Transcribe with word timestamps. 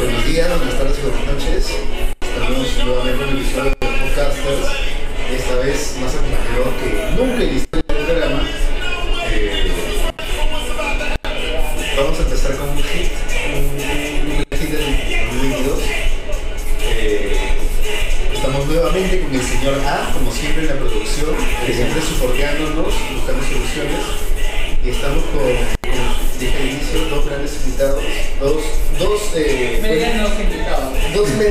Buenos 0.00 0.24
días, 0.24 0.48
buenas 0.48 0.78
tardes 0.78 0.98
y 0.98 1.02
buenas 1.02 1.26
noches. 1.26 1.66
Estamos 2.22 2.84
nuevamente 2.86 3.22
en 3.22 3.28
un 3.28 3.36
episodio 3.36 3.70
de 3.70 3.76
Podcasters. 3.76 4.66
Esta 5.30 5.56
vez 5.56 5.96
más 6.00 6.14
acompañado 6.14 6.72
que 6.80 7.16
nunca 7.16 7.42
en 7.44 7.54
la 7.54 7.69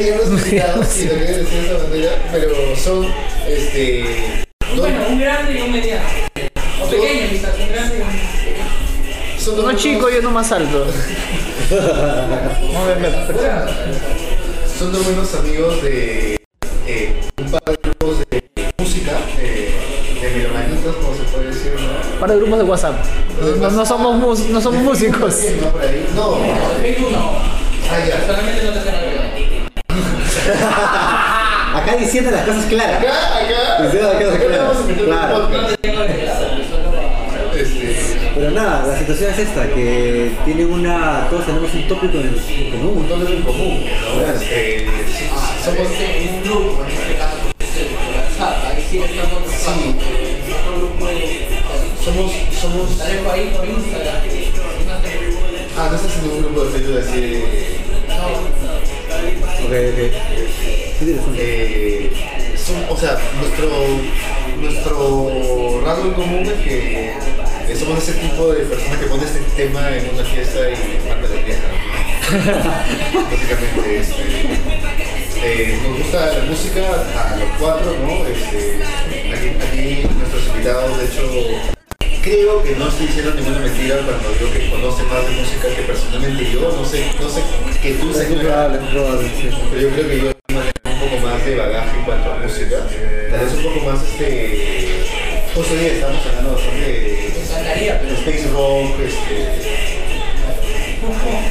dos 0.07 0.29
medianos 0.29 0.29
invitados, 0.45 0.87
si 0.87 1.05
lo 1.05 1.13
quieren 1.15 1.43
decir 1.43 1.61
de 1.61 1.75
esa 1.75 1.87
manera, 1.87 2.11
pero 2.31 2.75
son, 2.75 3.07
este, 3.47 4.05
dos, 4.69 4.79
Bueno, 4.79 5.01
un 5.09 5.19
grande 5.19 5.59
y 5.59 5.61
un 5.61 5.71
mediano. 5.71 6.05
O 6.81 6.87
pequeño, 6.87 7.29
quizás, 7.29 7.59
un 7.59 7.69
grande 7.69 7.97
y 7.97 8.01
un 8.01 8.07
pequeño. 8.07 9.39
son 9.39 9.55
dos 9.57 9.65
Uno 9.65 9.77
chico 9.77 10.09
y 10.09 10.15
uno 10.15 10.31
más 10.31 10.51
alto. 10.51 10.85
son 14.77 14.91
dos 14.93 15.03
buenos 15.05 15.35
amigos 15.35 15.81
de 15.81 16.39
eh, 16.87 17.19
un 17.37 17.51
par 17.51 17.61
de 17.65 17.77
grupos 17.83 18.19
de 18.29 18.43
música, 18.77 19.11
eh, 19.37 19.73
de 20.21 20.29
melomanitos, 20.29 20.95
como 20.95 21.13
se 21.13 21.23
puede 21.23 21.47
decir, 21.47 21.73
¿no? 21.73 22.19
Para 22.19 22.35
grupos 22.35 22.57
de 22.59 22.63
WhatsApp. 22.63 22.95
No, 23.59 23.69
no 23.69 23.85
somos, 23.85 24.39
no 24.47 24.61
somos 24.61 24.81
músicos. 24.83 25.35
¿No? 26.15 26.29
No, 26.29 26.37
ah, 27.91 28.05
ya. 28.07 28.25
Solamente 28.25 28.63
no 28.65 28.71
te 28.71 29.08
diciendo 31.99 32.31
las 32.31 32.45
cosas 32.45 32.65
claras. 32.65 32.97
Acá, 32.97 33.37
acá, 33.37 33.83
Diciendo 33.83 34.13
las 34.13 34.23
cosas 34.23 34.39
claras. 34.39 34.77
Claro. 35.05 35.49
Este, 37.55 37.95
Pero 38.35 38.51
nada, 38.51 38.87
la 38.87 38.97
situación 38.97 39.31
es 39.33 39.39
esta, 39.39 39.67
que 39.67 40.31
tienen 40.45 40.71
una. 40.71 41.27
Todos 41.29 41.45
tenemos 41.45 41.73
un 41.73 41.87
tópico 41.87 42.17
en 42.19 42.27
en 42.27 42.33
un 42.33 42.71
común. 42.71 42.95
montón 43.09 43.27
en 43.27 43.41
común. 43.43 43.85
Este, 44.33 44.85
somos, 45.65 45.87
un 45.87 46.43
grupo, 46.43 46.85
en 46.85 46.91
este 46.91 47.15
caso, 47.17 47.35
WhatsApp, 48.39 48.65
ahí 48.65 48.87
sí 48.89 48.97
estamos 48.99 49.43
somos, 52.03 52.31
somos, 52.59 52.89
por 53.23 53.33
ahí 53.33 53.53
por 53.55 53.67
Instagram. 53.67 54.15
ah, 55.77 55.87
no 55.91 55.95
estás 55.95 56.17
en 56.17 56.31
un 56.31 56.37
grupo 56.43 56.63
de 56.65 56.71
Facebook 56.71 56.97
así, 56.99 57.43
Ok, 59.65 59.73
ok. 59.73 60.68
Eh, 61.01 62.11
son- 62.57 62.83
o 62.89 62.97
sea, 62.97 63.17
nuestro, 63.39 63.69
nuestro 64.61 65.81
rasgo 65.85 66.05
en 66.05 66.13
común 66.13 66.45
es 66.45 66.61
que 66.61 67.09
eh, 67.69 67.75
somos 67.79 67.99
ese 68.03 68.13
tipo 68.19 68.51
de 68.51 68.63
personas 68.65 68.99
que 68.99 69.05
ponen 69.05 69.25
este 69.25 69.39
tema 69.55 69.89
en 69.95 70.09
una 70.13 70.23
fiesta 70.25 70.59
y 70.69 71.07
parte 71.07 71.27
de 71.29 71.43
fiesta. 71.43 71.67
Básicamente, 73.31 73.99
este, 73.99 74.23
eh, 75.41 75.79
nos 75.87 75.97
gusta 75.99 76.33
la 76.37 76.43
música 76.45 76.81
a 76.81 77.35
los 77.37 77.49
cuatro, 77.59 77.95
¿no? 78.03 78.27
Este, 78.27 78.79
aquí, 79.33 79.47
aquí 79.65 80.07
nuestros 80.17 80.47
invitados, 80.47 80.97
de 80.99 81.05
hecho, 81.05 81.21
creo 82.21 82.61
que 82.61 82.75
no 82.75 82.89
estoy 82.89 83.07
diciendo 83.07 83.33
ninguna 83.35 83.59
mentira 83.59 83.95
cuando 84.05 84.29
digo 84.37 84.51
que 84.51 84.69
conoce 84.69 85.03
más 85.03 85.25
de 85.25 85.31
música 85.31 85.67
que 85.75 85.81
personalmente 85.83 86.51
yo, 86.51 86.71
no 86.75 86.83
sé, 86.85 87.05
no 87.21 87.29
sé 87.29 87.41
que 87.81 87.93
tú 87.93 88.09
Es 88.11 88.17
seas 88.17 88.29
muy 88.29 88.39
probable, 88.39 88.79
es 88.83 88.89
probable, 88.93 89.27
sí. 89.39 89.49
pero 89.71 89.81
yo 89.81 89.89
creo 89.95 90.07
que 90.09 90.19
yo 90.19 90.38
en 91.97 92.03
cuanto 92.05 92.31
a 92.31 92.35
música. 92.37 92.77
Tal 93.31 93.39
vez 93.45 93.53
un 93.53 93.63
poco 93.63 93.79
más 93.85 94.03
este. 94.03 95.05
Justo 95.55 95.73
hoy 95.73 95.79
día 95.79 95.93
estamos 95.93 96.25
hablando 96.27 96.53
bastante 96.53 96.79
de, 96.79 97.27
space 98.19 98.47
rock, 98.53 98.99
este. 98.99 99.89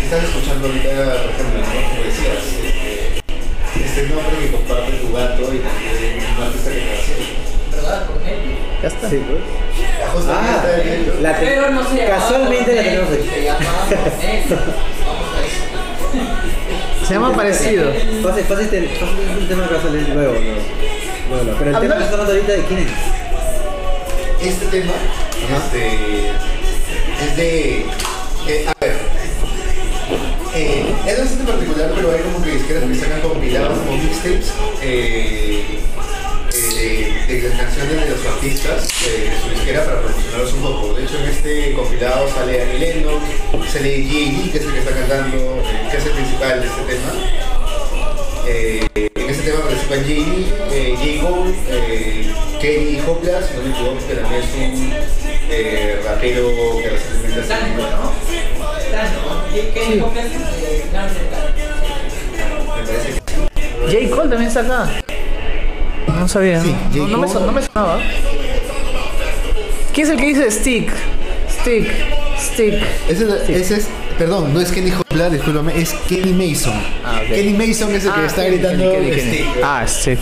Estás 0.05 0.25
escuchando 0.25 0.67
ahorita, 0.69 0.89
por 0.89 1.31
ejemplo, 1.31 1.61
¿no? 1.61 1.89
como 1.89 2.03
decías, 2.05 2.45
este, 2.65 3.19
este 3.85 4.03
nombre 4.15 4.39
que 4.41 4.53
comparte 4.53 4.93
tu 4.93 5.13
gato 5.13 5.43
y 5.55 5.59
también 5.59 6.25
un 6.37 6.43
artista 6.45 6.71
que 6.71 6.81
te 6.81 6.93
hace. 6.95 7.15
¿Verdad? 7.73 8.07
Por 8.07 8.23
ejemplo. 8.23 8.53
Ya 8.83 8.89
está. 8.89 9.11
Sí, 9.11 9.17
pues. 9.27 9.41
Ah, 10.31 10.55
está 10.57 11.21
la 11.21 11.39
te- 11.39 11.47
Pero 11.47 11.71
no 11.71 11.83
se 11.89 11.97
llamaba 11.97 12.17
casualmente 12.19 12.75
la 12.75 12.83
tenemos 12.83 13.09
aquí. 13.13 13.29
Se 13.29 14.55
Se 17.09 17.15
llama 17.15 17.35
parecido. 17.35 17.91
Pase, 18.23 18.43
pase 18.43 18.65
este, 18.65 18.81
pase 18.83 19.13
este 19.33 19.47
tema 19.49 19.67
que 19.67 19.75
va 19.75 19.81
a 19.81 19.83
salir 19.83 20.09
luego. 20.11 20.35
Luego, 20.35 21.45
luego. 21.45 21.59
Pero 21.59 21.71
el 21.71 21.81
tema 21.81 21.97
que 21.97 22.05
estamos 22.05 22.29
hablando 22.29 22.33
ahorita 22.33 22.53
de 22.53 22.65
quién 22.65 22.81
es. 22.81 24.47
Este 24.47 24.67
tema 24.67 24.93
este, 25.57 25.87
es 27.25 27.37
de. 27.39 27.79
eh, 28.47 28.67
a 28.69 28.85
ver. 28.85 28.97
Eh, 30.55 30.95
es 31.07 31.19
bastante 31.19 31.51
particular, 31.51 31.93
pero 31.95 32.13
hay 32.13 32.21
como 32.21 32.45
que 32.45 32.51
disqueras 32.51 32.85
que 32.85 32.95
sacan 32.95 33.21
compilados 33.21 33.79
como 33.79 33.97
mixtapes 33.97 34.53
eh, 34.83 35.79
de, 36.89 37.41
de 37.41 37.49
las 37.49 37.61
canciones 37.61 38.05
de 38.05 38.11
los 38.11 38.27
artistas 38.27 38.89
eh, 39.07 39.31
de 39.31 39.41
su 39.41 39.49
disquera 39.51 39.85
para 39.85 40.01
promocionarlos 40.03 40.53
un 40.55 40.63
poco. 40.63 40.95
De 40.95 41.05
hecho, 41.05 41.19
en 41.19 41.29
este 41.29 41.73
compilado 41.75 42.29
sale 42.29 42.63
Annie 42.63 42.79
Lennox, 42.79 43.23
sale 43.73 44.03
J.D., 44.05 44.51
que 44.53 44.59
es 44.59 44.65
el 44.65 44.73
que 44.73 44.79
está 44.79 44.93
cantando, 44.93 45.37
eh, 45.37 45.89
que 45.91 45.97
es 45.97 46.07
el 46.07 46.13
principal 46.13 46.61
de 46.61 46.67
este 46.67 46.83
tema. 46.83 47.13
Eh, 48.47 48.81
en 48.95 49.31
este 49.31 49.43
tema 49.51 49.61
participan 49.61 50.01
J.D., 50.01 50.47
eh, 50.73 50.95
J. 50.97 51.29
Gold, 51.29 51.55
eh, 51.69 52.33
Kenny 52.61 53.01
Hopla, 53.07 53.43
si 53.43 53.55
no 53.57 53.63
me 53.63 53.71
equivoco, 53.71 53.99
que 54.09 54.15
también 54.15 54.43
es 54.43 54.55
un 54.55 54.93
eh, 55.51 56.01
rapero 56.05 56.49
que 56.83 56.91
recientemente 56.91 57.41
ha 57.41 57.47
Tanto, 57.47 57.67
salido. 57.67 57.91
¿no? 57.91 58.13
Grande 58.91 60.01
Tanto. 60.93 61.19
Me 62.77 62.83
parece 62.87 63.13
que 63.13 63.19
J. 64.07 64.17
Cole 64.17 64.29
también 64.31 64.49
está 64.49 64.61
acá. 64.61 65.08
No 66.19 66.29
sabía. 66.29 66.61
Sí, 66.63 66.75
no, 66.95 67.07
no 67.09 67.19
me, 67.19 67.27
no 67.27 67.53
me 67.53 67.63
sonaba. 67.63 67.99
¿Quién 69.95 70.07
es 70.07 70.13
el 70.13 70.19
que 70.21 70.27
dice 70.27 70.51
stick? 70.51 70.93
Stick. 71.61 71.87
Stick. 72.39 72.75
Ese, 73.09 73.25
es- 73.25 73.49
ese 73.49 73.75
es, 73.79 73.87
perdón, 74.19 74.53
no 74.55 74.61
es 74.61 74.71
Kenny 74.71 74.93
Hopla, 74.93 75.29
discúlpame, 75.31 75.81
es 75.81 75.93
Kenny 76.09 76.33
Mason. 76.33 76.75
Ah. 77.05 77.21
Kenny 77.29 77.53
Mason 77.55 77.95
es 77.95 78.05
el 78.05 78.13
que 78.13 78.21
Ah, 78.21 78.27
está 78.27 78.45
gritando 78.45 78.91
Kenny, 78.93 79.11
Kenny, 79.11 79.17
Kenny. 79.23 79.39
Stick. 79.39 79.47
Ah, 79.63 79.85
sí. 79.87 80.17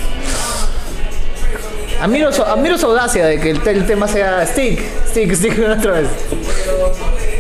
Admiro 2.01 2.31
su, 2.33 2.43
admiro 2.43 2.77
su 2.79 2.87
audacia 2.87 3.27
de 3.27 3.41
que 3.41 3.51
el 3.51 3.87
tema 3.87 4.07
sea 4.07 4.47
stick, 4.47 4.81
stick, 5.11 5.33
stick 5.35 5.59
otra 5.59 5.93
vez. 5.93 6.09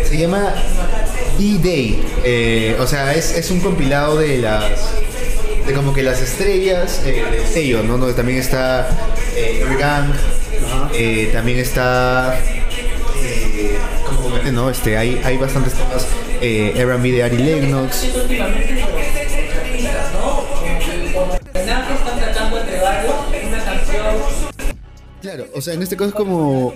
Se 0.08 0.16
llama 0.16 0.54
D-Day. 1.38 2.02
eh, 2.24 2.76
o 2.80 2.86
sea, 2.86 3.14
es, 3.14 3.32
es 3.36 3.50
un 3.50 3.60
compilado 3.60 4.16
de 4.16 4.38
las. 4.38 4.62
De 5.66 5.74
como 5.74 5.92
que 5.92 6.02
las 6.02 6.20
estrellas 6.22 7.02
eh, 7.04 7.44
sello, 7.50 7.82
¿no? 7.82 7.98
Donde 7.98 8.14
también 8.14 8.38
está 8.38 8.88
eh, 9.34 9.64
Gang, 9.78 10.12
eh, 10.94 11.30
también 11.32 11.58
está. 11.58 12.38
Eh, 13.22 13.76
¿Cómo 14.06 14.20
comenté, 14.20 14.52
no? 14.52 14.70
Este, 14.70 14.96
hay, 14.96 15.20
hay 15.24 15.36
bastantes 15.36 15.74
temas. 15.74 16.06
Eh, 16.40 16.74
RB 16.84 17.02
de 17.02 17.22
Ari 17.22 17.38
Lennox. 17.38 18.04
¿no? 18.04 18.22
Como 21.12 21.36
como 22.34 22.56
Claro, 25.22 25.46
o 25.54 25.60
sea, 25.60 25.74
en 25.74 25.82
este 25.82 25.96
caso 25.96 26.10
es 26.10 26.14
como. 26.14 26.74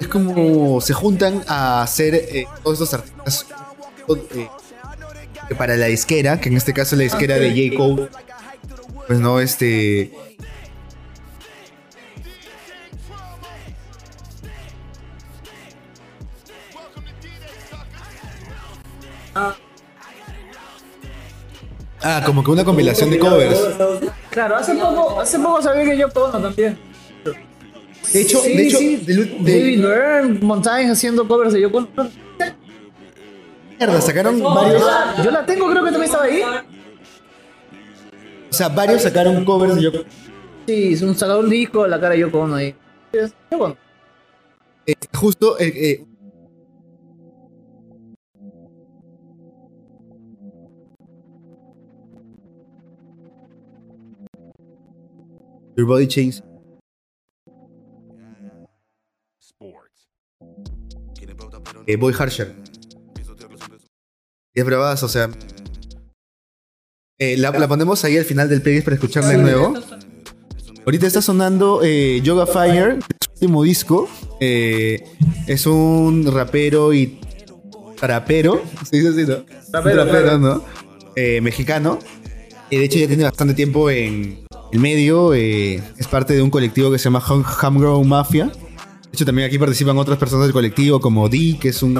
Es 0.00 0.06
como 0.06 0.80
se 0.80 0.92
juntan 0.94 1.42
a 1.48 1.82
hacer 1.82 2.14
eh, 2.14 2.46
todos 2.62 2.80
estos 2.80 2.94
artistas 2.94 3.46
eh, 4.32 4.48
que 5.48 5.54
para 5.54 5.76
la 5.76 5.86
disquera, 5.86 6.40
que 6.40 6.48
en 6.48 6.56
este 6.56 6.72
caso 6.72 6.94
es 6.94 6.98
la 6.98 7.04
disquera 7.04 7.36
de 7.36 7.50
J. 7.70 7.76
Cole. 7.76 8.08
Pues 9.06 9.18
no, 9.20 9.40
este. 9.40 10.12
Ah, 22.00 22.22
como 22.24 22.44
que 22.44 22.50
una 22.50 22.64
compilación 22.64 23.10
de 23.10 23.18
covers. 23.18 23.58
Claro, 24.30 24.56
hace 24.56 24.74
poco, 24.74 25.20
hace 25.20 25.38
poco 25.38 25.60
sabía 25.62 25.84
que 25.84 25.96
yo 25.98 26.08
Ono 26.14 26.40
también. 26.40 26.78
De 28.12 28.20
hecho, 28.22 28.40
Sí, 28.40 28.56
de 28.56 28.66
hecho, 28.66 28.78
sí. 28.78 28.96
de- 28.96 29.24
David 29.40 29.80
Byrne, 29.82 30.38
Montagne 30.40 30.90
haciendo 30.90 31.26
covers 31.26 31.52
de 31.52 31.60
Yoko 31.60 31.78
Ono 31.78 32.10
mierda, 33.78 34.00
sacaron 34.00 34.42
varios. 34.42 34.82
Yo 35.24 35.30
la 35.30 35.46
tengo, 35.46 35.70
creo 35.70 35.84
que 35.84 35.90
también 35.90 36.04
estaba 36.04 36.24
ahí. 36.24 36.42
O 38.50 38.52
sea, 38.52 38.68
varios 38.68 39.02
sacaron 39.02 39.44
covers 39.44 39.76
de 39.76 39.82
Yoko. 39.82 39.98
Sí, 40.66 40.92
es 40.92 41.02
un 41.02 41.14
sacado 41.14 41.40
un 41.40 41.50
disco 41.50 41.84
a 41.84 41.88
la 41.88 42.00
cara 42.00 42.14
de 42.14 42.20
Yoko 42.20 42.40
Ono 42.40 42.56
ahí. 42.56 42.74
Yoko 43.12 43.64
Ono. 43.64 43.76
Eh, 44.86 44.94
justo 45.14 45.58
eh, 45.58 45.72
eh, 45.74 46.04
Your 55.76 55.86
body 55.86 56.08
changes. 56.08 56.42
Eh, 61.86 61.96
Boy 61.96 62.12
Harsher. 62.12 62.54
Es 64.58 64.64
bravazo, 64.64 65.06
o 65.06 65.08
sea. 65.08 65.30
eh, 67.18 67.36
la, 67.36 67.50
la 67.52 67.68
ponemos 67.68 68.04
ahí 68.04 68.16
al 68.16 68.24
final 68.24 68.48
del 68.48 68.62
playlist 68.62 68.84
para 68.84 68.94
escucharla 68.96 69.30
de 69.30 69.38
nuevo. 69.38 69.74
Ahorita 70.84 71.06
está 71.06 71.20
sonando 71.22 71.80
eh, 71.84 72.20
Yoga 72.22 72.46
Fire, 72.46 72.98
su 73.24 73.30
último 73.34 73.62
disco. 73.62 74.08
Eh, 74.40 75.04
es 75.46 75.66
un 75.66 76.28
rapero 76.32 76.92
y. 76.92 77.20
Rapero, 78.00 78.62
se 78.90 78.96
dice 78.96 79.08
así, 79.10 79.24
¿no? 79.30 79.44
Rapero, 79.72 80.04
rapero. 80.04 80.38
¿no? 80.38 80.64
Mexicano. 81.42 81.98
Y 82.70 82.76
de 82.78 82.84
hecho 82.84 82.98
ya 82.98 83.06
tiene 83.08 83.24
bastante 83.24 83.54
tiempo 83.54 83.90
en 83.90 84.44
el 84.72 84.78
medio. 84.80 85.34
es 85.34 85.82
parte 86.10 86.34
de 86.34 86.42
un 86.42 86.50
colectivo 86.50 86.90
que 86.90 86.98
se 86.98 87.04
llama 87.04 87.20
Home- 87.26 87.44
Homegrown 87.62 88.08
Mafia. 88.08 88.46
De 88.46 89.10
hecho, 89.12 89.24
también 89.24 89.46
aquí 89.48 89.58
participan 89.58 89.96
otras 89.98 90.18
personas 90.18 90.46
del 90.46 90.52
colectivo, 90.52 91.00
como 91.00 91.28
D, 91.28 91.58
que 91.60 91.70
es 91.70 91.82
un 91.82 91.98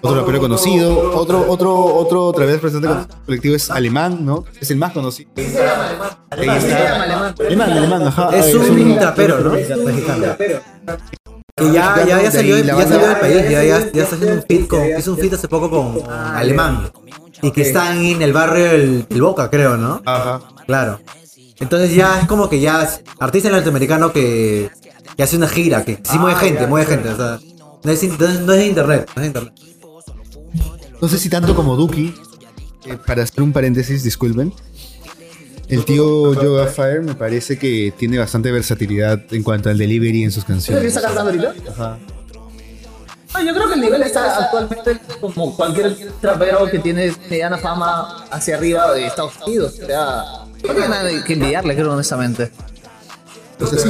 otro 0.00 0.20
rapero 0.20 0.40
conocido. 0.40 1.12
Otro, 1.14 1.44
otro, 1.48 1.84
otro, 1.84 2.24
otra 2.26 2.46
vez 2.46 2.60
presente 2.60 2.88
con 2.88 2.98
el 2.98 3.06
colectivo 3.26 3.56
es 3.56 3.70
alemán, 3.70 4.24
¿no? 4.24 4.44
Es 4.60 4.70
el 4.70 4.78
más 4.78 4.92
conocido. 4.92 5.30
Ahí 5.36 5.44
está. 5.44 6.18
Alemán, 6.30 7.70
alemán, 7.70 8.02
ajá. 8.06 8.30
Es 8.36 8.54
un 8.54 8.98
trapero, 8.98 9.40
¿no? 9.40 9.52
Que 9.52 10.60
ya, 11.72 12.04
ya, 12.06 12.22
ya 12.22 12.30
salió, 12.30 12.56
ya 12.58 12.86
salió 12.86 13.08
del 13.08 13.16
país, 13.16 13.50
ya, 13.50 13.64
ya, 13.64 13.90
ya 13.92 14.02
está 14.04 14.14
haciendo 14.14 14.36
un 14.36 14.44
fit 14.46 14.68
con, 14.68 14.80
hizo 14.96 15.10
un 15.10 15.18
fit 15.18 15.32
hace 15.32 15.48
poco 15.48 15.68
con 15.68 16.08
Alemán. 16.08 16.90
Y 17.42 17.50
que 17.50 17.62
está 17.62 17.92
en 17.94 18.22
el 18.22 18.32
barrio 18.32 18.64
del, 18.64 19.06
del 19.08 19.22
Boca, 19.22 19.50
creo, 19.50 19.76
¿no? 19.76 20.00
Ajá. 20.04 20.40
Claro. 20.66 21.00
Entonces 21.60 21.94
ya 21.94 22.20
es 22.20 22.28
como 22.28 22.48
que 22.48 22.60
ya 22.60 22.84
es 22.84 23.02
artista 23.18 23.50
norteamericano 23.50 24.12
que, 24.12 24.70
que 25.16 25.22
hace 25.22 25.36
una 25.36 25.48
gira, 25.48 25.84
que 25.84 26.00
sí 26.04 26.16
mueve 26.18 26.38
gente, 26.38 26.66
mueve 26.68 26.86
gente, 26.86 27.08
o 27.08 27.16
sea, 27.16 27.40
no 27.84 27.92
es, 27.92 28.02
no 28.18 28.26
es- 28.26 28.40
no 28.40 28.52
es 28.52 28.66
internet, 28.66 29.10
no 29.14 29.22
es 29.22 29.26
internet. 29.28 29.52
No 31.00 31.08
sé 31.08 31.18
si 31.18 31.28
tanto 31.28 31.54
como 31.54 31.76
Duki. 31.76 32.14
eh, 32.86 32.96
para 33.06 33.22
hacer 33.22 33.42
un 33.42 33.52
paréntesis, 33.52 34.02
disculpen. 34.02 34.52
El 35.68 35.84
tío 35.84 36.32
Yoga 36.42 36.66
Fire 36.68 37.02
me 37.02 37.14
parece 37.14 37.58
que 37.58 37.92
tiene 37.98 38.18
bastante 38.18 38.50
versatilidad 38.50 39.20
en 39.30 39.42
cuanto 39.42 39.68
al 39.68 39.76
delivery 39.76 40.24
en 40.24 40.30
sus 40.32 40.44
¿Qué 40.44 40.52
canciones. 40.54 40.84
está 40.86 41.02
cantando 41.02 41.30
ahorita? 41.30 41.54
Ajá. 41.70 41.98
No, 43.34 43.42
yo 43.44 43.52
creo 43.54 43.68
que 43.68 43.74
el 43.74 43.80
nivel 43.82 44.02
está 44.02 44.38
actualmente 44.44 44.98
como 45.20 45.54
cualquier 45.54 45.94
trapero 46.22 46.64
que 46.70 46.78
tiene 46.78 47.12
mediana 47.28 47.58
fama 47.58 48.24
hacia 48.30 48.56
arriba 48.56 48.94
de 48.94 49.06
Estados 49.06 49.34
Unidos. 49.46 49.74
O 49.82 49.86
sea, 49.86 50.22
no 50.66 50.72
tiene 50.74 50.88
nada 50.88 51.24
que 51.24 51.32
envidiarle, 51.34 51.74
creo, 51.74 51.92
honestamente. 51.92 52.50
O 53.60 53.66
sea. 53.66 53.82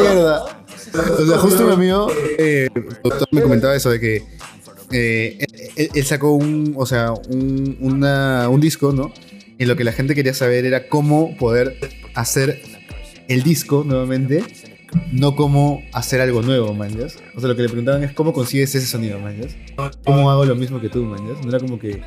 Mierda. 0.00 0.44
O 0.94 1.26
sea, 1.26 1.38
justo 1.38 1.66
mi 1.66 1.72
amigo 1.72 2.10
eh, 2.38 2.68
me 3.30 3.42
comentaba 3.42 3.74
eso 3.76 3.90
de 3.90 4.00
que 4.00 4.22
eh, 4.90 5.46
él, 5.94 6.04
sacó 6.04 6.32
un, 6.32 6.74
o 6.76 6.86
sea, 6.86 7.12
un, 7.12 7.76
un 7.80 8.60
disco, 8.60 8.92
¿no? 8.92 9.12
En 9.58 9.68
lo 9.68 9.76
que 9.76 9.84
la 9.84 9.92
gente 9.92 10.14
quería 10.14 10.34
saber 10.34 10.64
era 10.64 10.88
cómo 10.88 11.36
poder 11.36 11.78
hacer 12.14 12.62
el 13.28 13.42
disco 13.42 13.84
nuevamente, 13.84 14.44
no 15.12 15.36
cómo 15.36 15.82
hacer 15.92 16.20
algo 16.20 16.42
nuevo, 16.42 16.74
man. 16.74 16.96
¿ya? 16.96 17.06
O 17.34 17.40
sea, 17.40 17.48
lo 17.48 17.56
que 17.56 17.62
le 17.62 17.68
preguntaban 17.68 18.02
es 18.02 18.12
cómo 18.12 18.32
consigues 18.32 18.74
ese 18.74 18.86
sonido, 18.86 19.18
man. 19.18 19.36
¿ya? 19.40 19.90
¿Cómo 20.04 20.30
hago 20.30 20.44
lo 20.44 20.54
mismo 20.54 20.80
que 20.80 20.88
tú, 20.88 21.04
man? 21.04 21.20
¿ya? 21.26 21.40
No 21.42 21.48
era 21.48 21.60
como 21.60 21.78
que 21.78 22.00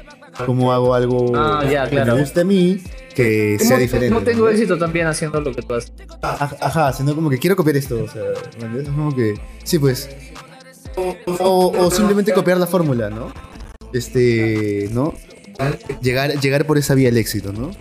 cómo 0.45 0.71
hago 0.73 0.93
algo 0.93 1.31
Ah, 1.35 1.63
ya, 1.69 1.89
que 1.89 2.03
me 2.03 2.19
guste 2.19 2.41
a 2.41 2.43
mí, 2.43 2.81
que 3.15 3.57
sea 3.59 3.69
¿Cómo- 3.69 3.79
diferente. 3.79 4.09
No 4.15 4.21
tengo 4.21 4.49
éxito 4.49 4.77
también 4.77 5.07
haciendo 5.07 5.41
lo 5.41 5.51
que 5.53 5.61
tú 5.61 5.73
haces. 5.75 5.91
Aj- 6.21 6.57
Ajá, 6.61 6.93
sino 6.93 7.13
como 7.15 7.29
que 7.29 7.37
quiero 7.39 7.55
copiar 7.55 7.77
esto, 7.77 8.03
o 8.03 8.07
sea, 8.07 8.21
¿me 8.59 8.65
entiendes? 8.65 8.83
Es 8.87 8.89
como 8.89 9.15
que, 9.15 9.35
sí, 9.63 9.79
pues. 9.79 10.09
O, 11.39 11.71
o 11.77 11.91
simplemente 11.91 12.33
copiar 12.33 12.57
la 12.57 12.67
fórmula, 12.67 13.09
¿no? 13.09 13.31
Este, 13.93 14.89
¿no? 14.91 15.13
Llegar, 16.01 16.39
llegar 16.39 16.65
por 16.65 16.77
esa 16.77 16.95
vía 16.95 17.09
al 17.09 17.17
éxito, 17.17 17.53
¿no? 17.53 17.71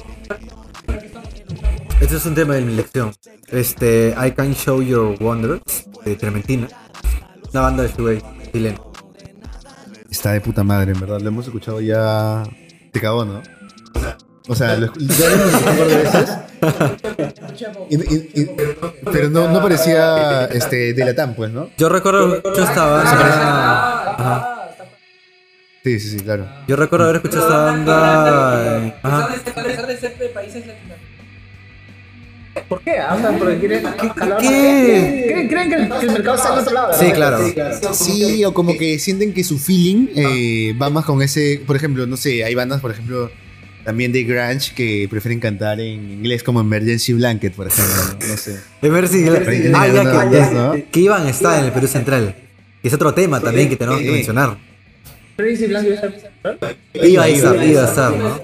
Este 2.01 2.17
es 2.17 2.27
un 2.27 2.35
tema 2.35 2.55
de 2.55 2.63
mi 2.63 2.75
lección. 2.75 3.13
Este, 3.49 4.15
I 4.17 4.31
Can 4.33 4.55
Show 4.55 4.83
Your 4.83 5.17
Wonders, 5.23 5.61
de 6.05 6.15
Trementina. 6.17 6.69
Una 7.53 7.63
banda 7.63 7.83
de 7.83 7.89
shoegaze 7.91 8.23
chilena. 8.53 8.79
Está 10.11 10.33
de 10.33 10.41
puta 10.41 10.65
madre, 10.65 10.93
en 10.93 11.01
verdad. 11.01 11.21
Lo 11.21 11.29
hemos 11.29 11.47
escuchado 11.47 11.81
ya. 11.81 12.43
Te 12.93 13.01
cagó, 13.01 13.25
¿no? 13.25 13.43
O 14.49 14.55
sea, 14.57 14.77
lo, 14.77 14.93
ya 14.97 15.29
lo 15.29 15.35
hemos 15.35 15.55
escuchado 15.55 15.71
un 15.73 15.79
par 15.79 15.87
de 15.87 15.97
veces. 15.97 16.31
Y- 17.91 18.15
y- 18.15 18.43
y- 18.43 18.51
pero 19.13 19.29
no, 19.31 19.49
no 19.51 19.63
parecía 19.63 20.47
este, 20.47 20.93
de 20.93 21.05
Latam, 21.05 21.35
pues, 21.35 21.51
¿no? 21.53 21.69
Yo 21.79 21.89
recuerdo 21.89 22.25
haber 22.25 22.37
escuchado 22.39 22.65
esta 22.69 22.85
banda. 22.85 24.11
Ajá. 24.15 24.57
Sí, 25.85 25.99
sí, 26.01 26.11
sí, 26.19 26.21
claro. 26.25 26.47
Yo 26.67 26.77
recuerdo 26.77 27.05
haber 27.07 27.17
escuchado 27.17 27.45
esta 27.47 27.59
banda. 27.65 28.79
eh, 28.87 28.95
A 29.03 29.03
pesar 29.03 29.23
Ajá. 29.23 29.29
de 29.29 29.39
ser- 29.45 29.59
a 29.59 29.63
pesar 29.65 29.87
de 29.87 29.97
ser 29.97 30.19
de 30.19 30.29
países 30.29 30.67
latinos. 30.67 30.99
¿Por 32.71 32.81
qué? 32.83 32.99
Ah, 33.01 33.19
sea, 33.21 33.37
porque 33.37 33.59
quieren 33.59 33.83
jalar 33.83 34.41
qué? 34.41 35.25
¿Creen, 35.27 35.49
creen 35.49 35.69
que, 35.69 35.75
el, 35.75 35.89
que 35.89 36.07
el 36.07 36.13
mercado 36.13 36.37
está 36.37 36.53
en 36.53 36.59
otro 36.61 36.73
lado? 36.73 36.93
Sí, 36.97 37.11
claro. 37.11 37.39
Sí, 37.93 38.45
o 38.45 38.55
como 38.55 38.79
que 38.79 39.01
sienten 39.01 39.35
que 39.35 39.43
su 39.43 39.59
feeling 39.59 40.07
eh, 40.15 40.73
va 40.81 40.89
más 40.89 41.05
con 41.05 41.21
ese. 41.21 41.61
Por 41.67 41.75
ejemplo, 41.75 42.07
no 42.07 42.17
sé, 42.17 42.45
hay 42.45 42.55
bandas, 42.55 42.81
por 42.81 42.93
ejemplo, 42.93 43.29
también 43.85 44.13
de 44.13 44.23
Grunge 44.23 44.73
que 44.73 45.09
prefieren 45.11 45.41
cantar 45.41 45.81
en 45.81 46.13
inglés, 46.13 46.45
como 46.45 46.61
Emergency 46.61 47.13
Blanket, 47.15 47.55
por 47.55 47.67
ejemplo. 47.67 47.93
No, 48.21 48.29
No 48.29 48.37
sé. 48.37 48.61
Si. 49.09 49.25
Ahí 49.75 49.77
Ah, 49.77 49.89
ya, 49.89 50.03
que, 50.31 50.39
voz, 50.39 50.53
¿no? 50.53 50.77
que 50.93 51.01
iban 51.01 51.27
a 51.27 51.31
estar 51.31 51.59
en 51.59 51.65
el 51.65 51.73
Perú 51.73 51.89
Central. 51.89 52.37
Que 52.81 52.87
es 52.89 52.95
otro 52.95 53.13
tema 53.13 53.41
también 53.41 53.69
que 53.69 53.75
tenemos 53.77 54.01
que 54.01 54.13
mencionar. 54.13 54.51
A 54.51 54.57
ser- 56.69 56.77
Iba, 56.95 57.29
iba, 57.29 57.65
iba 57.65 57.83
a 57.83 57.89
estar, 57.89 58.17
¿no? 58.17 58.41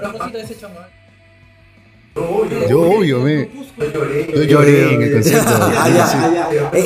Yo, 2.68 2.80
obvio, 2.80 3.20
me. 3.20 3.48
Yo 4.34 4.42
lloré 4.44 4.94
en 4.94 5.02
el 5.02 5.12
concierto. 5.14 5.50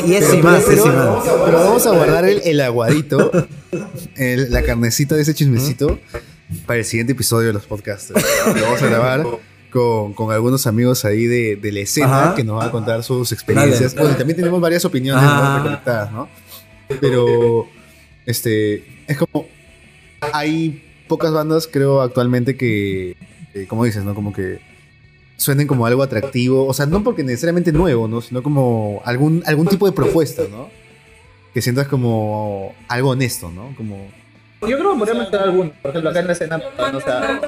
Y 0.06 0.14
es 0.14 0.24
Pero, 0.26 0.34
y 0.38 0.42
más, 0.42 0.64
pero- 0.66 0.80
es 0.80 0.86
y 0.86 0.88
más. 0.88 1.24
pero 1.44 1.58
vamos 1.58 1.86
a 1.86 1.90
guardar 1.92 2.24
el, 2.24 2.40
el 2.44 2.60
aguadito, 2.60 3.30
el- 4.16 4.50
la 4.50 4.62
carnecita 4.62 5.14
de 5.14 5.22
ese 5.22 5.34
chismecito, 5.34 5.99
para 6.66 6.80
el 6.80 6.84
siguiente 6.84 7.12
episodio 7.12 7.46
de 7.49 7.52
los 7.52 7.66
podcasts. 7.66 8.10
Lo 8.10 8.62
vamos 8.62 8.82
a 8.82 8.87
grabar 8.88 9.25
con, 9.70 10.14
con 10.14 10.32
algunos 10.32 10.66
amigos 10.66 11.04
ahí 11.04 11.26
de, 11.26 11.54
de 11.56 11.70
la 11.72 11.80
escena 11.80 12.22
Ajá. 12.25 12.34
que 12.34 12.42
nos 12.42 12.56
van 12.56 12.68
a 12.68 12.72
contar 12.72 13.04
sus 13.04 13.30
experiencias. 13.30 13.94
Bueno, 13.94 14.16
también 14.16 14.37
tenemos 14.37 14.60
varias 14.60 14.84
opiniones. 14.84 15.22
¿no? 15.22 15.56
recolectadas, 15.58 16.12
¿no? 16.12 16.28
Pero, 17.00 17.68
este, 18.26 18.84
es 19.06 19.16
como, 19.16 19.46
hay 20.32 20.82
pocas 21.06 21.32
bandas, 21.32 21.68
creo, 21.70 22.00
actualmente 22.02 22.56
que, 22.56 23.16
que, 23.52 23.68
como 23.68 23.84
dices, 23.84 24.02
¿no? 24.02 24.12
Como 24.16 24.32
que 24.32 24.58
suenen 25.40 25.66
como 25.66 25.87
algo 25.87 26.02
atractivo, 26.02 26.66
o 26.66 26.75
sea, 26.75 26.85
no 26.85 27.02
porque 27.02 27.25
necesariamente 27.25 27.73
nuevo, 27.73 28.06
¿no? 28.06 28.20
Sino 28.20 28.42
como 28.42 29.00
algún, 29.06 29.42
algún 29.47 29.66
tipo 29.66 29.87
de 29.87 29.92
propuesta, 29.92 30.42
¿no? 30.50 30.68
Que 31.54 31.62
sientas 31.62 31.88
como 31.88 32.75
algo 32.88 33.09
honesto, 33.11 33.50
¿no? 33.50 33.75
Como... 33.75 34.06
Yo 34.61 34.76
creo 34.76 34.92
que 34.92 34.99
podría 34.99 35.14
mencionar 35.14 35.49
alguno. 35.49 35.73
Por 35.80 35.90
ejemplo, 35.92 36.11
acá 36.11 36.20
en 36.20 36.26
la 36.26 36.32
escena. 36.35 36.61
O 36.92 37.00
sea, 37.00 37.40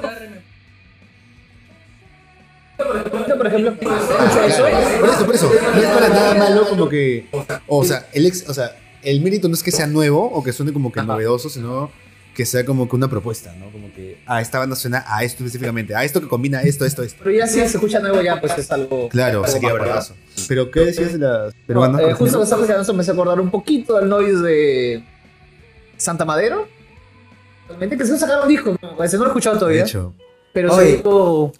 por 3.37 3.45
ejemplo. 3.45 3.75
Por 3.75 5.09
eso, 5.09 5.25
por 5.27 5.35
eso, 5.35 5.51
no 5.75 5.81
es 5.81 5.87
para 5.89 6.09
nada 6.09 6.33
malo 6.33 6.67
como 6.67 6.89
que, 6.89 7.27
o 7.67 7.83
sea, 7.85 8.07
el 8.13 8.25
ex, 8.25 8.49
o 8.49 8.55
sea, 8.55 8.75
el 9.03 9.21
mérito 9.21 9.47
no 9.47 9.53
es 9.53 9.61
que 9.61 9.69
sea 9.69 9.85
nuevo 9.85 10.25
o 10.25 10.43
que 10.43 10.51
suene 10.51 10.73
como 10.73 10.91
que 10.91 11.03
novedoso, 11.03 11.47
sino 11.47 11.91
que 12.35 12.45
sea 12.45 12.65
como 12.65 12.89
que 12.89 12.95
una 12.95 13.07
propuesta, 13.09 13.53
¿no? 13.59 13.71
Como 13.71 13.93
que, 13.93 14.21
ah, 14.25 14.41
esta 14.41 14.59
banda 14.59 14.75
suena 14.75 15.03
a 15.07 15.23
esto 15.23 15.43
específicamente, 15.43 15.95
a 15.95 16.03
esto 16.03 16.19
que 16.19 16.27
combina 16.27 16.61
esto, 16.63 16.83
esto, 16.85 17.03
esto. 17.03 17.19
Pero 17.23 17.35
ya 17.37 17.47
si 17.47 17.59
se 17.59 17.65
escucha 17.65 17.99
nuevo, 17.99 18.21
ya 18.21 18.39
pues 18.41 18.57
es 18.57 18.71
algo. 18.71 19.09
Claro, 19.09 19.39
algo 19.39 19.47
sería 19.51 19.69
más, 19.69 19.73
¿verdad? 19.73 19.87
bravazo. 19.87 20.15
Pero, 20.47 20.71
¿qué 20.71 20.79
decías 20.81 21.13
de 21.13 21.19
las 21.19 21.53
No, 21.53 21.65
peruanas? 21.67 22.01
eh, 22.01 22.03
por 22.05 22.13
justo 22.17 22.37
que 22.39 22.43
estaba 22.43 22.81
eso 22.81 22.93
me 22.93 23.01
hace 23.01 23.11
acordar 23.11 23.39
un 23.39 23.51
poquito 23.51 23.97
del 23.99 24.09
noise 24.09 24.41
de 24.41 25.03
Santa 25.97 26.25
Madero. 26.25 26.67
Realmente 27.67 27.97
que 27.97 28.05
se 28.05 28.17
sacaron 28.17 28.43
un 28.43 28.49
disco, 28.49 28.75
¿no? 28.81 29.03
ese 29.03 29.17
no 29.17 29.23
lo 29.23 29.27
he 29.27 29.31
escuchado 29.31 29.55
De 29.55 29.59
todavía. 29.59 29.83
hecho, 29.83 30.13
Pero 30.53 30.73
Oye. 30.73 30.85
se 30.91 30.97
dijo. 30.97 31.53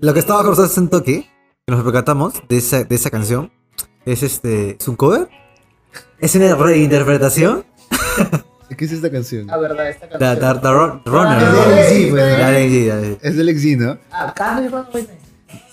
Lo 0.00 0.12
que 0.14 0.20
estaba 0.20 0.40
acordando 0.40 0.64
hace 0.64 0.80
un 0.80 0.88
toque, 0.88 1.28
que 1.66 1.72
nos 1.74 1.82
percatamos 1.84 2.34
de 2.48 2.56
esa, 2.58 2.84
de 2.84 2.94
esa 2.94 3.10
canción, 3.10 3.52
es 4.06 4.22
este. 4.22 4.76
¿Es 4.80 4.88
un 4.88 4.96
cover? 4.96 5.28
¿Es 6.18 6.34
una 6.34 6.54
reinterpretación? 6.54 7.64
¿qué 8.76 8.84
es 8.84 8.92
esta 8.92 9.10
canción? 9.10 9.48
Ah, 9.50 9.56
verdad, 9.58 9.88
esta 9.88 10.08
The, 10.08 10.18
canción. 10.18 10.54
the- 10.54 10.60
the 10.60 10.70
Ro- 10.72 11.02
Runner. 11.04 11.38
Es 11.42 11.48
¿no? 11.52 11.64
G, 11.64 12.10
pues, 12.10 12.24
De 12.24 12.38
¿no? 12.38 12.44
Alex 12.44 12.72
G, 12.72 12.84
de 12.84 12.92
Alex 12.92 13.08
G. 13.10 13.18
Es 13.22 13.36
del 13.36 13.48
ex 13.48 13.64
¿no? 13.78 13.98
Ah, 14.10 14.32
Carlos. 14.34 14.86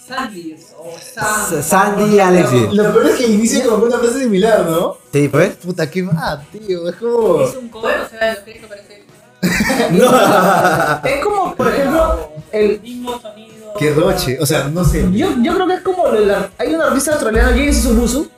Sandy's 0.08 0.66
o 0.76 0.96
Sandy. 1.00 1.62
Sandy 1.64 2.16
y 2.16 2.20
Alex 2.20 2.50
G. 2.52 2.72
Lo 2.74 2.94
peor 2.94 3.06
es 3.08 3.16
que 3.18 3.28
inicia 3.28 3.64
como 3.66 3.86
una 3.86 4.00
frase 4.00 4.20
similar, 4.22 4.66
¿no? 4.66 4.98
Sí, 5.14 5.28
pues. 5.28 5.56
Puta, 5.58 5.90
qué 5.90 6.02
mal, 6.04 6.44
tío. 6.52 6.90
Es 6.90 6.96
como. 6.96 7.42
Es 7.42 7.56
un 7.56 7.70
cover, 7.70 8.00
o 8.02 8.10
sea, 8.10 8.34
lo 8.36 8.44
que 8.46 8.60
parece. 8.68 9.00
Es 11.10 11.24
como, 11.24 11.56
por 11.56 11.68
ejemplo, 11.74 12.30
El, 12.52 12.82
mismo 12.82 13.20
sonido. 13.22 13.74
Qué 13.78 13.92
roche, 13.94 14.38
o 14.42 14.46
sea, 14.46 14.68
no 14.68 14.84
sé. 14.84 15.06
yo, 15.14 15.30
yo 15.42 15.54
creo 15.56 15.68
que 15.68 15.74
es 15.76 15.82
como 15.82 16.08
lo 16.08 16.20
de 16.20 16.26
la- 16.26 16.50
hay 16.58 16.74
un 16.74 16.82
artista 16.82 17.12
australiano, 17.14 17.50
James 17.52 17.78
Subusu, 17.82 18.30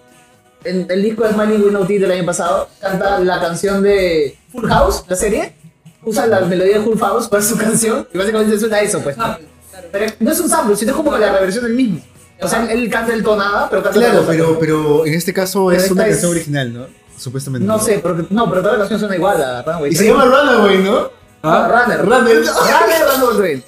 en 0.64 0.86
el 0.90 1.02
disco 1.02 1.24
de 1.24 1.34
Smiling 1.34 1.64
with 1.64 1.72
No 1.72 1.80
Teeth 1.88 2.02
del 2.02 2.12
año 2.12 2.26
pasado, 2.26 2.68
canta 2.80 3.18
la 3.20 3.40
canción 3.40 3.82
de 3.82 4.38
Full 4.52 4.68
House, 4.68 5.04
la 5.08 5.16
serie, 5.16 5.56
usa 6.04 6.28
la 6.28 6.42
melodía 6.42 6.80
de 6.80 6.84
Full 6.84 6.98
House 7.00 7.28
para 7.28 7.44
su 7.44 7.58
canción, 7.58 8.08
y 8.14 8.18
básicamente 8.18 8.60
suena 8.60 8.80
eso, 8.82 9.02
pues. 9.02 9.16
Pero 9.92 10.14
no 10.20 10.32
es 10.32 10.40
un 10.40 10.50
sample, 10.50 10.76
sino 10.76 10.92
es 10.92 10.98
como 10.98 11.18
la 11.18 11.32
reversión 11.34 11.64
del 11.64 11.74
mismo. 11.74 12.02
O 12.42 12.48
sea, 12.48 12.72
él 12.72 12.90
canta 12.90 13.14
el 13.14 13.24
tonada, 13.24 13.70
pero 13.70 13.84
canta 13.84 14.00
Claro, 14.00 14.24
pero, 14.28 14.60
pero 14.60 15.06
en 15.06 15.14
este 15.14 15.32
caso 15.34 15.68
Pero 15.68 15.80
es 15.82 15.92
una 15.92 16.04
es- 16.04 16.10
canción 16.12 16.32
original, 16.32 16.74
¿no? 16.74 16.86
Supuestamente. 17.18 17.68
No 17.68 17.78
sé, 17.78 18.00
porque, 18.00 18.26
no, 18.32 18.50
pero 18.50 18.62
toda 18.64 18.74
la 18.74 18.80
canción 18.80 19.00
suena 19.00 19.16
igual 19.16 19.44
a 19.44 19.62
Runaway 19.62 19.92
Y 19.92 19.96
se 19.96 20.08
llama 20.08 20.26
Runaway, 20.26 20.78
¿no? 20.80 21.12
Ah, 21.44 21.68
Runner. 21.86 22.02
Runner. 22.04 22.38
Runner, 22.38 23.20
Runaway. 23.20 23.64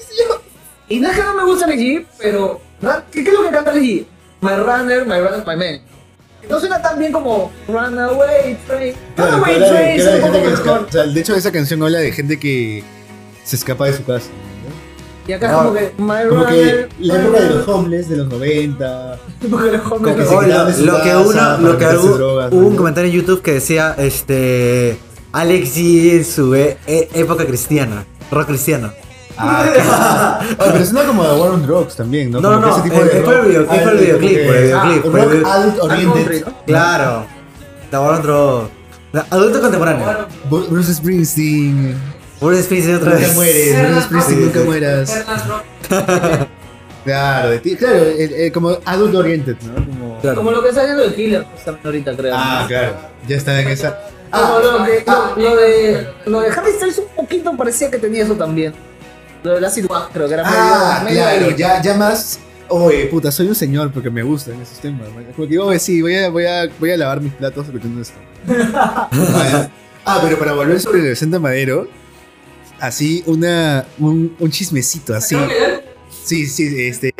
Y 0.89 0.99
no 0.99 1.09
es 1.09 1.15
que 1.15 1.23
no 1.23 1.33
me 1.35 1.43
gusta 1.43 1.67
G, 1.67 2.05
pero. 2.17 2.59
¿Qué, 3.11 3.21
es 3.21 3.33
lo 3.33 3.43
que 3.43 3.49
canta 3.51 3.73
G? 3.73 4.05
My 4.41 4.55
Runner, 4.55 5.05
My 5.05 5.19
Runner, 5.19 5.43
My 5.45 5.55
Man. 5.55 5.81
No 6.49 6.59
suena 6.59 6.81
tan 6.81 6.99
bien 6.99 7.11
como 7.11 7.51
Runaway 7.67 8.57
Train. 8.67 8.93
Claro, 9.15 9.31
Runaway 9.37 9.53
que 9.53 9.59
de- 9.59 9.69
Train 9.69 9.95
que 9.95 10.01
habla 10.03 10.25
un 10.27 10.33
de 10.33 10.39
que 10.63 10.69
o 10.69 10.91
sea, 10.91 11.03
de 11.05 11.19
hecho, 11.19 11.35
esa 11.35 11.51
canción 11.51 11.83
habla 11.83 11.99
de 11.99 12.11
gente 12.11 12.37
que 12.39 12.83
se 13.43 13.55
escapa 13.55 13.85
de 13.85 13.93
su 13.93 14.03
casa. 14.03 14.27
Y 15.25 15.31
acá 15.31 15.47
es 15.47 15.53
Ah, 15.53 15.57
como 15.63 15.73
que 15.73 15.91
My 15.97 16.27
Como 16.27 16.45
que 16.47 16.51
Runner. 16.51 16.89
la 16.99 17.15
época 17.15 17.39
de 17.39 17.49
los 17.49 17.67
homeless 17.69 18.09
de 18.09 18.17
los 18.17 18.27
90. 18.27 19.19
Como 19.41 19.57
que 19.57 19.71
los 19.71 19.81
que 19.81 19.89
no- 19.99 20.05
se 20.17 20.23
quitaban 20.23 20.49
lo, 20.49 20.65
de 20.65 20.73
su 20.73 20.85
lo 20.85 21.01
que 21.01 21.15
uno, 21.15 21.57
lo 21.59 21.77
que 21.77 21.85
algo- 21.85 22.17
drogas, 22.17 22.51
hubo 22.51 22.59
un 22.67 22.71
¿no? 22.71 22.77
comentario 22.77 23.09
en 23.09 23.15
YouTube 23.17 23.41
que 23.41 23.53
decía, 23.53 23.95
este, 23.97 24.97
Alex 25.31 25.77
G 25.77 26.11
en 26.17 26.25
su 26.25 26.53
e- 26.55 26.77
e- 26.87 27.07
época 27.13 27.45
cristiana, 27.45 28.03
rock 28.31 28.47
cristiano. 28.47 28.91
Ah, 29.37 30.39
Ah, 30.59 30.69
pero 30.71 30.85
suena 30.85 31.03
como 31.07 31.23
a 31.23 31.33
War 31.35 31.51
on 31.51 31.65
Drugs 31.65 31.95
también, 31.95 32.31
¿no? 32.31 32.39
No, 32.41 32.53
Como 32.61 32.67
no, 32.67 32.77
eh, 32.85 32.91
fue 32.91 32.99
el 33.39 33.45
videoclip, 33.45 33.71
Ah, 33.71 33.75
fue 33.83 33.91
el 33.91 33.97
videoclip, 33.97 34.45
fue 34.45 34.57
el 34.57 34.63
videoclip, 34.63 34.75
ah, 35.05 35.09
fue 35.11 35.21
Rock 35.21 35.31
video- 35.31 35.47
adult 35.47 35.79
oriented. 35.83 36.45
Claro, 36.65 37.25
la 37.91 38.01
War 38.01 38.13
on 38.15 38.21
Drugs. 38.21 38.69
La- 39.11 39.25
Adulto 39.29 39.61
contemporáneo. 39.61 40.27
Bruce 40.49 40.93
Springsteen. 40.93 41.95
Bruce 42.41 42.63
Springsteen 42.63 42.95
otra 42.97 43.11
Nunca 43.11 43.25
vez. 43.27 43.35
mueres, 43.35 43.89
Bruce 43.89 44.01
Springsteen, 44.05 44.41
nunca 44.45 44.59
mueras. 44.61 45.25
Claro, 47.03 47.49
de 47.49 47.59
ti- 47.59 47.75
claro, 47.75 47.97
el- 47.97 48.33
el- 48.33 48.51
como 48.53 48.77
adult 48.85 49.13
oriented, 49.13 49.57
¿no? 49.63 49.75
Como... 49.85 50.19
Claro. 50.21 50.37
Como 50.37 50.51
lo 50.51 50.63
que 50.63 50.69
está 50.69 50.83
haciendo 50.83 51.03
el 51.03 51.13
Killer 51.13 51.43
justamente 51.53 51.85
ahorita, 51.89 52.15
creo. 52.15 52.33
Ah, 52.33 52.63
claro, 52.65 52.93
ya 53.27 53.35
está 53.35 53.59
en 53.59 53.67
esa. 53.67 53.99
Como 54.31 54.59
lo, 54.59 54.83
que, 54.85 55.03
lo, 55.05 55.35
lo 55.49 55.55
de, 55.57 56.07
lo 56.27 56.39
de 56.39 56.47
Harry 56.47 56.71
Styles 56.71 56.99
un 56.99 57.07
poquito 57.13 57.55
parecía 57.57 57.91
que 57.91 57.97
tenía 57.97 58.23
eso 58.23 58.35
también. 58.35 58.73
Lo 59.43 59.67
Acid 59.67 59.85
One, 59.89 60.05
creo 60.13 60.27
que 60.27 60.33
era 60.33 60.43
medio. 60.43 60.57
Ah, 60.59 61.01
medio 61.03 61.21
claro, 61.21 61.45
ahí. 61.47 61.55
ya, 61.57 61.81
ya 61.81 61.93
más. 61.95 62.39
Oye, 62.69 63.05
puta, 63.07 63.31
soy 63.31 63.47
un 63.47 63.55
señor 63.55 63.91
porque 63.91 64.09
me 64.09 64.23
gustan 64.23 64.59
esos 64.61 64.79
temas. 64.79 65.09
man. 65.13 65.25
Como 65.35 65.47
que 65.47 65.51
digo, 65.51 65.65
oye, 65.65 65.79
sí, 65.79 66.01
voy 66.01 66.15
a, 66.15 66.29
voy, 66.29 66.45
a, 66.45 66.69
voy 66.79 66.91
a 66.91 66.97
lavar 66.97 67.21
mis 67.21 67.33
platos 67.33 67.65
escuchando 67.67 68.01
esto. 68.01 68.15
ah, 70.05 70.19
pero 70.23 70.37
para 70.39 70.53
volver 70.53 70.79
sobre 70.79 71.07
el 71.09 71.15
Santa 71.15 71.39
Madero, 71.39 71.87
así 72.79 73.23
una, 73.27 73.85
un, 73.99 74.35
un 74.39 74.51
chismecito, 74.51 75.13
así. 75.13 75.35
Sí, 76.23 76.45
sí, 76.47 76.87
este. 76.87 77.13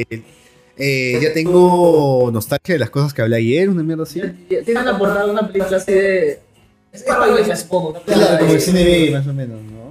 eh, 0.78 1.20
ya 1.22 1.34
tengo 1.34 2.30
nostalgia 2.32 2.76
de 2.76 2.80
las 2.80 2.90
cosas 2.90 3.14
que 3.14 3.22
hablé 3.22 3.36
ayer, 3.38 3.70
una 3.70 3.84
mierda 3.84 4.04
así. 4.04 4.22
Tienen 4.48 4.86
la 4.86 4.98
portada 4.98 5.26
de 5.26 5.32
una 5.32 5.48
película 5.48 5.78
así 5.78 5.92
de. 5.92 6.40
Es 6.92 7.04
para 7.04 7.56
supongo. 7.58 8.02
Claro, 8.06 8.38
como 8.40 8.52
de- 8.52 8.56
el 8.58 8.62
cine 8.62 8.84
B, 8.84 9.12
más 9.12 9.28
o 9.28 9.34
menos, 9.34 9.60
¿no? 9.64 9.83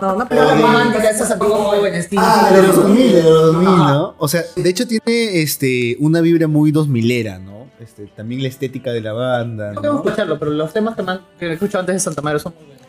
No, 0.00 0.28
película 0.28 0.52
Oye. 0.54 0.62
romántica 0.62 1.02
de 1.04 1.10
esas 1.10 1.30
antiguas 1.32 1.60
jóvenes. 1.60 2.08
Ah, 2.16 2.50
de 2.54 2.62
los 2.62 2.76
2000, 2.76 3.12
de 3.12 3.22
los 3.22 3.52
2000, 3.52 3.68
Ajá. 3.68 3.92
¿no? 3.92 4.14
O 4.18 4.28
sea, 4.28 4.42
de 4.56 4.70
hecho 4.70 4.86
tiene 4.86 5.42
este, 5.42 5.96
una 6.00 6.20
vibra 6.20 6.48
muy 6.48 6.72
2000era, 6.72 7.38
¿no? 7.38 7.66
Este, 7.78 8.06
también 8.06 8.42
la 8.42 8.48
estética 8.48 8.92
de 8.92 9.00
la 9.00 9.12
banda, 9.12 9.72
No 9.72 9.80
tengo 9.80 9.96
que 9.98 10.04
¿no? 10.04 10.10
escucharlo, 10.10 10.38
pero 10.38 10.50
los 10.52 10.72
temas 10.72 10.96
que, 10.96 11.04
que 11.38 11.52
escucho 11.52 11.78
antes 11.78 11.94
de 11.96 12.00
Santa 12.00 12.22
María 12.22 12.38
son 12.38 12.54
muy 12.54 12.64
buenos. 12.66 12.82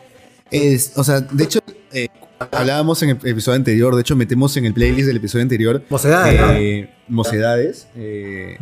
Es, 0.50 0.92
o 0.96 1.02
sea, 1.04 1.20
de 1.20 1.44
hecho, 1.44 1.60
eh, 1.92 2.08
hablábamos 2.52 3.02
en 3.02 3.10
el 3.10 3.16
episodio 3.24 3.56
anterior, 3.56 3.94
de 3.96 4.00
hecho 4.02 4.14
metemos 4.16 4.56
en 4.56 4.64
el 4.66 4.72
playlist 4.74 5.06
del 5.08 5.16
episodio 5.16 5.42
anterior 5.42 5.82
Mocedades, 5.90 6.40
¿no? 6.40 6.52
eh, 6.52 6.90
Mocedades, 7.08 7.88
eh, 7.96 8.58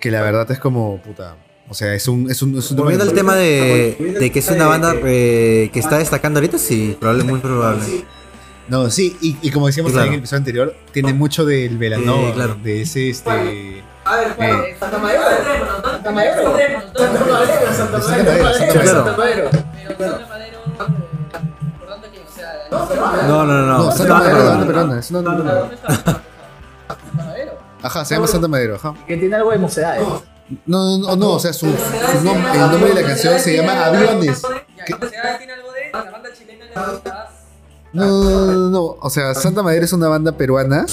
que 0.00 0.10
la 0.10 0.20
verdad 0.22 0.50
es 0.50 0.58
como, 0.58 1.00
puta, 1.02 1.36
o 1.68 1.74
sea, 1.74 1.94
es 1.94 2.06
un... 2.08 2.30
Es 2.30 2.42
un, 2.42 2.56
es 2.58 2.70
un 2.70 2.76
Volviendo 2.76 3.04
al 3.04 3.12
tema 3.12 3.34
de, 3.36 4.16
de 4.20 4.30
que 4.32 4.38
es 4.38 4.48
una 4.50 4.66
banda 4.66 4.94
eh, 5.04 5.70
que 5.72 5.80
está 5.80 5.98
destacando 5.98 6.38
ahorita, 6.38 6.58
sí, 6.58 6.96
probable, 7.00 7.24
muy 7.24 7.40
probable. 7.40 7.84
No, 8.68 8.88
sí, 8.90 9.16
y, 9.20 9.36
y 9.42 9.50
como 9.50 9.66
decíamos 9.66 9.92
claro. 9.92 10.04
también 10.06 10.14
en 10.14 10.18
el 10.20 10.20
episodio 10.20 10.38
anterior, 10.38 10.74
tiene 10.92 11.12
mucho 11.12 11.44
del 11.44 11.76
Velanova, 11.76 12.28
Sí, 12.28 12.32
claro. 12.34 12.56
de 12.62 12.82
ese, 12.82 13.10
este... 13.10 13.82
A 14.06 14.16
ver, 14.16 14.28
¿cuál? 14.36 14.50
Eh. 14.50 14.76
Santa 14.78 14.98
Madero. 14.98 15.22
Santa 15.82 16.10
Madero. 16.10 16.42
Santa 16.42 16.50
Madero. 16.50 16.80
Santa 16.92 17.18
Madero. 17.28 17.72
Santa 17.74 18.00
Santa 18.02 18.22
Madero. 18.22 18.44
Madero, 18.44 18.80
Santa 18.82 19.16
Madero. 19.16 20.54
No, 23.28 23.44
no, 23.46 23.52
no. 23.54 23.66
No, 23.66 23.84
no. 23.84 23.92
Santa 23.92 24.14
Madero. 27.14 27.58
Ajá, 27.82 28.04
se 28.04 28.14
llama 28.14 28.26
Santa 28.26 28.48
Madero, 28.48 28.76
ajá. 28.76 28.94
Que 29.06 29.16
tiene 29.16 29.36
algo 29.36 29.50
de 29.50 29.58
mocedades. 29.58 30.06
No, 30.66 30.98
no, 30.98 30.98
no, 30.98 31.16
no, 31.16 31.30
o 31.32 31.38
sea, 31.40 31.52
su, 31.52 31.66
su 31.66 31.72
nom- 31.72 32.52
el 32.52 32.60
nombre 32.72 32.88
de 32.94 33.00
la 33.00 33.06
canción 33.06 33.38
se 33.38 33.56
llama 33.56 33.86
Aviones. 33.86 34.42
No, 37.92 38.06
no, 38.06 38.46
no, 38.52 38.70
no, 38.70 38.82
o 39.00 39.10
sea, 39.10 39.34
Santa 39.34 39.62
Madero 39.62 39.84
es 39.84 39.92
una 39.92 40.08
banda 40.08 40.32
peruana 40.32 40.84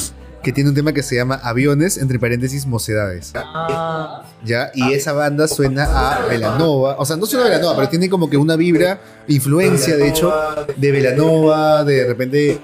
que 0.43 0.51
tiene 0.51 0.69
un 0.69 0.75
tema 0.75 0.93
que 0.93 1.03
se 1.03 1.15
llama 1.15 1.39
Aviones, 1.43 1.97
entre 1.97 2.17
paréntesis, 2.19 2.65
Mocedades. 2.65 3.31
Ah. 3.35 4.23
¿Ya? 4.43 4.71
Y 4.73 4.93
esa 4.93 5.13
banda 5.13 5.47
suena 5.47 5.83
a 5.85 6.25
Velanova, 6.25 6.95
o 6.97 7.05
sea, 7.05 7.15
no 7.15 7.25
suena 7.25 7.45
a 7.45 7.49
Velanova, 7.49 7.75
pero 7.75 7.89
tiene 7.89 8.09
como 8.09 8.29
que 8.29 8.37
una 8.37 8.55
vibra, 8.55 8.99
influencia, 9.27 9.97
de 9.97 10.07
hecho, 10.07 10.33
de 10.77 10.91
Velanova, 10.91 11.83
de 11.83 12.05
repente, 12.05 12.59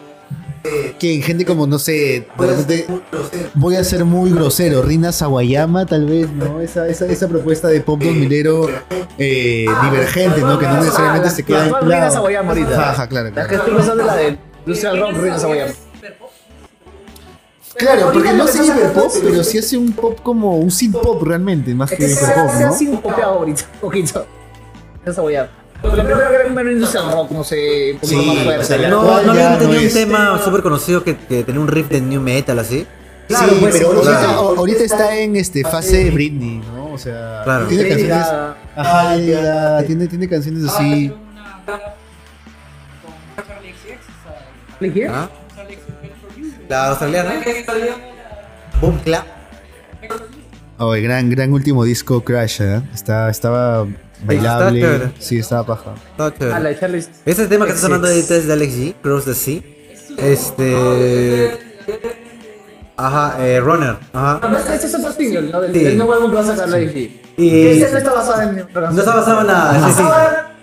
que 0.99 1.15
en 1.15 1.21
gente 1.21 1.45
como, 1.45 1.67
no 1.67 1.79
sé, 1.79 2.27
de 2.37 2.47
repente, 2.47 2.87
voy 3.53 3.75
a 3.75 3.83
ser 3.83 4.05
muy 4.05 4.31
grosero, 4.31 4.81
Rina 4.81 5.11
Sawayama, 5.11 5.85
tal 5.85 6.05
vez, 6.05 6.31
¿no? 6.31 6.61
Esa, 6.61 6.87
esa, 6.87 7.05
esa 7.05 7.27
propuesta 7.27 7.67
de 7.67 7.81
pop 7.81 8.01
2000ero 8.01 8.69
eh, 9.17 9.65
divergente, 9.83 10.41
¿no? 10.41 10.59
Que 10.59 10.65
no 10.65 10.77
necesariamente 10.77 11.29
se 11.29 11.43
queda 11.43 11.69
¿Cuál 11.69 11.83
en 11.83 11.89
Rina 11.89 12.11
Sawayama 12.11 12.49
ahorita? 12.49 12.73
Ajá, 12.73 12.91
ajá, 12.91 13.07
claro, 13.07 13.29
La 13.29 13.41
que 13.43 13.47
claro. 13.49 13.63
estoy 13.63 13.75
pensando 13.75 14.01
es 14.01 14.07
la 14.07 14.15
de 14.15 14.37
Industrial 14.65 14.99
Rock, 14.99 15.11
Rina 15.17 15.39
Sawayama. 15.39 15.73
Claro, 17.77 18.09
porque 18.11 18.33
no 18.33 18.43
hace 18.43 18.65
hiperpop, 18.65 19.11
pero 19.21 19.43
sí 19.43 19.59
hace 19.59 19.77
un 19.77 19.91
pop 19.91 20.19
como 20.23 20.57
un 20.57 20.71
synth 20.71 20.97
pop 20.97 21.21
realmente, 21.21 21.75
más 21.75 21.91
que 21.91 22.07
hiperpop, 22.09 22.59
¿no? 22.59 22.73
sido 22.73 23.01
copiado 23.01 23.33
ahorita, 23.35 23.63
un 23.75 23.79
poquito. 23.79 24.25
Rina 25.03 25.13
Sawayama. 25.13 25.49
Pero 25.81 25.95
lo 25.95 26.03
primero 26.03 26.29
que 26.29 26.35
era 26.35 26.47
un 26.47 26.71
Industrial 26.71 27.11
Rock, 27.11 27.31
no 27.31 27.43
sé, 27.43 27.91
un 27.93 27.99
poquito 27.99 28.21
Sí, 28.21 28.27
más 28.27 28.37
o 28.37 28.43
fuerte. 28.43 28.63
sea, 28.65 28.77
ya. 28.77 28.89
No, 28.89 29.21
no 29.23 29.35
ya 29.35 29.57
no 29.57 29.69
un 29.69 29.75
es- 29.75 29.93
tema 29.93 30.41
súper 30.43 30.61
conocido 30.63 31.03
que, 31.03 31.15
que 31.15 31.43
tenía 31.43 31.61
un 31.61 31.67
riff 31.67 31.87
de 31.89 32.01
new 32.01 32.19
metal 32.21 32.57
así. 32.59 32.85
Claro, 33.27 33.49
sí, 33.49 33.57
pues, 33.59 33.75
pero 33.75 33.87
ahorita, 33.89 34.19
claro. 34.19 34.39
ahorita 34.57 34.83
está 34.83 35.17
en 35.17 35.35
este 35.35 35.63
fase 35.63 36.09
Britney, 36.11 36.59
¿no? 36.73 36.93
O 36.93 36.97
sea, 36.97 37.41
Claro. 37.43 37.67
tiene 37.67 37.89
canciones. 37.89 38.27
Ajá, 38.75 39.15
Lady 39.15 39.31
Gaga, 39.31 39.83
tiene, 39.83 40.07
tiene 40.07 40.29
canciones 40.29 40.63
así. 40.63 41.09
O 41.09 41.17
sea. 41.69 41.95
¿Ah? 45.11 45.29
For 46.21 46.35
You. 46.37 46.53
La 46.69 46.87
australiana. 46.89 47.31
Boom 48.81 48.97
Clap. 49.03 49.25
Oh, 50.79 50.93
el 50.93 51.03
gran, 51.03 51.29
gran 51.29 51.51
último 51.53 51.83
disco 51.83 52.23
Crash, 52.23 52.61
¿eh? 52.61 52.81
Está, 52.93 53.29
estaba 53.29 53.87
bailable. 54.23 54.79
Está 54.81 54.91
chévere. 54.97 55.11
sí, 55.19 55.39
estaba 55.39 55.65
paja. 55.65 55.93
Está 56.11 56.33
chévere. 56.33 56.53
Ah, 56.55 56.59
la 56.59 56.69
de 56.69 56.79
Charlie. 56.79 57.05
Ese 57.25 57.47
tema 57.47 57.65
que 57.65 57.71
está 57.71 57.81
sonando 57.83 58.07
ahorita 58.07 58.35
es 58.35 58.47
de 58.47 58.53
Alex 58.53 58.73
G, 58.73 58.95
Cross 59.01 59.25
the 59.25 59.33
Sea. 59.33 59.61
Este. 60.17 61.57
Ajá, 62.95 63.35
eh, 63.45 63.59
Runner. 63.59 63.95
Ajá. 64.13 64.39
No, 64.49 64.57
este 64.57 64.87
es 64.87 64.95
otro 64.95 65.11
single, 65.13 65.51
¿no? 65.51 65.61
Del, 65.61 65.73
Sí. 65.73 65.79
del 65.83 65.97
nuevo 65.97 66.13
álbum 66.13 66.29
que 66.31 66.35
va 66.37 66.41
a 66.41 66.45
sacar 66.45 66.69
la 66.69 66.79
Ivy. 66.79 67.21
Y- 67.37 67.67
Este 67.67 67.91
no 67.91 67.97
está 67.99 68.13
basado 68.13 68.41
en. 68.41 68.55
No 68.55 68.99
está 68.99 69.15
basado 69.15 69.41
en 69.41 69.47
nada. 69.47 69.73
Sí, 69.87 69.93
sí. 69.95 70.03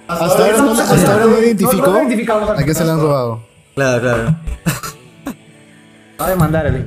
Hasta 0.06 0.24
ahora 0.44 0.58
no, 0.58 0.70
hasta 0.72 1.12
ahora 1.12 1.24
no 1.26 1.38
identificó 1.38 1.86
No, 1.86 2.02
no 2.44 2.50
a 2.52 2.64
qué 2.64 2.74
se 2.74 2.84
lo 2.84 2.92
han 2.92 3.00
robado. 3.00 3.46
Claro, 3.74 4.00
claro. 4.02 4.36
Va 6.20 6.26
a 6.26 6.30
demandar 6.30 6.66
el. 6.66 6.86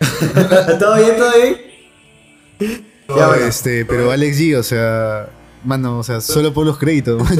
¿Todo 0.78 0.96
bien? 0.96 1.16
¿Todo 1.16 1.32
bien? 1.32 2.84
Ya, 3.16 3.46
este, 3.46 3.84
pero 3.84 4.10
Alex 4.10 4.38
G, 4.38 4.56
o 4.58 4.62
sea, 4.62 5.26
mano, 5.64 5.98
o 5.98 6.02
sea, 6.04 6.20
solo 6.20 6.52
por 6.52 6.66
los 6.66 6.78
créditos, 6.78 7.20
o 7.22 7.26
sea. 7.26 7.36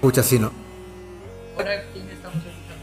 Pucha, 0.00 0.22
sí, 0.22 0.38
¿no? 0.38 0.50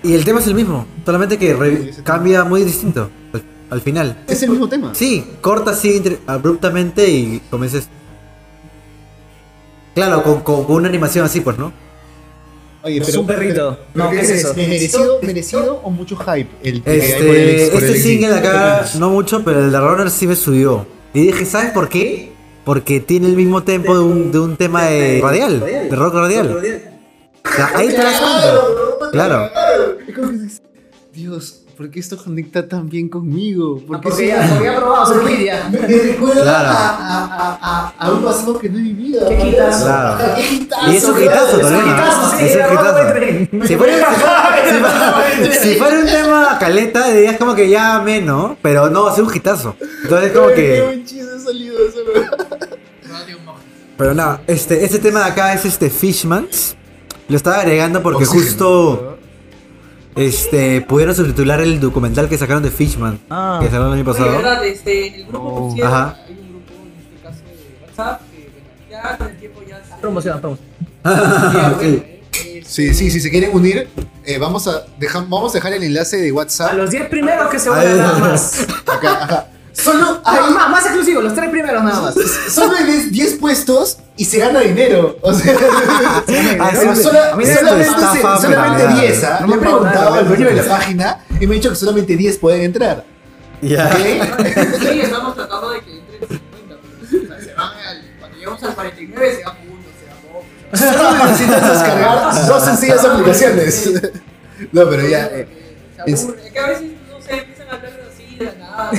Y 0.03 0.13
el 0.13 0.23
tema 0.23 0.39
es 0.39 0.47
el 0.47 0.53
mismo, 0.53 0.85
solamente 1.05 1.37
que 1.37 1.53
re- 1.53 1.91
cambia 2.03 2.43
muy 2.43 2.63
distinto 2.63 3.09
al, 3.33 3.43
al 3.71 3.81
final. 3.81 4.23
Es 4.27 4.41
el 4.43 4.51
mismo 4.51 4.69
tema. 4.69 4.93
Sí, 4.93 5.25
corta 5.41 5.71
así 5.71 5.97
inter- 5.97 6.19
abruptamente 6.27 7.09
y 7.09 7.41
comienzas. 7.49 7.89
Claro, 9.95 10.21
con, 10.23 10.41
con- 10.41 10.63
con 10.65 10.75
una 10.75 10.87
animación 10.87 11.25
así, 11.25 11.41
pues, 11.41 11.57
¿no? 11.57 11.73
Oye, 12.83 12.99
Es 12.99 13.15
un 13.17 13.25
perrito. 13.25 13.79
No, 13.95 14.11
¿qué 14.11 14.19
es 14.21 14.29
eso? 14.29 14.53
¿Merecido, 14.55 15.19
merecido 15.23 15.75
o 15.83 15.89
mucho 15.89 16.15
hype? 16.15 16.47
El 16.63 16.83
que 16.83 16.89
hay 16.91 16.99
por 17.01 17.35
el 17.35 17.49
Este, 17.49 17.63
ex- 17.63 17.69
por 17.71 17.83
el 17.83 17.89
este 17.89 17.97
ex- 17.97 18.03
single 18.07 18.35
acá, 18.35 18.85
no 18.99 19.09
mucho, 19.09 19.43
pero 19.43 19.65
el 19.65 19.71
de 19.71 19.79
Runner 19.79 20.09
sí 20.11 20.27
me 20.27 20.35
subió. 20.35 20.85
Y 21.13 21.21
dije, 21.23 21.45
¿sabes 21.45 21.71
por 21.71 21.89
qué? 21.89 22.31
Porque 22.67 22.99
tiene 22.99 23.27
el 23.27 23.35
mismo 23.37 23.63
tempo 23.63 23.95
de 23.97 24.03
un, 24.03 24.29
de 24.29 24.39
un 24.39 24.57
tema 24.57 24.83
de 24.83 25.21
radial, 25.23 25.61
de 25.61 25.89
rock 25.95 26.13
radial. 26.15 26.57
O 26.57 27.49
sea, 27.55 27.71
ahí 27.75 27.87
te 27.87 27.95
das 27.95 28.19
cuenta. 28.19 29.11
Claro. 29.13 29.49
Dios, 31.13 31.63
¿por 31.77 31.89
qué 31.89 31.99
esto 32.01 32.17
conecta 32.17 32.67
tan 32.67 32.89
bien 32.89 33.07
conmigo? 33.07 33.79
¿Por 33.87 34.01
qué 34.01 34.09
Porque 34.09 34.23
sí? 34.23 34.27
ya, 34.27 34.45
porque 34.49 34.65
ya 34.65 34.75
probado 34.75 35.05
su 35.13 35.23
media. 35.23 35.69
Me, 35.71 35.79
me 35.79 35.87
recuerda 35.87 36.41
Claro. 36.43 36.69
a, 36.69 36.87
a, 36.89 37.59
a, 37.61 37.93
a, 38.05 38.11
un 38.11 38.23
pasado 38.23 38.59
que 38.59 38.69
no 38.69 38.77
he 38.79 38.81
vivido. 38.81 39.27
Qué 39.29 39.49
hitazo. 39.49 39.85
Claro. 39.85 40.25
Qué 40.35 40.91
Y 40.91 40.95
es 40.97 41.03
un 41.05 41.13
bro. 41.15 41.23
hitazo 41.23 41.59
Es 41.59 41.65
un 41.65 41.71
¿no? 41.71 41.79
sí. 42.37 42.45
Es 42.45 42.55
un. 42.55 42.67
Si 43.67 43.75
fuera, 43.77 43.95
si 45.61 45.75
fuera- 45.75 45.99
un 45.99 46.05
tema 46.05 46.57
caleta, 46.59 47.07
dirías 47.11 47.37
como 47.37 47.55
que 47.55 47.69
ya 47.69 47.99
menos, 48.01 48.57
pero 48.61 48.89
no, 48.89 49.09
es 49.11 49.17
un 49.19 49.33
hitazo. 49.33 49.75
Entonces 50.03 50.31
como 50.33 50.47
Qué 50.49 50.55
que. 50.55 50.81
buen 50.83 51.05
chiste 51.05 51.25
ha 51.35 51.39
salido 51.39 51.77
eso, 51.87 51.99
bro. 52.05 52.46
Pero 53.97 54.13
nada, 54.13 54.41
este, 54.47 54.83
este 54.85 54.99
tema 54.99 55.19
de 55.21 55.25
acá 55.31 55.53
es 55.53 55.65
este 55.65 55.89
Fishmans. 55.89 56.75
Lo 57.29 57.35
estaba 57.35 57.57
agregando 57.57 58.01
porque 58.03 58.23
Oxígeno, 58.23 58.45
justo 58.45 59.17
este 60.15 60.81
pudieron 60.81 61.13
subtitular 61.15 61.59
el 61.61 61.79
documental 61.79 62.29
que 62.29 62.37
sacaron 62.37 62.63
de 62.63 62.71
Fishman. 62.71 63.19
Ah. 63.29 63.59
Que 63.61 63.67
sacaron 63.67 63.87
el 63.87 63.93
año 63.93 64.03
Oye, 64.03 64.19
pasado. 64.19 64.37
verdad, 64.37 64.65
este, 64.65 65.07
en 65.07 65.13
el 65.15 65.25
grupo 65.27 65.39
Oh. 65.47 65.67
pusieron, 65.69 65.93
Ajá. 65.93 66.17
hay 66.25 66.31
un 66.33 66.49
grupo 66.49 66.73
en 66.83 67.01
este 67.01 67.23
caso 67.23 67.39
de 67.45 67.85
WhatsApp 67.85 68.21
que 68.31 68.91
ya 68.91 69.17
con 69.17 69.27
el 69.27 69.37
tiempo 69.37 69.59
ya 69.67 69.83
se 69.83 70.01
Promociona, 70.01 70.41
promociona. 70.41 70.71
Ya, 71.03 71.69
bueno, 71.75 71.81
eh, 71.81 72.21
eh, 72.33 72.63
Sí, 72.65 72.93
sí, 72.93 73.09
si 73.11 73.19
se 73.19 73.29
quieren 73.29 73.51
unir, 73.53 73.87
eh, 74.25 74.37
vamos, 74.37 74.67
a 74.67 74.85
dejar, 74.99 75.23
vamos 75.23 75.51
a 75.53 75.57
dejar 75.57 75.73
el 75.73 75.83
enlace 75.83 76.17
de 76.17 76.29
A 76.29 76.33
WhatsApp 76.33 76.73
los 76.73 76.89
10 76.91 77.07
primeros 77.09 77.49
que 77.49 77.59
se 77.59 77.69
unan 77.69 77.97
nada 77.97 78.19
más. 78.19 78.67
acá. 78.85 79.23
ajá. 79.23 79.47
Solo 79.83 80.21
Ay, 80.25 80.39
hay 80.43 80.53
más, 80.53 80.69
más 80.69 80.85
exclusivo, 80.85 81.21
los 81.21 81.35
tres 81.35 81.49
primeros 81.51 81.83
nada 81.83 82.01
más. 82.01 82.15
solo 82.49 82.75
hay 82.75 83.09
10 83.11 83.33
puestos 83.35 83.97
y 84.17 84.25
se 84.25 84.39
gana 84.39 84.59
dinero. 84.61 85.17
O 85.21 85.33
sea, 85.33 85.53
Ah, 86.59 86.71
solamente, 86.95 87.51
está 87.53 88.11
se- 88.13 88.19
fácil, 88.19 88.49
solamente 88.51 88.83
¿verdad? 88.83 89.01
10, 89.01 89.23
¿ah? 89.23 89.37
No 89.41 89.45
he 89.53 89.57
me 89.57 89.63
pago 89.63 89.77
preguntado 89.81 90.13
al 90.15 90.27
dueño 90.27 90.45
de 90.47 90.53
la 90.55 90.63
página 90.63 91.19
y 91.39 91.45
me 91.47 91.53
ha 91.53 91.57
dicho 91.57 91.69
que 91.69 91.75
solamente 91.75 92.15
10 92.17 92.37
pueden 92.39 92.61
entrar. 92.61 93.03
Ya. 93.61 93.89
Sí, 93.97 94.99
estamos 95.01 95.35
tratando 95.35 95.69
de 95.69 95.81
que 95.81 95.91
entre 95.99 96.17
50, 96.27 96.75
pero 97.11 97.23
o 97.23 97.27
sea, 97.27 97.39
se 97.41 97.53
van 97.53 97.71
al, 97.77 98.01
cuando 98.19 98.37
llegamos 98.37 98.63
al 98.63 98.73
49 98.75 99.35
se 99.37 99.43
van 99.43 99.55
uno, 99.69 99.83
se 99.99 100.79
van 100.79 100.91
dos. 100.97 101.07
Solo 101.13 101.25
necesitas 101.25 101.69
descargar 101.69 102.47
dos 102.47 102.63
sencillas 102.65 103.05
aplicaciones. 103.05 103.91
No, 104.71 104.89
pero 104.89 105.07
ya. 105.07 105.25
eh, 105.27 105.47
Es- 106.07 106.27
que 106.51 106.59
a 106.59 106.67
veces 106.67 106.83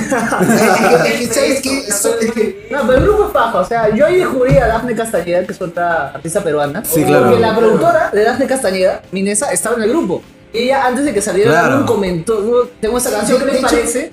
es 1.05 1.29
que, 1.29 1.33
¿sabes 1.33 1.61
qué? 1.61 1.91
So- 1.91 2.19
es 2.19 2.31
que- 2.31 2.67
No, 2.71 2.79
pero 2.85 2.97
el 2.99 3.03
grupo 3.05 3.25
es 3.25 3.31
paja. 3.31 3.59
O 3.59 3.65
sea, 3.65 3.93
yo 3.95 4.05
ahí 4.05 4.17
descubrí 4.17 4.57
a 4.57 4.67
Dafne 4.67 4.95
Castañeda, 4.95 5.45
que 5.45 5.51
es 5.53 5.61
otra 5.61 6.09
artista 6.09 6.43
peruana. 6.43 6.83
Sí, 6.85 7.03
claro. 7.03 7.25
Porque 7.27 7.39
la 7.39 7.55
productora 7.55 8.09
de 8.11 8.23
Dafne 8.23 8.47
Castañeda, 8.47 9.01
Minesa, 9.11 9.51
estaba 9.51 9.75
en 9.77 9.83
el 9.83 9.89
grupo. 9.89 10.21
Y 10.53 10.59
ella, 10.59 10.85
antes 10.85 11.05
de 11.05 11.13
que 11.13 11.21
saliera 11.21 11.49
el 11.51 11.55
Claro. 11.57 11.73
álbum, 11.75 11.87
comentó: 11.87 12.39
"No, 12.41 12.67
Tengo 12.81 12.97
esa 12.97 13.11
canción, 13.11 13.39
¿qué 13.39 13.45
les 13.45 13.55
hecho- 13.57 13.67
parece? 13.67 14.11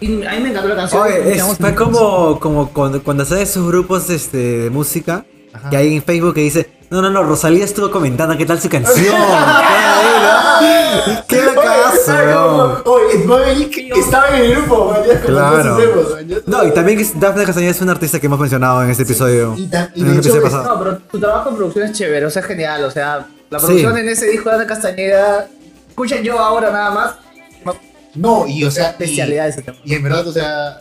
Y 0.00 0.24
a 0.26 0.30
mí 0.32 0.40
me 0.40 0.50
encantó 0.50 0.68
la 0.68 0.76
canción. 0.76 1.02
Oye, 1.02 1.36
es, 1.36 1.42
fue 1.42 1.74
como, 1.74 2.38
como 2.40 2.68
cuando, 2.70 3.02
cuando 3.02 3.22
haces 3.22 3.40
esos 3.40 3.66
grupos 3.66 4.10
este, 4.10 4.36
de 4.36 4.70
música 4.70 5.24
que 5.70 5.76
hay 5.76 5.94
en 5.96 6.02
Facebook 6.02 6.34
que 6.34 6.40
dice, 6.42 6.68
no, 6.90 7.00
no, 7.00 7.10
no, 7.10 7.22
Rosalía 7.22 7.64
estuvo 7.64 7.90
comentando 7.90 8.36
qué 8.36 8.44
tal 8.44 8.60
su 8.60 8.68
canción. 8.70 9.14
¿Qué 11.28 11.40
Oye, 11.40 11.54
caso? 11.54 12.82
Oye, 12.84 13.70
estaba 13.98 14.28
en 14.28 14.44
el 14.44 14.50
grupo, 14.56 14.76
como 14.94 15.26
Claro. 15.26 15.78
No, 16.46 16.64
y 16.66 16.70
también 16.72 16.98
que 16.98 17.06
Daphne 17.18 17.44
Castañeda 17.44 17.70
es 17.70 17.80
una 17.80 17.92
artista 17.92 18.20
que 18.20 18.26
hemos 18.26 18.38
mencionado 18.40 18.82
en 18.82 18.90
este 18.90 19.02
episodio. 19.04 19.54
y 19.56 19.66
ta- 19.66 19.90
y 19.94 20.00
en 20.02 20.12
de 20.14 20.18
hecho 20.20 20.36
es-. 20.46 20.52
No, 20.52 20.78
pero 20.78 20.98
tu 20.98 21.18
trabajo 21.20 21.50
en 21.50 21.56
producción 21.56 21.84
es 21.86 21.92
chévere, 21.92 22.26
o 22.26 22.30
sea, 22.30 22.42
es 22.42 22.48
genial. 22.48 22.84
O 22.84 22.90
sea, 22.90 23.26
la 23.50 23.58
Sí. 23.58 23.66
producción 23.66 23.98
en 23.98 24.08
ese 24.08 24.26
disco 24.26 24.48
de 24.50 24.56
Dafne 24.56 24.68
Castañeda. 24.68 25.48
Escuchen 25.88 26.22
yo 26.22 26.38
ahora 26.38 26.70
nada 26.70 26.90
más. 26.90 27.14
No, 28.14 28.46
y 28.46 28.64
o 28.64 28.70
sea. 28.70 28.94
y- 28.98 29.02
Bestialidad 29.02 29.48
ese 29.48 29.62
tema. 29.62 29.76
Y 29.84 29.94
en 29.94 30.02
verdad, 30.02 30.26
o 30.26 30.32
sea. 30.32 30.80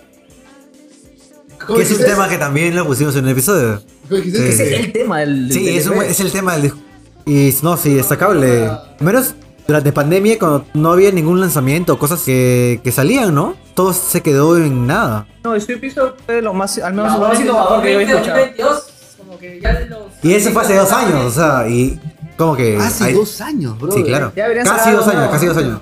¿cómo 1.66 1.78
Que 1.78 1.84
es 1.86 1.92
un 1.92 2.00
tema 2.06 2.28
que 2.30 2.38
también 2.38 2.76
lo 2.76 2.86
pusimos 2.86 3.16
en 3.16 3.26
el 3.26 3.32
episodio. 3.32 3.82
Sí. 4.10 4.16
Ese 4.36 4.50
es 4.76 4.80
el 4.86 4.92
tema 4.92 5.20
del. 5.20 5.52
Sí, 5.52 5.66
del 5.66 5.78
es, 5.78 5.88
un- 5.88 6.02
es 6.04 6.20
el 6.20 6.32
tema 6.32 6.54
del 6.54 6.62
disco. 6.64 6.80
Y 7.26 7.54
no, 7.62 7.78
sí, 7.78 7.94
destacable. 7.96 8.68
Al 8.68 8.82
menos 9.00 9.34
durante 9.68 9.92
pandemia, 9.92 10.38
cuando 10.40 10.66
no 10.74 10.92
había 10.92 11.12
ningún 11.12 11.40
lanzamiento, 11.40 11.98
cosas 11.98 12.22
que, 12.24 12.82
que 12.84 12.92
salían, 12.92 13.34
¿no? 13.34 13.56
Todo 13.74 13.94
se 13.94 14.22
quedó 14.22 14.58
en 14.58 14.86
nada. 14.88 15.26
No, 15.44 15.56
ese 15.56 15.78
piso 15.78 16.16
fue 16.26 16.42
lo 16.42 16.54
más, 16.54 16.78
al 16.78 16.94
menos 16.94 17.12
lo 17.14 17.18
Ahora 17.20 17.30
más 17.30 17.40
innovador 17.42 17.82
que 17.84 17.94
yo 17.94 18.00
he 18.00 18.06
2020, 18.06 18.14
escuchado. 18.14 18.40
2022, 18.40 19.16
como 19.18 19.38
que 19.40 19.60
ya 19.62 19.74
de 19.74 19.86
los. 19.88 20.00
Y 20.22 20.34
eso 20.34 20.52
fue 20.52 20.62
hace 20.64 20.76
dos 20.76 20.92
años, 20.92 21.26
o 21.26 21.32
sea, 21.32 21.68
y 21.70 22.00
como 22.38 22.56
que... 22.56 22.78
Hace 22.78 23.06
hay- 23.06 23.14
dos 23.14 23.40
años, 23.42 23.80
bro. 23.80 23.92
Sí, 23.92 24.04
claro. 24.04 24.32
Ya 24.36 24.44
deberían 24.44 24.66
Casi 24.68 24.92
dos 24.92 25.08
años, 25.08 25.30
casi 25.32 25.46
dos 25.48 25.58
años. 25.58 25.80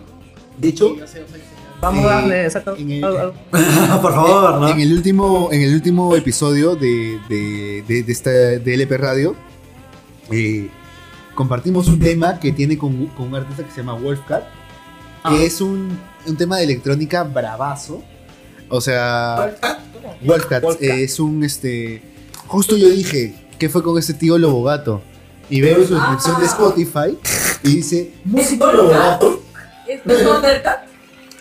De 0.58 0.68
hecho, 0.68 0.96
Vamos 1.82 2.06
Eh, 2.06 2.08
a 2.08 2.12
darle, 2.12 2.46
el- 2.46 3.04
algo, 3.04 3.18
algo. 3.18 3.34
Por 4.04 4.14
favor, 4.14 4.60
¿no? 4.60 4.68
en 4.70 4.80
el 4.82 4.94
último, 4.94 5.50
en 5.52 5.64
el 5.64 5.74
último 5.74 6.16
episodio 6.16 6.76
de, 6.76 7.20
de, 7.28 7.84
de, 7.88 8.04
de 8.04 8.12
esta, 8.12 8.30
de 8.30 8.74
LP 8.76 8.98
Radio, 9.00 9.36
eh, 10.30 10.70
compartimos 11.36 11.88
un 11.88 12.00
tema 12.00 12.40
que 12.40 12.52
tiene 12.52 12.78
con, 12.78 13.08
con 13.08 13.28
un 13.28 13.36
artista 13.36 13.64
que 13.64 13.72
se 13.72 13.78
llama 13.78 13.94
Wolfcat, 13.94 14.44
que 14.44 14.50
Ah. 15.24 15.36
es 15.40 15.62
un, 15.62 15.98
un 16.26 16.36
tema 16.38 16.58
de 16.58 16.64
electrónica 16.66 17.24
bravazo. 17.24 18.02
O 18.70 18.80
sea, 18.82 19.54
Wolfcat 20.22 20.64
Wolfcat. 20.64 20.82
eh, 20.82 21.04
es 21.04 21.20
un 21.20 21.44
este. 21.44 22.02
Justo 22.48 22.76
yo 22.78 22.90
dije, 22.90 23.36
¿qué 23.60 23.70
fue 23.70 23.84
con 23.84 23.98
ese 23.98 24.14
tío 24.14 24.38
Lobo 24.38 24.64
Gato? 24.64 25.02
Y 25.50 25.62
veo 25.62 25.86
su 25.86 25.94
descripción 25.96 26.40
de 26.40 26.46
Spotify 26.46 27.18
y 27.64 27.76
dice, 27.76 28.14
músico 28.24 28.72
Lobo 28.72 28.90
Gato. 28.90 29.42
¿Es 29.88 30.04
de 30.06 30.24
Thundercat? 30.24 30.86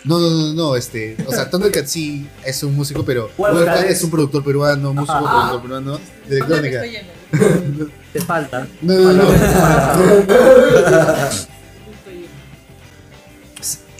No, 0.03 0.19
no, 0.19 0.29
no, 0.29 0.53
no, 0.53 0.75
este, 0.75 1.15
o 1.27 1.31
sea, 1.31 1.49
Thundercat 1.49 1.85
sí 1.85 2.27
es 2.43 2.63
un 2.63 2.75
músico, 2.75 3.05
pero 3.05 3.29
Wolfcat 3.37 3.85
es- 3.85 4.03
un 4.03 4.09
productor 4.09 4.43
peruano, 4.43 4.93
músico, 4.93 5.13
Ah. 5.13 5.49
productor 5.51 5.61
peruano 5.61 5.99
de 6.27 6.39
¿Dónde 6.39 6.57
electrónica. 6.69 7.07
Te 8.13 8.19
falta. 8.21 8.67
No, 8.81 8.93
no, 8.95 9.13
no. 9.13 9.23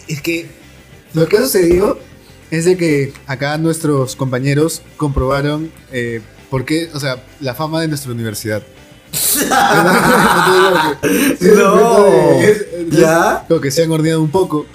Es 0.08 0.22
que 0.22 0.50
lo 1.14 1.28
que 1.28 1.38
ha 1.38 1.42
sucedido 1.42 2.00
es 2.50 2.66
de 2.66 2.76
que 2.78 3.14
acá 3.28 3.58
nuestros 3.58 4.16
compañeros 4.16 4.82
comprobaron 4.98 5.72
eh, 5.92 6.22
por 6.50 6.66
qué, 6.66 6.90
o 6.94 7.00
sea, 7.00 7.24
la 7.40 7.54
fama 7.56 7.82
de 7.82 7.88
nuestra 7.88 8.12
universidad. 8.12 8.64
No. 11.42 12.42
Es- 12.42 12.62
es- 12.62 12.90
¿Ya? 12.92 13.46
Como 13.48 13.62
que 13.62 13.72
se 13.72 13.84
han 13.84 13.92
ordenado 13.92 14.22
un 14.22 14.30
poco. 14.32 14.66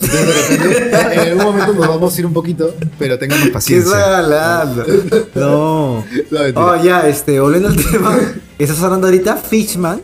Entonces, 0.00 0.48
de 0.60 0.66
repente, 0.66 1.14
en 1.14 1.20
algún 1.20 1.44
momento 1.44 1.72
nos 1.72 1.88
vamos 1.88 2.16
a 2.16 2.20
ir 2.20 2.26
un 2.26 2.32
poquito, 2.32 2.74
pero 2.98 3.18
tengamos 3.18 3.46
¿Qué 3.46 3.52
paciencia. 3.52 3.96
está 3.98 4.18
hablando? 4.18 4.84
No. 5.34 6.04
No. 6.30 6.60
Oh, 6.60 6.76
ya, 6.82 7.06
este, 7.08 7.40
volviendo 7.40 7.68
al 7.68 7.76
tema. 7.76 8.18
Estás 8.58 8.82
hablando 8.82 9.06
ahorita, 9.06 9.36
Fishman, 9.36 10.00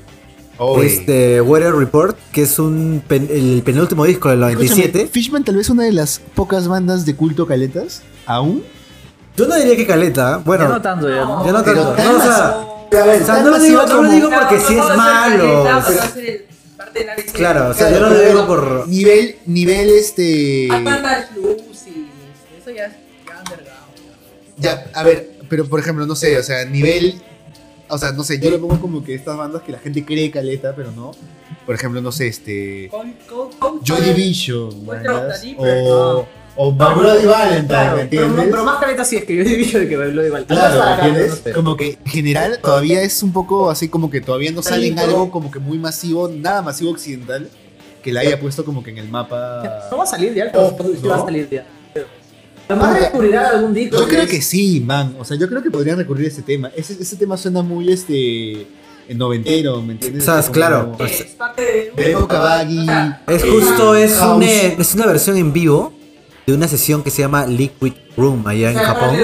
este, 0.82 1.40
Weather 1.40 1.74
Report, 1.74 2.16
que 2.32 2.42
es 2.42 2.58
un 2.58 3.02
pen- 3.06 3.28
el 3.30 3.62
penúltimo 3.64 4.04
disco 4.04 4.28
del 4.28 4.42
Escúchame, 4.42 4.68
97. 4.68 5.08
Fishman 5.12 5.44
tal 5.44 5.56
vez 5.56 5.70
una 5.70 5.84
de 5.84 5.92
las 5.92 6.20
pocas 6.34 6.68
bandas 6.68 7.04
de 7.06 7.14
culto 7.16 7.46
caletas, 7.46 8.02
aún. 8.26 8.62
Yo 9.36 9.46
no 9.46 9.54
diría 9.56 9.76
que 9.76 9.86
caleta, 9.86 10.38
bueno, 10.44 10.64
Ya 10.64 10.68
no 10.70 10.82
tanto, 10.82 11.08
ya 11.08 11.24
no. 11.24 11.46
ya 11.46 11.52
no 11.52 11.62
tanto. 11.62 11.88
tan 11.92 12.04
No, 12.12 12.18
o 12.18 12.20
sea, 12.20 12.56
o 12.60 13.24
sea, 13.24 13.42
no 13.42 13.50
lo 13.50 13.58
digo, 13.58 13.86
no 13.86 14.02
lo 14.02 14.10
digo 14.10 14.28
porque 14.30 14.58
sí 14.60 14.74
es 14.74 14.78
Vamos 14.80 14.98
a 14.98 15.24
hacer 15.24 15.38
malo. 15.38 15.64
caleta, 15.64 15.84
pero- 16.14 16.50
Claro, 17.32 17.70
o 17.70 17.74
sea, 17.74 17.88
Claro, 17.88 17.94
yo 17.94 18.00
no 18.00 18.14
lo 18.14 18.20
digo 18.20 18.46
por. 18.46 18.88
Nivel, 18.88 19.36
nivel 19.46 19.90
este. 19.90 20.68
Hay 20.70 20.84
bandas 20.84 21.34
Lucy, 21.34 22.08
eso 22.58 22.70
ya 22.70 22.86
es 22.86 22.92
ya 23.26 23.38
underground. 23.38 23.80
Ya, 24.58 24.90
a 24.94 25.02
ver, 25.02 25.30
pero 25.48 25.68
por 25.68 25.80
ejemplo, 25.80 26.06
no 26.06 26.14
sé, 26.14 26.38
o 26.38 26.42
sea, 26.42 26.64
nivel. 26.64 27.20
O 27.88 27.98
sea, 27.98 28.12
no 28.12 28.22
sé, 28.22 28.38
yo 28.38 28.50
lo 28.50 28.60
pongo 28.60 28.80
como 28.80 29.02
que 29.02 29.14
estas 29.14 29.36
bandas 29.36 29.62
que 29.62 29.72
la 29.72 29.78
gente 29.78 30.04
cree 30.04 30.30
caleta, 30.30 30.74
pero 30.76 30.92
no. 30.92 31.12
Por 31.66 31.74
ejemplo, 31.74 32.00
no 32.00 32.12
sé, 32.12 32.28
este. 32.28 32.88
Con, 32.88 33.12
con, 33.28 33.52
con, 33.52 33.84
Joy 33.84 34.00
Division, 34.02 34.70
Dipper, 34.80 36.26
o. 36.62 36.68
O 36.68 36.72
Bloody 36.72 37.26
Valentine, 37.26 37.66
Claro, 37.68 37.96
¿me 37.96 38.04
pero, 38.06 38.22
entiendes? 38.26 38.48
pero 38.50 38.64
más 38.64 38.78
caleta 38.80 39.04
sí 39.04 39.16
es 39.16 39.24
que 39.24 39.36
yo 39.36 39.44
de 39.80 39.88
que 39.88 39.96
lo 39.96 40.26
igual. 40.26 40.44
Claro, 40.46 40.74
¿me 40.78 40.84
No 40.84 40.94
entiendes? 41.08 41.40
sé. 41.44 41.52
Como 41.52 41.76
que 41.76 41.98
en 42.04 42.10
general 42.10 42.58
todavía 42.62 43.02
es 43.02 43.22
un 43.22 43.32
poco 43.32 43.70
así 43.70 43.88
como 43.88 44.10
que 44.10 44.20
todavía 44.20 44.52
no 44.52 44.62
sale 44.62 44.88
en 44.88 44.98
algo 44.98 45.30
como 45.30 45.50
que 45.50 45.58
muy 45.58 45.78
masivo, 45.78 46.28
nada 46.28 46.62
masivo 46.62 46.90
occidental, 46.90 47.48
que 48.02 48.12
la 48.12 48.20
haya 48.20 48.38
puesto 48.40 48.64
como 48.64 48.82
que 48.82 48.90
en 48.90 48.98
el 48.98 49.08
mapa. 49.08 49.88
No 49.90 49.96
va 49.98 50.04
a 50.04 50.06
salir 50.06 50.34
ya, 50.34 50.50
Oh, 50.54 50.76
¿no? 51.02 51.08
va 51.10 51.16
a 51.16 51.24
salir 51.24 51.48
ya. 51.50 51.66
Además 52.68 53.00
descubrirán 53.00 53.46
algún 53.46 53.74
disco. 53.74 53.96
Yo 53.98 54.06
creo 54.06 54.26
que 54.28 54.40
sí, 54.40 54.80
man. 54.80 55.16
O 55.18 55.24
sea, 55.24 55.36
yo 55.36 55.48
creo 55.48 55.60
que 55.62 55.70
podrían 55.72 55.96
recurrir 55.98 56.26
a 56.26 56.28
ese 56.28 56.42
tema. 56.42 56.70
Ese, 56.76 56.92
ese 57.00 57.16
tema 57.16 57.36
suena 57.36 57.62
muy 57.62 57.92
este. 57.92 58.66
noventero, 59.12 59.82
¿me 59.82 59.94
entiendes? 59.94 60.22
O 60.22 60.26
sea, 60.32 60.40
Como- 60.42 60.52
claro. 60.52 60.96
Es 61.04 61.22
parte 61.36 61.62
de 61.62 61.92
De 62.04 62.12
época 62.12 62.38
baggy. 62.38 62.86
Es 63.26 63.42
justo, 63.44 63.94
es 63.96 64.20
una, 64.20 64.46
es 64.46 64.94
una 64.94 65.06
versión 65.06 65.36
en 65.36 65.52
vivo 65.52 65.92
de 66.46 66.54
una 66.54 66.66
sesión 66.68 67.02
que 67.02 67.10
se 67.10 67.22
llama 67.22 67.46
Liquid 67.46 67.92
Room 68.16 68.46
allá 68.46 68.70
en 68.70 68.78
Japón. 68.78 69.16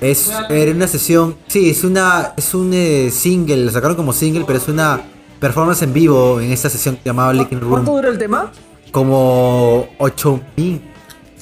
Es 0.00 0.30
era 0.48 0.72
una 0.72 0.86
sesión, 0.86 1.36
sí, 1.46 1.70
es 1.70 1.84
una 1.84 2.32
es 2.36 2.54
un 2.54 2.70
eh, 2.72 3.10
single, 3.10 3.64
lo 3.66 3.70
sacaron 3.70 3.96
como 3.96 4.12
single, 4.12 4.44
pero 4.46 4.58
es 4.58 4.68
una 4.68 5.00
performance 5.40 5.82
en 5.82 5.92
vivo 5.92 6.40
en 6.40 6.52
esta 6.52 6.68
sesión 6.70 6.98
llamada 7.04 7.32
Liquid 7.32 7.58
¿Cuánto 7.58 7.76
Room, 7.76 7.84
dura 7.84 8.08
el 8.08 8.18
tema? 8.18 8.50
como 8.90 9.88
8000. 9.98 10.80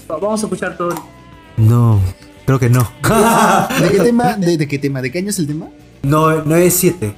Vamos 0.09 0.43
a 0.43 0.47
escuchar 0.47 0.77
todo. 0.77 0.95
No, 1.57 2.01
creo 2.47 2.59
que 2.59 2.69
no. 2.71 2.91
¿De 3.81 3.91
qué 3.91 3.99
tema? 4.01 4.35
¿De, 4.39 4.57
de 4.57 4.69
qué 4.69 4.79
tema? 4.79 5.03
¿De 5.03 5.11
qué 5.11 5.19
año 5.19 5.31
es 5.31 5.39
el 5.39 5.47
tema? 5.47 5.69
no, 6.03 6.43
no 6.45 6.57
es 6.57 6.75
7. 6.75 7.15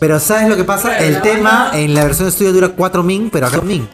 Pero 0.00 0.18
¿sabes 0.18 0.48
lo 0.48 0.56
que 0.56 0.64
pasa? 0.64 0.98
El 0.98 1.22
tema 1.22 1.70
en 1.74 1.94
la 1.94 2.04
versión 2.04 2.26
de 2.26 2.30
estudio 2.30 2.52
dura 2.52 2.68
4 2.70 3.02
min, 3.04 3.30
pero 3.30 3.46
acá 3.46 3.60
min. 3.60 3.88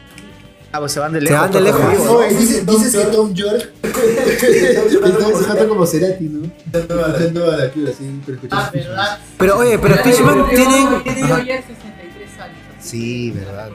Ah, 0.70 0.80
pues 0.80 0.92
se 0.92 1.00
van 1.00 1.12
de 1.12 1.20
Se 1.20 1.24
lejos. 1.24 1.40
van 1.40 1.50
de 1.52 1.58
todos, 1.70 1.82
lejos. 1.86 2.04
¿no? 2.04 2.20
Dices, 2.38 2.66
dices 2.66 2.96
que 2.96 3.04
Tom 3.10 3.32
York 3.32 3.70
está 3.82 5.28
sujando 5.38 5.68
como 5.68 5.86
Cerati, 5.86 6.24
¿no? 6.24 6.50
Dando 6.66 7.50
a 7.50 7.56
la 7.56 7.70
cura, 7.70 7.90
así. 7.90 8.20
Ah, 8.50 8.70
verdad. 8.72 9.18
Pero 9.38 9.56
oye, 9.58 9.78
pero 9.78 9.96
Fishman 9.96 10.46
tienen... 10.50 11.02
Tiene 11.04 11.22
Ajá. 11.22 11.42
ya 11.42 11.56
63 11.62 12.40
años. 12.40 12.56
Sí, 12.80 13.30
verdad. 13.30 13.70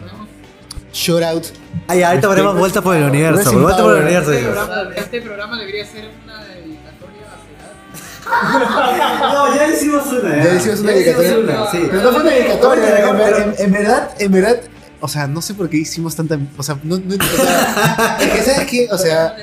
Shout 0.93 1.23
out. 1.23 1.45
Ay, 1.87 2.03
ahorita 2.03 2.27
ponemos 2.27 2.55
vuelta 2.59 2.81
por 2.83 2.95
el 2.95 3.03
universo, 3.05 3.51
vuelta 3.59 3.81
por 3.81 3.97
el 3.97 4.03
universo. 4.03 4.31
Este 4.31 4.43
programa, 4.45 4.91
este 4.95 5.21
programa 5.21 5.57
debería 5.59 5.85
ser 5.87 6.09
una 6.23 6.43
dedicatoria 6.45 7.23
a 7.33 8.29
Cerati. 8.53 9.23
No, 9.33 9.55
ya 9.55 9.67
hicimos 9.67 10.05
una. 10.13 10.43
Ya 10.43 10.53
hicimos 10.55 10.79
una 10.81 10.91
dedicatoria. 10.91 11.65
Sí. 11.71 11.87
Pero 11.89 12.01
no 12.03 12.11
fue 12.11 12.21
una 12.21 12.29
dedicatoria, 12.31 13.53
en 13.57 13.71
verdad, 13.71 14.11
en 14.19 14.31
verdad, 14.31 14.61
o 15.03 15.07
sea, 15.09 15.27
no 15.27 15.41
sé 15.41 15.53
por 15.53 15.69
qué 15.69 15.75
hicimos 15.75 16.15
tanta, 16.15 16.39
o 16.57 16.63
sea, 16.63 16.79
no, 16.81 16.97
no, 16.97 17.15
o 17.15 17.43
sea, 17.43 18.17
es 18.21 18.29
que 18.31 18.41
sabes 18.41 18.67
qué, 18.69 18.87
o 18.89 18.97
sea, 18.97 19.35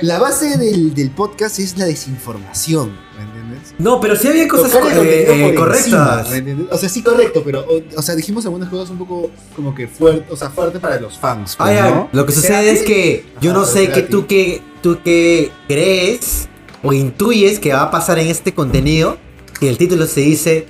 la 0.00 0.20
base 0.20 0.56
del, 0.56 0.94
del 0.94 1.10
podcast 1.10 1.58
es 1.58 1.76
la 1.76 1.86
desinformación, 1.86 2.96
¿me 3.16 3.24
entiendes? 3.24 3.74
No, 3.80 4.00
pero 4.00 4.14
sí 4.14 4.28
había 4.28 4.46
cosas 4.46 4.72
eh, 4.72 4.78
eh, 5.02 5.42
encima, 5.42 5.58
correctas. 5.58 6.30
¿me 6.30 6.36
entiendes? 6.36 6.68
O 6.70 6.78
sea, 6.78 6.88
sí 6.88 7.02
correcto, 7.02 7.42
pero, 7.44 7.66
o, 7.68 7.82
o 7.96 8.00
sea, 8.00 8.14
dijimos 8.14 8.44
algunas 8.44 8.68
cosas 8.68 8.90
un 8.90 8.98
poco 8.98 9.32
como 9.56 9.74
que 9.74 9.88
fuerte, 9.88 10.32
o 10.32 10.36
sea, 10.36 10.50
fuerte 10.50 10.78
para 10.78 11.00
los 11.00 11.18
fans, 11.18 11.56
pues, 11.56 11.68
Ay. 11.68 12.04
Lo 12.12 12.24
que 12.24 12.30
sucede 12.30 12.70
es 12.70 12.82
que 12.82 13.26
yo 13.40 13.52
no 13.52 13.64
sé 13.64 13.90
que 13.90 14.02
tú 14.02 14.28
que 14.28 14.62
tú 14.82 15.02
que 15.02 15.50
crees 15.66 16.46
o 16.84 16.92
intuyes 16.92 17.58
que 17.58 17.72
va 17.72 17.82
a 17.82 17.90
pasar 17.90 18.20
en 18.20 18.28
este 18.28 18.54
contenido, 18.54 19.18
que 19.58 19.68
el 19.68 19.78
título 19.78 20.06
se 20.06 20.20
dice 20.20 20.68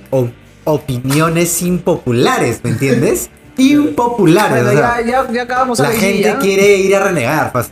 opiniones 0.63 1.61
impopulares, 1.61 2.63
¿me 2.63 2.71
entiendes? 2.71 3.29
Impopulares, 3.59 4.63
Bueno, 4.63 4.79
o 4.79 4.81
sea, 4.83 5.01
ya, 5.01 5.07
ya, 5.25 5.31
ya 5.31 5.41
acabamos 5.43 5.79
la 5.79 5.89
gente 5.91 6.23
ya. 6.23 6.39
quiere 6.39 6.77
ir 6.77 6.95
a 6.95 7.03
renegar, 7.05 7.51
pues. 7.51 7.71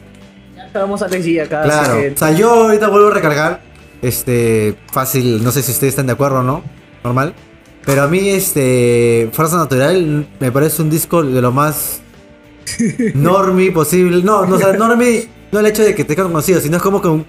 Ya 0.55 0.63
acabamos 0.65 1.01
a 1.01 1.07
G 1.09 1.41
acá. 1.43 1.63
Claro. 1.63 1.93
que- 1.99 2.11
O 2.13 2.17
sea, 2.17 2.31
yo 2.31 2.49
ahorita 2.51 2.87
vuelvo 2.89 3.07
a 3.07 3.13
recargar. 3.13 3.61
Este, 4.01 4.75
fácil, 4.91 5.43
no 5.43 5.51
sé 5.51 5.63
si 5.63 5.71
ustedes 5.71 5.93
están 5.93 6.05
de 6.07 6.13
acuerdo 6.13 6.39
o 6.39 6.43
no. 6.43 6.61
Normal. 7.03 7.33
Pero 7.85 8.03
a 8.03 8.07
mí, 8.07 8.29
este, 8.29 9.29
Fuerza 9.31 9.57
Natural 9.57 10.27
me 10.39 10.51
parece 10.51 10.81
un 10.81 10.89
disco 10.89 11.23
de 11.23 11.41
lo 11.41 11.51
más 11.51 12.01
normie 13.15 13.71
posible. 13.71 14.21
No, 14.23 14.45
no, 14.45 14.55
o 14.55 14.59
sea, 14.59 14.73
normie 14.73 15.27
no 15.51 15.59
el 15.59 15.65
hecho 15.67 15.83
de 15.83 15.95
que 15.95 16.03
te 16.03 16.15
conocido, 16.15 16.59
sino 16.59 16.77
es 16.77 16.83
como 16.83 17.01
que 17.01 17.07
un, 17.07 17.25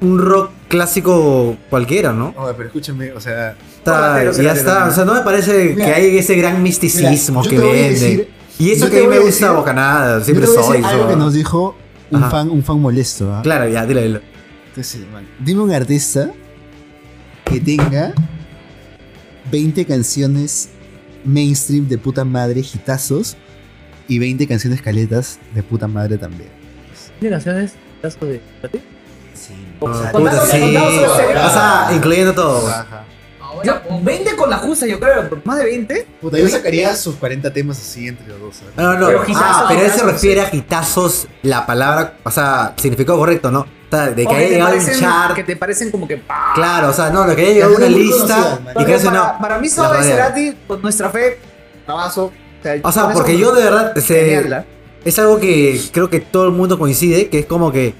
un 0.00 0.18
rock 0.18 0.50
clásico 0.68 1.56
cualquiera, 1.68 2.12
¿no? 2.12 2.34
Oye, 2.36 2.54
pero 2.56 2.68
escúchame, 2.68 3.12
o 3.12 3.20
sea, 3.20 3.54
Está- 3.78 4.30
ya 4.32 4.52
está. 4.52 4.86
O 4.86 4.90
sea, 4.90 5.04
no 5.04 5.14
me 5.14 5.20
parece 5.20 5.74
Mira, 5.74 5.86
que 5.86 5.92
hay 5.94 6.18
ese 6.18 6.34
gran 6.36 6.62
misticismo 6.62 7.40
mira, 7.42 7.50
que 7.50 7.56
a 7.58 7.88
decir- 7.90 8.28
y 8.58 8.70
eso 8.72 8.90
que 8.90 8.98
a 8.98 9.02
mí 9.02 9.06
me 9.08 9.16
a 9.16 9.20
gusta 9.20 9.46
decir- 9.46 9.56
Bocanada, 9.56 10.20
siempre 10.22 10.46
yo 10.46 10.52
te 10.52 10.58
voy 10.58 10.64
a 10.64 10.68
soy. 10.68 10.76
decir 10.82 10.94
algo 10.96 11.08
que 11.08 11.16
nos 11.16 11.34
dijo 11.34 11.76
un 12.10 12.22
Ajá. 12.22 12.30
fan, 12.30 12.50
un 12.50 12.62
fan 12.62 12.78
molesto, 12.80 13.32
¿ah? 13.34 13.40
Claro, 13.42 13.68
ya, 13.68 13.84
dile, 13.86 14.02
dile. 14.02 14.20
Entonces, 14.68 15.00
man, 15.12 15.26
dime 15.38 15.62
un 15.62 15.72
artista 15.72 16.30
que 17.44 17.60
tenga 17.60 18.12
20 19.50 19.84
canciones 19.84 20.68
mainstream 21.24 21.88
de 21.88 21.98
puta 21.98 22.24
madre, 22.24 22.60
hitazos, 22.60 23.36
y 24.08 24.18
20 24.18 24.46
canciones 24.46 24.80
caletas 24.82 25.38
de 25.54 25.62
puta 25.62 25.86
madre 25.86 26.18
también. 26.18 26.48
¿Tiene 27.18 27.34
canciones? 27.36 27.74
¿Caso 28.02 28.24
de 28.24 28.40
Sí. 29.46 29.54
O 29.80 29.86
sea, 29.94 30.12
Puta, 30.12 30.12
contando- 30.12 30.46
sí. 30.46 30.60
contando- 30.60 31.12
O 31.46 31.50
sea, 31.50 31.90
incluyendo 31.94 32.34
todo. 32.34 32.68
Ajá. 32.68 33.04
Yo, 33.64 33.72
Ahora, 33.72 33.82
pongo- 33.82 34.04
20 34.04 34.36
con 34.36 34.48
la 34.50 34.58
justa, 34.58 34.86
yo 34.86 35.00
creo. 35.00 35.28
por 35.28 35.44
Más 35.46 35.58
de 35.58 35.64
20. 35.64 36.06
Puta, 36.20 36.38
yo 36.38 36.48
sacaría 36.48 36.94
sus 36.94 37.16
40 37.16 37.52
temas 37.52 37.78
así 37.78 38.06
entre 38.08 38.26
los 38.28 38.40
dos. 38.40 38.56
¿sabes? 38.56 38.74
No, 38.76 38.94
no, 38.98 39.06
Pero 39.08 39.22
ah, 39.36 39.66
pero 39.68 39.80
él 39.82 39.90
se 39.90 40.02
refiere 40.04 40.40
a 40.42 40.54
hitazos, 40.54 41.26
la 41.42 41.66
palabra, 41.66 42.14
o 42.22 42.30
sea, 42.30 42.74
significado 42.76 43.18
correcto, 43.18 43.50
¿no? 43.50 43.60
O 43.60 43.66
sea, 43.90 44.06
de 44.10 44.22
que 44.22 44.28
O 44.28 44.30
haya 44.36 44.46
te 44.46 44.52
llegado 44.52 44.74
un 44.74 44.78
parecen- 44.80 45.00
chart. 45.00 45.34
Que 45.34 45.44
te 45.44 45.56
parecen 45.56 45.90
como 45.90 46.06
que. 46.06 46.16
¡pah! 46.18 46.52
Claro, 46.54 46.90
o 46.90 46.92
sea, 46.92 47.10
no, 47.10 47.26
lo 47.26 47.34
que 47.34 47.42
haya 47.42 47.52
llegado 47.54 47.74
a 47.74 47.76
una 47.78 47.86
muy 47.86 47.98
lista 48.04 48.58
que 48.86 48.94
eso 48.94 49.06
para, 49.06 49.18
no. 49.18 49.38
para 49.40 49.58
mí, 49.58 49.68
Soda 49.68 49.88
y 49.88 50.00
rodea. 50.02 50.14
Cerati, 50.16 50.56
con 50.68 50.80
nuestra 50.82 51.10
fe, 51.10 51.38
trabajo. 51.84 52.32
O 52.82 52.92
sea, 52.92 53.08
porque 53.10 53.36
yo 53.36 53.52
de 53.52 53.64
verdad, 53.64 53.92
este, 53.96 54.64
es 55.04 55.18
algo 55.18 55.40
que 55.40 55.80
creo 55.92 56.08
que 56.08 56.20
todo 56.20 56.44
el 56.44 56.52
mundo 56.52 56.78
coincide, 56.78 57.28
que 57.28 57.40
es 57.40 57.46
como 57.46 57.72
que 57.72 57.94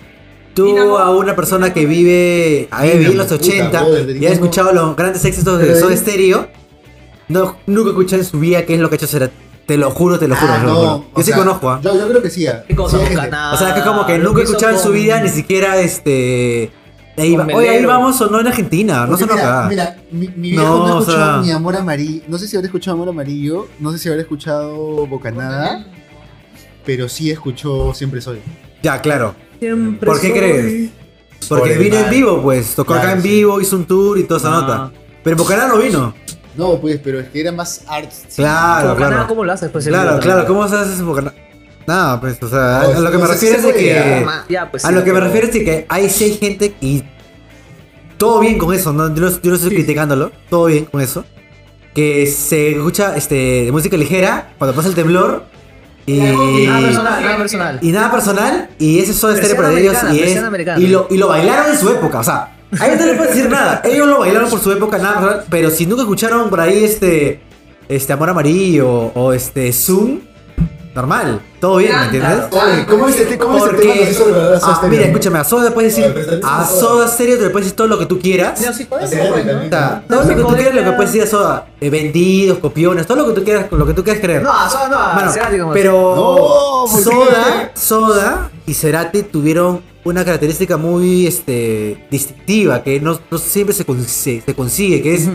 tú 0.55 0.97
a 0.99 1.11
una 1.11 1.35
persona 1.37 1.73
que 1.73 1.87
vive, 1.87 2.69
a 2.71 2.87
en 2.87 3.17
los 3.17 3.27
puta, 3.27 3.35
80 3.37 3.83
brother, 3.83 4.07
de 4.07 4.19
y 4.19 4.27
ha 4.27 4.31
escuchado 4.31 4.73
los 4.73 4.97
grandes 4.97 5.25
éxitos 5.25 5.59
de 5.59 5.67
Pero 5.67 5.79
Soda 5.81 5.97
Stereo, 5.97 6.49
no, 7.29 7.57
nunca 7.67 7.91
escuché 7.91 8.17
en 8.17 8.25
su 8.25 8.39
vida 8.41 8.65
qué 8.67 8.75
es 8.75 8.81
lo 8.81 8.89
que 8.89 8.95
ha 8.95 8.99
hecho 8.99 9.07
Cerati. 9.07 9.35
Te 9.67 9.77
lo 9.77 9.89
juro, 9.93 10.19
te 10.19 10.27
lo 10.27 10.35
juro. 10.35 10.53
Ah, 10.53 10.59
te 10.61 10.67
lo 10.67 10.69
no, 10.73 10.75
juro. 10.81 10.93
o 11.13 11.17
Yo 11.19 11.23
sí 11.23 11.31
sea, 11.31 11.37
conozco, 11.37 11.71
¿ah? 11.71 11.81
Yo, 11.81 11.97
yo 11.97 12.09
creo 12.09 12.21
que 12.23 12.31
sí. 12.31 12.45
ah. 12.49 12.65
Sí. 12.69 12.75
Nada, 13.31 13.53
O 13.55 13.57
sea, 13.57 13.73
que 13.73 13.83
como 13.83 14.05
que 14.05 14.19
lo 14.19 14.25
nunca 14.31 14.41
he 14.41 14.45
escuchado 14.45 14.73
en 14.73 14.81
su 14.81 14.91
vida 14.91 15.21
ni 15.23 15.29
siquiera 15.29 15.79
este. 15.81 16.73
Ahí 17.17 17.37
va- 17.37 17.47
Oye, 17.55 17.69
ahí 17.69 17.85
vamos 17.85 18.21
o 18.21 18.29
no 18.31 18.41
en 18.41 18.47
Argentina, 18.49 19.07
no 19.07 19.17
Porque 19.17 19.33
mira, 19.35 19.59
acá. 19.61 19.69
mira, 19.69 19.97
mi, 20.11 20.27
mi 20.29 20.51
viejo 20.53 20.65
No, 20.65 20.79
no, 20.79 20.87
ha 20.87 20.97
o 20.97 21.01
escuchado 21.01 21.33
sea- 21.35 21.43
ni 21.43 21.51
Amor 21.53 21.77
Amarillo. 21.77 22.23
No 22.27 22.39
sé 22.39 22.49
si 22.49 22.57
habrá 22.57 22.67
escuchado 22.67 22.97
Amor 22.97 23.11
Amarillo. 23.11 23.69
No 23.79 23.93
sé 23.93 23.99
si 23.99 24.09
habrá 24.09 24.23
escuchado 24.23 25.07
Bocanada. 25.07 25.87
Pero 26.85 27.09
sí 27.09 27.31
escuchó 27.31 27.95
Siempre 27.95 28.21
Soy. 28.21 28.41
Ya, 28.83 29.01
claro. 29.01 29.35
Siempre 29.61 30.07
¿Por 30.07 30.21
qué 30.21 30.29
soy- 30.31 30.39
crees? 30.39 30.91
Porque 31.49 31.71
Por 31.75 31.79
vino 31.79 31.97
en 31.99 32.11
vivo, 32.11 32.43
pues. 32.43 32.75
Tocó 32.75 32.95
acá 32.95 33.13
en 33.13 33.23
sí. 33.23 33.29
vivo, 33.29 33.61
hizo 33.61 33.77
un 33.77 33.85
tour 33.85 34.19
y 34.19 34.25
toda 34.25 34.39
esa 34.41 34.49
Ah. 34.49 34.61
nota. 34.61 34.93
Pero 35.23 35.35
en 35.35 35.39
Bocaná 35.39 35.67
no 35.69 35.79
vino. 35.79 36.15
No, 36.57 36.81
pues, 36.81 37.01
pero 37.03 37.21
es 37.21 37.29
que 37.29 37.41
era 37.41 37.53
más 37.53 37.83
art. 37.87 38.11
Claro, 38.35 38.97
claro. 38.97 39.27
¿Cómo 39.29 39.45
lo 39.45 39.53
haces? 39.53 39.71
Pues, 39.71 39.87
Claro, 39.87 40.11
video? 40.11 40.21
claro. 40.21 40.47
¿Cómo 40.47 40.67
se 40.69 40.75
hace 40.77 40.95
ese 40.95 41.03
Bocaná? 41.03 41.33
Nada, 41.87 42.21
pues, 42.21 42.43
o 42.43 42.49
sea, 42.49 42.83
No, 42.93 42.99
a 42.99 43.01
lo 43.01 43.11
que 43.11 43.19
me 43.19 43.27
refiero 43.27 43.57
es 43.57 43.63
de 43.63 43.73
que. 43.75 44.27
Ya, 44.49 44.71
pues. 44.71 44.85
A 44.85 44.89
sí, 44.89 44.95
lo 44.95 45.05
que 45.05 45.13
me 45.13 45.21
refiero 45.21 45.47
es 45.47 45.53
de 45.55 45.65
que 45.65 45.87
hay 45.89 46.09
seis 46.11 46.39
gente 46.39 46.75
y. 46.81 47.03
Todo 48.19 48.41
bien 48.41 48.59
con 48.59 48.75
eso, 48.75 48.93
¿no? 48.93 49.15
Yo 49.15 49.23
no, 49.23 49.31
yo 49.31 49.51
no 49.51 49.55
estoy 49.57 49.71
criticándolo. 49.71 50.31
Todo 50.51 50.67
bien 50.67 50.85
con 50.85 51.01
eso. 51.01 51.25
Que 51.95 52.27
se 52.27 52.73
escucha 52.77 53.17
este, 53.17 53.65
de 53.65 53.73
música 53.73 53.97
ligera 53.97 54.53
cuando 54.59 54.77
pasa 54.77 54.89
el 54.89 54.95
temblor. 54.95 55.45
Y. 56.07 56.19
Nada 56.67 56.81
personal, 56.81 57.23
nada 57.23 57.37
personal. 57.37 57.79
Y 57.83 57.93
nada 57.93 58.11
personal, 58.11 58.71
y 58.79 58.99
ese 58.99 59.13
es 59.13 59.23
Versión 59.23 59.57
para 59.57 59.73
ellos 59.73 59.97
y, 60.13 60.21
es, 60.21 60.43
y, 60.79 60.87
lo, 60.89 61.07
y 61.11 61.17
lo 61.17 61.29
bailaron 61.29 61.73
en 61.73 61.79
su 61.79 61.89
época, 61.89 62.21
o 62.21 62.25
sea, 62.25 62.57
ahí 62.79 62.97
no 62.99 63.07
le 63.07 63.15
puedo 63.15 63.31
decir 63.31 63.49
nada, 63.49 63.83
ellos 63.85 64.09
lo 64.09 64.21
bailaron 64.21 64.51
por 64.51 64.61
su 64.61 64.73
época, 64.73 64.99
nada 64.99 65.15
personal, 65.15 65.45
pero 65.51 65.71
si 65.71 65.87
nunca 65.87 66.03
escucharon 66.03 66.51
por 66.51 66.61
ahí 66.61 66.85
este, 66.85 67.41
este 67.89 68.13
Amor 68.13 68.31
Amarillo 68.31 68.89
o 68.89 69.33
este 69.33 69.73
Zoom, 69.73 70.21
normal, 70.95 71.41
todo 71.61 71.77
bien, 71.77 71.97
¿me 71.97 72.05
entiendes? 72.07 72.39
Oye, 72.51 72.87
¿cómo 72.87 73.09
es 73.09 73.17
este, 73.21 73.39
cómo 73.39 73.65
es 73.65 73.77
tema? 73.77 73.93
A 73.95 74.59
ah, 74.83 74.87
mira, 74.89 75.05
escúchame, 75.05 75.39
a 75.39 75.45
Soda 75.45 75.65
le 75.65 75.71
puedes 75.71 75.95
decir, 75.95 76.41
a 76.45 76.67
Soda 76.67 77.07
Stereo 77.09 77.39
te 77.39 77.45
le 77.45 77.51
puedes 77.51 77.67
decir 77.67 77.77
todo 77.77 77.87
lo 77.87 77.99
que 77.99 78.07
tú 78.07 78.19
quieras. 78.19 78.61
No, 78.61 78.73
sí, 78.73 78.85
puede 78.85 79.05
Así 79.05 79.15
ser, 79.15 79.25
es, 79.27 79.31
bueno. 79.31 79.47
también. 79.51 79.67
O 79.67 79.77
sea, 79.77 80.05
todo 80.09 80.23
lo 80.23 80.29
que 80.29 80.43
tú 80.43 80.55
quieras, 80.57 80.75
lo 80.75 80.85
que 80.85 80.93
puedes 80.93 81.13
decir 81.13 81.23
a 81.23 81.31
Soda, 81.31 81.67
eh, 81.81 81.91
vendidos, 81.91 82.59
copiones, 82.59 83.07
todo 83.07 83.19
lo 83.19 83.27
que 83.29 83.33
tú 83.41 83.45
quieras, 83.45 83.67
lo 83.71 83.87
que 83.87 83.95
tú 83.95 84.03
quieras 84.05 84.21
creer. 84.21 84.43
No, 84.43 84.53
Soda 84.71 84.89
no, 84.89 85.15
Bueno, 85.15 85.33
Cerati 85.33 85.59
como- 85.59 85.73
pero. 85.73 86.85
Soda, 86.89 87.71
Soda 87.75 88.51
y 88.67 88.75
Cerati 88.75 89.23
tuvieron 89.23 89.83
una 90.03 90.25
característica 90.25 90.77
muy 90.77 91.27
este, 91.27 92.07
distintiva 92.11 92.83
que 92.83 93.01
no, 93.01 93.19
no 93.31 93.39
siempre 93.39 93.75
se- 93.75 93.85
se 94.45 94.55
consigue, 94.55 95.03
que 95.03 95.15
es 95.15 95.29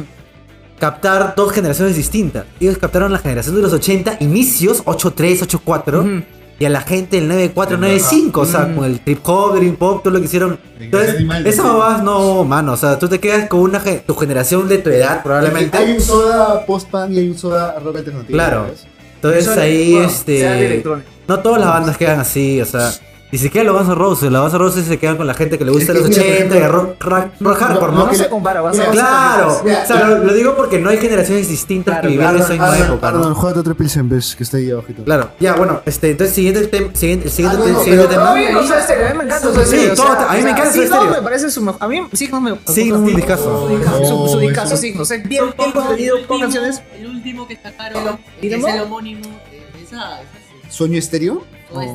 captar 0.79 1.33
dos 1.35 1.51
generaciones 1.51 1.95
distintas. 1.95 2.45
Ellos 2.59 2.77
captaron 2.77 3.11
la 3.11 3.19
generación 3.19 3.55
de 3.55 3.61
los 3.61 3.73
80, 3.73 4.17
inicios, 4.19 4.83
8.3, 4.85 5.41
8.4, 5.41 5.99
Ujú. 5.99 6.23
y 6.59 6.65
a 6.65 6.69
la 6.69 6.81
gente 6.81 7.19
del 7.19 7.29
9.4, 7.29 7.77
9.5, 7.77 8.31
o 8.41 8.45
sea, 8.45 8.73
con 8.75 8.85
el 8.85 8.99
trip 8.99 9.19
hop, 9.27 9.55
dream 9.55 9.75
pop, 9.75 10.03
todo 10.03 10.13
lo 10.13 10.19
que 10.19 10.25
hicieron. 10.25 10.59
Entonces, 10.79 11.15
esas 11.45 11.65
babas 11.65 12.03
no, 12.03 12.43
mano, 12.43 12.73
o 12.73 12.77
sea, 12.77 12.99
tú 12.99 13.07
te 13.07 13.19
quedas 13.19 13.47
con 13.47 13.61
una 13.61 13.79
ge- 13.79 14.03
tu 14.05 14.15
generación 14.15 14.67
de 14.67 14.77
tu 14.79 14.89
edad, 14.89 15.23
probablemente. 15.23 15.77
Hay 15.77 15.93
un 15.93 16.01
soda 16.01 16.65
post-punk 16.65 17.11
y 17.11 17.19
hay 17.19 17.29
un 17.29 17.37
soda 17.37 17.79
rock 17.79 17.97
alternativo. 17.97 18.33
Claro. 18.35 18.65
¿sabes? 18.65 18.87
Entonces 19.15 19.57
ahí, 19.57 19.91
bueno, 19.93 20.07
este. 20.07 20.83
No 21.27 21.39
todas 21.39 21.59
las 21.59 21.69
bandas 21.69 21.97
quedan 21.97 22.19
así, 22.19 22.61
o 22.61 22.65
sea. 22.65 22.91
Y 23.35 23.37
se 23.37 23.49
quedan 23.49 23.67
los 23.67 23.75
Guns 23.75 23.89
N' 23.89 23.95
Roses. 23.95 24.31
Los 24.31 24.41
Guns 24.43 24.53
N' 24.53 24.59
Roses 24.59 24.85
se 24.85 24.97
quedan 24.97 25.17
con 25.17 25.27
la 25.27 25.33
gente 25.33 25.57
que 25.57 25.65
le 25.65 25.71
gusta 25.71 25.91
Es 25.91 25.99
los 25.99 26.07
que, 26.09 26.15
mira, 26.15 26.23
por 26.23 26.31
80, 26.31 26.55
ejemplo, 26.55 26.81
rock, 26.81 27.03
rock, 27.03 27.25
rock 27.41 27.57
hardcore, 27.59 27.91
No, 27.91 28.05
¿no? 28.05 28.13
se 28.13 28.29
compara, 28.29 28.61
Claro, 28.91 29.61
Mira, 29.65 29.83
o 29.83 29.87
sea, 29.87 30.07
lo, 30.07 30.17
lo 30.19 30.33
digo 30.33 30.55
porque 30.55 30.79
no 30.79 30.89
hay 30.89 30.97
generaciones 30.99 31.49
distintas 31.49 31.99
que 31.99 32.07
vivieron 32.07 32.37
esa 32.37 32.49
misma 32.51 32.77
época, 32.79 33.07
Arnold, 33.09 33.27
¿no? 33.29 33.35
juega 33.35 33.59
otro 33.59 33.75
Pilsen, 33.75 34.07
ves, 34.07 34.37
que 34.37 34.43
está 34.43 34.55
ahí 34.55 34.71
abajito. 34.71 35.03
Claro, 35.03 35.31
ya, 35.41 35.53
bueno, 35.55 35.81
este, 35.85 36.11
entonces 36.11 36.33
siguiente 36.33 36.71
tem- 36.71 36.93
siguiente, 36.95 37.25
el 37.25 37.31
siguiente, 37.31 37.57
Ah, 37.61 37.67
no, 37.67 37.73
no, 37.73 37.83
siguiente 37.83 38.07
tema. 38.07 38.39
Estéreo, 38.79 39.05
a 39.07 39.11
mí 39.11 39.17
me 39.17 39.23
encanta 39.25 39.39
Soda 39.41 39.65
Sí, 39.65 39.67
Stereo, 39.67 39.91
o 39.91 39.95
todo- 39.97 40.05
sea, 40.05 40.31
a 40.31 40.33
mí 40.35 40.41
me 40.43 40.49
encanta 40.51 40.71
Signos 40.71 40.89
Stereo. 40.89 41.11
me 41.11 41.21
parece 41.21 41.51
su 41.51 41.61
mejor. 41.61 41.83
A 41.83 41.87
mí 41.89 42.07
Signos 42.13 42.41
me 42.41 42.57
Sí, 42.67 42.91
un 42.93 43.05
discazo. 43.15 43.67
Su, 43.67 44.27
su 44.31 44.39
discazo. 44.39 44.77
Signos. 44.77 45.09
Bien, 45.09 45.23
bien 45.27 45.71
contenido, 45.73 46.15
con 46.27 46.39
canciones. 46.39 46.81
El 46.97 47.07
último 47.07 47.45
que 47.47 47.57
sacaron, 47.57 48.17
es 48.41 48.53
el 48.63 48.79
homónimo 48.81 49.27
de 49.51 49.83
esa, 49.83 50.21
esa 50.21 50.69
¿Sueño 50.69 50.97
estéreo? 50.97 51.43
Pues, 51.73 51.89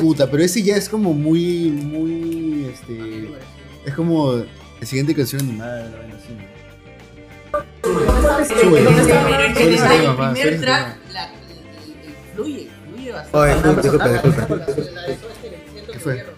Puta, 0.00 0.30
pero 0.30 0.42
ese 0.42 0.62
ya 0.62 0.76
es 0.76 0.88
como 0.88 1.12
muy, 1.12 1.70
muy, 1.70 2.66
este... 2.72 3.28
Es 3.86 3.94
como 3.94 4.32
la 4.80 4.86
siguiente 4.86 5.14
canción 5.14 5.40
animada 5.42 5.76
de 5.84 5.90
la 5.90 5.96
vaina 5.98 6.14
así. 6.16 6.28
Sube, 8.60 8.78
el 8.80 8.86
primer 9.54 10.60
track. 10.60 10.96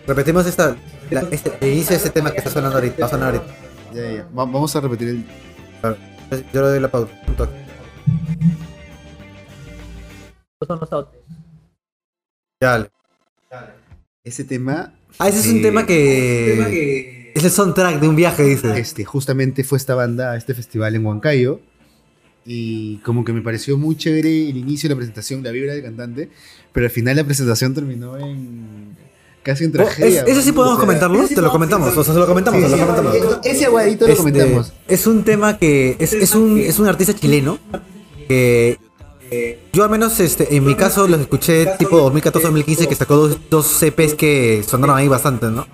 Repetimos 0.07 0.47
esta, 0.47 0.77
la- 1.11 1.25
este, 1.31 1.53
el 1.61 1.73
inicio 1.73 1.91
de 1.91 1.97
este 1.97 2.11
tema 2.11 2.31
que 2.31 2.39
está 2.39 2.51
sonando 2.51 2.77
ahorita. 2.79 3.01
Va 3.01 3.07
a 3.07 3.11
sonar 3.11 3.35
ahorita. 3.35 3.55
Ya, 3.93 4.03
ya, 4.03 4.11
ya. 4.19 4.23
Va- 4.25 4.45
vamos 4.45 4.75
a 4.77 4.81
repetir 4.81 5.09
el... 5.09 5.25
Yo 6.53 6.63
le 6.63 6.69
doy 6.69 6.81
la 6.81 6.89
pausa. 6.91 7.13
un 7.27 7.35
toque. 7.35 7.53
Ya, 10.61 11.07
dale. 12.61 12.91
Ese 14.23 14.45
tema, 14.45 14.93
Ah, 15.19 15.29
ese 15.29 15.41
es 15.41 15.47
un 15.49 15.63
tema 15.63 15.87
que. 15.87 17.33
Es 17.35 17.45
el 17.45 17.51
soundtrack 17.51 18.01
de 18.01 18.09
un 18.09 18.17
viaje, 18.17 18.43
dice. 18.45 18.79
este, 18.79 19.05
justamente 19.05 19.65
fue 19.65 19.79
esta 19.79 19.95
banda 19.95 20.33
a 20.33 20.37
este 20.37 20.55
festival 20.55 20.95
en 20.95 21.05
Huancayo. 21.07 21.61
Y 22.45 22.97
como 22.99 23.25
que 23.25 23.33
me 23.33 23.43
pareció 23.43 23.77
muy 23.77 23.97
chévere 23.97 24.49
el 24.49 24.57
inicio 24.57 24.89
de 24.89 24.95
la 24.95 24.99
presentación, 24.99 25.43
la 25.43 25.51
vibra 25.51 25.75
del 25.75 25.83
cantante. 25.83 26.31
Pero 26.73 26.87
al 26.87 26.91
final 26.93 27.17
la 27.17 27.25
presentación 27.25 27.75
terminó 27.75 28.17
en... 28.19 28.97
Casi 29.43 29.65
en 29.65 29.71
Oh, 29.71 29.83
es- 29.83 29.87
tragedia. 29.87 30.23
¿Eso 30.27 30.41
sí 30.43 30.53
podemos 30.53 30.75
O 30.75 30.77
sea, 30.77 30.87
comentarlo? 30.87 31.27
Te 31.29 31.41
lo 31.41 31.51
comentamos, 31.51 31.97
o 31.97 32.05
sea, 32.05 32.13
se 32.15 32.19
lo 32.21 32.27
comentamos, 32.27 32.63
sí, 32.63 32.69
se 32.69 32.77
lo 32.77 32.87
comentamos. 32.87 33.41
Ese 33.45 33.65
aguadito 33.67 34.07
lo 34.07 34.13
Este, 34.13 34.23
comentamos. 34.23 34.73
Es 34.89 35.07
un 35.07 35.23
tema 35.25 35.57
que. 35.59 35.97
Es, 35.99 36.13
es 36.13 36.35
un, 36.35 36.59
es 36.59 36.79
un 36.79 36.87
artista 36.89 37.15
chileno 37.15 37.59
que. 38.29 38.79
Eh, 39.31 39.59
Yo 39.73 39.85
al 39.85 39.91
menos 39.91 40.19
este, 40.21 40.55
en 40.57 40.65
mi 40.65 40.75
caso 40.75 41.07
los 41.07 41.21
escuché 41.21 41.67
tipo 41.79 42.11
2014-2015 42.13 42.89
que 42.89 42.95
sacó 42.95 43.17
dos, 43.17 43.39
dos 43.51 43.67
CPs 43.67 44.15
que 44.15 44.63
sonaron 44.67 44.97
ahí 44.97 45.09
bastante, 45.09 45.47
¿no? 45.47 45.67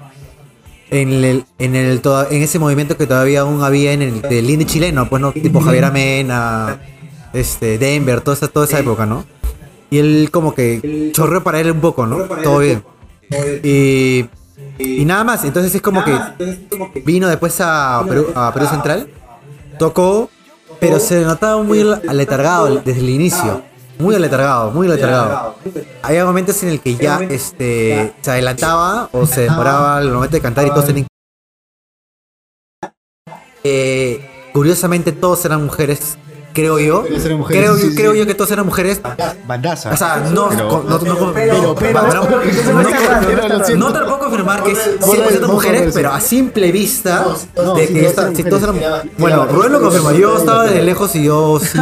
En, 0.90 1.12
el, 1.24 1.44
en, 1.58 1.74
el, 1.74 2.00
toda- 2.00 2.28
en 2.30 2.42
ese 2.42 2.58
movimiento 2.58 2.96
que 2.96 3.06
todavía 3.06 3.40
aún 3.40 3.62
había 3.64 3.92
en 3.92 4.02
el 4.02 4.22
del 4.22 4.48
indie 4.48 4.66
chileno, 4.66 5.08
pues 5.08 5.20
no, 5.20 5.32
tipo 5.32 5.60
Javier 5.60 5.84
Amena, 5.86 6.80
este, 7.32 7.76
Denver, 7.78 8.20
toda 8.20 8.36
esa, 8.36 8.48
toda 8.48 8.66
esa 8.66 8.78
época, 8.78 9.04
¿no? 9.04 9.24
Y 9.90 9.98
él 9.98 10.28
como 10.30 10.54
que 10.54 11.10
chorreó 11.12 11.42
para 11.42 11.60
él 11.60 11.70
un 11.72 11.80
poco, 11.80 12.06
¿no? 12.06 12.18
Todo 12.42 12.58
bien. 12.60 12.84
Y, 13.64 14.26
y 14.78 15.04
nada 15.04 15.24
más, 15.24 15.44
entonces 15.44 15.74
es 15.74 15.82
como 15.82 16.04
que 16.04 16.16
vino 17.04 17.26
después 17.28 17.56
a 17.60 18.04
Perú, 18.08 18.28
a 18.34 18.52
Perú 18.54 18.66
Central, 18.66 19.08
tocó, 19.80 20.30
pero 20.80 20.98
se 21.00 21.22
notaba 21.22 21.62
muy 21.62 21.80
aletargado 22.08 22.76
desde 22.76 23.00
el 23.00 23.10
inicio. 23.10 23.62
Muy 23.98 24.14
aletargado, 24.14 24.70
muy 24.72 24.86
aletargado. 24.86 25.54
Había 26.02 26.24
momentos 26.26 26.62
en 26.62 26.68
el 26.68 26.80
que 26.80 26.96
ya 26.96 27.20
este, 27.30 28.14
se 28.20 28.30
adelantaba 28.30 29.08
o 29.12 29.24
se 29.24 29.42
demoraba 29.42 29.96
al 29.96 30.12
momento 30.12 30.36
de 30.36 30.42
cantar 30.42 30.66
y 30.66 30.70
todos 30.70 30.86
tenían 30.86 31.06
eh, 33.68 34.20
curiosamente 34.52 35.10
todos 35.10 35.44
eran 35.44 35.64
mujeres, 35.64 36.16
creo 36.56 36.78
yo. 36.80 37.04
Creo 37.46 37.76
sí, 37.76 37.90
yo, 37.90 37.94
creo 37.94 38.12
sí. 38.12 38.18
yo 38.18 38.26
que 38.26 38.34
todos 38.34 38.50
eran 38.50 38.64
mujeres. 38.66 39.00
Bandaza. 39.46 39.92
O 39.92 39.96
sea, 39.96 40.16
no, 40.32 40.48
Pero- 40.48 40.84
no, 40.88 40.98
no, 40.98 40.98
pero- 40.98 41.32
pero- 41.34 41.54
no, 41.54 41.62
no, 41.62 41.74
pero- 41.74 42.02
no, 42.02 43.76
no 43.76 43.92
te 43.92 44.00
lo 44.00 44.06
puedo 44.06 44.18
confirmar 44.18 44.62
que 44.64 44.72
es 44.72 44.78
Vamos 45.00 45.18
a 45.18 45.20
ver, 45.22 45.28
100% 45.28 45.40
vamos 45.40 45.50
a 45.50 45.52
mujeres, 45.52 45.94
pero 45.94 46.12
a 46.12 46.20
simple 46.20 46.72
vista 46.72 47.24
de 47.76 47.86
que 47.88 48.08
si 48.34 48.42
todos 48.44 48.62
mujeres. 48.62 48.78
eran 48.78 49.10
bueno, 49.18 49.46
Rubén 49.46 49.72
lo 49.72 49.80
confirmó, 49.80 50.12
yo 50.12 50.36
estaba 50.38 50.64
de 50.66 50.82
lejos 50.82 51.14
y 51.16 51.24
yo 51.24 51.60
sí 51.62 51.78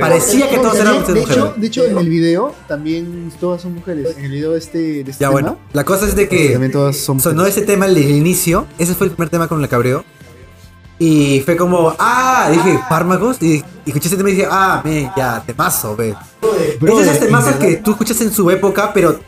parecía 0.00 0.48
que 0.50 0.58
de- 0.58 0.80
eran 0.80 0.94
mujeres. 1.00 1.56
de 1.56 1.66
hecho, 1.66 1.84
en 1.84 1.98
el 1.98 2.08
video 2.08 2.54
también 2.66 3.32
todas 3.40 3.62
son 3.62 3.74
mujeres. 3.74 4.16
En 4.18 4.26
el 4.26 4.30
video 4.30 4.52
de 4.52 4.58
este, 4.58 5.00
este 5.00 5.12
Ya 5.12 5.18
tema, 5.18 5.30
bueno, 5.30 5.58
la 5.72 5.84
cosa 5.84 6.06
es 6.06 6.14
de 6.14 6.28
que 6.28 6.50
también 6.50 6.72
todas 6.72 6.96
son 6.96 7.18
sonó 7.20 7.46
ese 7.46 7.62
tema 7.62 7.86
al 7.86 7.96
inicio, 7.96 8.66
ese 8.78 8.94
fue 8.94 9.06
el 9.06 9.12
primer 9.12 9.30
tema 9.30 9.48
con 9.48 9.62
el 9.62 9.68
abrió. 9.74 10.04
Y 10.98 11.40
fue 11.40 11.56
como, 11.56 11.94
ah, 11.98 12.48
dije, 12.50 12.80
fármacos. 12.88 13.36
Y, 13.40 13.54
y 13.56 13.64
escuché 13.86 14.08
ese 14.08 14.16
tema 14.16 14.30
y 14.30 14.32
dije, 14.34 14.48
ah, 14.50 14.80
me, 14.84 15.10
ya, 15.16 15.42
temazo, 15.46 15.94
ve. 15.96 16.14
Bro, 16.80 17.00
es 17.00 17.08
en 17.08 17.20
temazos 17.20 17.52
verdad- 17.54 17.60
que 17.66 17.76
tú 17.76 17.92
escuchas 17.92 18.20
en 18.20 18.32
su 18.32 18.50
época, 18.50 18.92
pero 18.92 19.18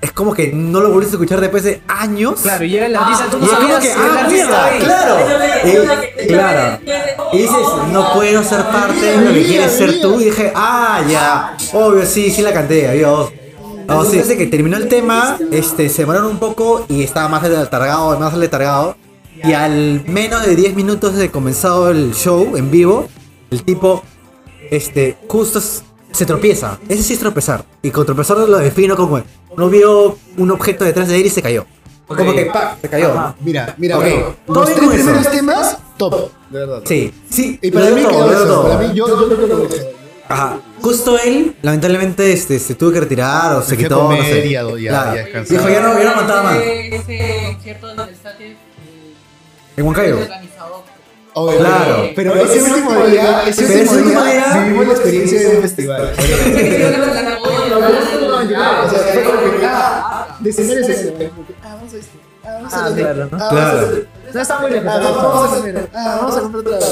es 0.00 0.12
como 0.12 0.34
que 0.34 0.52
no 0.52 0.80
lo 0.80 0.90
volviste 0.90 1.14
a 1.14 1.16
escuchar 1.16 1.40
después 1.40 1.62
de 1.64 1.80
años. 1.88 2.40
Claro, 2.42 2.64
y 2.64 2.68
llega 2.68 2.86
el 2.86 2.96
artista, 2.96 3.24
tú 3.30 3.38
Y 3.38 3.40
no 3.40 3.46
es 3.46 3.52
como 3.52 3.62
sabías 3.62 3.80
que, 3.82 3.92
ah, 3.92 4.26
mierda, 4.28 4.70
claro. 4.78 5.16
Y- 6.22 6.26
claro. 6.26 6.78
Y 7.32 7.38
dices, 7.38 7.56
no 7.92 8.12
puedo 8.12 8.42
ser 8.44 8.62
parte 8.66 9.00
de 9.04 9.20
lo 9.24 9.32
que 9.32 9.44
quieres 9.44 9.72
ser 9.72 10.00
tú. 10.02 10.20
Y 10.20 10.24
dije, 10.24 10.52
ah, 10.54 11.00
ya. 11.08 11.56
Obvio, 11.72 12.04
sí, 12.04 12.30
sí 12.30 12.42
la 12.42 12.52
canté, 12.52 12.88
adiós. 12.88 13.30
O 13.88 14.04
sea, 14.04 14.18
desde 14.20 14.36
que 14.36 14.46
terminó 14.46 14.76
el 14.76 14.88
tema, 14.88 15.38
este, 15.52 15.88
se 15.88 16.02
demoraron 16.02 16.28
un 16.32 16.38
poco 16.38 16.84
y 16.88 17.02
estaba 17.04 17.28
más 17.28 17.42
letargado, 17.42 18.18
más 18.18 18.34
letargado. 18.34 18.96
Y 19.44 19.52
al 19.52 20.02
menos 20.06 20.44
de 20.46 20.56
10 20.56 20.74
minutos 20.74 21.14
de 21.14 21.30
comenzado 21.30 21.90
el 21.90 22.14
show 22.14 22.56
en 22.56 22.70
vivo, 22.70 23.08
el 23.50 23.62
tipo, 23.62 24.02
este, 24.70 25.16
justo 25.28 25.60
se 25.60 26.26
tropieza. 26.26 26.78
Ese 26.88 27.02
sí 27.02 27.12
es 27.14 27.18
tropezar. 27.20 27.64
Y 27.82 27.90
con 27.90 28.06
tropezar 28.06 28.36
lo 28.38 28.58
defino 28.58 28.96
como, 28.96 29.22
no 29.56 29.68
vio 29.68 30.18
un 30.38 30.50
objeto 30.50 30.84
detrás 30.84 31.08
de 31.08 31.16
él 31.20 31.26
y 31.26 31.30
se 31.30 31.42
cayó. 31.42 31.66
Como 32.06 32.32
que, 32.34 32.46
¡pac! 32.46 32.80
Se 32.80 32.88
cayó. 32.88 33.34
Mira, 33.40 33.74
mira, 33.78 33.98
Ok, 33.98 34.04
bro, 34.04 34.36
todo 34.46 34.60
los 34.60 34.66
tres 34.74 34.78
eso. 34.78 34.92
primeros 34.92 35.30
temas, 35.30 35.76
top. 35.96 36.30
De 36.50 36.58
verdad. 36.60 36.82
Sí, 36.84 37.12
sí. 37.28 37.58
Y 37.60 37.70
para 37.72 37.90
lo 37.90 37.96
mí 37.96 38.02
todo, 38.04 38.32
eso. 38.32 38.62
Para 38.68 38.78
mí, 38.78 38.94
yo, 38.94 39.08
yo 39.28 39.36
creo 39.36 39.68
que 39.68 39.96
Ajá. 40.28 40.60
Justo 40.80 41.18
él, 41.18 41.56
lamentablemente, 41.62 42.32
este, 42.32 42.58
se 42.60 42.74
tuvo 42.76 42.92
que 42.92 43.00
retirar 43.00 43.56
o 43.56 43.62
se 43.62 43.76
quitó. 43.76 44.00
comer 44.02 44.18
no 44.20 44.24
sé. 44.24 44.48
ya- 44.50 44.62
Claro. 44.88 45.16
ya. 45.16 45.40
Dijo, 45.42 45.68
ya 45.68 45.80
no, 45.80 45.98
ya 45.98 46.04
no 46.04 46.10
aguantaba 46.10 46.42
más. 46.44 46.56
Ese, 46.58 46.96
ese 46.96 47.42
concierto 47.54 47.86
del 47.88 48.14
Static, 48.14 48.56
En 49.76 49.84
Huancayo. 49.84 50.18
Claro. 51.34 52.08
Pero 52.16 52.34
ese 52.34 52.62
último 52.62 53.06
día, 53.06 53.42
ese 53.46 53.66
Pero 53.66 53.78
ese 53.80 53.94
último 53.96 54.22
día, 54.24 54.32
día- 54.32 54.62
vivimos 54.64 54.86
la 54.86 54.92
experiencia 54.94 55.38
de 55.40 55.48
un 55.56 55.62
festival. 55.62 56.02
O 56.02 56.14
sea, 58.90 59.00
fue 59.12 59.22
como 59.24 59.40
que, 59.58 59.66
ah, 59.66 60.26
de. 60.40 60.50
Ah, 61.62 61.74
vamos 61.74 61.92
a 61.92 61.96
esto. 61.96 62.18
Ah, 62.44 62.48
vamos 62.54 62.72
a 62.72 62.86
Ah, 62.86 62.88
la 62.88 62.96
claro, 62.96 63.28
¿no? 63.30 63.36
Ah, 63.40 63.48
Claro. 63.50 63.66
vamos 63.66 63.76
a 63.76 63.78
hacer- 63.88 64.08
No 64.34 64.40
está 64.42 64.58
muy 64.60 64.70
lejos. 64.70 64.88
Ah, 64.88 64.98
vamos 65.00 65.52
a 65.52 65.56
comer. 65.56 65.90
Ah, 65.94 66.16
vamos 66.20 66.36
a 66.36 66.40
comprar 66.40 66.74
otra. 66.74 66.88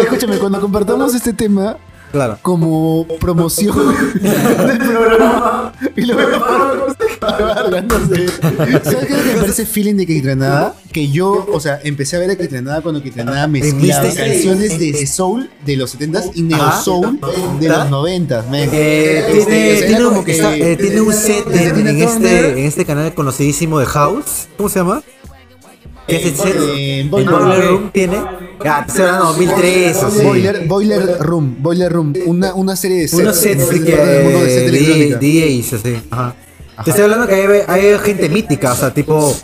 Escúchame, 0.00 0.38
cuando 0.38 0.60
compartamos 0.60 1.14
este 1.14 1.32
tema 1.32 1.76
Claro. 2.12 2.38
como 2.42 3.06
promoción 3.18 3.74
del 4.20 4.78
programa 4.78 5.72
y 5.96 6.02
lo 6.02 6.16
vemos 6.16 6.42
hablándose. 7.56 8.28
¿Sabes 8.84 9.06
qué 9.06 9.12
es 9.14 9.18
lo 9.18 9.24
que 9.24 9.34
me 9.34 9.40
parece 9.40 9.66
feeling 9.66 9.94
de 9.96 10.06
Kitranada? 10.06 10.74
Que 10.92 11.08
yo, 11.10 11.46
o 11.52 11.58
sea, 11.60 11.80
empecé 11.84 12.16
a 12.16 12.18
ver 12.18 12.30
a 12.30 12.36
Kitranada 12.36 12.82
cuando 12.82 13.02
Kitranada 13.02 13.46
mezclaba 13.48 14.02
canciones 14.14 14.78
de 14.78 15.06
soul 15.06 15.50
de 15.64 15.76
los 15.76 15.98
70s 15.98 16.32
y 16.34 16.42
neo 16.42 16.72
soul 16.84 17.18
de 17.60 17.68
los 17.68 17.88
90s. 17.88 18.46
man. 18.48 18.68
Eh, 18.72 19.24
Este, 19.32 19.86
tiene, 19.86 20.04
un, 20.04 20.10
como 20.10 20.24
que- 20.24 20.32
está- 20.32 20.54
eh, 20.56 20.76
tiene 20.76 21.00
un 21.00 21.12
set 21.12 21.46
en, 21.50 21.86
en 21.88 22.02
este, 22.02 22.50
en 22.52 22.58
este 22.66 22.84
canal 22.84 23.14
conocidísimo 23.14 23.78
de 23.78 23.86
House. 23.86 24.48
¿Cómo 24.56 24.68
se 24.68 24.78
llama? 24.80 25.02
¿Qué 26.06 26.16
es 26.16 26.26
el 26.26 26.36
set? 26.36 26.56
eh, 26.58 27.00
En 27.00 27.10
Boiler 27.10 27.68
Room. 27.68 27.90
Tiene. 27.92 28.16
Ya, 28.64 28.84
te 28.84 28.90
estoy 28.90 29.04
hablando 29.06 29.32
de 29.32 29.46
2003 29.46 29.96
o 29.96 30.06
así. 30.06 30.22
Boiler, 30.22 30.66
Boiler 30.66 31.18
Room, 31.20 31.56
Boiler 31.60 31.92
Room, 31.92 32.12
una, 32.26 32.54
una 32.54 32.76
serie 32.76 33.02
de 33.02 33.08
sets. 33.08 33.22
Unos 33.22 33.36
sets 33.36 33.66
que, 33.66 33.96
de. 33.96 35.16
DJs, 35.20 35.72
así. 35.74 36.02
Ajá. 36.10 36.34
Te 36.84 36.90
estoy 36.90 37.04
hablando 37.04 37.26
que 37.26 37.34
hay, 37.34 37.82
hay 37.92 37.98
gente 38.00 38.28
mítica, 38.28 38.72
o 38.72 38.76
sea, 38.76 38.92
tipo. 38.92 39.34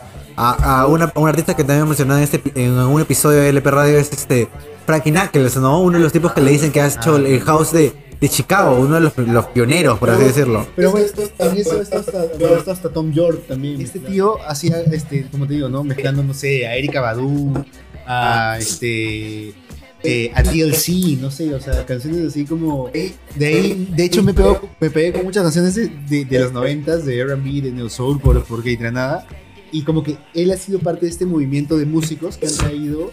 A, 0.40 0.82
a 0.82 0.86
una, 0.86 1.10
un 1.16 1.28
artista 1.28 1.56
que 1.56 1.64
también 1.64 1.84
mencionado 1.88 2.20
en, 2.20 2.24
este, 2.24 2.40
un 2.70 3.00
episodio 3.00 3.40
de 3.40 3.48
LP 3.48 3.70
Radio 3.70 3.98
es 3.98 4.12
este. 4.12 4.48
Frankie 4.86 5.10
Knuckles, 5.10 5.56
¿no? 5.56 5.80
Uno 5.82 5.98
de 5.98 6.04
los 6.04 6.12
tipos 6.12 6.32
que 6.32 6.40
le 6.40 6.50
dicen 6.50 6.70
que 6.72 6.80
ha 6.80 6.86
hecho 6.86 7.16
el, 7.16 7.26
el 7.26 7.40
house 7.40 7.72
de, 7.72 7.92
de 8.20 8.28
Chicago, 8.28 8.76
uno 8.80 8.96
de 8.96 9.00
los, 9.02 9.16
los 9.18 9.46
pioneros, 9.46 9.98
por 9.98 10.10
así 10.10 10.24
decirlo. 10.24 10.66
Pero 10.76 10.90
bueno, 10.90 11.06
esto, 11.06 11.22
también 11.36 11.62
esto, 11.66 11.80
esto 11.80 11.98
hasta, 11.98 12.24
esto 12.24 12.70
hasta 12.72 12.88
Tom 12.90 13.12
York 13.12 13.44
también. 13.46 13.80
Este 13.80 13.98
tío 14.00 14.36
hacía, 14.46 14.80
este, 14.80 15.26
como 15.30 15.46
te 15.46 15.54
digo, 15.54 15.68
¿no? 15.68 15.84
Mezclando, 15.84 16.22
no 16.24 16.34
sé, 16.34 16.66
a 16.66 16.76
Erika 16.76 17.00
Badu, 17.00 17.64
a 18.06 18.56
este. 18.58 19.54
eh, 20.02 20.30
a 20.34 20.42
TLC, 20.42 21.18
no 21.20 21.30
sé, 21.30 21.52
o 21.54 21.60
sea, 21.60 21.84
canciones 21.84 22.26
así 22.28 22.44
como... 22.44 22.88
De 23.36 23.46
ahí, 23.46 23.88
de 23.94 24.04
hecho 24.04 24.22
me, 24.22 24.32
pegó- 24.34 24.60
me 24.80 24.90
pegué 24.90 25.12
con 25.12 25.24
muchas 25.24 25.42
canciones 25.42 25.74
de, 25.74 25.88
de- 26.08 26.24
de 26.24 26.38
los 26.40 26.52
noventas, 26.52 27.04
de 27.04 27.18
R&B, 27.18 27.60
de 27.62 27.72
Neo 27.72 27.88
Soul, 27.88 28.20
por, 28.20 28.42
por 28.44 28.64
Nada 28.92 29.26
Y 29.72 29.82
como 29.82 30.02
que 30.02 30.16
él 30.34 30.50
ha 30.52 30.56
sido 30.56 30.78
parte 30.78 31.06
de 31.06 31.10
este 31.12 31.26
movimiento 31.26 31.76
de 31.76 31.84
músicos 31.86 32.36
que 32.36 32.46
han 32.46 32.54
traído 32.56 33.10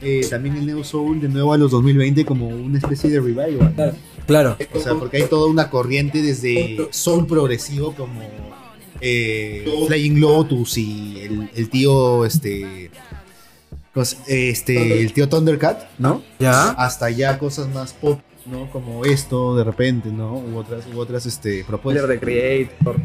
eh, 0.00 0.24
también 0.30 0.56
el 0.56 0.66
Neo 0.66 0.84
Soul 0.84 1.20
de 1.20 1.28
nuevo 1.28 1.52
a 1.52 1.58
los 1.58 1.72
2020 1.72 2.24
como 2.24 2.46
una 2.48 2.78
especie 2.78 3.10
de 3.10 3.20
revival. 3.20 3.96
Claro. 4.28 4.58
O 4.74 4.78
sea, 4.78 4.94
porque 4.94 5.16
hay 5.16 5.22
toda 5.24 5.46
una 5.46 5.70
corriente 5.70 6.20
desde 6.20 6.86
soul 6.90 7.26
progresivo 7.26 7.94
como 7.94 8.20
eh, 9.00 9.66
Flying 9.86 10.20
Lotus 10.20 10.76
y 10.76 11.18
el, 11.22 11.50
el 11.56 11.70
tío 11.70 12.26
este 12.26 12.90
este 14.26 15.00
el 15.00 15.14
tío 15.14 15.30
Thundercat, 15.30 15.88
¿no? 15.98 16.22
Ya. 16.38 16.72
Hasta 16.72 17.08
ya 17.08 17.38
cosas 17.38 17.68
más 17.70 17.94
pop, 17.94 18.20
¿no? 18.44 18.70
Como 18.70 19.06
esto 19.06 19.56
de 19.56 19.64
repente, 19.64 20.10
¿no? 20.10 20.34
U 20.34 20.58
otras 20.58 20.84
u 20.94 21.00
otras 21.00 21.24
este 21.24 21.64
propuestas. 21.64 22.06
de 22.06 22.20
Creator. 22.20 23.00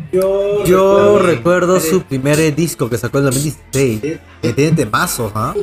Yo 0.65 1.19
recuerdo 1.19 1.79
su 1.79 2.01
primer 2.03 2.37
eh, 2.41 2.51
disco 2.51 2.89
que 2.89 2.97
sacó 2.97 3.19
en 3.19 3.25
2016. 3.25 4.01
Que 4.41 4.53
tiene 4.53 4.75
temazos, 4.75 5.31
¿ah? 5.33 5.55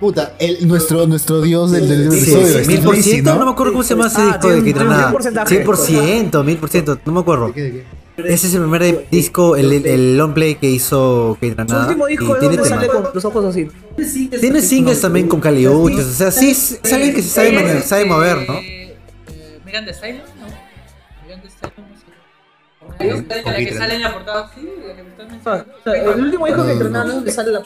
Puta, 0.00 0.34
el, 0.38 0.68
nuestro 0.68 1.06
nuestro 1.06 1.40
dios 1.40 1.72
del, 1.72 1.88
del 1.88 2.12
Sí, 2.12 2.18
episodio, 2.18 2.46
sí, 2.46 2.52
Steve 2.52 2.66
mil 2.66 2.80
por 2.84 2.96
ciento, 2.96 3.34
no 3.34 3.44
me 3.46 3.50
acuerdo 3.52 3.72
cómo 3.72 3.82
se 3.82 3.94
llama 3.94 4.08
ese 4.08 4.20
Ah, 4.20 4.24
disco 4.26 4.48
de 4.48 4.54
tiene 4.60 4.64
que 4.64 4.68
un- 4.70 4.74
tiene 4.74 4.90
un 4.90 4.96
nada. 4.96 5.12
porcentaje. 5.12 5.64
100%, 5.64 6.44
1000%, 6.44 7.00
no 7.06 7.12
me 7.12 7.20
acuerdo. 7.20 7.52
Ese 8.18 8.46
es 8.46 8.54
el 8.54 8.60
primer 8.62 9.08
disco, 9.10 9.56
el, 9.56 9.72
el, 9.72 9.86
el 9.86 10.16
long 10.18 10.34
play 10.34 10.56
que 10.56 10.68
hizo 10.70 11.36
que 11.40 11.54
Su 11.54 11.76
último 11.76 12.06
disco 12.06 12.36
tiene 12.36 12.62
sale 12.64 12.88
con 12.88 13.08
los 13.14 13.24
ojos 13.24 13.44
así. 13.46 13.68
Tiene 14.40 14.60
singles 14.60 15.00
también 15.00 15.28
con 15.28 15.40
Caliuchis, 15.40 16.00
o 16.04 16.12
sea, 16.12 16.30
sí 16.30 16.50
es, 16.50 16.78
es 16.82 16.92
alguien 16.92 17.14
que 17.14 17.22
se 17.22 17.82
sabe, 17.82 18.04
mover, 18.04 18.46
¿no? 18.48 18.54
Eh, 18.58 18.94
Thee 19.64 19.90
Stallion, 19.92 20.22
¿no? 20.40 20.46
Hay 22.98 23.10
un- 23.10 23.22
con 23.24 23.52
La 23.52 23.56
que 23.58 23.74
sale 23.74 23.94
en 23.96 24.02
la 24.02 24.12
portada, 24.12 24.50
sí, 24.54 24.68
la 24.86 24.94
que 24.96 25.02
me 25.02 25.08
estás 25.10 25.26
Ah, 25.26 25.32
mencionando. 25.32 25.72
o 25.78 25.82
sea, 25.84 26.14
el 26.14 26.20
último 26.20 26.46
disco 26.46 26.62
que 26.62 26.66
No, 26.68 26.72
entrenaron 26.74 27.24
no. 27.24 27.30
sale 27.32 27.50
la 27.52 27.60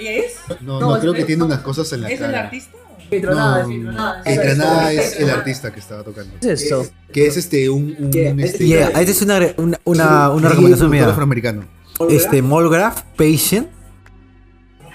¿Ella 0.00 0.24
es? 0.24 0.34
No, 0.62 0.80
No, 0.80 0.90
no, 0.94 1.00
creo 1.00 1.12
es- 1.12 1.18
que 1.18 1.24
tiene 1.26 1.44
unas 1.44 1.60
cosas 1.60 1.92
en 1.92 2.00
la 2.02 2.08
¿Es 2.10 2.20
el 2.20 2.26
cara. 2.26 2.44
artista? 2.44 2.76
Petronada, 3.10 3.64
No, 3.66 4.22
Petronada. 4.24 4.92
Es 4.92 5.16
el 5.18 5.30
artista 5.30 5.72
que 5.72 5.80
estaba 5.80 6.02
tocando. 6.04 6.32
¿Qué 6.40 6.52
es 6.52 6.62
eso? 6.62 6.86
Que 7.12 7.26
es 7.26 7.36
este 7.36 7.68
un, 7.68 7.96
un 7.98 8.40
este, 8.40 8.66
Yeah, 8.66 8.88
esta 8.88 9.00
es 9.00 9.22
una, 9.22 9.38
una, 9.56 9.80
una, 9.84 10.30
una 10.30 10.48
recomendación 10.48 10.90
mía. 10.90 11.08
afroamericano. 11.08 11.64
Este, 12.08 12.40
Molgraph, 12.40 13.02
Patient. 13.16 13.68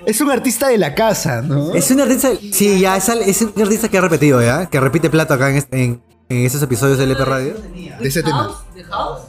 Es 0.06 0.22
un 0.22 0.30
artista 0.32 0.68
de 0.70 0.78
la 0.78 0.94
casa, 0.96 1.42
¿no? 1.42 1.74
Es 1.74 1.90
un 1.92 2.00
artista, 2.00 2.30
sí, 2.52 2.80
ya, 2.80 2.96
es, 2.96 3.10
es 3.10 3.42
un 3.42 3.62
artista 3.62 3.90
que 3.90 3.98
ha 3.98 4.02
repetido, 4.02 4.42
¿ya? 4.42 4.68
Que 4.68 4.80
repite 4.80 5.10
plato 5.10 5.34
acá 5.34 5.50
en, 5.50 5.66
en, 5.72 6.02
en 6.30 6.46
esos 6.46 6.62
episodios 6.62 6.98
del 7.00 7.12
EP 7.12 7.20
Radio. 7.20 7.56
De 8.00 8.08
ese 8.08 8.22
tema. 8.24 8.64
¿De 8.76 8.84
House? 8.86 9.22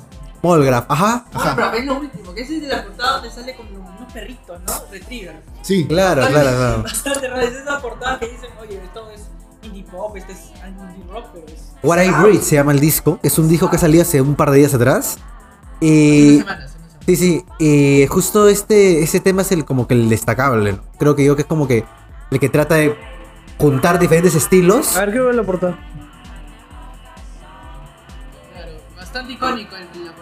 Molgraph, 0.42 0.84
ajá. 0.90 1.24
Ah, 1.32 1.54
pero 1.56 1.72
es 1.72 1.84
lo 1.86 1.98
último, 1.98 2.32
que 2.34 2.42
ese 2.42 2.56
es 2.56 2.62
de 2.62 2.68
la 2.68 2.84
portada 2.84 3.14
donde 3.14 3.30
sale 3.30 3.56
como 3.56 3.95
unos 4.06 4.12
perritos, 4.12 4.60
¿no? 4.66 4.72
Retriever. 4.90 5.42
Sí. 5.62 5.86
Claro, 5.86 6.26
claro, 6.26 6.50
claro. 6.56 6.82
Bastante 6.82 7.28
raro, 7.28 7.42
es 7.42 7.54
esa 7.54 7.80
portada 7.80 8.18
que 8.18 8.26
dicen, 8.26 8.50
oye, 8.60 8.80
esto 8.82 9.10
es 9.10 9.22
indie 9.62 9.84
pop, 9.84 10.16
este 10.16 10.32
es 10.32 10.52
indie 10.66 11.12
rock, 11.12 11.26
pero 11.32 11.46
es... 11.48 11.72
What 11.82 12.02
I 12.02 12.10
Breathe 12.10 12.42
se 12.42 12.56
llama 12.56 12.72
el 12.72 12.80
disco. 12.80 13.18
Es 13.22 13.38
un 13.38 13.48
disco 13.48 13.70
que 13.70 13.78
salió 13.78 14.02
hace 14.02 14.20
un 14.20 14.34
par 14.34 14.50
de 14.50 14.58
días 14.58 14.74
atrás. 14.74 15.18
Y. 15.80 16.42
Sí, 17.06 17.16
sí. 17.16 17.44
Y 17.58 18.06
justo 18.08 18.48
este, 18.48 19.02
ese 19.02 19.20
tema 19.20 19.42
es 19.42 19.52
el 19.52 19.64
como 19.64 19.86
que 19.86 19.94
el 19.94 20.08
destacable. 20.08 20.72
¿no? 20.72 20.82
Creo 20.98 21.14
que 21.14 21.24
yo 21.24 21.36
que 21.36 21.42
es 21.42 21.48
como 21.48 21.68
que 21.68 21.84
el 22.30 22.40
que 22.40 22.48
trata 22.48 22.74
de 22.74 22.96
juntar 23.58 23.98
diferentes 23.98 24.34
estilos. 24.34 24.96
A 24.96 25.00
ver, 25.00 25.10
quiero 25.10 25.26
ver 25.26 25.34
la 25.36 25.42
portada. 25.44 25.78
Claro, 28.52 28.72
bastante 28.96 29.32
icónico 29.34 29.76
el, 29.76 30.04
la 30.04 30.12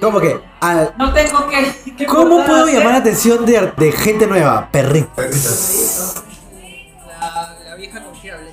Como 0.00 0.20
que. 0.20 0.40
al- 0.60 0.94
No 0.98 1.12
tengo 1.12 1.48
que... 1.48 1.94
que 1.96 2.06
¿Cómo 2.06 2.44
puedo 2.44 2.64
hacer. 2.64 2.78
llamar 2.78 2.92
la 2.94 2.98
atención 3.00 3.44
de, 3.44 3.72
de 3.76 3.92
gente 3.92 4.26
nueva? 4.26 4.68
Perritos. 4.70 6.14
La, 7.20 7.56
la 7.68 7.74
vieja 7.74 8.02
confiable. 8.02 8.52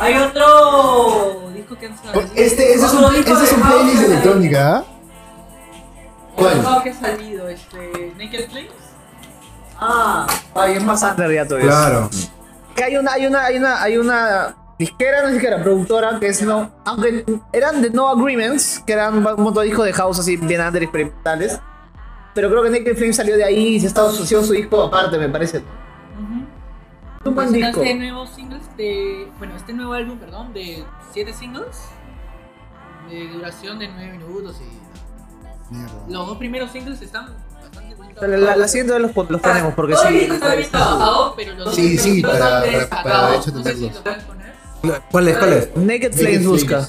Hay 0.00 0.14
otro 0.16 1.50
disco 1.54 1.76
que 1.76 1.86
han 1.86 1.96
salido. 1.98 2.20
Este, 2.20 2.44
este 2.44 2.72
es 2.74 2.92
un, 2.92 3.04
Otro 3.04 3.10
disco 3.16 3.32
es 3.32 3.52
un 3.52 3.58
de 3.58 3.62
house 3.64 3.74
playlist 3.74 4.00
de 4.00 4.06
electrónica, 4.06 4.76
¿ah? 4.76 4.84
Otro 6.36 6.62
¿Cuál? 6.62 6.82
que 6.84 6.90
ha 6.90 6.94
salido, 7.00 7.48
este... 7.48 8.12
Naked 8.16 8.50
Flames. 8.50 8.70
Ah, 9.80 10.26
ay, 10.54 10.74
es 10.74 10.84
más 10.84 11.02
under 11.02 11.32
ya 11.32 11.46
todavía. 11.46 11.68
Claro. 11.68 12.10
Que 12.74 12.84
hay 12.84 12.96
una, 12.96 13.12
hay 13.12 13.26
una, 13.26 13.44
hay 13.44 13.56
una, 13.58 13.82
hay 13.82 13.96
una 13.98 14.56
disquera, 14.78 15.22
no 15.22 15.28
disquera, 15.28 15.62
productora 15.62 16.18
que 16.20 16.28
es 16.28 16.42
no, 16.42 16.70
aunque 16.84 17.24
eran 17.52 17.82
de 17.82 17.90
no 17.90 18.08
agreements, 18.08 18.82
que 18.86 18.92
eran 18.92 19.14
un 19.16 19.22
montón 19.22 19.62
de 19.62 19.64
discos 19.68 19.84
de 19.86 19.92
house 19.92 20.18
así 20.20 20.36
bien 20.36 20.60
under 20.60 20.82
experimentales. 20.82 21.60
Pero 22.34 22.50
creo 22.50 22.62
que 22.62 22.70
Naked 22.70 22.96
Flame 22.96 23.12
salió 23.12 23.36
de 23.36 23.44
ahí 23.44 23.76
y 23.76 23.80
se 23.80 23.88
está 23.88 24.06
haciendo 24.06 24.46
su 24.46 24.52
disco 24.52 24.82
aparte, 24.82 25.18
me 25.18 25.28
parece. 25.28 25.62
Un 27.24 27.34
buen 27.34 27.48
Pues 27.48 27.52
disco. 27.52 27.82
Este 27.82 27.94
nuevo 27.96 28.26
singles 28.26 28.62
de. 28.76 29.28
Bueno, 29.38 29.56
este 29.56 29.72
nuevo 29.72 29.92
álbum, 29.92 30.18
perdón, 30.18 30.52
de 30.54 30.84
7 31.12 31.32
singles. 31.32 31.80
De 33.10 33.26
duración 33.28 33.78
de 33.80 33.88
9 33.88 34.12
minutos 34.18 34.56
y. 34.60 35.74
Mierda. 35.74 35.92
Los 36.08 36.26
dos 36.28 36.38
primeros 36.38 36.70
singles 36.70 37.02
están 37.02 37.26
La, 38.20 38.28
la, 38.28 38.56
la 38.56 38.68
siguiente 38.68 38.92
vez 38.94 39.02
los, 39.02 39.30
los 39.30 39.40
ponemos 39.40 39.74
porque 39.74 39.96
sí. 39.96 40.18
está 40.30 40.52
Sí, 41.72 41.96
dos 41.96 42.02
sí, 42.02 42.22
para- 42.22 42.38
para- 42.62 42.62
para, 42.62 42.62
de 42.62 43.36
hecho, 43.36 43.50
destacados. 43.50 43.54
No 43.54 43.62
sé 43.64 43.76
si 43.76 43.90
¿Cuál 45.10 45.28
es? 45.28 45.36
¿Cuál 45.38 45.52
es? 45.52 45.68
Naked 45.76 46.12
Flames 46.14 46.46
busca. 46.46 46.86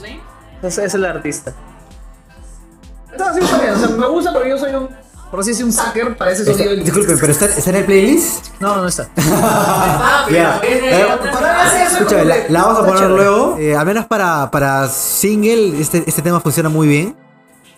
Ese 0.62 0.86
es 0.86 0.94
el 0.94 1.06
artista. 1.06 1.54
No, 3.18 3.34
sí, 3.34 3.40
está 3.42 3.60
bien. 3.60 3.74
O 3.74 3.78
sea, 3.80 3.88
me 3.90 4.08
gusta 4.08 4.34
porque 4.34 4.50
yo 4.50 4.58
soy 4.58 4.74
un. 4.76 4.90
Por 5.32 5.40
así 5.42 5.52
decir, 5.52 5.64
un 5.66 5.72
sucker 5.72 6.18
para 6.18 6.32
ese 6.32 6.44
sonido. 6.44 6.72
del- 6.72 6.84
Disculpen, 6.84 7.18
pero 7.20 7.32
está, 7.32 7.46
está 7.46 7.70
en 7.70 7.76
el 7.76 7.86
playlist. 7.86 8.48
No, 8.60 8.78
no 8.78 8.88
está. 8.88 9.08
Ah, 9.18 10.24
pero 10.28 10.38
Ya. 10.38 10.60
Eh, 10.64 11.08
Escúchame, 11.92 12.26
la, 12.26 12.36
la 12.50 12.64
vamos 12.64 12.80
a 12.80 12.86
poner 12.86 13.10
luego. 13.12 13.56
Eh, 13.60 13.76
al 13.76 13.86
menos 13.86 14.06
para, 14.08 14.50
para 14.50 14.88
single, 14.88 15.80
este, 15.80 16.04
este 16.08 16.22
tema 16.22 16.40
funciona 16.40 16.70
muy 16.70 16.88
bien. 16.88 17.16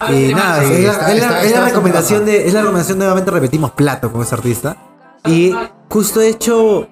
Y 0.09 0.33
nada, 0.33 0.63
Sí, 0.63 0.73
es, 0.73 0.83
la, 0.85 0.91
está- 0.93 1.11
es 1.13 1.19
la- 1.19 1.25
está- 1.25 1.43
es 1.43 1.51
la 1.51 1.57
está 1.57 1.65
recomendación 1.65 2.25
de. 2.25 2.47
Es 2.47 2.53
la 2.53 2.61
recomendación 2.61 2.97
nuevamente 2.97 3.31
repetimos 3.31 3.71
plato 3.71 4.11
con 4.11 4.21
ese 4.21 4.33
artista. 4.35 4.77
Y 5.25 5.53
justo 5.89 6.19
de 6.21 6.29
hecho. 6.29 6.87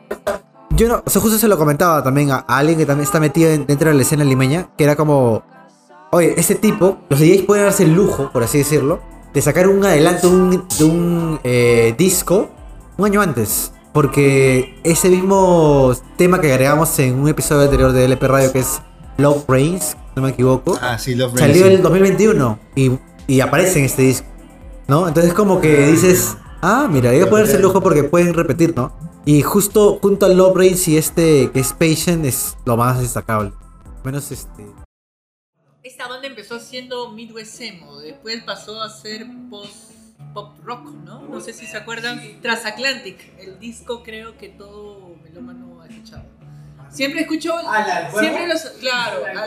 Yo 0.71 0.87
no, 0.87 1.01
o 1.05 1.09
sea, 1.09 1.21
justo 1.21 1.37
se 1.37 1.47
lo 1.47 1.57
comentaba 1.57 2.03
también 2.03 2.31
a, 2.31 2.45
a 2.47 2.57
alguien 2.57 2.77
que 2.77 2.85
también 2.85 3.05
está 3.05 3.19
metido 3.19 3.49
en- 3.51 3.65
dentro 3.65 3.89
de 3.89 3.95
la 3.95 4.01
escena 4.01 4.23
limeña, 4.23 4.69
que 4.77 4.83
era 4.83 4.95
como. 4.95 5.43
Oye, 6.11 6.33
este 6.37 6.55
tipo, 6.55 6.97
los 7.09 7.19
DJs 7.19 7.43
pueden 7.43 7.65
darse 7.65 7.83
el 7.83 7.93
lujo, 7.93 8.31
por 8.31 8.43
así 8.43 8.57
decirlo, 8.59 8.99
de 9.33 9.41
sacar 9.41 9.67
un 9.67 9.83
adelanto 9.85 10.29
de 10.29 10.35
un, 10.35 10.67
de 10.77 10.83
un 10.83 11.39
eh, 11.43 11.93
disco 11.97 12.49
un 12.97 13.05
año 13.05 13.21
antes. 13.21 13.71
Porque 13.93 14.79
ese 14.83 15.09
mismo 15.09 15.91
tema 16.17 16.39
que 16.39 16.51
agregamos 16.53 16.97
en 16.99 17.15
un 17.19 17.27
episodio 17.27 17.63
anterior 17.63 17.91
de 17.91 18.05
LP 18.05 18.27
Radio, 18.27 18.51
que 18.51 18.59
es 18.59 18.81
Love 19.17 19.43
Rains, 19.47 19.97
no 20.15 20.21
me 20.21 20.29
equivoco, 20.29 20.77
Ah, 20.81 20.97
sí, 20.99 21.15
Love 21.15 21.33
Rain, 21.33 21.39
salió 21.39 21.63
sí. 21.65 21.69
en 21.69 21.75
el 21.77 21.81
2021 21.81 22.59
y, 22.75 22.91
y 23.27 23.41
aparece 23.41 23.79
en 23.79 23.85
este 23.85 24.03
disco. 24.03 24.27
¿No? 24.87 25.07
Entonces, 25.07 25.33
como 25.33 25.59
que 25.59 25.87
dices, 25.87 26.37
ah, 26.61 26.87
mira, 26.89 27.09
hay 27.11 27.19
que 27.19 27.25
ponerse 27.27 27.55
el 27.57 27.61
lujo 27.63 27.81
porque 27.81 28.03
pueden 28.03 28.33
repetir, 28.33 28.73
¿no? 28.75 28.91
Y 29.25 29.41
justo 29.41 29.99
junto 30.01 30.25
al 30.25 30.37
Love 30.37 30.55
Rains 30.55 30.87
y 30.87 30.97
este 30.97 31.51
que 31.51 31.59
es 31.59 31.73
Patient 31.73 32.25
es 32.25 32.57
lo 32.65 32.77
más 32.77 32.99
destacable. 32.99 33.51
Menos 34.03 34.31
este. 34.31 34.65
Esta 35.83 36.07
banda 36.07 36.27
empezó 36.27 36.55
haciendo 36.55 37.11
Midwest 37.11 37.59
Emo, 37.61 37.99
después 37.99 38.43
pasó 38.43 38.81
a 38.81 38.89
ser 38.89 39.25
post 39.49 39.91
pop 40.33 40.57
rock, 40.63 40.91
¿no? 41.03 41.21
No 41.21 41.41
sé 41.41 41.53
si 41.53 41.65
se 41.65 41.77
acuerdan. 41.77 42.41
Transatlantic, 42.41 43.17
el 43.39 43.59
disco 43.59 44.03
creo 44.03 44.37
que 44.37 44.49
todo 44.49 45.15
melómano 45.23 45.81
ha 45.81 45.87
escuchado. 45.87 46.23
Siempre 46.89 47.21
escucho, 47.21 47.53
siempre 48.19 48.47
los, 48.47 48.61
claro, 48.79 49.25
al, 49.25 49.37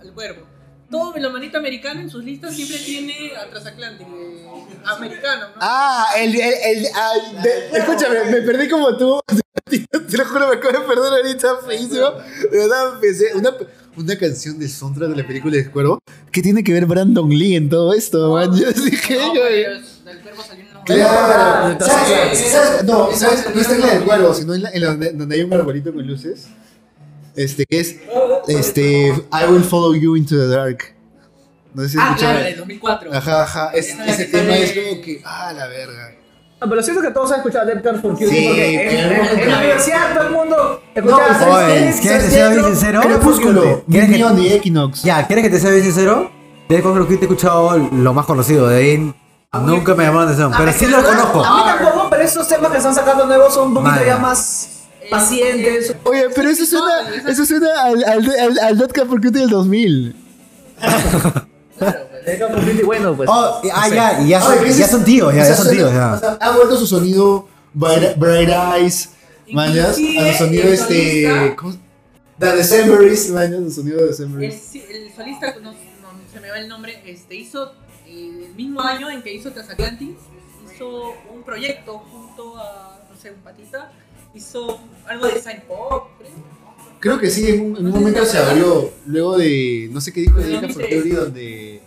al 0.00 0.12
cuervo. 0.14 0.53
Todo 0.90 1.12
melomanito 1.12 1.58
americano 1.58 2.00
en 2.00 2.10
sus 2.10 2.22
listas 2.24 2.54
siempre 2.54 2.76
tiene 2.78 3.32
a 3.36 3.48
Transatlantic, 3.50 4.06
eh, 4.06 4.46
americano, 4.84 5.46
¿no? 5.48 5.54
Ah, 5.60 6.06
el. 6.18 6.34
el, 6.34 6.40
el- 6.42 6.86
ah, 6.94 7.12
de- 7.42 7.78
escúchame, 7.78 8.24
me 8.30 8.42
perdí 8.42 8.68
como 8.68 8.96
tú. 8.96 9.20
Te 9.66 10.16
lo 10.18 10.24
juro, 10.26 10.48
me 10.48 10.56
acabo 10.56 10.78
de 10.78 10.86
perder 10.86 11.12
ahorita 11.12 11.48
feísimo. 11.66 12.10
De 12.50 12.58
verdad, 12.58 12.94
empecé. 12.94 13.34
Una, 13.34 13.50
una 13.96 14.18
canción 14.18 14.58
de 14.58 14.68
soundtrack 14.68 15.10
de 15.10 15.16
la 15.22 15.26
película 15.26 15.56
de 15.56 15.70
Cuervo. 15.70 15.98
¿Qué 16.30 16.42
tiene 16.42 16.62
que 16.62 16.72
ver 16.72 16.84
Brandon 16.86 17.28
Lee 17.30 17.56
en 17.56 17.68
todo 17.68 17.92
esto, 17.94 18.32
man? 18.32 18.54
Yo 18.56 18.70
dije, 18.72 19.16
No, 19.16 19.34
yo- 19.34 19.44
del 19.44 20.20
cuervo. 20.20 20.44
No, 22.84 23.12
¿sabes? 23.16 23.46
No 23.54 23.60
está 23.60 23.74
en 23.74 23.80
la 23.80 23.94
del 23.94 24.04
cuervo, 24.04 24.34
sino 24.34 24.54
en 24.54 24.62
la, 24.62 24.70
en 24.70 24.80
la 24.82 24.86
donde, 24.88 25.12
donde 25.12 25.34
hay 25.34 25.42
un 25.42 25.52
arbolito 25.54 25.92
con 25.92 26.06
luces. 26.06 26.46
Este, 27.36 27.64
que 27.66 27.80
es. 27.80 27.96
Este. 28.48 29.08
I 29.08 29.50
will 29.50 29.62
follow 29.64 29.94
you 29.94 30.16
into 30.16 30.36
the 30.36 30.48
dark. 30.48 30.94
No 31.74 31.82
sé 31.82 31.88
si 31.90 31.96
Ah, 32.00 32.14
claro, 32.16 32.38
del 32.40 32.56
2004. 32.56 33.12
Ajá, 33.12 33.42
ajá. 33.42 33.70
Es- 33.74 33.88
es 33.88 33.98
ese 34.08 34.26
que 34.26 34.32
tema 34.38 34.52
sale- 34.52 34.64
es 34.64 34.72
como 34.90 35.02
que. 35.02 35.22
Ah, 35.24 35.52
la 35.54 35.66
verga. 35.66 36.10
No, 36.60 36.70
pero 36.70 36.82
siento 36.82 37.02
que 37.02 37.10
todos 37.10 37.30
han 37.32 37.38
escuchado 37.38 37.66
Death 37.66 37.82
Card 37.82 38.00
for 38.00 38.12
Cutie 38.12 38.28
Sí, 38.28 38.44
porque 38.46 38.74
en, 38.74 39.12
en- 39.12 39.38
en 39.40 39.50
la 39.50 39.58
universidad 39.58 40.14
todo 40.14 40.26
el 40.28 40.32
mundo 40.32 40.82
escuchaba 40.94 41.28
No, 41.28 41.66
¿quieres 41.66 42.00
que 42.00 42.30
sea 42.30 42.48
bien 42.50 42.64
sincero? 42.64 43.00
Crepúsculo, 43.02 43.84
¿Quieres 43.90 44.08
que- 44.08 44.12
Minion 44.12 44.38
y 44.40 44.52
Equinox. 44.52 45.02
Ya, 45.02 45.26
¿quieres 45.26 45.44
que 45.44 45.50
te 45.50 45.58
sea 45.60 45.70
bien 45.72 45.82
sincero? 45.82 46.30
De 46.68 46.80
Call 46.80 46.92
of 46.92 46.98
Duty 47.00 47.14
he 47.14 47.20
escuchado 47.22 47.76
lo 47.76 48.14
más 48.14 48.24
conocido, 48.24 48.68
de 48.68 48.76
ahí 48.78 49.14
nunca 49.52 49.94
me 49.94 50.04
llamó 50.04 50.20
la 50.20 50.24
atención, 50.26 50.52
pero 50.56 50.72
sí 50.72 50.86
lo 50.86 51.02
conozco. 51.02 51.44
A 51.44 51.56
mí 51.56 51.62
tampoco, 51.66 52.06
pero 52.08 52.22
esos 52.22 52.48
temas 52.48 52.70
que 52.70 52.78
están 52.78 52.94
sacando 52.94 53.26
nuevos 53.26 53.52
son 53.52 53.68
un 53.68 53.74
poquito 53.74 54.04
ya 54.06 54.16
más 54.16 54.68
pacientes. 55.18 55.94
Oye, 56.04 56.28
pero 56.34 56.48
eso 56.50 56.66
suena, 56.66 57.08
eso 57.28 57.44
suena 57.46 57.82
al, 57.82 58.04
al, 58.04 58.58
al, 58.58 58.88
Cutie 59.08 59.30
del 59.30 59.48
2000. 59.50 60.16
Death 62.26 62.38
Card 62.38 62.52
for 62.54 62.64
Cutie, 62.64 62.84
bueno, 62.84 63.16
pues. 63.16 63.28
Oh, 63.30 63.60
ah, 63.72 63.88
ya, 63.88 64.22
y 64.22 64.28
ya, 64.28 64.46
Oye, 64.46 64.56
son, 64.58 64.66
ese 64.66 64.78
ya 64.80 64.88
son 64.88 65.04
tíos, 65.04 65.34
ya, 65.34 65.42
o 65.42 65.46
ya 65.46 65.54
son 65.54 65.70
tíos, 65.70 65.90
o 65.90 65.94
ya. 65.94 66.18
sea, 66.18 66.38
ha 66.40 66.56
vuelto 66.56 66.76
su 66.78 66.86
sonido 66.86 67.48
Bright, 67.74 68.16
Bright 68.18 68.48
Eyes, 68.48 69.10
mañas, 69.52 69.88
a 69.90 69.92
su 69.94 70.38
sonido 70.38 70.64
el 70.64 70.72
este. 70.74 71.28
solista- 71.28 71.56
¿cómo? 71.56 71.74
The 72.38 72.46
Decemberist, 72.56 73.30
mañas, 73.30 73.60
su 73.64 73.70
sonido 73.70 73.96
de 73.98 74.02
El, 74.04 74.08
Decemberist. 74.10 74.74
el 74.74 75.14
solista, 75.14 75.54
no, 75.62 75.70
no, 75.72 75.76
se 76.32 76.40
me 76.40 76.50
va 76.50 76.58
el 76.58 76.68
nombre, 76.68 77.00
este, 77.06 77.36
hizo 77.36 77.72
eh, 78.06 78.46
el 78.48 78.54
mismo 78.56 78.80
año 78.80 79.08
en 79.10 79.22
que 79.22 79.32
hizo 79.34 79.52
Transatlantic, 79.52 80.16
hizo 80.74 81.12
un 81.32 81.42
proyecto 81.44 81.98
junto 81.98 82.56
a, 82.56 83.00
no 83.08 83.16
sé, 83.20 83.30
un 83.30 83.40
patita, 83.40 83.92
hizo 84.34 84.78
algo 85.06 85.26
de 85.26 85.40
Sign 85.40 85.62
Pop, 85.68 86.08
creo. 86.18 86.54
Creo 87.00 87.18
que 87.18 87.30
sí, 87.30 87.48
en 87.48 87.60
un, 87.60 87.76
en 87.76 87.86
un 87.86 87.92
momento 87.92 88.24
se 88.24 88.38
abrió, 88.38 88.90
luego 89.06 89.36
de, 89.36 89.88
no 89.92 90.00
sé 90.00 90.12
qué 90.12 90.22
dijo 90.22 90.38
de 90.38 90.46
Death 90.48 90.60
Card 90.62 90.72
for 90.72 91.14
donde... 91.24 91.82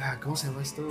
Ah, 0.00 0.18
¿Cómo 0.22 0.36
se 0.36 0.46
llama 0.46 0.62
esto? 0.62 0.82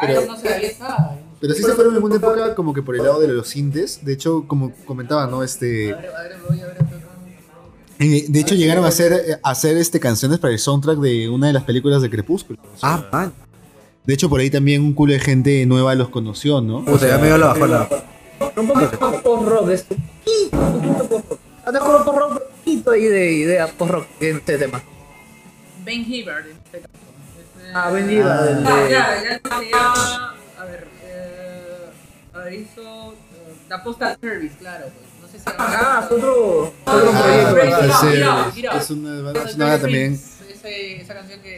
Pero- 0.00 0.20
Pero, 0.20 0.26
no 0.26 0.34
está. 0.36 1.18
Pero 1.40 1.54
sí 1.54 1.62
se 1.62 1.72
fueron 1.72 1.96
en 1.96 2.02
una 2.02 2.16
época 2.16 2.54
como 2.54 2.74
que 2.74 2.82
por 2.82 2.94
el 2.96 3.02
lado 3.04 3.20
de 3.20 3.28
los 3.28 3.48
sintes. 3.48 4.04
De 4.04 4.12
hecho, 4.12 4.44
como 4.46 4.72
comentaba, 4.84 5.26
¿no? 5.26 5.40
A 5.40 5.44
Este, 5.44 5.92
ver, 5.94 5.94
a 6.14 6.22
ver, 6.22 6.36
voy 6.48 6.60
a 6.60 6.66
ver. 6.66 6.76
a 6.78 6.84
ver. 6.84 7.02
Eh, 7.98 8.26
De 8.28 8.40
hecho, 8.40 8.54
llegaron 8.54 8.84
a 8.84 8.88
hacer, 8.88 9.12
eh, 9.12 9.38
a 9.42 9.50
hacer 9.50 9.76
este, 9.76 9.98
canciones 10.00 10.38
para 10.38 10.52
el 10.52 10.58
soundtrack 10.58 10.98
de 10.98 11.28
una 11.28 11.46
de 11.48 11.52
las 11.54 11.64
películas 11.64 12.02
de 12.02 12.10
Crepúsculo. 12.10 12.58
O 12.62 12.78
sea, 12.78 12.94
Ah, 12.94 13.08
man. 13.12 13.32
De 14.04 14.14
hecho, 14.14 14.28
por 14.28 14.40
ahí 14.40 14.50
también 14.50 14.82
un 14.82 14.92
culo 14.94 15.12
de 15.14 15.20
gente 15.20 15.64
nueva 15.66 15.94
los 15.94 16.08
conoció, 16.10 16.60
¿no? 16.60 16.84
Puta, 16.84 17.06
ya 17.08 17.18
me 17.18 17.28
dio 17.28 17.38
la 17.38 17.46
bajona. 17.48 17.88
Un 18.56 18.68
poquito 18.68 19.22
post-rock, 19.22 19.68
es 19.70 19.86
un 19.90 19.96
poquito, 19.98 20.56
un 20.56 20.82
poquito 20.82 21.08
post-rock. 21.08 21.40
Anda 21.64 21.80
como 21.80 22.04
post-rock, 22.04 22.32
un 22.32 22.38
poquito 22.64 22.90
ahí 22.90 23.04
de 23.04 23.32
idea 23.32 23.66
post-rock 23.68 24.06
en 24.20 24.36
este 24.38 24.58
tema. 24.58 24.82
Ben 25.84 26.04
Hibbard, 26.12 26.46
en 26.46 26.56
este 26.64 26.80
caso. 26.80 26.92
Este- 27.40 27.72
Ah, 27.74 27.90
Ben 27.90 28.10
Hibbard, 28.10 28.30
Ah, 28.38 28.42
de- 28.44 28.62
claro, 28.62 28.88
ya 28.88 29.60
llama. 29.70 30.34
A 30.58 30.64
ver, 30.64 30.86
eh, 31.04 31.86
a 32.34 32.38
ver, 32.38 32.52
hizo. 32.54 33.12
eh, 33.12 33.16
The 33.68 33.78
Postal 33.78 34.18
Service, 34.20 34.56
claro. 34.58 34.84
Pues. 34.86 35.22
No 35.22 35.28
sé 35.28 35.38
si. 35.38 35.44
Ah, 35.58 36.02
es 36.04 36.12
otro, 36.12 36.72
otro 36.84 37.10
Ah, 37.14 37.48
proyecto. 37.50 37.80
Es 37.80 38.02
una, 38.02 38.76
es 38.78 38.90
una 38.90 39.22
banda 39.22 39.48
Service, 39.48 39.78
también. 39.80 40.12
ese- 40.14 41.00
esa 41.00 41.14
canción 41.14 41.40
que. 41.40 41.56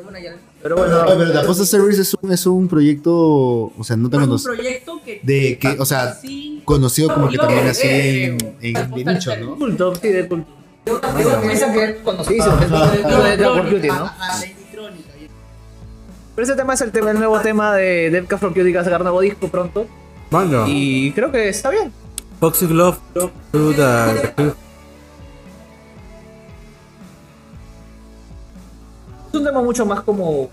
Bueno, 0.00 0.18
ya. 0.18 0.36
Pero 0.62 0.76
bueno, 0.76 1.02
Oye, 1.02 1.14
pero 1.18 1.32
The 1.32 1.46
Postal 1.46 1.66
Service 1.66 2.00
es 2.00 2.14
un, 2.20 2.32
es 2.32 2.46
un 2.46 2.66
proyecto, 2.68 3.12
o 3.14 3.84
sea, 3.84 3.96
no 3.96 4.08
tan 4.08 4.20
Es 4.20 4.24
un 4.24 4.30
conocido, 4.30 4.54
proyecto 4.54 5.00
que. 5.04 5.20
de 5.22 5.58
que, 5.58 5.68
o 5.78 5.84
sea, 5.84 6.14
sí, 6.14 6.62
conocido 6.64 7.12
como 7.12 7.28
que 7.28 7.36
también 7.36 7.66
así 7.68 7.86
eh, 7.86 8.24
en, 8.26 8.76
en, 8.76 8.90
The 8.90 9.04
de 9.04 9.14
nicho. 9.14 9.36
¿no? 9.36 9.56
culto, 9.56 9.94
sí, 9.96 10.08
de 10.08 10.28
culto. 10.28 10.50
Piensa 10.84 11.72
que 11.72 11.84
es 11.84 11.96
conocidísimo, 12.00 12.54
es 12.58 12.70
de 12.70 12.76
Death 12.76 13.40
Card 13.40 13.54
for 13.54 13.70
Cutie, 13.70 13.88
¿no? 13.88 14.04
La. 14.04 14.42
Pero 16.34 16.44
ese 16.46 16.56
tema 16.56 16.72
es 16.72 16.80
el, 16.80 16.90
tema, 16.90 17.10
el 17.10 17.18
nuevo 17.18 17.38
tema 17.40 17.74
de 17.74 18.24
Card 18.26 18.40
for 18.40 18.48
Cutie 18.48 18.72
que 18.72 18.74
va 18.74 18.80
a 18.80 18.84
sacar 18.84 19.02
nuevo 19.02 19.20
disco 19.20 19.48
pronto. 19.48 19.86
Mano. 20.30 20.64
Y 20.66 21.12
creo 21.12 21.30
que 21.30 21.50
está 21.50 21.68
bien. 21.68 21.92
Toxic 22.40 22.70
Love 22.70 22.98
to 23.14 23.30
Es 29.32 29.38
un 29.38 29.44
tema 29.44 29.62
mucho 29.62 29.86
más 29.86 30.02
como. 30.02 30.30
Un, 30.30 30.50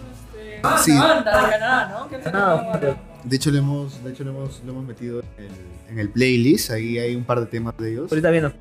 este, 0.00 0.60
Ah, 0.62 0.78
sí. 0.78 0.90
una 0.92 1.24
banda 2.54 2.96
de 3.24 3.36
hecho, 3.36 3.50
lo 3.50 3.58
hemos, 3.58 4.02
de 4.02 4.10
hecho 4.10 4.24
lo 4.24 4.30
hemos, 4.30 4.62
lo 4.64 4.72
hemos 4.72 4.84
metido 4.84 5.20
en 5.36 5.44
el, 5.44 5.50
en 5.90 5.98
el 5.98 6.08
playlist, 6.10 6.70
ahí 6.70 6.98
hay 6.98 7.14
un 7.14 7.24
par 7.24 7.40
de 7.40 7.46
temas 7.46 7.76
de 7.76 7.92
ellos. 7.92 8.10
Ahorita 8.10 8.30
viendo. 8.30 8.52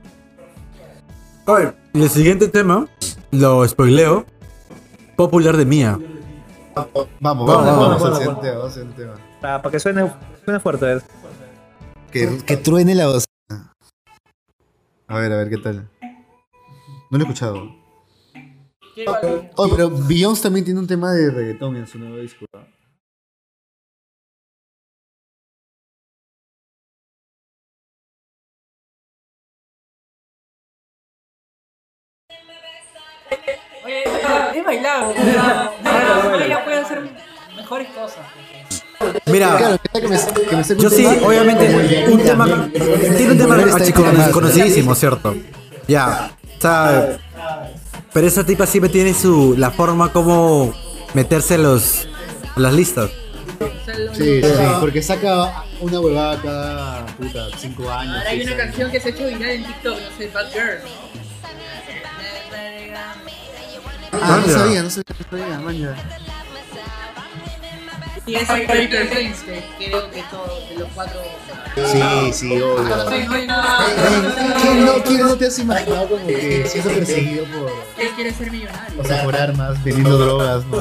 Oye, 1.46 1.74
el 1.94 2.10
siguiente 2.10 2.48
tema, 2.50 2.88
lo 3.32 3.68
spoileo, 3.68 4.26
popular 5.16 5.56
de 5.56 5.66
Mía. 5.66 5.98
Vamos, 6.76 6.92
Vamos, 7.20 7.48
vamos, 7.48 7.48
vamos, 7.48 7.66
vamos, 7.66 7.80
al 7.80 8.00
vamos. 8.00 8.18
siguiente 8.18 8.42
tema, 8.42 8.58
vamos 8.58 8.66
al 8.66 8.74
siguiente 8.74 9.02
tema. 9.04 9.14
Para, 9.42 9.62
para 9.62 9.72
que 9.72 9.80
suene, 9.80 10.12
suene 10.44 10.60
fuerte. 10.60 10.94
¿eh? 10.94 11.00
Que, 12.12 12.38
Que 12.46 12.58
truene 12.58 12.94
la 12.96 13.08
voz. 13.08 13.26
A 15.08 15.20
ver, 15.20 15.32
a 15.32 15.38
ver, 15.38 15.50
¿qué 15.50 15.58
tal? 15.58 15.90
No 17.10 17.18
lo 17.18 17.20
he 17.20 17.22
escuchado. 17.28 17.76
Oh, 19.56 19.70
pero 19.70 19.90
Beyoncé 19.90 20.44
también 20.44 20.66
tiene 20.66 20.80
un 20.80 20.88
tema 20.88 21.14
de 21.14 21.30
reggaetón 21.32 21.76
en 21.78 21.88
su 21.88 22.00
nuevo 22.00 22.18
disco. 22.18 22.46
Oye, 33.86 34.04
he 34.56 34.64
bailado. 34.64 35.14
Ahora 35.86 36.64
puede 36.66 36.78
hacer 36.80 37.10
mejores 37.56 37.88
cosas. 37.90 38.26
Mira, 39.28 39.58
Claro, 39.58 39.78
que 39.94 40.08
me, 40.08 40.18
que 40.50 40.56
me 40.56 40.64
saque 40.64 40.82
yo 40.82 40.90
sí, 40.90 41.04
tema, 41.04 41.28
obviamente, 41.28 42.06
un 42.10 42.22
tema, 42.22 42.70
tiene 43.18 43.32
un 43.34 43.38
tema 43.38 44.32
conocidísimo, 44.32 44.96
¿cierto? 44.96 45.36
Ya, 45.88 46.32
o 46.58 46.62
sea, 46.62 47.18
pero 48.14 48.28
esa 48.28 48.44
tipa 48.46 48.66
siempre 48.66 48.90
tiene 48.90 49.14
su, 49.14 49.56
la 49.58 49.72
forma 49.72 50.12
como 50.12 50.74
meterse 51.14 51.58
los, 51.58 52.08
las 52.56 52.74
listas. 52.74 53.10
Sí, 54.14 54.42
sí, 54.42 54.42
sí, 54.44 54.64
porque 54.80 55.02
saca 55.02 55.64
una 55.80 56.00
huevada 56.00 56.42
cada 56.42 57.06
puta, 57.06 57.48
cinco 57.58 57.90
años. 57.90 58.18
Ahora 58.18 58.30
hay 58.30 58.42
una 58.42 58.52
años. 58.52 58.66
canción 58.66 58.92
que 58.92 59.00
se 59.00 59.10
ha 59.10 59.12
hecho 59.12 59.28
viral 59.28 59.52
en 59.52 59.66
TikTok, 59.66 59.94
no 60.00 60.18
sé, 60.18 60.30
Bad 60.34 60.52
Girl. 60.52 60.80
Ah, 64.12 64.42
no 64.46 64.54
sabía, 64.54 64.84
no 64.84 64.90
sabía, 64.90 65.04
no 65.20 65.38
sabía, 65.38 65.60
man, 65.60 65.96
Y 68.28 68.36
Paper 68.36 69.10
Things, 69.10 69.40
que 69.40 69.64
creo 69.78 70.12
que 70.12 70.22
todos 70.30 70.70
de 70.70 70.76
los 70.76 70.90
cuatro. 70.94 71.22
Sí, 71.76 72.34
sí, 72.34 72.62
obvio. 72.62 73.12
Eh. 73.12 73.28
¿Quién 74.62 74.86
no, 74.86 74.94
quién 75.02 75.20
no 75.22 75.38
te 75.38 75.48
has 75.48 75.58
imaginado 75.60 76.10
como 76.10 76.28
que 76.28 76.66
siendo 76.68 76.90
perseguido 76.90 77.46
por, 77.46 77.72
Él 77.98 78.10
quiere 78.16 78.34
ser 78.34 78.52
millonario. 78.52 79.02
o 79.02 79.06
sea, 79.06 79.24
por 79.24 79.36
armas, 79.36 79.82
vendiendo 79.82 80.18
drogas, 80.18 80.66
¿no? 80.66 80.78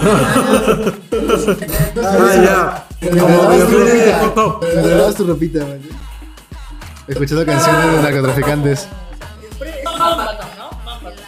Ah, 2.02 2.34
ya. 2.34 3.10
Como. 3.10 4.58
Te 4.58 4.82
grabas 4.82 5.14
tu 5.14 5.26
ropita, 5.26 5.60
man. 5.60 5.80
Escuchando 7.06 7.46
canciones 7.46 7.92
de 7.92 8.02
narcotraficantes. 8.02 8.88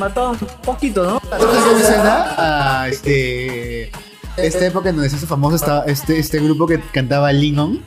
Mató 0.00 0.30
un 0.30 0.38
poquito, 0.64 1.04
¿no? 1.04 1.20
¿Sabes 1.30 1.46
qué 1.46 1.74
me 1.74 1.82
suena? 1.82 2.34
A 2.36 2.88
este. 2.88 3.92
Esta 4.38 4.66
época 4.66 4.88
en 4.90 4.96
donde 4.96 5.10
se 5.10 5.16
hizo 5.16 5.26
famoso 5.26 5.56
estaba 5.56 5.84
este, 5.84 6.18
este 6.18 6.38
grupo 6.38 6.66
que 6.66 6.80
cantaba 6.92 7.32
Lingon. 7.32 7.82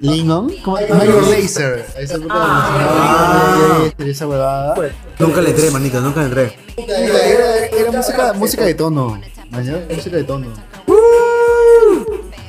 Lingon, 0.00 0.50
como 0.64 0.76
Mario 0.88 1.20
Laser. 1.22 1.86
Esa 1.98 2.14
época 2.16 2.34
Ah. 2.36 3.88
esa 3.98 4.26
huevada. 4.28 4.74
Nunca 5.18 5.40
le 5.40 5.50
entré, 5.50 5.70
manito, 5.70 6.00
nunca 6.00 6.20
le 6.20 6.26
entré. 6.26 6.56
Era, 6.76 7.66
era 7.66 7.92
música, 7.92 8.32
música 8.34 8.64
de 8.64 8.74
tono. 8.74 9.20
¿mañana? 9.50 9.78
Música 9.88 10.16
de 10.16 10.24
tono. 10.24 10.46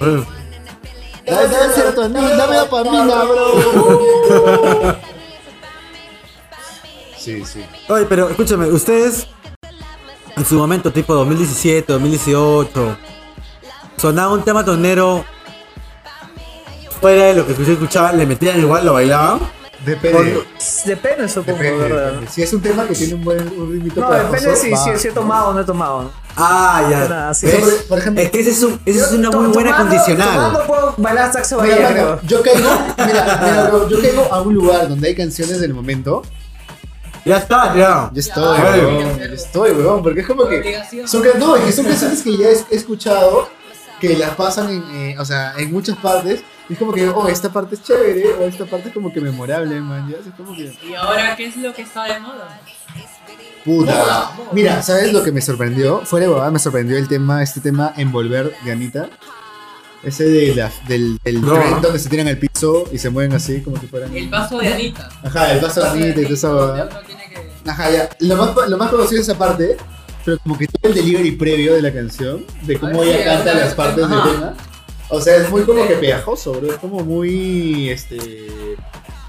Eh, 0.01 0.26
Dame, 1.26 1.47
dame 1.47 1.74
serotonina, 1.74 2.30
dame 2.36 2.58
dopamina, 2.58 3.24
bro. 3.24 4.99
Sí, 7.18 7.43
sí. 7.45 7.66
Oye, 7.89 8.06
pero 8.06 8.30
escúchame, 8.30 8.68
ustedes 8.68 9.28
en 10.38 10.45
su 10.45 10.55
momento, 10.55 10.91
tipo 10.91 11.13
2017, 11.13 11.93
2018, 11.93 12.97
sonaba 13.97 14.33
un 14.33 14.43
tema 14.43 14.63
tonero 14.65 15.23
fuera 17.01 17.25
de 17.25 17.33
lo 17.36 17.45
que 17.45 17.51
ustedes 17.53 17.69
escuchaban, 17.73 18.17
le 18.17 18.25
metían 18.25 18.59
igual, 18.59 18.86
lo 18.86 18.93
bailaban. 18.93 19.39
Depende. 19.86 20.43
Depende, 20.86 21.29
supongo, 21.29 21.59
Depende, 21.59 21.83
¿verdad? 21.83 22.05
depende. 22.13 22.31
Si 22.31 22.41
es 22.41 22.51
un 22.53 22.61
tema 22.61 22.88
que 22.88 22.95
tiene 22.95 23.13
un 23.13 23.23
buen 23.23 23.39
un 23.47 23.91
No, 23.95 24.11
depende 24.11 24.55
si, 24.55 24.75
si, 24.75 24.97
si 24.97 25.07
he 25.09 25.11
tomado 25.11 25.49
o 25.49 25.53
no 25.53 25.61
he 25.61 25.63
tomado. 25.63 26.11
Ah, 26.36 26.88
ya. 26.89 26.99
Nada, 27.07 27.33
sí. 27.36 27.45
¿Ves? 27.45 27.59
Por- 27.59 27.86
por 27.89 27.99
ejemplo- 27.99 28.23
es 28.23 28.31
que 28.31 28.39
ese 28.39 28.49
es, 28.49 28.63
un- 28.63 28.79
ese 28.83 28.99
es 28.99 29.11
una 29.11 29.29
To- 29.29 29.41
muy 29.41 29.53
buena 29.53 29.71
tomando- 29.71 29.89
condicional. 29.95 30.33
Tomando 30.36 30.65
puedo 30.65 30.93
bailar 30.97 31.31
saxo 31.31 31.61
Mira, 31.61 31.91
creo. 31.91 32.19
yo 32.23 32.41
caigo, 32.41 32.69
mira, 32.97 33.39
mira, 33.43 33.67
bro, 33.69 33.88
yo 33.89 34.01
caigo 34.01 34.33
a 34.33 34.41
un 34.41 34.53
lugar 34.55 34.89
donde 34.89 35.07
hay 35.07 35.15
canciones 35.15 35.61
del 35.61 35.73
momento 35.75 36.23
Ya 37.26 37.38
está, 37.38 37.76
ya. 37.76 38.11
Ya 38.13 38.19
estoy, 38.19 38.59
weón. 38.59 39.19
Ya 39.19 39.26
estoy, 39.26 39.71
weón. 39.71 40.03
Porque 40.03 40.19
es 40.21 40.28
como 40.28 40.47
que. 40.47 40.80
Son, 41.05 41.23
no, 41.39 41.55
es 41.55 41.63
que 41.63 41.71
son 41.71 41.86
canciones 41.86 42.21
que 42.21 42.38
ya 42.38 42.49
he, 42.49 42.76
escuchado, 42.76 43.49
que 43.99 44.15
las 44.15 44.36
pasan 44.36 44.69
en, 44.69 44.95
eh, 44.95 45.15
o 45.17 45.26
sea, 45.26 45.53
en 45.57 45.71
muchas 45.71 45.97
partes. 45.97 46.43
Y 46.69 46.73
es 46.73 46.80
como 46.80 46.93
que, 46.93 47.09
oh, 47.09 47.28
esta 47.28 47.51
parte 47.51 47.76
es 47.76 47.84
chévere, 47.84 48.34
o 48.34 48.43
esta 48.43 48.65
parte 48.65 48.89
es 48.89 48.93
como 48.93 49.11
que 49.11 49.21
memorable, 49.21 49.82
man. 49.82 50.07
Ya 50.07 50.17
es 50.17 50.34
como 50.38 50.55
que. 50.55 50.71
¿Y 50.84 50.93
ahora 50.93 51.36
qué 51.36 51.47
es 51.47 51.57
lo 51.57 51.73
que 51.73 51.82
está 51.82 52.03
de 52.03 52.19
moda? 52.19 52.61
Puta. 53.65 54.32
Mira, 54.51 54.84
¿sabes 54.84 55.11
lo 55.11 55.23
que 55.23 55.32
me 55.32 55.41
sorprendió? 55.41 56.01
Fuera 56.05 56.28
de 56.28 56.51
me 56.51 56.59
sorprendió 56.59 56.95
el 56.97 57.07
tema, 57.07 57.41
este 57.41 57.59
tema 57.59 57.91
Envolver 57.97 58.55
de 58.63 58.71
Anita. 58.71 59.09
Ese 60.06 60.24
de 60.26 60.53
la, 60.56 60.72
del, 60.88 61.18
del 61.24 61.41
No. 61.41 61.53
tren 61.56 61.82
donde 61.82 61.97
se 61.99 62.10
tiran 62.10 62.28
al 62.28 62.38
piso 62.38 62.84
y 62.91 62.97
se 62.99 63.10
mueven 63.10 63.34
así 63.34 63.62
como 63.62 63.78
si 63.80 63.88
fueran. 63.88 64.16
El 64.16 64.30
paso 64.30 64.60
de 64.60 64.68
Anita. 64.74 65.10
Ajá, 65.24 65.51
el 65.53 65.60
paso 65.60 65.82
de 65.82 65.89
Anita 65.89 66.22
y 66.22 66.24
toda 66.24 66.36
esa 66.36 66.47
Donde 66.49 66.82
babá. 66.84 66.89
uno 66.91 66.99
tiene 67.08 67.24
que- 67.30 67.70
Ajá, 67.70 67.91
ya. 67.91 68.10
Lo 68.20 68.36
más, 68.38 68.70
lo 68.70 68.78
más 68.78 68.91
conocido 68.91 69.22
es 69.22 69.28
esa 69.28 69.38
parte, 69.38 69.78
pero 70.24 70.38
como 70.39 70.58
que 70.58 70.68
todo 70.68 70.89
el 70.91 70.95
delivery 70.95 71.32
previo 71.32 71.74
de 71.74 71.82
la 71.82 71.91
canción, 71.91 72.45
de 72.62 72.78
cómo 72.80 73.01
Ah, 73.01 73.06
ella 73.06 73.18
sí, 73.18 73.24
canta 73.24 73.51
ajá. 73.51 73.60
las 73.60 73.74
partes 73.74 74.08
del 74.10 74.18
Ajá. 74.20 74.32
tema. 74.32 74.53
O 75.10 75.22
sea, 75.22 75.36
es 75.38 75.49
muy 75.49 75.64
como 75.64 75.88
que 75.88 75.95
pegajoso, 75.95 76.53
bro. 76.53 76.68
Es 76.72 76.78
como 76.78 76.99
muy. 77.03 77.89
Este. 77.89 78.18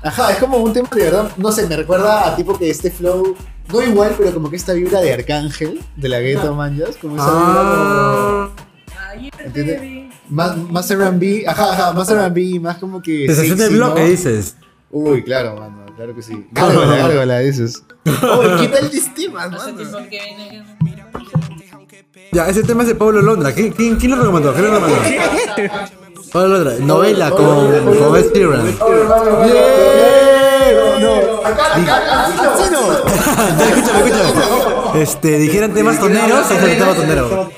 Ajá, 0.02 0.32
es 0.32 0.38
como 0.38 0.58
un 0.58 0.72
tema 0.72 0.88
de 0.94 1.02
verdad. 1.04 1.30
No 1.38 1.52
sé, 1.52 1.66
me 1.66 1.76
recuerda 1.76 2.26
a 2.28 2.36
tipo 2.36 2.56
que 2.58 2.68
este 2.70 2.90
flow. 2.90 3.34
No 3.72 3.82
igual, 3.82 4.14
pero 4.16 4.32
como 4.32 4.48
que 4.50 4.56
esta 4.56 4.72
vibra 4.74 5.00
de 5.00 5.12
Arcángel, 5.12 5.80
de 5.96 6.08
la 6.08 6.20
Ghetto 6.20 6.54
Manjas. 6.54 6.96
Como 7.00 7.16
esa 7.16 7.24
Ah. 7.28 8.50
Ayer 9.12 9.30
te 9.36 9.44
¿Entiendes? 9.44 9.80
vi. 9.80 9.95
Más, 10.28 10.56
más 10.56 10.90
R&B. 10.90 11.44
Ajá, 11.46 11.72
ajá, 11.72 11.92
más 11.92 12.08
R&B, 12.10 12.60
más 12.60 12.78
como 12.78 13.00
que. 13.02 13.26
Sensación 13.26 13.58
de 13.58 13.64
sexy, 13.64 13.76
bloque, 13.76 14.00
¿no? 14.00 14.06
dices. 14.08 14.56
Uy, 14.90 15.22
claro, 15.22 15.56
mano, 15.56 15.86
claro 15.96 16.14
que 16.14 16.22
sí. 16.22 16.46
Gárgola, 16.52 16.96
gárgola, 16.96 17.38
dices. 17.40 17.82
Uy, 18.04 18.12
¿qué 18.60 18.68
tal 18.72 18.86
estimas, 18.86 19.50
No 19.50 19.60
sé 19.60 19.72
mano? 19.72 20.06
Ya, 22.32 22.48
ese 22.48 22.62
tema 22.62 22.82
es 22.82 22.88
de 22.88 22.94
Pablo 22.94 23.22
Londra. 23.22 23.52
¿Quién, 23.52 23.72
quién, 23.72 23.96
quién 23.96 24.10
lo 24.10 24.18
recomendó? 24.18 24.52
¿Quién 24.52 24.66
lo 24.66 24.74
recomendó? 24.74 25.02
Pablo 26.32 26.58
Londra. 26.58 26.74
Novela 26.84 27.30
con, 27.30 27.44
con. 27.44 28.16
Ya, 31.76 33.68
escúchame, 33.68 33.98
escúchame. 34.08 35.02
Este, 35.02 35.38
dijeran 35.38 35.74
temas 35.74 35.98
toneros, 36.00 36.50
es 36.50 36.62
el 36.62 36.78
tema 36.78 36.94
tonero. 36.94 37.50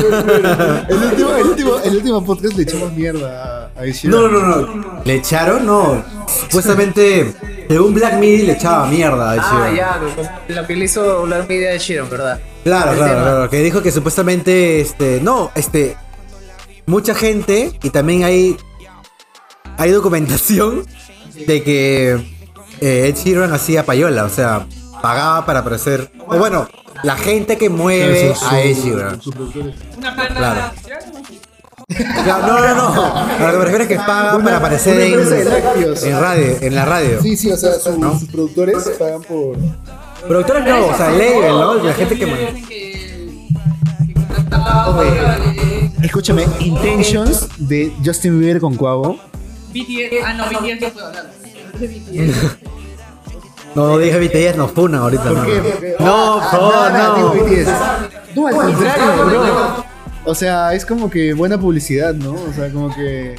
El 0.00 0.96
último, 1.04 1.36
el, 1.36 1.46
último, 1.46 1.76
el 1.84 1.96
último 1.96 2.24
podcast 2.24 2.56
le 2.56 2.62
echamos 2.62 2.92
mierda 2.92 3.70
a 3.76 3.84
Ed 3.84 3.92
Sheeran. 3.92 4.20
No, 4.20 4.28
no, 4.28 4.40
no. 4.66 5.02
¿Le 5.04 5.14
echaron? 5.16 5.66
No. 5.66 6.02
Supuestamente, 6.26 7.34
según 7.68 7.94
Black 7.94 8.14
Midi 8.18 8.42
le 8.46 8.52
echaba 8.52 8.86
mierda 8.86 9.30
a 9.30 9.34
Ed 9.36 9.40
Ah, 9.42 9.68
Sheeran. 9.70 9.76
ya, 9.76 10.54
lo 10.60 10.66
que 10.66 10.76
le 10.76 10.84
hizo 10.84 11.26
media 11.48 11.70
de 11.72 11.78
Shiron, 11.78 12.08
¿verdad? 12.10 12.40
Claro, 12.64 12.92
claro, 12.92 13.12
tema. 13.12 13.22
claro. 13.22 13.50
Que 13.50 13.62
dijo 13.62 13.82
que 13.82 13.92
supuestamente, 13.92 14.80
este, 14.80 15.20
no, 15.22 15.50
este, 15.54 15.96
mucha 16.86 17.14
gente 17.14 17.72
y 17.82 17.90
también 17.90 18.24
hay, 18.24 18.56
hay 19.76 19.90
documentación 19.90 20.84
de 21.46 21.62
que 21.62 22.12
eh, 22.80 23.08
Ed 23.08 23.16
Sheeran 23.16 23.52
hacía 23.52 23.84
payola, 23.86 24.24
o 24.24 24.28
sea, 24.30 24.66
pagaba 25.02 25.46
para 25.46 25.60
aparecer, 25.60 26.10
o 26.26 26.36
bueno, 26.36 26.68
la 27.02 27.16
gente 27.16 27.56
que 27.58 27.68
mueve 27.70 28.32
a 28.32 28.56
Sheeran. 28.62 29.20
Una. 29.98 30.14
Claro. 30.28 30.60
Claro, 32.24 32.46
No, 32.46 32.60
no, 32.60 32.74
no. 32.94 33.04
A 33.16 33.38
lo 33.46 33.52
que 33.52 33.58
me 33.58 33.64
refiero 33.64 33.82
es 33.84 33.88
que 33.88 33.96
paga 33.96 34.38
para 34.42 34.58
aparecer 34.58 35.12
una 35.18 35.36
en, 35.36 35.48
lácteos. 35.48 36.02
en 36.04 36.20
radio, 36.20 36.56
en 36.60 36.74
la 36.74 36.84
radio. 36.84 37.20
Sí, 37.22 37.36
sí, 37.36 37.50
o 37.50 37.56
sea, 37.56 37.72
su- 37.74 38.00
sus 38.18 38.28
productores 38.28 38.76
pagan 38.98 39.22
por. 39.22 39.56
Productores 40.28 40.64
no, 40.66 40.86
o 40.86 40.96
sea, 40.96 41.10
el 41.10 41.18
label, 41.18 41.48
¿no? 41.50 41.74
La 41.82 41.92
gente 41.94 42.16
que 42.18 43.46
contactaba, 44.36 45.04
eh, 45.04 45.90
Escúchame, 46.02 46.46
Intentions 46.60 47.48
de 47.58 47.92
Justin 48.04 48.38
Bieber 48.38 48.60
con 48.60 48.76
Cuavo. 48.76 49.18
BTS. 49.72 50.24
Ah, 50.24 50.34
no, 50.34 50.44
BTS 50.46 50.80
no 50.82 50.88
puedo 50.90 51.06
hablar. 51.06 51.30
BTS. 51.78 52.56
No 53.74 53.98
dije 53.98 54.18
BTS, 54.18 54.56
nos 54.56 54.72
funan 54.72 55.02
ahorita. 55.02 55.24
¿Por 55.24 55.36
no. 55.36 55.44
qué? 55.46 55.60
Porque- 55.60 55.94
No, 56.00 56.40
por 56.40 56.50
favor, 56.50 56.92
no. 56.92 57.34
No, 58.34 58.46
al 58.46 58.54
contrario, 58.54 59.24
bro. 59.26 59.84
O 60.24 60.34
sea, 60.34 60.74
es 60.74 60.84
como 60.84 61.08
que 61.10 61.32
buena 61.34 61.58
publicidad, 61.58 62.14
¿no? 62.14 62.32
O 62.32 62.52
sea, 62.54 62.70
como 62.70 62.94
que. 62.94 63.36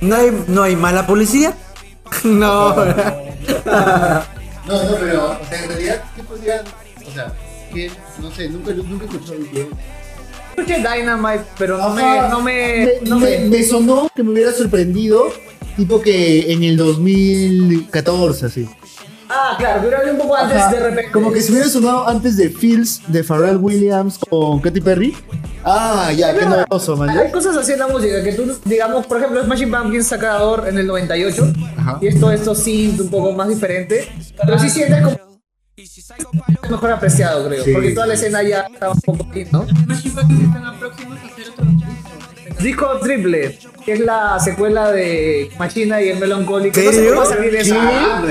No 0.00 0.16
hay, 0.16 0.44
no 0.48 0.62
hay 0.62 0.76
mala 0.76 1.06
publicidad. 1.06 1.54
No. 2.24 2.74
No, 2.74 2.84
no, 4.66 4.96
pero, 5.00 5.38
o 5.40 5.46
sea, 5.48 5.62
en 5.62 5.68
realidad, 5.68 6.02
¿qué 6.16 6.22
podrían. 6.22 6.60
O 7.08 7.12
sea, 7.12 7.32
que, 7.72 7.90
no 8.20 8.30
sé, 8.30 8.48
nunca, 8.48 8.72
nunca 8.72 9.04
he 9.04 9.08
escuchado 9.08 9.38
BTS. 9.40 9.66
Escuché 10.56 10.76
Dynamite, 10.76 11.44
pero 11.58 11.78
no 11.78 11.90
me, 11.90 12.02
no 12.28 12.40
me, 12.40 12.52
me, 13.02 13.08
no 13.10 13.18
me- 13.18 13.38
me, 13.40 13.48
me 13.48 13.62
sonó 13.64 14.08
que 14.14 14.22
me 14.22 14.30
hubiera 14.30 14.52
sorprendido, 14.52 15.26
tipo 15.76 16.00
que 16.00 16.52
en 16.52 16.62
el 16.62 16.76
2014, 16.76 18.46
así. 18.46 18.68
Ah, 19.28 19.54
claro, 19.58 19.80
pero 19.82 19.96
hablé 19.98 20.12
un 20.12 20.18
poco 20.18 20.36
antes 20.36 20.56
Ajá, 20.56 20.70
de 20.72 20.80
repente. 20.80 21.10
Como 21.12 21.32
que 21.32 21.40
si 21.40 21.52
hubiera 21.52 21.68
sonado 21.68 22.08
antes 22.08 22.36
de 22.36 22.50
Fields 22.50 23.00
de 23.08 23.22
Pharrell 23.24 23.56
Williams 23.56 24.18
con 24.18 24.60
Katy 24.60 24.80
Perry. 24.80 25.16
Ah, 25.64 26.10
ya, 26.14 26.34
qué 26.38 26.44
novedoso, 26.44 26.96
man. 26.96 27.08
Hay 27.10 27.30
cosas 27.30 27.56
así 27.56 27.72
en 27.72 27.78
la 27.78 27.88
música 27.88 28.22
que 28.22 28.32
tú, 28.34 28.54
digamos, 28.64 29.06
por 29.06 29.18
ejemplo, 29.18 29.42
Smashing 29.44 29.70
Pumpkins 29.70 30.06
saca 30.06 30.34
Ador 30.34 30.68
en 30.68 30.78
el 30.78 30.86
98 30.86 31.52
Ajá. 31.78 31.98
y 32.02 32.06
esto, 32.08 32.30
esto 32.30 32.54
synth 32.54 33.00
un 33.00 33.08
poco 33.08 33.32
más 33.32 33.48
diferente, 33.48 34.08
pero 34.44 34.58
sí 34.58 34.68
sientes 34.68 35.02
como 35.02 35.18
mejor 36.70 36.92
apreciado, 36.92 37.46
creo, 37.48 37.64
Sí. 37.64 37.72
porque 37.72 37.90
toda 37.90 38.06
la 38.06 38.14
escena 38.14 38.42
ya 38.42 38.60
estaba 38.72 38.92
un 38.92 39.00
poco 39.00 39.26
ahí, 39.32 39.46
¿no? 39.50 39.64
Imagine 39.84 40.14
que 40.14 40.44
están 40.44 40.78
próximos 40.78 41.18
a. 41.18 41.33
Disco 42.64 42.98
Triple, 43.00 43.58
que 43.84 43.92
es 43.92 44.00
la 44.00 44.40
secuela 44.40 44.90
de 44.90 45.50
Machina 45.58 46.00
y 46.00 46.08
el 46.08 46.18
Melancholy. 46.18 46.70
que 46.70 46.82
No 46.84 46.92
sé 46.92 47.04
cómo 47.08 47.16
va 47.20 47.22
a 47.22 47.26
salir 47.26 47.54
esa. 47.56 47.74
Wow, 47.74 48.28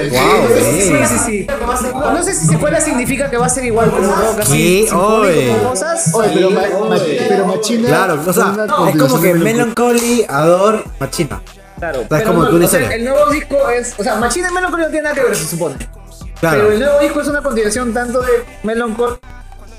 Sí, 0.58 0.92
sí, 1.08 1.18
sí. 1.26 1.48
No 1.94 2.24
sé 2.24 2.34
si 2.34 2.48
secuela 2.48 2.82
significa 2.82 3.30
que 3.30 3.38
va 3.38 3.46
a 3.46 3.50
ser 3.50 3.66
igual 3.66 3.92
como 3.92 4.08
rock 4.14 4.40
así. 4.40 4.52
¿Qué? 4.52 4.88
sinfónico, 4.90 6.18
Oye. 6.18 6.32
pero, 6.34 6.50
ma- 6.52 6.62
ma- 6.90 7.02
pero 7.30 7.46
Machina. 7.46 7.88
Claro, 7.88 8.22
o 8.26 8.34
sea, 8.34 8.56
es 8.90 8.98
como 8.98 9.22
que 9.22 9.34
Melancholy. 9.36 10.26
Ador, 10.28 10.84
Machina. 11.00 11.42
Claro, 11.78 12.02
es 12.02 12.08
pero 12.10 12.26
como 12.28 12.44
no, 12.44 12.56
una 12.56 12.66
o 12.66 12.70
sea, 12.70 12.94
el 12.96 13.04
nuevo 13.04 13.30
disco 13.30 13.70
es, 13.70 13.94
o 14.00 14.04
sea, 14.04 14.16
Machina 14.16 14.50
y 14.50 14.54
Melancholy 14.54 14.84
no 14.84 14.90
tiene 14.90 15.04
nada 15.04 15.16
que 15.16 15.24
ver, 15.24 15.36
se 15.36 15.46
supone. 15.46 15.76
Claro. 16.40 16.58
Pero 16.62 16.72
el 16.72 16.80
nuevo 16.80 17.00
disco 17.00 17.22
es 17.22 17.28
una 17.28 17.42
continuación 17.44 17.94
tanto 17.94 18.22
de 18.22 18.32
Melancholy. 18.64 19.16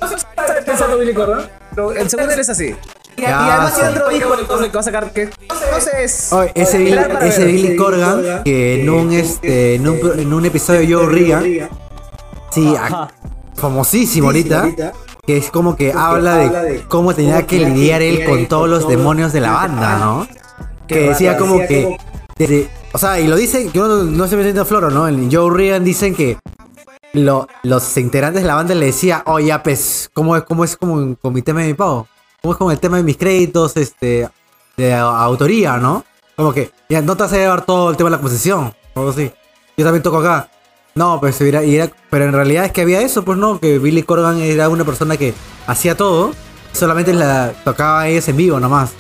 No 0.01 0.09
sé 0.09 0.19
si 0.19 0.25
está 0.29 0.65
pensando 0.65 0.99
Billy 0.99 1.13
Corgan, 1.15 1.49
pero 1.75 1.93
el 1.93 2.09
segundo 2.09 2.33
es 2.35 2.49
así. 2.49 2.77
Y, 3.17 3.25
además 3.25 3.75
tiene 3.75 3.91
sí. 3.91 3.97
otro 3.97 4.09
disco 4.11 4.35
el 4.61 4.67
que 4.71 4.75
va 4.75 4.81
a 4.81 4.83
sacar 4.83 5.13
que 5.13 5.27
no 5.27 5.81
sé, 5.81 6.05
es. 6.05 6.33
Oye, 6.33 6.53
ese 6.55 6.79
Billy, 6.79 6.99
ese. 7.23 7.45
Billy 7.47 7.77
Corgan 7.77 8.43
que 8.45 8.81
en 8.83 8.91
un 8.91 9.13
este 9.13 9.75
en 9.77 9.89
un, 9.89 10.01
pro- 10.01 10.15
en 10.15 10.33
un 10.33 10.45
episodio 10.47 10.81
de 10.81 10.95
Joe 10.95 11.07
Regan 11.07 11.69
sí 12.51 12.75
famosísimo 13.55 14.27
ahorita 14.29 14.71
que 15.27 15.37
es 15.39 15.51
como 15.51 15.77
que 15.77 15.93
habla 15.93 16.37
de 16.37 16.85
cómo 16.89 17.15
tenía 17.15 17.47
que 17.47 17.59
lidiar 17.59 18.03
él 18.03 18.25
con 18.27 18.47
todos 18.47 18.69
los 18.69 18.89
demonios 18.89 19.33
de 19.33 19.41
la 19.41 19.53
banda 19.53 19.99
no 19.99 20.27
que 20.87 21.09
decía 21.11 21.37
como 21.37 21.59
que 21.67 21.97
desde- 22.37 22.69
o 22.93 22.99
sea 22.99 23.19
y 23.21 23.27
lo 23.27 23.37
dicen 23.37 23.71
yo 23.73 23.87
no, 23.89 24.03
no 24.05 24.25
estoy 24.25 24.39
metiendo 24.39 24.65
floro 24.65 24.91
no 24.91 25.09
en 25.09 25.31
Joe 25.33 25.51
Regan 25.57 25.85
dicen 25.85 26.15
que 26.15 26.37
lo- 27.15 27.47
los 27.63 27.97
integrantes 27.97 28.43
de 28.43 28.49
la 28.49 28.55
banda 28.57 28.75
le 28.75 28.87
decía 28.87 29.23
oye 29.27 29.57
pues 29.63 30.11
cómo 30.13 30.37
es 30.37 30.43
cómo 30.43 30.65
es 30.65 30.77
como 30.77 31.17
con 31.17 31.33
mi 31.33 31.43
tema 31.43 31.61
de 31.61 31.69
mi 31.69 31.75
pago 31.75 32.07
cómo 32.45 32.53
es 32.53 32.59
con 32.59 32.71
el 32.71 32.79
tema 32.79 32.99
de 32.99 33.03
mis 33.03 33.17
créditos 33.17 33.75
este 33.79 34.29
de 34.77 34.93
autoría, 34.95 35.79
¿no? 35.79 36.05
Como 36.37 36.53
que, 36.53 36.71
ya 36.91 37.01
no 37.01 37.17
te 37.17 37.23
vas 37.23 37.33
a 37.33 37.37
llevar 37.37 37.65
todo 37.65 37.91
el 37.91 37.97
tema 37.97 38.11
de 38.11 38.17
la 38.17 38.19
composición, 38.19 38.75
o 38.95 39.01
algo 39.01 39.13
así. 39.13 39.33
Yo 39.79 39.85
también 39.85 40.03
toco 40.03 40.19
acá. 40.19 40.51
No, 40.95 41.19
pues 41.21 41.41
era, 41.41 41.65
y 41.65 41.77
era- 41.77 41.91
pero 42.11 42.27
en 42.27 42.33
realidad 42.33 42.67
es 42.67 42.73
que 42.73 42.83
había 42.83 43.01
eso, 43.01 43.25
pues 43.25 43.39
no, 43.39 43.59
que 43.59 43.79
Billy 43.79 44.03
Corgan 44.03 44.41
era 44.41 44.69
una 44.69 44.85
persona 44.85 45.17
que 45.17 45.33
hacía 45.67 45.97
todo, 45.97 46.33
solamente 46.73 47.15
la 47.15 47.53
tocaba 47.65 48.03
a 48.03 48.09
ellos 48.09 48.29
en 48.29 48.37
vivo 48.37 48.61
nomás. 48.61 48.91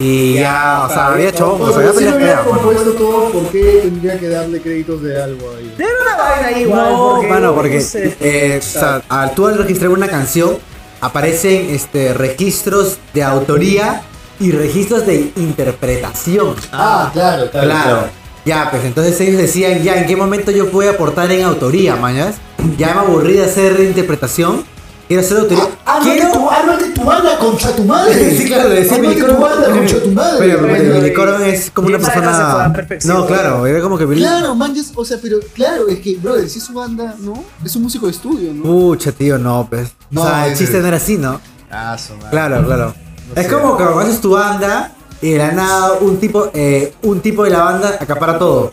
Y 0.00 0.34
ya, 0.34 0.84
o 0.88 0.92
sea, 0.92 1.06
había 1.08 1.30
hecho, 1.30 1.54
o 1.54 1.72
sea, 1.72 1.76
Pero 1.78 1.88
había 1.96 2.18
si 2.18 2.24
mano. 2.44 2.50
compuesto 2.50 2.92
todo, 2.92 3.30
¿por 3.32 3.42
qué 3.50 3.80
tendría 3.82 4.18
que 4.20 4.28
darle 4.28 4.60
créditos 4.60 5.02
de 5.02 5.20
algo 5.22 5.50
ahí? 5.56 5.74
Era 5.78 5.88
una 6.02 6.16
vaina 6.22 6.46
ahí 6.48 6.62
igual. 6.64 6.92
No, 6.92 7.10
porque, 7.14 7.26
mano, 7.28 7.54
porque 7.54 7.74
no 7.76 7.80
sé. 7.80 8.16
eh, 8.20 8.58
o 8.60 8.62
sea, 8.62 9.02
al 9.08 9.34
tú 9.34 9.46
al 9.46 9.56
registrar 9.58 9.90
una 9.90 10.06
canción 10.06 10.58
aparecen 11.00 11.70
este 11.70 12.14
registros 12.14 12.98
de 13.14 13.22
autoría 13.22 14.02
y 14.40 14.52
registros 14.52 15.06
de 15.06 15.32
interpretación. 15.36 16.54
Ah, 16.72 17.10
claro, 17.12 17.50
claro. 17.50 17.66
Claro. 17.66 18.08
Ya, 18.44 18.70
pues 18.70 18.84
entonces 18.84 19.20
ellos 19.20 19.36
decían, 19.36 19.82
ya, 19.82 19.96
¿en 19.96 20.06
qué 20.06 20.16
momento 20.16 20.50
yo 20.50 20.70
puedo 20.70 20.90
aportar 20.90 21.30
en 21.32 21.44
autoría, 21.44 21.96
mañas? 21.96 22.36
Ya 22.78 22.94
me 22.94 23.00
aburrí 23.00 23.34
de 23.34 23.44
hacer 23.44 23.78
interpretación. 23.80 24.64
Quiero 25.06 25.22
hacer 25.22 25.38
autoría. 25.38 25.64
Quiero, 26.02 26.50
ármate 26.50 26.87
tu 26.87 26.87
banda, 27.08 27.38
concha 27.38 27.74
tu 27.74 27.84
madre. 27.84 28.30
Sí, 28.38 28.46
claro, 28.46 28.68
decía 28.68 28.96
Ármate 28.96 29.14
tu 29.16 29.26
Milicorn. 29.26 29.40
banda, 29.42 29.70
concha 29.70 30.02
tu 30.02 30.10
madre. 30.12 30.36
Pero 30.38 30.58
pero 30.60 30.68
Bueno, 30.74 30.94
Milicorn 30.94 31.42
es 31.44 31.70
como 31.70 31.88
una 31.88 31.98
persona. 31.98 32.72
No, 33.04 33.26
claro, 33.26 33.66
era 33.66 33.80
como 33.80 33.98
que. 33.98 34.06
Claro, 34.06 34.54
man, 34.54 34.74
yo- 34.74 34.82
o 34.94 35.04
sea, 35.04 35.18
pero 35.20 35.38
claro, 35.54 35.88
es 35.88 35.98
que, 36.00 36.16
brother, 36.16 36.48
si 36.48 36.58
es 36.58 36.64
su 36.64 36.72
banda, 36.72 37.14
¿no? 37.18 37.42
Es 37.64 37.74
un 37.76 37.82
músico 37.82 38.06
de 38.06 38.12
estudio, 38.12 38.52
¿no? 38.54 38.62
Pucha, 38.62 39.12
tío, 39.12 39.38
no, 39.38 39.66
pues. 39.68 39.88
No, 40.10 40.22
o 40.22 40.26
sea, 40.26 40.46
el 40.48 40.56
chiste 40.56 40.80
no 40.80 40.86
era 40.88 40.96
así, 40.98 41.16
¿no? 41.18 41.40
Ah, 41.70 41.96
su 41.98 42.14
madre. 42.14 42.30
Claro, 42.30 42.64
claro. 42.64 42.94
No 43.34 43.40
es 43.40 43.46
sé. 43.46 43.52
como 43.52 43.76
que 43.76 43.82
cuando 43.84 44.00
haces 44.00 44.20
tu 44.20 44.30
banda 44.30 44.92
y 45.20 45.32
de 45.32 45.38
la 45.38 45.52
nada 45.52 45.92
un 46.00 46.18
tipo, 46.18 46.50
eh, 46.54 46.94
un 47.02 47.20
tipo 47.20 47.44
de 47.44 47.50
la 47.50 47.62
banda 47.64 47.96
acapara 48.00 48.38
todo. 48.38 48.72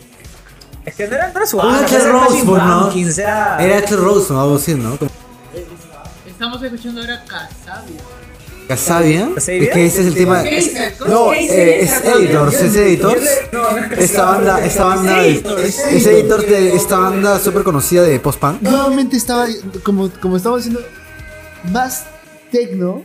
Es 0.84 0.94
que 0.94 1.08
no 1.08 1.16
era, 1.16 1.28
no 1.32 1.38
era 1.40 1.46
su 1.46 1.56
banda, 1.56 1.84
era 1.86 2.12
Rose, 2.12 2.42
pues, 2.46 2.62
¿no? 2.62 2.90
Era- 3.18 3.76
Axel 3.78 3.98
Rose 3.98 4.32
o 4.32 4.40
algo 4.40 4.56
así, 4.56 4.74
¿no? 4.76 4.96
Estamos 6.26 6.62
escuchando 6.62 7.00
ahora 7.00 7.24
Casabia. 7.24 8.00
Casabia. 8.66 9.30
Es 9.36 9.44
que 9.44 9.86
ese 9.86 10.00
es 10.00 10.06
el 10.06 10.14
tema. 10.14 10.42
Gazer, 10.42 10.94
¿cómo 10.98 11.10
No, 11.12 11.32
eh, 11.32 11.80
es 11.80 11.92
Editors, 12.04 12.54
es 12.60 12.74
Editors. 12.74 13.22
Esta 13.96 14.24
banda, 14.24 14.64
esta 14.64 14.84
banda, 14.84 15.24
es 15.24 16.06
Editors 16.06 16.46
de 16.48 16.74
esta 16.74 16.98
banda 16.98 17.38
súper 17.38 17.62
conocida 17.62 18.02
de 18.02 18.18
post-punk. 18.20 18.62
Nuevamente 18.62 19.16
estaba, 19.16 19.46
como, 19.82 20.10
como 20.20 20.36
estamos 20.36 20.64
diciendo, 20.64 20.86
más 21.72 22.06
tecno 22.50 23.04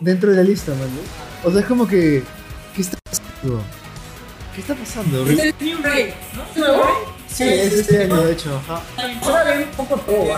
dentro 0.00 0.30
de 0.30 0.36
la 0.36 0.42
lista, 0.42 0.72
man. 0.72 0.88
¿no? 0.94 1.48
O 1.48 1.52
sea, 1.52 1.60
es 1.60 1.66
como 1.66 1.86
que. 1.86 2.22
¿Qué 2.74 2.82
está 2.82 2.96
pasando? 3.04 3.62
¿Qué 4.54 4.60
está 4.60 4.74
pasando? 4.74 5.26
Es 5.26 5.38
el 5.38 5.54
New 5.60 5.78
Ray, 5.82 6.14
¿no? 6.56 6.82
Sí, 7.28 7.44
es 7.44 7.72
este 7.72 8.04
año, 8.04 8.20
de 8.22 8.32
hecho. 8.32 8.60
ajá. 8.68 8.82
Suena 9.22 9.44
bien 9.44 9.68
un 9.70 9.76
poco 9.76 9.96
todo. 10.00 10.34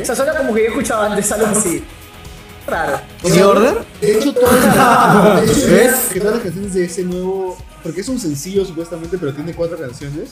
O 0.00 0.04
sea, 0.04 0.14
suena 0.14 0.36
como 0.36 0.54
que 0.54 0.62
yo 0.62 0.68
escuchaba 0.68 1.06
antes 1.06 1.30
algo 1.32 1.46
así. 1.46 1.84
Raro. 2.68 3.00
¿New 3.24 3.48
Order? 3.48 3.78
De 4.00 4.18
hecho, 4.18 4.32
todas 4.34 4.64
las, 4.76 5.46
de 5.46 5.52
hecho, 5.52 5.66
¿Ves? 5.70 5.94
que 6.12 6.20
todas 6.20 6.34
las 6.36 6.44
canciones 6.44 6.74
de 6.74 6.84
ese 6.84 7.02
nuevo. 7.04 7.56
Porque 7.82 8.00
es 8.00 8.08
un 8.08 8.18
sencillo 8.20 8.64
supuestamente, 8.64 9.16
pero 9.18 9.32
tiene 9.32 9.54
cuatro 9.54 9.78
canciones. 9.78 10.30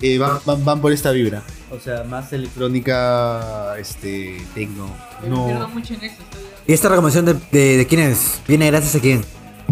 eh, 0.00 0.18
van, 0.18 0.38
van, 0.44 0.64
van 0.64 0.80
por 0.80 0.92
esta 0.92 1.10
vibra. 1.12 1.42
O 1.70 1.78
sea, 1.78 2.02
más 2.04 2.32
electrónica, 2.32 3.76
este, 3.78 4.44
tecno. 4.54 4.86
Me 5.22 5.28
pierdo 5.28 5.58
No. 5.60 5.68
mucho 5.68 5.94
en 5.94 6.04
eso. 6.04 6.16
estoy- 6.22 6.42
¿Y 6.66 6.72
esta 6.72 6.88
recomendación 6.88 7.24
de, 7.26 7.34
de, 7.52 7.76
de 7.78 7.86
quién 7.86 8.00
es? 8.00 8.40
¿Viene 8.48 8.66
gracias 8.70 8.94
a 8.96 9.00
quién? 9.00 9.24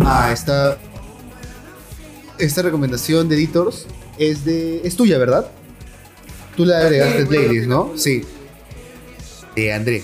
Ah, 0.05 0.31
esta. 0.33 0.77
Esta 2.39 2.63
recomendación 2.63 3.29
de 3.29 3.35
Editors 3.37 3.87
es 4.19 4.45
de. 4.45 4.81
es 4.85 4.97
tuya, 4.97 5.19
¿verdad? 5.19 5.47
Tú 6.57 6.65
la 6.65 6.79
agregaste 6.79 7.27
playlist, 7.27 7.67
¿no? 7.69 7.93
Sí. 7.97 8.23
De 9.55 9.73
André. 9.73 10.03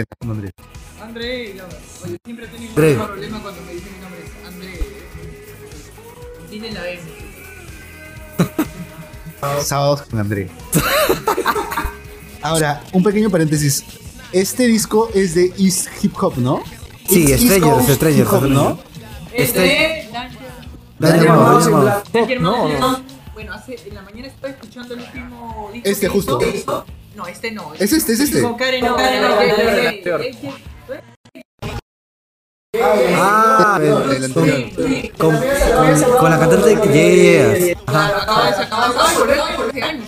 Eh. 0.00 0.50
André, 1.02 1.54
ya, 1.54 1.64
oye, 2.04 2.18
siempre 2.24 2.46
he 2.46 2.48
tenido 2.48 2.80
mismo 2.80 3.06
problema 3.06 3.40
cuando 3.42 3.62
me 3.62 3.72
dicen 3.74 3.92
mi 3.94 4.00
nombre. 4.00 4.20
es 4.24 4.48
André. 4.48 4.80
Tiene 6.50 6.72
la 6.72 6.90
M. 6.90 7.02
Sábados 9.62 10.02
con 10.02 10.18
André. 10.18 10.50
Ahora, 12.42 12.82
un 12.92 13.02
pequeño 13.02 13.30
paréntesis. 13.30 13.84
Este 14.32 14.66
disco 14.66 15.08
es 15.14 15.34
de 15.34 15.52
East 15.58 15.88
Hip 16.02 16.14
Hop, 16.22 16.36
¿no? 16.36 16.62
Sí, 17.08 17.24
Hip 17.32 17.62
Hop, 17.62 18.42
¿no? 18.48 18.78
Es 19.32 19.48
Este- 19.48 19.60
de 20.98 22.38
No. 22.40 23.00
Bueno, 23.34 23.52
hace, 23.52 23.76
en 23.86 23.94
la 23.94 24.02
mañana 24.02 24.26
estaba 24.26 24.52
escuchando 24.52 24.94
el 24.94 25.00
último 25.00 25.70
disco. 25.72 25.88
Este 25.88 26.08
justo. 26.08 26.40
hizo. 26.42 26.84
No, 27.18 27.26
este 27.26 27.50
no. 27.50 27.74
Es 27.74 27.92
este, 27.92 28.12
es 28.12 28.20
este. 28.20 28.40
Con 28.40 28.56
Karen, 28.56 28.84
no, 28.84 28.94
Karen, 28.94 29.22
no, 29.22 29.40
es 29.40 30.36
Yeah. 36.92 37.74
claro, 37.86 38.16
acaba 38.16 38.46
de 38.46 38.52
sacar, 38.54 38.90
acaba 38.90 39.10
de 39.10 39.18
volver 39.18 39.56
por 39.56 39.70
ese 39.70 39.82
año. 39.82 40.04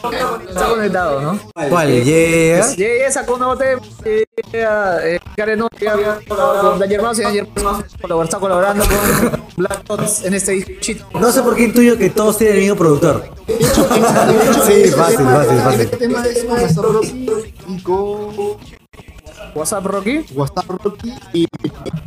Está 0.49 0.67
conectado, 0.69 1.21
¿no? 1.21 1.41
¿Cuál? 1.69 2.05
Yeah. 2.05 2.75
Ya 2.77 3.11
sacó 3.11 3.35
un 3.35 3.39
nuevo 3.41 3.57
tema. 3.57 3.81
Eh, 4.05 4.25
eh, 4.53 5.19
Karen 5.37 5.59
no, 5.59 5.69
ya, 5.81 6.19
con 6.27 6.79
Danger 6.79 7.03
Mouse 7.03 7.19
y 7.19 7.23
Danger 7.23 7.47
Mouse 7.63 7.85
colabor- 8.01 8.25
está 8.25 8.39
colaborando 8.39 8.85
con 8.85 9.41
Black 9.57 9.85
Dots 9.87 10.25
en 10.25 10.35
este 10.35 10.53
disco. 10.53 11.05
No 11.19 11.31
sé 11.33 11.43
por 11.43 11.55
qué 11.57 11.65
intuyo 11.65 11.99
que 11.99 12.11
todos 12.11 12.39
tienen 12.39 12.57
el 12.57 12.63
mismo 12.63 12.77
productor. 12.77 13.25
Sí, 14.67 14.85
fácil, 14.91 15.27
fácil, 15.27 15.59
fácil. 15.61 15.81
Este 15.81 15.97
tema 15.97 16.25
es 16.27 16.45
con 16.77 17.01
y 17.05 17.83
con 17.83 18.80
WhatsApp 19.55 19.85
Rocky. 19.87 20.25
WhatsApp 20.35 20.69
Rocky 20.71 21.13
y, 21.33 21.47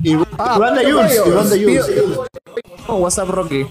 y, 0.03 0.11
y 0.13 0.17
Ah, 0.38 0.57
Run 0.59 0.75
the 0.75 0.91
Jules. 0.91 1.21
Y 1.25 1.29
Run 1.29 1.49
the 1.49 1.63
Jules. 1.63 1.86
Oh, 2.88 2.95
WhatsApp 2.97 3.29
Rocky. 3.29 3.65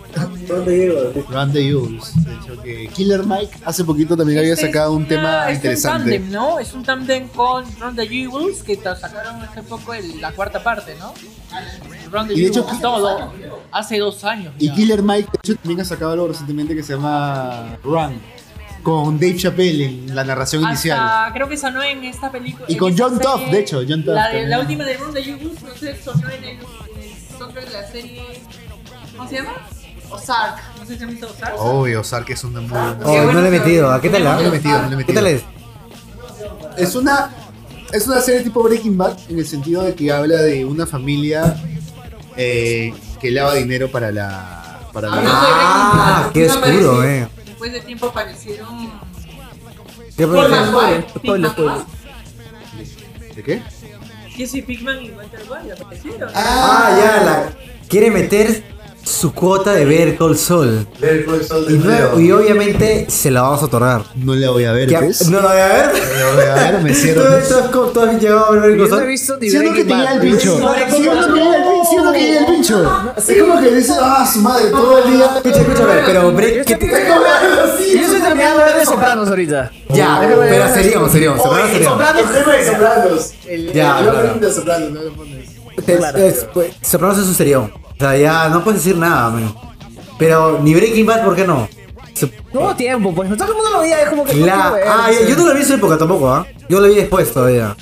Run 0.48 1.52
the 1.52 1.70
Jules. 1.72 2.12
De 2.24 2.34
hecho, 2.34 2.62
que 2.62 2.88
Killer 2.88 3.24
Mike 3.24 3.58
hace 3.64 3.84
poquito 3.84 4.16
también 4.16 4.38
había 4.38 4.56
sacado 4.56 4.92
un 4.92 5.06
tema 5.06 5.44
Es 5.44 5.48
un 5.50 5.54
interesante. 5.56 6.10
tándem, 6.18 6.30
¿no? 6.32 6.58
Es 6.58 6.72
un 6.72 6.82
tándem 6.82 7.28
con 7.28 7.64
Run 7.78 7.96
the 7.96 8.06
Jewels 8.08 8.62
que 8.62 8.76
sacaron 8.76 9.42
hace 9.42 9.62
poco 9.62 9.94
el- 9.94 10.20
la 10.20 10.32
cuarta 10.32 10.62
parte, 10.62 10.94
¿no? 10.98 11.12
Run 12.10 12.28
the 12.28 12.34
Y 12.34 12.40
de 12.42 12.46
hecho, 12.48 12.62
Jewels, 12.64 12.80
todo. 12.80 13.32
Hace 13.70 13.98
dos 13.98 14.24
años. 14.24 14.54
Y. 14.58 14.70
Killer 14.72 15.02
Mike, 15.02 15.28
de 15.32 15.38
hecho, 15.42 15.56
también 15.60 15.80
ha 15.80 15.84
sacado 15.84 16.12
algo 16.12 16.28
recientemente 16.28 16.74
que 16.74 16.82
se 16.82 16.94
llama 16.94 17.76
Run. 17.84 18.20
Con 18.82 19.18
Dave 19.20 19.36
Chappelle 19.36 19.84
en 19.84 20.14
la 20.14 20.24
narración 20.24 20.62
inicial. 20.64 20.98
Hasta, 20.98 21.32
creo 21.34 21.48
que 21.48 21.56
sonó 21.56 21.82
en 21.82 22.02
esta 22.04 22.30
película. 22.32 22.66
Y 22.68 22.76
con 22.76 22.96
John 22.98 23.16
serie. 23.18 23.50
de 23.52 23.58
hecho, 23.60 23.82
John 23.88 24.04
Tough 24.04 24.14
La, 24.14 24.24
también. 24.24 24.50
la 24.50 24.60
última 24.60 24.84
de 24.84 24.96
Run 24.96 25.14
the 25.14 25.22
Jewels, 25.22 25.62
no 25.62 25.74
sé, 25.74 26.02
sonó 26.02 26.28
en 26.30 26.44
el, 26.44 26.50
en 26.50 26.58
el 27.02 27.38
soundtrack 27.38 27.64
de 27.66 27.72
la 27.72 27.86
serie. 27.88 28.22
¿Cómo 29.16 29.28
se 29.28 29.36
llama? 29.36 29.52
Ozark. 30.10 30.56
No 30.78 30.84
sé 30.86 30.96
si 30.98 31.04
han 31.04 31.10
visto 31.10 31.26
Ozark. 31.30 31.54
Obvio, 31.58 32.00
Ozark 32.00 32.30
es 32.30 32.44
una 32.44 32.60
muy. 32.60 32.70
Oh, 33.04 33.32
no 33.32 33.40
le 33.40 33.48
he 33.48 33.50
metido. 33.52 33.90
¿A 33.92 34.00
qué 34.00 34.08
tal? 34.10 34.26
ah? 34.26 34.34
No 34.36 34.40
le 34.42 34.48
he 34.48 34.50
metido, 34.50 34.78
no 34.82 34.82
le 34.82 34.86
he 34.86 34.90
¿Qué 34.90 34.96
metido. 34.96 35.14
tal 35.14 35.26
es? 35.28 35.42
Es 36.76 36.94
una, 36.96 37.30
es 37.92 38.06
una 38.08 38.20
serie 38.20 38.40
tipo 38.42 38.62
Breaking 38.62 38.98
Bad 38.98 39.16
en 39.28 39.38
el 39.38 39.46
sentido 39.46 39.82
de 39.84 39.94
que 39.94 40.10
habla 40.10 40.42
de 40.42 40.64
una 40.64 40.86
familia 40.86 41.56
eh, 42.36 42.92
que 43.20 43.30
lava 43.30 43.54
dinero 43.54 43.90
para 43.90 44.10
la. 44.10 44.58
Para 44.92 45.08
la 45.08 45.22
Ah, 45.24 46.30
qué 46.34 46.46
oscuro, 46.46 47.02
eh. 47.04 47.28
Después 47.62 47.80
de 47.80 47.86
tiempo 47.86 48.06
aparecieron. 48.06 48.90
¿Qué 50.16 50.24
Spoiler, 50.24 50.64
problema? 50.64 51.52
Spoiler. 51.54 51.84
¿De 53.36 53.42
qué? 53.44 53.62
Jesse 54.30 54.64
Pickman 54.66 55.00
y 55.00 55.10
Walter 55.10 55.40
White 55.48 55.72
aparecieron. 55.80 56.30
Ah, 56.34 56.98
ya, 56.98 57.24
la 57.24 57.52
quiere 57.88 58.10
meter 58.10 58.64
su 59.04 59.32
cuota 59.32 59.72
de 59.72 59.84
ver 59.84 60.16
Call 60.16 60.36
Soul. 60.36 60.86
Y, 61.68 61.72
no- 61.74 62.20
y 62.20 62.32
obviamente 62.32 63.06
se 63.08 63.30
la 63.30 63.42
vamos 63.42 63.62
a 63.62 63.66
otorgar. 63.66 64.02
No 64.16 64.34
la 64.34 64.50
voy 64.50 64.64
a 64.64 64.72
ver, 64.72 64.88
¿Qué- 64.88 64.98
¿ves? 64.98 65.28
¿No 65.28 65.40
la 65.40 65.48
voy 65.48 65.58
a 65.60 65.66
ver? 65.68 65.86
No 65.92 66.26
la 66.26 66.34
voy 66.34 66.44
a 66.44 66.54
ver, 66.72 66.82
me 66.82 66.90
¿Tú, 66.90 66.94
cierro. 67.00 67.22
tú 67.70 67.90
tú 67.92 68.00
has 68.00 68.20
llegado 68.20 68.46
a 68.46 68.50
ver 68.52 68.62
Call 68.62 68.78
Yo 68.78 68.96
no 68.96 69.00
he 69.02 69.06
visto 69.06 69.36
ni 69.40 69.50
Siento 69.50 69.72
que 69.74 69.84
te 69.84 69.94
llega 69.94 70.12
el 70.14 70.20
pincho. 70.20 70.56
Siento 70.56 70.74
que 70.74 71.00
llega 71.02 71.20
el 71.20 71.32
pincho. 71.32 71.84
Siento 71.90 72.12
que 72.12 72.18
llega 72.20 72.40
el 72.40 72.46
pincho. 72.46 73.12
Es 73.16 73.40
como 73.42 73.60
que 73.60 73.70
dice, 73.74 73.92
ah, 74.00 74.30
su 74.32 74.38
madre, 74.40 74.70
todo 74.70 74.98
el 75.04 75.12
día. 75.12 75.26
Escucha, 75.36 75.60
escúchame, 75.60 76.02
pero 76.06 76.32
break, 76.32 76.64
¿qué 76.64 76.76
te- 76.76 76.86
Yo 76.88 78.00
estoy 78.00 78.20
terminando 78.20 78.58
de 78.60 78.64
ver 78.66 78.76
de 78.78 78.86
Sopranos 78.86 79.28
ahorita. 79.28 79.70
Ya, 79.90 80.18
pero 80.20 80.42
seríamos, 80.72 81.12
seríamos, 81.12 81.42
seríamos, 81.42 81.70
seríamos. 81.72 82.00
El 82.18 82.42
tema 82.44 82.52
de 82.56 82.66
Sopranos. 82.66 83.32
El, 83.46 83.72
Ya, 83.72 84.34
de 84.40 84.52
Sopranos, 84.52 84.90
no 84.90 85.02
lo 85.02 85.12
pones. 85.12 85.51
Es- 85.76 86.14
es- 86.14 86.44
pues, 86.52 86.74
Sopranos 86.82 87.18
es 87.18 87.26
un 87.26 87.34
serión. 87.34 87.72
O 87.92 87.96
sea, 87.98 88.16
ya 88.16 88.48
no 88.48 88.62
puedes 88.64 88.82
decir 88.84 88.96
nada, 88.98 89.30
man. 89.30 89.54
Pero 90.18 90.60
ni 90.62 90.74
Breaking 90.74 91.06
Bad, 91.06 91.24
¿por 91.24 91.36
qué 91.36 91.46
no? 91.46 91.68
No 92.52 92.76
tiempo, 92.76 93.14
pues. 93.14 93.28
Todo 93.36 93.48
el 93.48 93.54
mundo 93.54 93.70
lo 93.70 93.80
veía, 93.80 94.02
es 94.02 94.08
como 94.10 94.24
que. 94.24 94.34
La- 94.34 94.74
ah, 94.86 95.10
ya, 95.10 95.26
yo 95.26 95.36
no 95.36 95.46
lo 95.46 95.54
vi 95.54 95.60
en 95.60 95.66
su 95.66 95.74
época 95.74 95.96
tampoco, 95.98 96.28
¿ah? 96.28 96.46
Yo 96.68 96.80
lo 96.80 96.88
vi 96.88 96.94
después 96.94 97.32
todavía. 97.32 97.74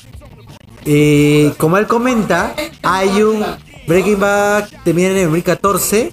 Y 0.84 1.50
como 1.58 1.76
él 1.76 1.86
comenta, 1.86 2.54
hay 2.82 3.22
un 3.22 3.44
Breaking 3.86 4.18
Bad 4.20 4.68
termina 4.84 5.08
en 5.08 5.16
el 5.16 5.24
2014 5.24 6.12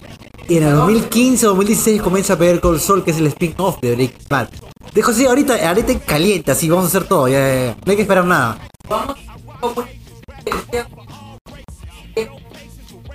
y 0.49 0.57
en 0.57 0.63
el 0.63 0.75
2015 0.75 1.45
o 1.45 1.49
2016 1.49 2.01
comienza 2.01 2.33
a 2.33 2.35
ver 2.37 2.59
Cold 2.59 2.79
Soul, 2.81 3.03
que 3.03 3.11
es 3.11 3.17
el 3.17 3.27
spin-off 3.27 3.79
de 3.81 3.95
Breaking 3.95 4.17
Bad. 4.29 4.49
Dejo 4.93 5.11
así, 5.11 5.25
ahorita, 5.25 5.55
ahorita 5.69 5.91
en 5.91 5.99
caliente, 5.99 6.51
así 6.51 6.67
vamos 6.69 6.85
a 6.85 6.87
hacer 6.87 7.03
todo, 7.07 7.27
ya, 7.27 7.37
ya, 7.39 7.65
ya. 7.67 7.75
no 7.85 7.89
hay 7.91 7.95
que 7.95 8.01
esperar 8.01 8.25
nada. 8.25 8.57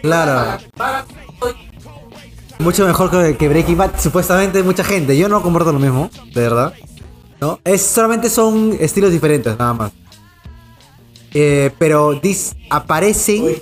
Claro. 0.02 0.58
Mucho 2.58 2.86
mejor 2.86 3.10
que, 3.10 3.36
que 3.36 3.48
Breaking 3.48 3.76
Bad, 3.76 4.00
supuestamente 4.00 4.62
mucha 4.62 4.84
gente. 4.84 5.16
Yo 5.16 5.28
no 5.28 5.42
comparto 5.42 5.72
lo 5.72 5.78
mismo, 5.78 6.10
de 6.34 6.40
verdad. 6.40 6.74
¿No? 7.40 7.58
Es, 7.64 7.82
solamente 7.82 8.30
son 8.30 8.76
estilos 8.78 9.10
diferentes, 9.10 9.58
nada 9.58 9.74
más. 9.74 9.92
Eh, 11.34 11.70
pero 11.78 12.14
dis, 12.14 12.54
aparecen 12.70 13.56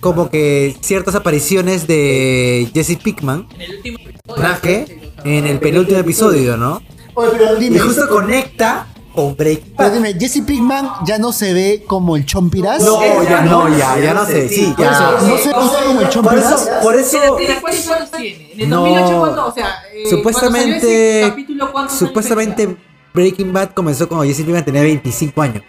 como 0.00 0.28
que 0.28 0.76
ciertas 0.80 1.14
apariciones 1.14 1.86
de 1.86 2.68
Jesse 2.74 2.98
Pickman 3.02 3.46
En 3.54 3.62
el 3.62 3.76
último 3.76 3.98
episodio. 3.98 4.84
en 5.24 5.46
el 5.46 5.60
penúltimo 5.60 5.98
episodio, 6.00 6.56
¿no? 6.56 6.82
Oye, 7.14 7.30
pero 7.32 7.62
Y 7.62 7.78
justo 7.78 8.08
conecta 8.08 8.86
con 9.14 9.36
Breaking 9.36 9.74
Pero 9.76 9.88
Bad. 9.88 9.94
dime, 9.96 10.14
Jesse 10.18 10.42
Pinkman 10.46 10.88
ya 11.06 11.18
no 11.18 11.32
se 11.32 11.52
ve 11.54 11.84
como 11.86 12.16
el 12.16 12.26
Chompiras. 12.26 12.82
No, 12.82 13.00
ya 13.22 13.40
no, 13.42 13.68
ya, 13.76 13.98
ya 13.98 14.14
no 14.14 14.24
sé, 14.26 14.48
sí, 14.48 14.74
ya. 14.76 14.90
no 15.20 15.36
se 15.38 15.48
ve 15.48 15.54
como 15.54 16.00
el 16.00 16.06
Por 16.06 16.08
Chompiras. 16.10 16.52
eso, 16.62 16.70
por 16.82 16.94
eso, 16.96 17.18
¿Tiene 17.38 17.60
cuántos 17.60 17.88
años 17.90 18.10
tiene? 18.10 18.52
¿En 18.54 18.60
el 18.60 18.68
No. 18.70 18.80
2008 18.80 19.18
cuándo? 19.20 19.46
O 19.46 19.52
sea, 19.52 19.68
eh, 19.92 20.04
supuestamente, 20.10 20.70
cuando 20.70 20.80
salió 20.80 21.20
ese 21.20 21.28
capítulo, 21.30 21.72
¿cuántos 21.72 21.92
años 21.92 22.08
supuestamente 22.08 22.76
Breaking 23.14 23.52
Bad 23.52 23.70
comenzó 23.74 24.08
cuando 24.08 24.26
Jesse 24.26 24.38
Pinkman 24.42 24.64
tenía 24.64 24.82
25 24.82 25.40
años. 25.42 25.62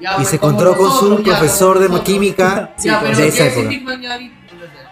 Y 0.00 0.06
pues, 0.16 0.28
se 0.28 0.36
encontró 0.36 0.76
con 0.76 0.90
su 0.92 1.22
profesor 1.22 1.78
de 1.78 2.00
química 2.02 2.74
de 2.82 2.90
esa 2.90 3.00
Jesse 3.14 3.40
época. 3.40 3.68
Pinkman 3.70 4.02
ya 4.02 4.16
vi- 4.18 4.32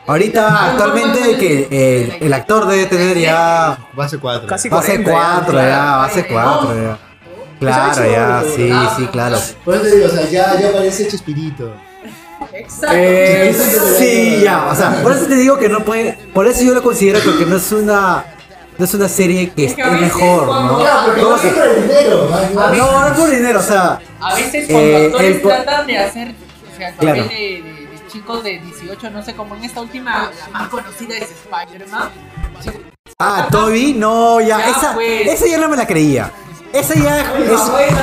Ahorita, 0.05 0.71
actualmente, 0.73 1.37
que 1.37 1.69
eh, 1.71 2.19
el 2.21 2.33
actor 2.33 2.67
debe 2.67 2.87
tener 2.87 3.19
ya 3.19 3.79
Base 3.95 4.19
4. 4.19 4.49
Casi 4.49 4.69
base 4.69 5.01
40 5.05 5.13
4 5.45 5.59
ya, 5.61 5.97
base 5.97 6.27
4 6.27 6.75
ya. 6.75 6.99
Claro, 7.67 8.11
ya, 8.11 8.45
sí, 8.57 8.73
sí, 8.97 9.07
claro. 9.09 9.39
Por 9.65 9.75
eso 9.75 9.85
te 9.85 9.97
digo, 9.97 10.07
o 10.07 10.11
sea, 10.11 10.29
ya, 10.29 10.61
ya 10.61 10.73
parece 10.73 11.07
Chespirito. 11.09 11.75
Exacto. 12.53 12.97
Eh, 12.99 13.55
sí, 13.99 14.41
ya, 14.43 14.67
o 14.67 14.75
sea, 14.75 15.03
por 15.03 15.13
eso 15.13 15.27
te 15.27 15.37
digo 15.37 15.59
que 15.59 15.69
no 15.69 15.85
puede, 15.85 16.15
por 16.35 16.47
eso 16.47 16.63
yo 16.65 16.75
lo 16.75 16.83
considero 16.83 17.21
porque 17.25 17.47
no 17.47 17.57
es 17.57 17.71
una, 17.71 18.25
no 18.79 18.85
es 18.85 18.93
una 18.95 19.09
serie 19.09 19.51
que 19.51 19.67
Es 19.67 19.75
que 19.75 19.85
mejor, 19.85 20.47
¿no? 20.49 20.83
Ya, 20.83 21.03
porque 21.07 21.23
no 21.23 21.41
que- 21.41 21.49
es 21.49 21.55
por 21.55 21.67
el 21.67 21.83
dinero. 21.83 22.29
man. 22.55 22.77
no, 22.79 23.01
no 23.01 23.07
es 23.07 23.13
por 23.13 23.31
dinero, 23.31 23.61
o 23.61 23.63
sea, 23.63 24.01
A 24.21 24.35
veces 24.35 24.67
cuando 24.69 24.89
Eh, 24.91 25.07
actores 25.07 25.37
el 25.37 25.43
tratan 25.43 25.87
de 25.87 25.99
hacer 25.99 26.29
o 26.73 26.77
sea, 26.77 26.89
el 26.89 26.95
Claro. 26.97 27.23
papel 27.23 27.29
de, 27.37 27.63
de- 27.63 27.87
de 27.87 28.07
chicos 28.11 28.43
de 28.45 28.59
18, 28.59 29.11
no 29.11 29.23
sé, 29.25 29.35
como 29.35 29.55
en 29.55 29.65
esta 29.65 29.81
última, 29.81 30.31
la 30.53 30.59
más 30.59 30.69
conocida 30.69 31.17
es 31.17 31.29
Spider-Man. 31.31 32.11
ah, 33.19 33.49
Toby, 33.51 33.95
no, 33.95 34.41
ya, 34.41 34.59
Ya, 34.59 34.71
esa, 34.71 34.95
pues. 34.95 35.29
esa 35.29 35.47
ya 35.47 35.59
no 35.59 35.69
me 35.69 35.77
la 35.77 35.87
creía. 35.87 36.31
Esa 36.73 36.95
ya 36.95 37.21
es, 37.21 37.61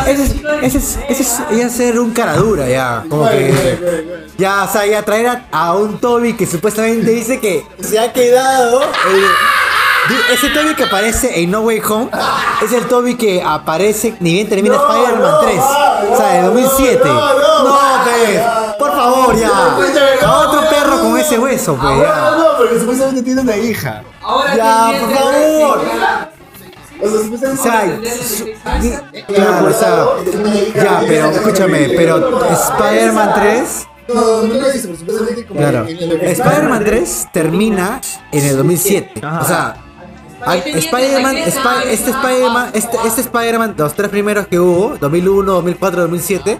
ese 0.07 0.23
es, 0.23 0.35
ese 0.61 0.77
es, 0.77 0.99
ese 1.09 1.23
es 1.23 1.39
ya 1.51 1.69
ser 1.69 1.99
un 1.99 2.11
cara 2.11 2.35
dura, 2.35 2.67
ya, 2.67 3.03
como 3.09 3.27
que, 3.27 4.27
ya, 4.37 4.63
o 4.63 4.71
sea, 4.71 4.85
ya 4.85 5.03
traer 5.03 5.27
a, 5.27 5.45
a 5.51 5.73
un 5.75 5.99
Toby 5.99 6.33
que 6.33 6.45
supuestamente 6.45 7.09
dice 7.09 7.39
que 7.39 7.65
se 7.79 7.97
ha 7.97 8.13
quedado, 8.13 8.81
ese 10.31 10.49
Toby 10.49 10.75
que 10.75 10.83
aparece 10.83 11.41
en 11.41 11.49
No 11.51 11.61
Way 11.61 11.81
Home, 11.89 12.09
es 12.63 12.71
el 12.71 12.85
Toby 12.85 13.15
que 13.15 13.41
aparece, 13.43 14.15
ni 14.19 14.33
bien 14.33 14.47
termina 14.47 14.75
No, 14.75 14.87
Spider-Man 14.87 15.31
no, 15.31 15.39
3, 15.39 15.55
no, 15.55 16.13
o 16.13 16.17
sea, 16.17 16.27
de 16.33 16.41
no, 16.41 16.47
2007. 16.51 17.01
no, 17.05 17.13
no, 17.13 17.39
No, 17.39 17.63
no, 17.63 18.03
pues, 18.03 18.41
por 18.77 18.91
favor, 18.91 19.35
ya, 19.35 19.47
no, 20.21 20.27
a 20.27 20.39
otro 20.47 20.69
perro 20.69 20.99
con 21.01 21.17
ese 21.17 21.39
hueso, 21.39 21.75
pues, 21.75 21.95
No, 21.97 22.03
ya. 22.03 22.31
no, 22.37 22.57
porque 22.57 22.79
supuestamente 22.79 23.23
tiene 23.23 23.41
una 23.41 23.57
hija. 23.57 24.03
Ahora 24.21 24.55
Ya, 24.55 24.91
por 24.99 25.13
favor. 25.15 26.28
O 27.01 27.09
sea, 27.09 27.19
supuestamente. 27.21 27.61
O 27.61 27.63
sea, 27.63 27.85
Desde 28.01 28.23
su- 28.23 28.45
16 28.45 28.65
años. 28.65 29.01
di- 29.13 29.23
claro, 29.23 29.67
o 29.67 29.73
sea, 29.73 30.05
ya, 30.83 31.03
pero 31.07 31.29
escúchame, 31.31 31.89
pero 31.95 32.41
Spider-Man 32.51 33.31
3, 33.35 33.87
No, 34.13 34.41
no 34.41 34.53
lo 34.55 34.71
dice, 34.71 34.87
pero 34.87 34.97
supuestamente 34.99 35.45
como. 35.45 35.59
claro, 35.59 35.85
Spider-Man 35.87 36.83
3 36.83 37.27
termina 37.31 38.01
en 38.31 38.45
el 38.45 38.57
2007, 38.57 39.21
o 39.23 39.45
sea, 39.45 39.75
Spider-Man, 40.55 41.35
Spi- 41.37 41.89
este 41.91 42.09
Spider-Man, 42.11 42.69
este, 42.73 42.97
este 43.05 43.21
Spider-Man, 43.21 43.75
los 43.77 43.93
tres 43.93 44.09
primeros 44.09 44.47
que 44.47 44.59
hubo, 44.59 44.97
2001, 44.99 45.53
2004, 45.53 46.01
2007, 46.03 46.59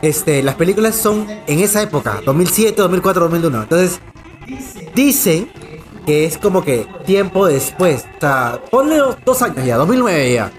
este, 0.00 0.42
las 0.42 0.54
películas 0.54 0.94
son 0.94 1.26
en 1.46 1.58
esa 1.60 1.82
época, 1.82 2.20
2007, 2.24 2.80
2004, 2.80 3.22
2001, 3.24 3.62
entonces, 3.64 4.00
dice 4.94 5.48
que 6.10 6.24
es 6.24 6.38
como 6.38 6.64
que 6.64 6.88
tiempo 7.06 7.46
después, 7.46 8.04
o 8.16 8.20
sea, 8.20 8.58
ponle 8.68 9.00
dos, 9.24 9.42
años 9.42 9.64
ya, 9.64 9.76
2009 9.76 10.32
ya. 10.32 10.50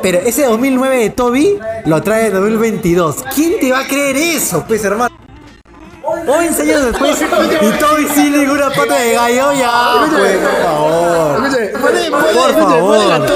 Pero 0.00 0.20
ese 0.20 0.44
2009 0.44 0.96
de 0.96 1.10
Toby 1.10 1.58
lo 1.86 2.00
trae 2.04 2.28
en 2.28 2.34
2022. 2.34 3.24
¿Quién 3.34 3.58
te 3.58 3.72
va 3.72 3.80
a 3.80 3.88
creer 3.88 4.16
eso, 4.16 4.64
pues, 4.64 4.84
hermano? 4.84 5.12
11 6.04 6.62
años 6.62 6.84
después 6.84 7.20
y 7.20 7.78
Toby 7.80 8.06
sin 8.14 8.32
ninguna 8.32 8.70
pata 8.70 8.94
de 8.94 9.12
gallo, 9.12 9.52
ya, 9.54 10.06
pues, 10.16 10.38
por 10.38 10.62
favor. 10.62 11.40
Por 12.32 12.52
favor. 12.52 13.26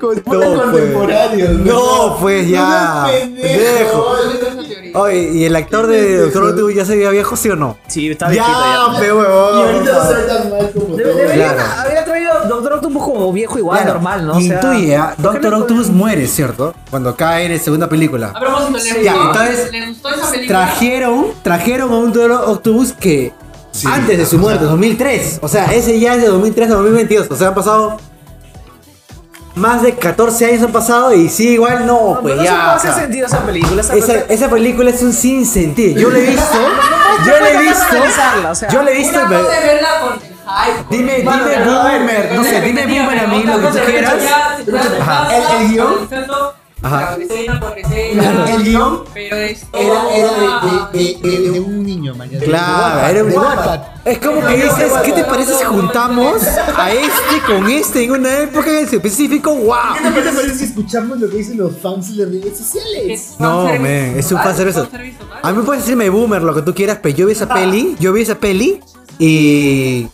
con 0.00 0.16
No, 0.26 0.72
pues. 0.72 1.50
No, 1.60 2.16
pues 2.20 2.48
ya. 2.48 3.06
Pendejo. 3.08 4.16
Oye, 4.94 5.30
¿y 5.32 5.44
el 5.44 5.56
actor 5.56 5.86
de 5.86 6.18
Doctor 6.18 6.44
Octopus 6.44 6.74
ya 6.74 6.84
se 6.84 6.96
veía 6.96 7.10
viejo, 7.10 7.36
sí 7.36 7.48
o 7.50 7.56
no? 7.56 7.76
Sí, 7.86 8.10
está 8.10 8.28
viejito 8.28 8.50
Ya, 8.52 8.92
ya. 8.92 8.98
pe 9.00 9.06
Y 9.06 9.10
huevón. 9.10 9.56
ahorita 9.56 9.92
no 9.92 10.04
se 10.08 10.14
ve 10.14 10.22
tan 10.22 10.50
mal 10.50 10.70
como 10.72 10.86
Toby. 10.86 10.96
Deberían 11.02 11.54
Claro. 11.54 11.72
haber 11.80 12.04
traído 12.04 12.32
Doctor 12.48 12.72
Octopus 12.74 13.02
como 13.02 13.32
viejo 13.32 13.58
igual, 13.58 13.78
Claro, 13.78 13.94
normal, 13.94 14.26
¿no? 14.26 14.32
O 14.34 14.40
Y 14.40 14.48
sea, 14.48 14.56
intuye, 14.56 14.96
¿ah? 14.96 15.06
¿por 15.08 15.16
qué 15.16 15.22
Doctor 15.22 15.50
no 15.52 15.58
Octopus 15.58 15.88
muere, 15.90 16.26
¿cierto? 16.26 16.74
Cuando 16.90 17.16
cae 17.16 17.46
en 17.46 17.52
la 17.52 17.58
segunda 17.58 17.88
película. 17.88 18.32
A 18.34 18.40
propósito, 18.40 18.78
¿le 18.94 19.02
Ya, 19.04 19.12
gustó? 19.14 19.28
entonces, 19.42 19.72
¿Le 19.72 19.86
gustó 19.88 20.08
esa 20.10 20.30
película? 20.30 20.58
Trajeron, 20.58 21.26
trajeron 21.42 21.92
a 21.92 21.96
un 21.96 22.12
Doctor 22.12 22.32
Octopus 22.46 22.92
que 22.92 23.32
antes 23.86 24.18
de 24.18 24.26
su 24.26 24.38
muerte, 24.38 24.64
2003. 24.66 25.38
O 25.42 25.48
sea, 25.48 25.72
ese 25.72 25.98
ya 25.98 26.14
es 26.16 26.22
de 26.22 26.28
2003 26.28 26.70
a 26.70 26.74
2022. 26.74 27.26
O 27.30 27.36
sea, 27.36 27.48
han 27.48 27.54
pasado 27.54 27.96
más 29.54 29.82
de 29.82 29.94
14 29.94 30.46
años 30.46 30.62
han 30.62 30.72
pasado 30.72 31.12
y 31.14 31.28
sí, 31.28 31.50
igual 31.50 31.86
no, 31.86 32.18
pues 32.22 32.34
pero 32.34 32.44
ya. 32.44 32.56
No 32.56 32.64
o 32.72 32.74
hace 32.76 32.88
sea, 32.88 32.96
sentido 32.96 33.26
esa 33.26 33.40
película. 33.40 33.80
Esa, 33.80 33.94
esa, 33.96 34.12
esa 34.28 34.48
película 34.48 34.90
es 34.90 35.02
un 35.02 35.12
sinsentido. 35.12 36.00
Yo 36.00 36.10
la 36.10 36.18
he 36.18 36.22
visto. 36.22 36.58
yo 37.26 37.32
la 37.40 37.50
he 37.50 37.58
visto. 37.58 37.84
analizarla, 37.90 38.50
o 38.50 38.54
sea, 38.54 38.68
yo 38.68 38.82
la 38.82 38.90
he 38.90 38.94
visto. 38.94 39.20
Pero- 39.28 39.42
cosa 39.44 39.58
es 39.58 39.64
verla 39.64 39.88
con 40.00 40.12
el 40.14 40.20
hype. 40.20 40.84
Dime, 40.96 41.16
dime 41.18 41.64
boomer, 41.64 42.32
no 42.34 42.44
sé, 42.44 42.60
dime 42.62 42.86
boomer 42.86 43.18
a 43.18 43.26
mí, 43.26 43.42
lo 43.44 43.60
que 43.60 43.66
tú 43.78 43.84
quieras. 43.84 44.14
el 45.60 45.68
guion. 45.68 46.08
Ajá. 46.82 47.16
escena 47.20 47.60
por 47.60 47.78
escena, 47.78 48.44
El 48.54 48.64
guion 48.64 49.04
Pero 49.14 49.36
es 49.36 49.62
Era, 49.72 50.16
era 50.16 50.28
toda- 50.60 50.90
de, 50.92 50.98
de, 50.98 51.30
de, 51.30 51.50
de 51.52 51.60
un 51.60 51.82
niño, 51.84 52.14
mañana. 52.14 52.44
Claro, 52.44 53.08
era 53.08 53.24
un 53.24 53.30
de 53.30 53.38
Wattpad. 53.38 53.80
Es 54.04 54.18
como 54.18 54.40
que 54.46 54.54
dices, 54.56 54.92
¿qué 55.04 55.12
te 55.12 55.24
parece 55.24 55.54
si 55.54 55.64
juntamos 55.64 56.42
a 56.76 56.92
este 56.92 57.40
con 57.46 57.68
este 57.70 58.02
en 58.04 58.10
una 58.10 58.38
época 58.40 58.70
en 58.80 58.84
específico? 58.88 59.54
¡Wow! 59.54 59.76
¿Qué 60.02 60.10
te 60.10 60.30
parece 60.32 60.58
si 60.58 60.64
escuchamos 60.64 61.20
lo 61.20 61.30
que 61.30 61.36
dicen 61.36 61.58
los 61.58 61.76
fans 61.78 62.16
de 62.16 62.24
las 62.24 62.32
redes 62.34 62.58
sociales? 62.58 63.30
es 63.32 63.40
No, 63.40 63.64
man, 63.66 63.86
es 63.86 64.32
un 64.32 64.38
fanservice. 64.38 64.80
A 65.42 65.52
mí 65.52 65.58
me 65.58 65.62
puedes 65.64 65.82
decirme 65.84 66.08
boomer 66.10 66.42
lo 66.42 66.52
que 66.54 66.62
tú 66.62 66.74
quieras, 66.74 66.98
pero 67.00 67.14
yo 67.16 67.26
vi 67.26 67.32
esa 67.32 67.46
peli, 67.52 67.96
yo 68.00 68.12
vi 68.12 68.22
esa 68.22 68.34
peli 68.34 68.80
y 69.20 70.08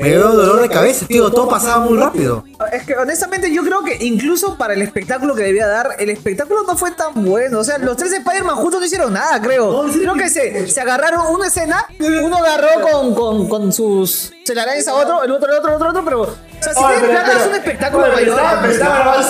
me 0.00 0.08
dio 0.08 0.28
dolor 0.28 0.60
de 0.62 0.68
cabeza, 0.68 1.06
tío, 1.06 1.30
todo 1.30 1.48
pasaba 1.48 1.84
muy 1.84 1.98
rápido. 1.98 2.44
Es 2.72 2.84
que 2.84 2.94
honestamente 2.96 3.52
yo 3.52 3.62
creo 3.62 3.82
que 3.84 3.96
incluso 4.04 4.56
para 4.56 4.74
el 4.74 4.82
espectáculo 4.82 5.34
que 5.34 5.42
debía 5.42 5.66
dar, 5.66 5.96
el 5.98 6.10
espectáculo 6.10 6.62
no 6.66 6.76
fue 6.76 6.90
tan 6.92 7.24
bueno. 7.24 7.58
O 7.60 7.64
sea, 7.64 7.78
los 7.78 7.96
tres 7.96 8.12
Spider-Man 8.12 8.56
juntos 8.56 8.80
no 8.80 8.86
hicieron 8.86 9.12
nada, 9.12 9.40
creo. 9.40 9.84
Creo 9.92 10.14
que 10.14 10.28
se, 10.28 10.68
se 10.68 10.80
agarraron 10.80 11.34
una 11.34 11.48
escena, 11.48 11.84
uno 11.98 12.36
agarró 12.36 12.68
con, 12.90 13.14
con, 13.14 13.48
con 13.48 13.72
sus 13.72 14.32
telarañas 14.44 14.88
a 14.88 14.94
otro, 14.94 15.22
el 15.22 15.30
otro, 15.30 15.50
el 15.50 15.58
otro, 15.58 15.68
el 15.70 15.74
otro, 15.74 15.86
el 15.86 15.96
otro, 15.96 16.04
pero... 16.04 16.49
O 16.60 16.62
sea, 16.62 16.74
si 16.74 16.84
Oye, 16.84 16.94
de 16.94 17.00
pero- 17.00 17.12
verdad 17.12 17.28
es 17.30 17.36
pero- 17.38 17.48
un 17.50 17.54
espectáculo 17.56 18.04
pero 18.14 18.30
estaba- 18.32 18.60
pero 18.60 18.72
estaba 18.72 19.22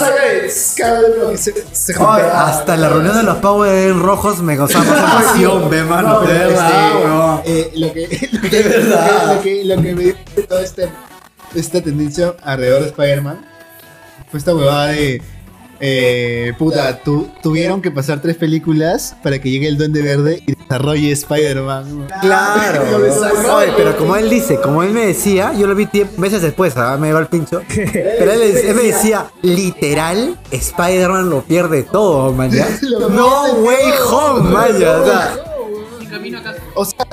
se, 1.72 1.94
juntaba. 1.94 2.48
hasta 2.48 2.76
la 2.76 2.88
reunión 2.88 3.16
de 3.16 3.22
los 3.22 3.36
Power 3.38 3.96
Rojos 3.96 4.42
me 4.42 4.56
gozamos 4.56 4.88
emoción, 4.98 5.70
ve, 5.70 5.84
mano. 5.84 6.08
No, 6.08 6.20
de 6.22 6.26
pero 6.26 6.48
verdad, 6.48 6.92
lo 7.74 7.92
que 9.42 9.64
lo 9.64 9.76
que, 9.82 9.94
me 9.94 10.02
dio 10.02 10.14
de 10.36 10.42
toda 10.42 10.62
esta, 10.62 10.82
esta 11.54 11.80
tendencia 11.80 12.34
alrededor 12.42 12.80
de 12.82 12.86
Spider-Man 12.88 13.46
fue 14.30 14.38
esta 14.38 14.54
huevada 14.54 14.86
de 14.88 15.22
eh, 15.80 16.52
puta, 16.58 16.98
tu- 17.02 17.28
tuvieron 17.42 17.80
que 17.82 17.90
pasar 17.90 18.20
tres 18.20 18.36
películas 18.36 19.16
para 19.22 19.38
que 19.40 19.50
llegue 19.50 19.66
el 19.68 19.78
Duende 19.78 20.02
Verde 20.02 20.42
y 20.46 20.54
desarrolle 20.54 21.10
Spider-Man. 21.12 22.06
Claro. 22.20 22.82
Oye, 23.56 23.72
pero 23.76 23.96
como 23.96 24.14
él 24.16 24.28
dice, 24.28 24.60
como 24.60 24.82
él 24.82 24.92
me 24.92 25.06
decía, 25.06 25.52
yo 25.54 25.66
lo 25.66 25.74
vi 25.74 25.88
meses 26.18 26.42
después, 26.42 26.76
¿ah? 26.76 26.96
me 26.98 27.12
va 27.12 27.20
el 27.20 27.26
pincho. 27.28 27.62
Pero 27.68 28.32
él, 28.32 28.42
él 28.42 28.74
me 28.74 28.82
decía, 28.82 29.26
literal, 29.42 30.38
Spider-Man 30.50 31.30
lo 31.30 31.42
pierde 31.42 31.82
todo, 31.84 32.32
man. 32.32 32.50
No 33.10 33.52
way 33.62 33.90
home, 34.10 34.50
man. 34.50 34.74
o 34.74 34.78
sea, 35.04 35.34
camino 36.10 36.38
a 36.38 36.42
casa. 36.42 36.58
O 36.74 36.84
sea, 36.84 37.06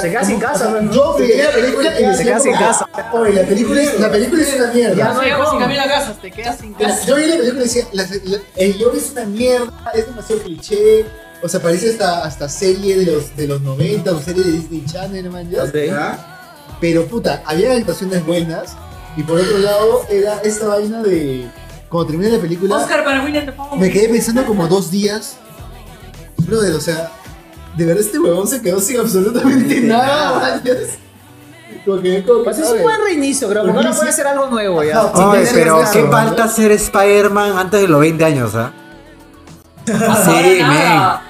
Se 0.00 0.10
queda 0.10 0.24
sin 0.24 0.40
casa, 0.40 0.70
¿no? 0.70 0.92
yo 0.92 1.16
veía 1.18 1.44
la 1.44 1.52
película 1.52 2.00
y 2.00 2.16
Se 2.16 2.24
queda 2.24 2.40
sin 2.40 2.52
casa. 2.52 2.88
Oye, 3.12 3.32
la 3.32 3.42
película 3.42 3.82
es, 3.82 4.00
la 4.00 4.10
película 4.10 4.42
es 4.42 4.54
una 4.54 4.72
mierda. 4.72 4.96
Ya 4.96 5.12
no 5.12 5.20
hay 5.20 5.32
sin 5.50 5.58
camino 5.60 5.82
a 5.82 5.86
casa, 5.86 6.16
te 6.20 6.30
quedas 6.30 6.58
sin 6.58 6.74
casa. 6.74 7.06
Yo 7.06 7.16
vi 7.16 7.26
la 7.26 7.36
película 7.36 7.60
y 7.60 7.68
decía, 7.68 7.86
el 8.56 8.74
guion 8.74 8.96
es 8.96 9.10
una 9.12 9.24
mierda, 9.24 9.92
es 9.94 10.06
demasiado 10.06 10.42
cliché. 10.42 11.06
O 11.42 11.48
sea, 11.48 11.60
parece 11.60 11.90
hasta, 11.90 12.24
hasta 12.24 12.48
serie 12.48 12.96
de 12.96 13.12
los, 13.12 13.36
de 13.36 13.46
los 13.46 13.60
90 13.60 14.10
o 14.12 14.20
serie 14.20 14.42
de 14.42 14.52
Disney 14.52 14.84
Channel, 14.86 15.30
man. 15.30 15.50
¿ya? 15.50 15.66
Pero 16.80 17.06
puta, 17.06 17.42
había 17.44 17.72
actuaciones 17.74 18.24
buenas. 18.24 18.76
Y 19.16 19.22
por 19.22 19.38
otro 19.38 19.58
lado, 19.58 20.06
era 20.10 20.40
esta 20.42 20.68
vaina 20.68 21.02
de. 21.02 21.48
Cuando 21.88 22.08
terminé 22.08 22.30
la 22.30 22.40
película, 22.40 22.76
Oscar 22.76 23.04
para 23.04 23.22
William 23.22 23.46
Dafoe. 23.46 23.78
me 23.78 23.90
quedé 23.90 24.08
pensando 24.08 24.44
como 24.44 24.66
dos 24.66 24.90
días. 24.90 25.36
Brother, 26.38 26.74
o 26.74 26.80
sea, 26.80 27.12
de 27.76 27.86
verdad 27.86 28.02
este 28.04 28.18
huevón 28.18 28.46
se 28.46 28.60
quedó 28.62 28.80
sin 28.80 29.00
absolutamente 29.00 29.80
nada, 29.80 30.60
Pues 31.84 32.58
es 32.58 32.66
un 32.68 32.72
ver. 32.74 32.82
buen 32.82 33.00
reinicio, 33.04 33.48
creo, 33.48 33.62
porque 33.64 33.76
ahora 33.78 33.92
puede 33.92 34.10
hacer 34.10 34.26
algo 34.26 34.46
nuevo 34.46 34.82
ya. 34.82 35.02
Oye, 35.04 35.46
pero 35.52 35.80
qué 35.92 36.04
falta 36.04 36.48
ser 36.48 36.72
Spider-Man 36.72 37.58
antes 37.58 37.80
de 37.80 37.88
los 37.88 38.00
20 38.00 38.24
años, 38.24 38.54
¿ah? 38.54 38.72
Sí, 39.86 40.58
man. 40.62 41.20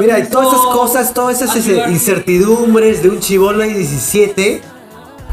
Mira, 0.00 0.18
y 0.18 0.26
todas 0.28 0.48
esas 0.48 0.66
cosas, 0.66 1.14
todas 1.14 1.40
esas 1.40 1.56
incertidumbres 1.88 3.02
de 3.02 3.10
un 3.10 3.20
chivolo 3.20 3.58
de 3.60 3.68
17 3.68 4.60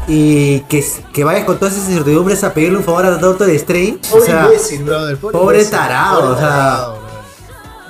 y 0.06 0.60
que, 0.60 0.84
que 1.12 1.24
vayas 1.24 1.44
con 1.44 1.58
todas 1.58 1.74
esas 1.74 1.88
incertidumbres 1.88 2.44
a 2.44 2.54
pedirle 2.54 2.78
un 2.78 2.84
favor 2.84 3.06
a 3.06 3.10
Doctor 3.12 3.50
Strange. 3.50 3.98
O 4.10 4.14
Pobre 4.14 4.26
sea, 4.26 4.44
imbécil, 4.44 4.84
brother. 4.84 5.16
Pobre, 5.16 5.32
pobre 5.38 5.56
imbécil, 5.58 5.78
tarado, 5.78 6.20
pobre 6.20 6.32
o 6.34 6.38
sea. 6.38 6.86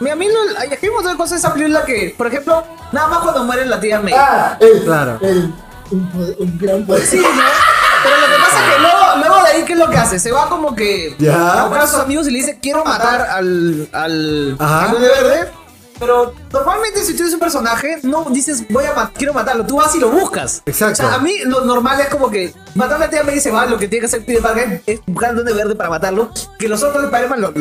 A 0.09 0.17
mí 0.17 0.27
no, 0.29 0.59
hay 0.59 0.69
hay 0.81 0.89
un 0.89 0.95
montón 0.95 1.13
de 1.13 1.19
cosas 1.19 1.31
de 1.33 1.37
esa 1.47 1.53
película 1.53 1.85
que, 1.85 2.15
por 2.17 2.27
ejemplo, 2.29 2.65
nada 2.93 3.09
más 3.09 3.19
cuando 3.19 3.45
muere 3.45 3.67
la 3.67 3.79
tía 3.81 4.01
May. 4.01 4.15
Ah, 4.17 4.57
el, 4.61 4.83
Claro. 4.85 5.19
el, 5.21 5.53
un, 5.91 6.35
un 6.39 6.59
gran 6.59 6.87
poder. 6.87 7.05
Sí, 7.07 7.19
¿no? 7.19 7.27
Pero 8.03 8.17
lo 8.17 8.27
que 8.35 8.43
pasa 8.43 8.67
es 8.67 8.75
que 8.75 8.81
luego, 8.81 8.99
luego 9.19 9.35
de 9.45 9.49
ahí, 9.51 9.63
¿qué 9.65 9.73
es 9.75 9.79
lo 9.79 9.91
que 9.91 9.97
hace? 9.99 10.19
Se 10.19 10.33
va 10.33 10.49
como 10.49 10.75
que 10.75 11.15
Ya. 11.19 11.53
a 11.61 11.65
buscar 11.67 11.83
a 11.83 11.87
sus 11.87 11.99
amigos 12.01 12.27
y 12.29 12.31
le 12.31 12.39
dice, 12.39 12.59
quiero 12.63 12.83
matar 12.85 13.21
al, 13.31 13.89
al, 13.93 14.57
Verde. 14.59 15.51
Pero 15.99 16.33
normalmente 16.51 17.05
si 17.05 17.15
tú 17.15 17.25
eres 17.25 17.35
un 17.35 17.41
personaje, 17.41 17.99
no 18.05 18.25
dices, 18.31 18.65
voy 18.71 18.87
a 18.87 18.95
ma- 18.95 19.13
quiero 19.15 19.35
matarlo. 19.35 19.67
Tú 19.67 19.77
vas 19.77 19.95
y 19.95 20.01
lo 20.01 20.09
buscas. 20.09 20.63
Exacto. 20.65 21.03
O 21.05 21.07
sea, 21.09 21.17
a 21.17 21.19
mí 21.19 21.41
lo 21.45 21.61
normal 21.67 22.01
es 22.01 22.09
como 22.09 22.31
que 22.31 22.55
matar 22.75 22.97
a 22.97 23.01
la 23.01 23.11
tía 23.11 23.23
May 23.23 23.37
y 23.37 23.41
se 23.41 23.51
va, 23.51 23.67
lo 23.67 23.77
que 23.77 23.87
tiene 23.87 24.01
que 24.01 24.07
hacer 24.07 24.25
Peter 24.25 24.41
Parker 24.41 24.83
es 24.87 25.01
buscar 25.07 25.29
al 25.31 25.35
Duende 25.37 25.53
Verde 25.53 25.75
para 25.75 25.91
matarlo. 25.91 26.31
Que 26.59 26.69
los 26.71 26.83
otros 26.83 27.03
de 27.03 27.09
Spider-Man 27.09 27.41
lo, 27.43 27.53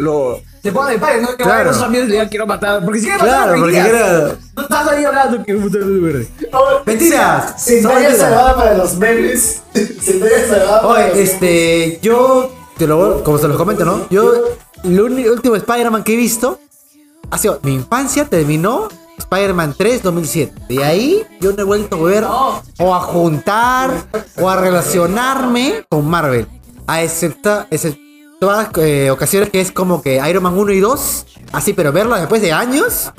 lo, 0.00 0.40
le 0.62 0.72
pongan 0.72 0.92
el 0.94 1.00
padre, 1.00 1.22
¿no? 1.22 1.28
Que 1.36 1.42
Claro. 1.44 1.72
sus 1.72 1.82
amigos 1.82 2.06
le 2.08 2.12
digan, 2.14 2.28
quiero 2.28 2.46
matar. 2.46 2.84
Porque 2.84 3.00
si 3.00 3.06
quieres 3.06 3.22
Claro, 3.22 3.40
matarlo, 3.40 3.62
porque 3.62 3.78
era- 3.78 4.36
No 4.56 4.62
estás 4.62 4.88
ahí 4.88 5.04
hablando, 5.04 5.44
quiero 5.44 5.60
matar 5.60 5.82
al 5.82 5.86
Duende 5.88 6.06
Verde. 6.12 6.28
¡Mentiras! 6.86 7.66
Mentiras. 7.68 8.16
salvada 8.16 8.56
para 8.56 8.74
los 8.76 8.94
memes. 8.96 9.62
Sin 9.74 10.20
talla 10.20 10.48
salvada 10.48 10.82
para 10.82 11.08
los 11.08 11.12
Oye, 11.14 11.22
este, 11.22 11.98
yo, 12.02 12.52
te 12.76 12.86
lo, 12.86 13.22
como 13.24 13.38
se 13.38 13.48
los 13.48 13.56
comento, 13.56 13.84
¿no? 13.84 14.06
Yo, 14.10 14.32
el 14.84 15.00
último 15.00 15.56
Spider-Man 15.56 16.02
que 16.04 16.14
he 16.14 16.16
visto 16.16 16.58
ha 17.30 17.38
sido, 17.38 17.60
mi 17.62 17.74
infancia 17.74 18.24
terminó 18.24 18.88
Spider-Man 19.18 19.74
3 19.76 20.02
2007. 20.02 20.54
De 20.68 20.82
ahí 20.84 21.22
yo 21.40 21.52
no 21.52 21.60
he 21.60 21.64
vuelto 21.64 21.96
a 21.96 22.02
ver 22.02 22.24
o 22.24 22.94
a 22.94 23.00
juntar 23.00 23.90
o 24.40 24.48
a 24.48 24.56
relacionarme 24.56 25.84
con 25.88 26.08
Marvel. 26.08 26.46
A 26.86 27.02
excepta, 27.02 27.66
exceptuadas 28.40 28.68
eh, 28.78 29.10
ocasiones 29.10 29.50
que 29.50 29.60
es 29.60 29.70
como 29.70 30.00
que 30.00 30.16
Iron 30.28 30.42
Man 30.42 30.56
1 30.56 30.72
y 30.72 30.80
2, 30.80 31.26
así, 31.52 31.74
pero 31.74 31.92
verlo 31.92 32.14
después 32.16 32.40
de 32.40 32.52
años. 32.52 33.12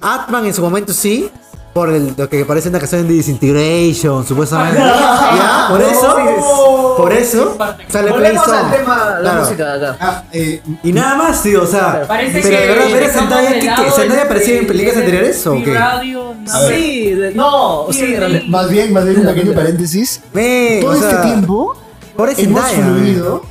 Atman 0.00 0.46
en 0.46 0.54
su 0.54 0.62
momento 0.62 0.92
sí. 0.94 1.30
Por 1.74 1.90
el, 1.92 2.14
lo 2.16 2.26
que 2.30 2.42
parece 2.46 2.70
una 2.70 2.78
canción 2.78 3.06
de 3.06 3.12
Disintegration, 3.12 4.26
supuestamente. 4.26 4.78
¿Ya? 4.80 5.66
Por 5.68 5.82
eso. 5.82 6.94
Por 6.96 7.12
eso. 7.12 7.58
Sale 7.88 8.12
Playzone. 8.14 8.56
al 8.56 8.70
tema, 8.70 8.96
la 8.96 9.20
Claro. 9.20 9.40
música 9.42 9.76
de 9.76 9.86
acá. 9.86 9.96
Ah, 10.00 10.24
eh, 10.32 10.62
Y 10.82 10.92
nada 10.94 11.16
más, 11.16 11.42
tío, 11.42 11.62
o 11.64 11.66
sea. 11.66 12.04
Parece 12.08 12.40
pero 12.40 12.48
que 12.48 12.56
de 12.62 12.66
verdad, 12.68 12.84
ver 12.86 12.94
a 12.94 13.06
dejamos 13.08 13.28
Zendaya, 13.28 13.50
de 13.52 13.60
¿qué, 13.60 13.66
lado 13.66 13.84
qué? 13.84 13.90
¿Zendaya 13.90 14.22
aparecía 14.22 14.54
en 14.54 14.60
el- 14.60 14.66
películas 14.66 14.94
el- 14.96 15.02
anteriores 15.02 15.46
o 15.46 15.52
qué? 15.62 15.74
radio, 15.74 16.34
no. 16.34 16.68
Sí, 16.68 17.10
de- 17.10 17.34
no, 17.34 17.86
sí, 17.90 18.04
en 18.14 18.20
realidad. 18.20 18.42
más 18.48 18.70
bien, 18.70 18.92
más 18.94 19.04
bien 19.04 19.20
un 19.20 19.26
pequeño 19.26 19.52
paréntesis. 19.52 20.22
Ve, 20.32 20.78
Todo 20.80 20.92
o 20.92 20.94
este 20.94 21.10
sea, 21.10 21.22
tiempo 21.22 21.76
Pobre 22.16 22.32
hemos 22.38 22.64
Zendaya. 22.70 22.94
fluido 22.96 23.42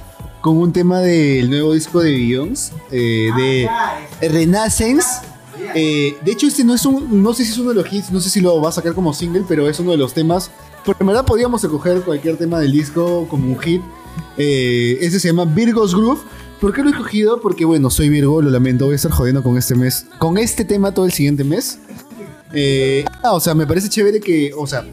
con 0.45 0.59
un 0.59 0.71
tema 0.71 0.99
del 0.99 1.49
nuevo 1.49 1.73
disco 1.73 2.01
de 2.01 2.11
Beyoncé, 2.11 2.71
eh, 2.91 3.31
de 3.35 4.29
Renaissance. 4.29 5.25
Eh, 5.73 6.15
de 6.23 6.31
hecho, 6.31 6.45
este 6.45 6.63
no 6.63 6.75
es 6.75 6.85
un, 6.85 7.23
no 7.23 7.33
sé 7.33 7.43
si 7.43 7.53
es 7.53 7.57
uno 7.57 7.69
de 7.69 7.75
los 7.81 7.91
hits, 7.91 8.11
no 8.11 8.19
sé 8.19 8.29
si 8.29 8.41
lo 8.41 8.61
va 8.61 8.69
a 8.69 8.71
sacar 8.71 8.93
como 8.93 9.11
single, 9.11 9.43
pero 9.47 9.67
es 9.67 9.79
uno 9.79 9.89
de 9.89 9.97
los 9.97 10.13
temas. 10.13 10.51
Porque 10.85 11.01
en 11.01 11.07
verdad 11.07 11.25
podíamos 11.25 11.63
escoger 11.63 12.01
cualquier 12.01 12.37
tema 12.37 12.59
del 12.59 12.71
disco 12.71 13.25
como 13.27 13.47
un 13.47 13.57
hit. 13.57 13.81
Eh, 14.37 14.99
ese 15.01 15.19
se 15.19 15.29
llama 15.29 15.45
Virgo's 15.45 15.95
Groove. 15.95 16.21
¿Por 16.61 16.73
qué 16.73 16.83
lo 16.83 16.89
he 16.89 16.91
escogido? 16.91 17.41
Porque 17.41 17.65
bueno, 17.65 17.89
soy 17.89 18.09
Virgo, 18.09 18.39
lo 18.39 18.51
lamento, 18.51 18.85
voy 18.85 18.93
a 18.93 18.97
estar 18.97 19.11
jodiendo 19.11 19.41
con 19.41 19.57
este 19.57 19.73
mes, 19.73 20.05
con 20.19 20.37
este 20.37 20.63
tema 20.63 20.93
todo 20.93 21.07
el 21.07 21.11
siguiente 21.11 21.43
mes. 21.43 21.79
Eh, 22.53 23.03
ah, 23.23 23.33
o 23.33 23.39
sea, 23.39 23.55
me 23.55 23.65
parece 23.65 23.89
chévere 23.89 24.19
que, 24.19 24.51
o 24.55 24.67
sea, 24.67 24.85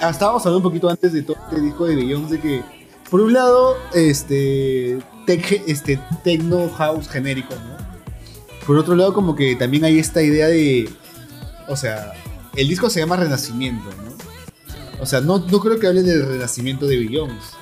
ah, 0.00 0.10
estábamos 0.10 0.44
hablando 0.44 0.66
un 0.66 0.72
poquito 0.72 0.90
antes 0.90 1.12
de 1.12 1.22
todo 1.22 1.36
este 1.48 1.60
disco 1.60 1.86
de 1.86 1.94
Beyoncé 1.94 2.40
que, 2.40 2.79
por 3.10 3.20
un 3.20 3.32
lado, 3.32 3.76
este, 3.92 4.98
tech- 5.26 5.62
este 5.66 5.98
techno 6.24 6.68
house 6.70 7.08
genérico, 7.08 7.54
¿no? 7.54 7.80
Por 8.66 8.76
otro 8.76 8.94
lado, 8.94 9.12
como 9.12 9.34
que 9.34 9.56
también 9.56 9.84
hay 9.84 9.98
esta 9.98 10.22
idea 10.22 10.46
de, 10.46 10.88
o 11.66 11.76
sea, 11.76 12.12
el 12.56 12.68
disco 12.68 12.88
se 12.90 13.00
llama 13.00 13.16
Renacimiento, 13.16 13.88
¿no? 14.04 14.10
O 15.02 15.06
sea, 15.06 15.20
no, 15.20 15.38
no 15.38 15.60
creo 15.60 15.78
que 15.78 15.86
hable 15.86 16.02
del 16.02 16.26
renacimiento 16.26 16.86
de 16.86 16.98
Beyoncé. 16.98 17.56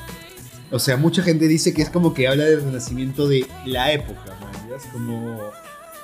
O 0.71 0.79
sea, 0.79 0.97
mucha 0.97 1.23
gente 1.23 1.49
dice 1.49 1.73
que 1.73 1.83
es 1.83 1.89
como 1.89 2.13
que 2.13 2.29
habla 2.29 2.45
del 2.45 2.63
renacimiento 2.63 3.27
de 3.29 3.47
la 3.65 3.93
época, 3.93 4.37
¿no? 4.41 4.77
Es 4.77 4.85
como 4.87 5.41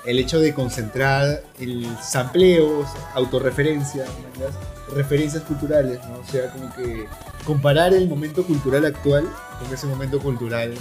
el 0.06 0.18
hecho 0.18 0.38
de 0.40 0.52
concentrar 0.54 1.42
el 1.58 1.86
sampleo, 2.02 2.84
autorreferencia, 3.14 4.04
¿no? 4.04 4.94
referencias 4.94 5.42
culturales, 5.44 5.98
¿no? 6.08 6.18
O 6.18 6.30
sea, 6.30 6.50
como 6.50 6.72
que 6.74 7.06
comparar 7.46 7.94
el 7.94 8.06
momento 8.08 8.44
cultural 8.44 8.84
actual 8.84 9.24
con 9.62 9.72
ese 9.72 9.86
momento 9.86 10.20
cultural 10.20 10.74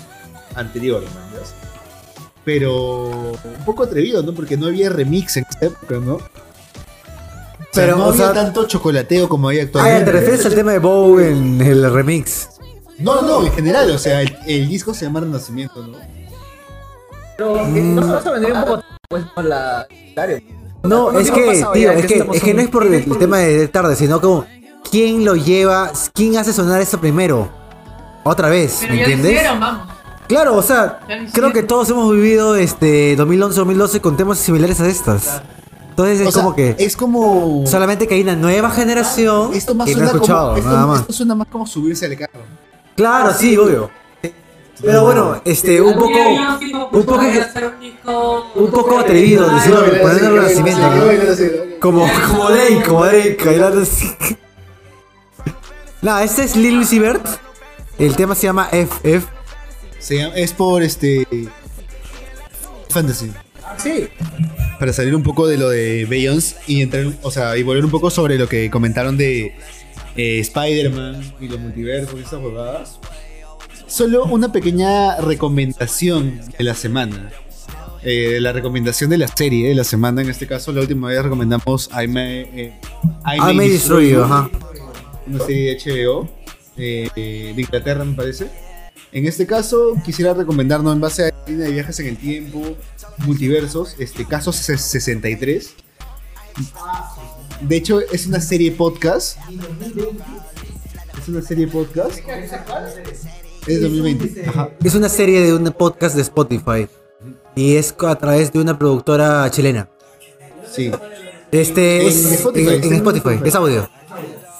anterior, 0.55 1.01
¿no? 1.03 1.39
Pero 2.45 3.07
un 3.07 3.65
poco 3.65 3.83
atrevido, 3.83 4.21
¿no? 4.21 4.33
Porque 4.33 4.57
no 4.57 4.67
había 4.67 4.89
remix 4.89 5.37
en 5.37 5.45
esa 5.49 5.65
época, 5.67 5.95
¿no? 5.99 6.15
O 6.15 6.19
sea, 6.19 7.85
Pero, 7.85 7.95
no 7.97 8.05
o 8.07 8.09
había 8.11 8.25
sea- 8.25 8.33
tanto 8.33 8.67
chocolateo 8.67 9.29
como 9.29 9.47
hay 9.47 9.59
Ah, 9.59 9.63
actualmente. 9.63 9.99
ya, 9.99 10.05
te 10.05 10.11
refieres 10.11 10.45
al 10.45 10.53
tema 10.55 10.73
de 10.73 10.79
Bow 10.79 11.19
en 11.19 11.61
el 11.61 11.91
remix. 11.91 12.49
No, 12.99 13.21
no, 13.21 13.39
no, 13.39 13.45
en 13.45 13.51
general, 13.53 13.89
o 13.89 13.97
sea, 13.97 14.21
el, 14.21 14.37
el 14.45 14.67
disco 14.67 14.93
se 14.93 15.05
llama 15.05 15.21
Renacimiento, 15.21 15.87
¿no? 15.87 15.97
Pero 17.37 17.57
eh, 17.65 17.69
no 17.81 18.01
no 18.01 18.21
se 18.21 18.29
vendría 18.29 18.53
un 18.53 18.65
poco 18.65 18.83
pues 19.09 19.25
con 19.33 19.49
la 19.49 19.87
No, 20.83 21.03
¿Cuánto 21.05 21.19
es 21.19 21.31
que, 21.31 21.45
pasado 21.45 21.73
tío, 21.73 21.93
ya? 21.93 21.99
es 21.99 22.05
Que 22.05 22.15
es 22.15 22.55
no 22.55 22.61
es 22.61 22.67
por 22.69 22.85
el, 22.85 22.93
el 22.93 23.17
tema 23.17 23.37
de 23.39 23.67
tarde, 23.67 23.95
sino 23.95 24.19
como 24.21 24.45
quién 24.89 25.25
lo 25.25 25.35
lleva, 25.35 25.91
quién 26.13 26.37
hace 26.37 26.53
sonar 26.53 26.81
eso 26.81 26.99
primero. 26.99 27.49
Otra 28.23 28.49
vez, 28.49 28.77
Pero 28.81 28.93
¿me 28.93 28.99
ya 28.99 29.03
entiendes? 29.05 29.33
hicieron, 29.33 29.59
vamos. 29.59 29.87
Claro, 30.27 30.55
o 30.55 30.61
sea, 30.61 31.01
creo 31.33 31.51
que 31.51 31.63
todos 31.63 31.89
hemos 31.89 32.11
vivido 32.13 32.55
este 32.55 33.17
2011-2012 33.17 33.99
con 34.01 34.15
temas 34.15 34.37
similares 34.39 34.79
a 34.79 34.87
estas. 34.87 35.41
Entonces 35.89 36.21
es 36.21 36.27
O 36.29 36.31
sea, 36.31 36.41
como 36.43 36.55
que 36.55 36.75
es 36.79 36.97
como... 36.97 37.67
solamente 37.67 38.07
que 38.07 38.15
hay 38.15 38.21
una 38.21 38.35
nueva 38.35 38.71
generación 38.71 39.53
Esto 39.53 39.75
más 39.75 39.87
que 39.87 39.95
no 39.95 40.01
ha 40.01 40.05
suena 40.05 40.11
escuchado, 40.13 40.47
como... 40.47 40.57
Esto, 40.57 40.69
nada 40.71 40.87
más. 40.87 41.01
esto 41.01 41.13
suena 41.13 41.35
más 41.35 41.47
como 41.49 41.67
subirse 41.67 42.05
al 42.07 42.17
carro. 42.17 42.39
Claro, 42.95 43.31
sí, 43.33 43.55
obvio. 43.57 43.91
Pero 44.83 45.03
bueno, 45.03 45.41
este, 45.45 45.81
un 45.81 45.93
poco, 45.93 46.19
un 46.91 47.05
poco, 47.05 47.21
un 48.55 48.71
poco 48.71 48.99
atrevido 48.99 49.49
decirlo, 49.49 49.79
ponerle 50.01 50.27
el 50.27 50.33
renacimiento, 50.35 50.81
¿no? 50.81 51.79
Como, 51.79 52.07
como 52.27 52.49
Drake, 52.49 52.83
como 52.85 53.05
Drake, 53.05 53.37
bailando 53.45 53.81
así. 53.81 54.11
Nada, 56.01 56.23
este 56.23 56.43
es 56.43 56.55
Lil 56.57 56.79
Uzi 56.79 56.99
Vert. 56.99 57.25
El 57.97 58.15
tema 58.15 58.35
se 58.35 58.43
llama 58.47 58.67
FF. 58.71 59.25
Se 59.99 60.17
llama- 60.17 60.35
es 60.35 60.51
por 60.51 60.83
este... 60.83 61.25
Fantasy. 62.89 63.31
Sí. 63.77 64.07
Para 64.79 64.91
salir 64.91 65.15
un 65.15 65.23
poco 65.23 65.47
de 65.47 65.57
lo 65.57 65.69
de 65.69 66.05
Beyoncé 66.05 66.57
y 66.67 66.81
entrar, 66.81 67.05
o 67.21 67.31
sea, 67.31 67.55
y 67.57 67.63
volver 67.63 67.85
un 67.85 67.91
poco 67.91 68.09
sobre 68.09 68.37
lo 68.37 68.47
que 68.49 68.69
comentaron 68.69 69.15
de 69.17 69.55
eh, 70.15 70.39
Spider-Man 70.39 71.35
y 71.39 71.47
los 71.47 71.59
multiversos 71.59 72.19
y 72.19 72.23
esas 72.23 72.41
huevadas. 72.41 72.99
Solo 73.93 74.25
una 74.25 74.51
pequeña 74.51 75.17
recomendación 75.17 76.41
de 76.57 76.63
la 76.63 76.73
semana. 76.73 77.29
Eh, 78.01 78.39
la 78.41 78.51
recomendación 78.51 79.11
de 79.11 79.19
la 79.19 79.27
serie 79.27 79.67
de 79.69 79.75
la 79.75 79.83
semana, 79.83 80.23
en 80.23 80.31
este 80.31 80.47
caso, 80.47 80.71
la 80.71 80.81
última 80.81 81.09
vez 81.09 81.21
recomendamos 81.21 81.91
I 81.93 82.07
May, 82.07 82.39
eh, 82.55 82.79
I 83.23 83.51
I 83.51 83.53
May 83.55 83.69
Destroy 83.69 84.09
You, 84.13 84.23
ajá. 84.23 84.49
una 85.27 85.45
serie 85.45 85.75
de 85.75 85.77
HBO 86.09 86.27
eh, 86.75 87.07
de 87.15 87.61
Inglaterra, 87.61 88.03
me 88.03 88.15
parece. 88.15 88.47
En 89.11 89.27
este 89.27 89.45
caso, 89.45 89.93
quisiera 90.03 90.33
recomendarnos 90.33 90.91
en 90.91 90.99
base 90.99 91.25
a 91.25 91.27
la 91.27 91.35
línea 91.47 91.67
de 91.67 91.73
viajes 91.73 91.99
en 91.99 92.07
el 92.07 92.17
tiempo, 92.17 92.75
multiversos, 93.27 93.95
este 93.99 94.25
caso 94.25 94.51
ses- 94.51 94.77
63. 94.79 95.75
De 97.61 97.75
hecho, 97.75 98.01
es 98.01 98.25
una 98.25 98.41
serie 98.41 98.71
podcast. 98.71 99.37
Es 101.21 101.27
una 101.27 101.43
serie 101.43 101.67
podcast. 101.67 102.17
Es 103.67 103.81
2020. 103.81 104.49
Ajá. 104.49 104.69
Es 104.83 104.95
una 104.95 105.09
serie 105.09 105.41
de 105.41 105.53
un 105.53 105.63
podcast 105.71 106.15
de 106.15 106.21
Spotify. 106.21 106.87
Y 107.55 107.75
es 107.75 107.95
a 108.05 108.15
través 108.15 108.51
de 108.51 108.59
una 108.59 108.77
productora 108.77 109.49
chilena. 109.51 109.87
Sí. 110.69 110.91
Este 111.51 112.01
En 112.01 112.07
es 112.07 112.31
Spotify, 112.33 112.67
en, 112.67 112.73
en 112.75 112.83
en 112.83 112.93
Spotify, 112.93 113.29
Spotify. 113.29 113.47
es 113.49 113.55
audio. 113.55 113.89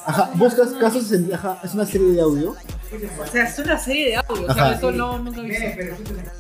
Ajá. 0.05 0.31
Buscas 0.35 0.69
casos 0.79 1.03
60. 1.07 1.35
Ajá. 1.35 1.59
Es 1.63 1.73
una 1.73 1.85
serie 1.85 2.11
de 2.11 2.21
audio. 2.21 2.51
O 2.51 3.27
sea, 3.31 3.45
es 3.45 3.57
una 3.59 3.79
serie 3.79 4.09
de 4.09 4.15
audio. 4.17 4.45
O 4.45 4.51
Ajá. 4.51 4.53
sea, 4.53 4.71
eso 4.77 4.91
no, 4.91 5.17
nunca 5.19 5.41
he 5.41 5.43
visto. 5.43 5.65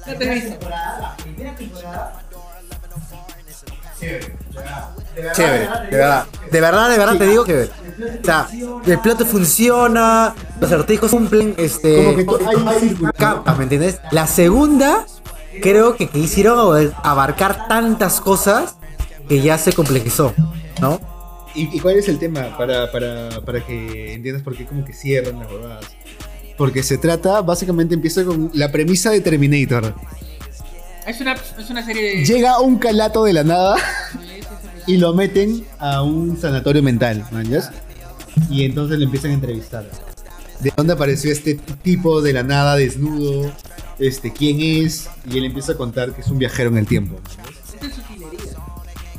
No 0.07 0.15
te 0.15 0.23
he 0.25 0.35
visto. 0.35 0.57
Chévere, 5.33 5.69
de 5.91 5.97
verdad. 5.97 6.25
De 6.51 6.61
verdad, 6.61 6.89
de 6.89 6.97
verdad 6.97 7.17
te 7.17 7.27
digo 7.27 7.43
que. 7.43 7.69
O 8.21 8.25
sea, 8.25 8.47
el 8.85 8.99
plato 8.99 9.25
funciona, 9.25 10.33
los 10.59 10.71
artistas 10.71 11.11
cumplen, 11.11 11.53
este. 11.57 12.03
Como 12.03 12.15
que 12.15 12.23
to- 12.25 12.39
hay 12.49 12.95
capas, 13.17 13.57
¿me 13.57 13.63
entiendes? 13.63 13.99
La 14.11 14.25
segunda, 14.27 15.05
creo 15.61 15.95
que 15.95 16.07
quisieron 16.07 16.91
abarcar 17.03 17.67
tantas 17.67 18.19
cosas 18.19 18.75
que 19.29 19.41
ya 19.41 19.57
se 19.57 19.73
complejizó, 19.73 20.33
¿no? 20.81 20.99
¿Y, 21.55 21.79
cuál 21.79 21.97
es 21.97 22.09
el 22.09 22.17
tema? 22.17 22.57
Para, 22.57 22.91
para, 22.91 23.29
para 23.45 23.63
que 23.63 24.13
entiendas 24.15 24.41
por 24.41 24.55
qué 24.55 24.65
como 24.65 24.83
que 24.83 24.93
cierran 24.93 25.39
las 25.39 25.51
bobadas. 25.51 25.85
Porque 26.57 26.81
se 26.81 26.97
trata, 26.97 27.41
básicamente 27.41 27.93
empieza 27.93 28.23
con 28.23 28.49
la 28.53 28.71
premisa 28.71 29.11
de 29.11 29.21
Terminator. 29.21 29.93
Es 31.05 31.19
una, 31.19 31.33
es 31.33 31.69
una 31.69 31.85
serie 31.85 32.17
de. 32.17 32.25
Llega 32.25 32.59
un 32.59 32.77
calato 32.77 33.25
de 33.25 33.33
la 33.33 33.43
nada 33.43 33.75
y 34.87 34.97
lo 34.97 35.13
meten 35.13 35.65
a 35.79 36.01
un 36.01 36.39
sanatorio 36.39 36.81
mental, 36.81 37.25
¿no? 37.31 37.41
Y 38.49 38.63
entonces 38.63 38.97
le 38.97 39.05
empiezan 39.05 39.31
a 39.31 39.33
entrevistar. 39.35 39.85
¿De 40.59 40.71
dónde 40.75 40.93
apareció 40.93 41.31
este 41.31 41.55
tipo 41.55 42.21
de 42.21 42.33
la 42.33 42.43
nada 42.43 42.75
desnudo? 42.75 43.51
Este, 43.99 44.31
¿Quién 44.31 44.59
es? 44.61 45.09
Y 45.29 45.37
él 45.37 45.45
empieza 45.45 45.73
a 45.73 45.75
contar 45.75 46.13
que 46.13 46.21
es 46.21 46.27
un 46.27 46.39
viajero 46.39 46.69
en 46.69 46.77
el 46.77 46.87
tiempo. 46.87 47.19
Esta 47.73 47.85
es 47.85 47.97
utilería. 47.97 48.53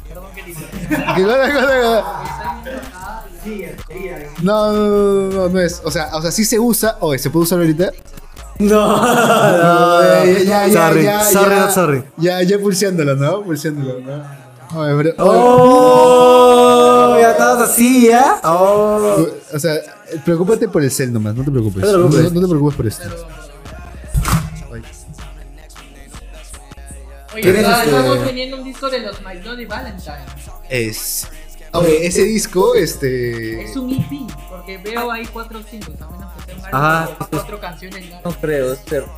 Perdón. 0.09 2.05
No, 4.43 4.72
no, 4.72 4.87
no, 4.87 5.30
no, 5.30 5.49
no 5.51 5.61
es. 5.61 5.82
O 5.85 5.91
sea, 5.91 6.09
o 6.14 6.22
sea, 6.22 6.30
sí 6.30 6.47
se 6.47 6.59
usa. 6.59 6.97
Oye, 7.01 7.18
¿se 7.18 7.28
puede 7.28 7.45
usar 7.45 7.59
ahorita? 7.59 7.93
No, 8.59 8.96
No, 8.96 10.00
ya, 10.02 10.24
ya, 10.24 10.66
ya, 10.68 10.88
sorry, 10.88 11.02
ya, 11.05 11.24
sorry, 11.24 11.50
ya. 11.55 11.61
not 11.61 11.70
sorry. 11.72 12.05
Ya, 12.18 12.42
ya 12.42 12.59
pulseándolo, 12.59 13.16
¿no? 13.16 13.42
Pulseándolo, 13.42 14.00
¿no? 14.00 14.22
Oye, 14.80 14.94
pero- 14.96 15.14
Oh, 15.18 17.16
ya 17.20 17.32
estabas 17.32 17.70
así, 17.70 18.07
¿ya? 18.09 18.40
Oh. 18.44 19.26
O 19.52 19.59
sea, 19.59 19.74
preocúpate 20.24 20.68
por 20.68 20.82
el 20.82 20.90
cel 20.90 21.12
nomás, 21.12 21.34
no 21.34 21.44
te 21.44 21.50
preocupes. 21.50 21.82
No 21.82 21.88
te 21.88 21.94
preocupes. 21.94 22.22
No, 22.24 22.30
no 22.30 22.40
te 22.40 22.48
preocupes 22.48 22.76
por 22.76 22.86
esto. 22.86 23.09
Oye, 27.34 27.42
¿Tienes 27.42 27.62
¿verdad? 27.62 27.84
este- 27.84 27.96
estamos 27.96 28.24
teniendo 28.26 28.57
un 28.59 28.64
disco 28.64 28.88
de 28.90 29.00
los 29.00 29.20
My 29.22 29.36
Bloody 29.40 29.64
Valentine. 29.66 30.18
Es. 30.70 31.26
Oye, 31.75 32.07
ese 32.07 32.22
disco, 32.25 32.75
este. 32.77 33.62
Es 33.62 33.77
un 33.77 33.91
EP, 33.91 34.31
porque 34.49 34.79
veo 34.79 35.11
ahí 35.11 35.27
cuatro 35.27 35.61
singles, 35.62 36.01
a 36.01 36.09
menos 36.09 36.33
que 36.35 36.53
tengan 36.53 36.70
Ajá. 36.72 37.16
cuatro 37.31 37.61
canciones. 37.61 38.09
¿no? 38.11 38.31
No 38.31 38.41
creo, 38.41 38.77
pero. 38.89 39.09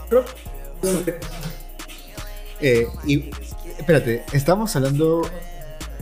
Eh, 2.60 2.86
y. 3.06 3.30
Espérate, 3.78 4.24
estamos 4.32 4.74
hablando 4.74 5.28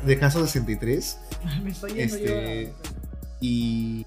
de 0.07 0.19
Caso 0.19 0.41
63. 0.41 1.19
Me 1.65 1.71
estoy 1.71 1.93
yendo 1.95 2.15
Este. 2.15 2.73
Y. 3.41 4.07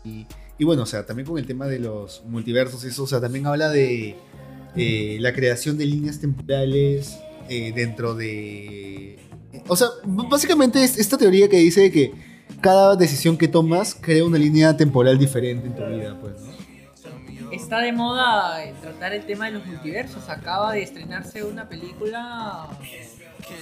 Y 0.57 0.63
bueno, 0.63 0.83
o 0.83 0.85
sea, 0.87 1.05
también 1.05 1.27
con 1.27 1.37
el 1.37 1.45
tema 1.45 1.67
de 1.67 1.79
los 1.79 2.23
multiversos, 2.25 2.83
y 2.83 2.87
eso, 2.87 3.03
o 3.03 3.07
sea, 3.07 3.21
también 3.21 3.45
habla 3.45 3.69
de 3.69 4.15
eh, 4.75 5.17
la 5.19 5.33
creación 5.33 5.77
de 5.77 5.85
líneas 5.85 6.19
temporales 6.19 7.17
eh, 7.49 7.73
dentro 7.75 8.15
de. 8.15 9.19
O 9.67 9.75
sea, 9.75 9.87
básicamente 10.05 10.83
es 10.83 10.97
esta 10.97 11.17
teoría 11.17 11.49
que 11.49 11.57
dice 11.57 11.91
que 11.91 12.26
cada 12.61 12.95
decisión 12.95 13.37
que 13.37 13.47
tomas 13.47 13.95
crea 13.95 14.23
una 14.23 14.37
línea 14.37 14.75
temporal 14.75 15.17
diferente 15.17 15.67
en 15.67 15.75
tu 15.75 15.85
vida, 15.85 16.17
pues, 16.19 16.33
¿no? 16.41 16.57
Está 17.51 17.79
de 17.79 17.93
moda 17.93 18.63
eh, 18.63 18.73
tratar 18.81 19.13
el 19.13 19.25
tema 19.25 19.45
de 19.45 19.51
los 19.51 19.65
multiversos. 19.65 20.27
Acaba 20.27 20.73
de 20.73 20.83
estrenarse 20.83 21.43
una 21.43 21.67
película 21.69 22.67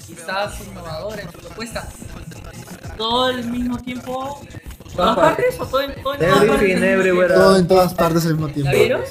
quizás 0.07 0.59
innovadora 0.67 1.21
en 1.21 1.31
su 1.31 1.37
propuesta. 1.37 1.87
Todo 2.97 3.25
al 3.25 3.45
mismo 3.45 3.77
tiempo. 3.77 4.41
¿Todas 4.95 5.15
partes 5.15 5.59
o 5.59 5.65
todo 5.67 5.81
en, 5.81 5.93
todo 6.01 6.13
en 6.13 6.19
todas 6.19 6.45
partes? 6.45 7.27
Todo 7.35 7.57
en 7.57 7.67
todas 7.67 7.93
partes 7.93 8.25
al 8.25 8.31
mismo 8.33 8.47
tiempo. 8.49 8.71
¿La 8.71 8.77
vieron? 8.77 9.01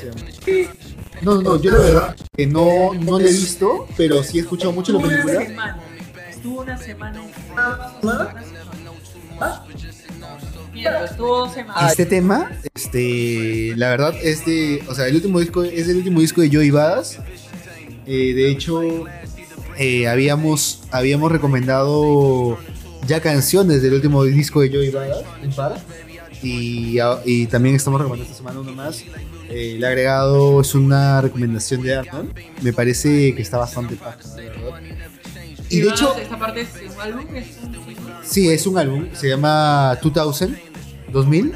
No, 1.23 1.35
no, 1.37 1.43
no, 1.43 1.61
yo 1.61 1.71
la 1.71 1.79
verdad 1.79 2.17
que 2.37 2.47
no, 2.47 2.95
no 2.95 3.19
la 3.19 3.29
he 3.29 3.33
visto, 3.33 3.87
pero 3.97 4.23
sí 4.25 4.39
he 4.39 4.41
escuchado 4.41 4.73
mucho 4.73 4.93
la 4.93 4.99
Estuvo 4.99 5.15
una 5.15 5.23
película. 5.23 5.47
semana. 5.47 5.79
Estuvo 6.29 6.61
una 6.63 6.79
semana. 6.79 7.21
Este 11.89 12.07
tema, 12.07 12.51
este, 12.75 13.75
la 13.77 13.91
verdad 13.91 14.15
es 14.23 14.45
de, 14.45 14.83
o 14.89 14.95
sea, 14.95 15.07
el 15.07 15.17
último 15.17 15.41
disco 15.41 15.63
es 15.63 15.89
el 15.89 15.97
último 15.97 16.21
disco 16.21 16.41
de 16.41 16.51
Joey 16.51 16.71
Badass. 16.71 17.19
Eh, 18.07 18.35
de 18.35 18.51
hecho, 18.51 18.83
eh, 19.79 20.09
habíamos, 20.09 20.83
habíamos 20.91 21.33
recomendado 21.33 22.59
ya 23.07 23.21
canciones 23.21 23.83
del 23.83 23.95
último 23.95 24.25
disco 24.25 24.61
de 24.61 24.71
Joey 24.71 24.91
par. 25.55 25.81
Y, 26.43 26.99
y 27.25 27.47
también 27.47 27.75
estamos 27.75 28.01
recomendando 28.01 28.31
esta 28.31 28.37
semana 28.37 28.61
uno 28.61 28.73
más. 28.73 29.03
Eh, 29.49 29.77
el 29.77 29.85
agregado 29.85 30.61
es 30.61 30.75
una 30.75 31.21
recomendación 31.21 31.83
de 31.83 31.97
Arnold. 31.97 32.35
Me 32.61 32.73
parece 32.73 33.35
que 33.35 33.41
está 33.41 33.59
bastante 33.59 33.97
paja, 33.97 34.19
la 34.37 34.43
verdad. 34.43 34.81
Y 35.71 35.81
de 35.81 35.89
hecho, 35.89 36.15
esta 36.17 36.39
parte 36.39 36.61
es 36.61 36.69
un 36.95 37.01
álbum, 37.01 37.35
es 37.35 37.47
un 37.63 37.73
Sí, 38.25 38.49
es 38.49 38.67
un 38.67 38.79
álbum, 38.79 39.07
se 39.13 39.29
llama 39.29 39.99
2000, 40.03 40.57
2000, 41.13 41.53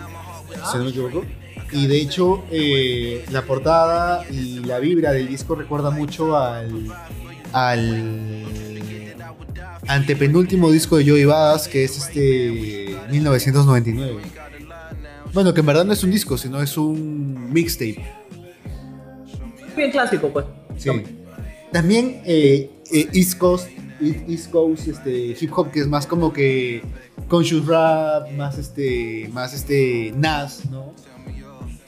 si 0.71 0.79
no 0.79 0.85
me 0.85 0.91
equivoco. 0.91 1.25
Y 1.73 1.87
de 1.87 2.01
hecho, 2.01 2.45
eh, 2.51 3.25
la 3.31 3.43
portada 3.43 4.25
y 4.31 4.61
la 4.61 4.79
vibra 4.79 5.12
del 5.12 5.29
disco 5.29 5.55
recuerda 5.55 5.91
mucho 5.91 6.37
al, 6.37 6.87
al 7.53 8.47
antepenúltimo 9.87 10.71
disco 10.71 10.97
de 10.97 11.09
Joey 11.09 11.25
Badass, 11.25 11.69
que 11.69 11.85
es 11.85 11.97
este 11.99 12.97
1999. 13.11 14.23
Bueno, 15.33 15.53
que 15.53 15.61
en 15.61 15.66
verdad 15.66 15.85
no 15.85 15.93
es 15.93 16.03
un 16.05 16.11
disco, 16.11 16.39
sino 16.39 16.61
es 16.62 16.77
un 16.77 17.53
mixtape. 17.53 18.05
Bien 19.77 19.91
clásico, 19.91 20.29
pues. 20.33 20.47
Sí. 20.77 20.91
También 21.73 22.23
eh, 22.25 22.71
eh, 22.91 23.09
East 23.12 23.37
Coast, 23.39 23.69
East 24.01 24.51
Coast 24.51 24.88
este, 24.88 25.36
hip 25.40 25.53
hop, 25.57 25.70
que 25.70 25.80
es 25.80 25.86
más 25.86 26.07
como 26.07 26.32
que 26.32 26.82
conscious 27.28 27.66
rap, 27.66 28.30
más 28.32 28.59
este, 28.59 29.28
más 29.32 29.53
este 29.55 30.12
Nas, 30.16 30.66
¿no? 30.70 30.94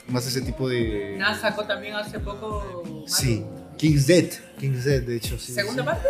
Más 0.07 0.27
ese 0.27 0.41
tipo 0.41 0.67
de. 0.67 1.15
Nas 1.17 1.39
sacó 1.39 1.63
también 1.63 1.95
hace 1.95 2.19
poco. 2.19 2.83
Sí. 3.07 3.45
King's 3.77 4.05
Dead, 4.05 4.29
King's 4.59 4.83
Dead, 4.83 5.01
de 5.01 5.15
hecho, 5.15 5.39
sí. 5.39 5.53
¿Segunda 5.53 5.81
sí. 5.81 5.85
parte? 5.85 6.07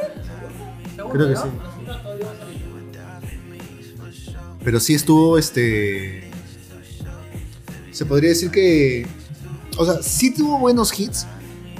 ¿Segunda, 0.95 1.13
Creo 1.13 1.27
que 1.27 1.33
no? 1.35 1.43
sí. 1.43 1.49
Pero 4.63 4.79
sí 4.79 4.93
estuvo 4.93 5.37
este. 5.37 6.29
Se 7.91 8.05
podría 8.05 8.29
decir 8.29 8.51
que. 8.51 9.07
O 9.77 9.85
sea, 9.85 10.01
sí 10.01 10.33
tuvo 10.33 10.57
buenos 10.59 10.97
hits, 10.99 11.25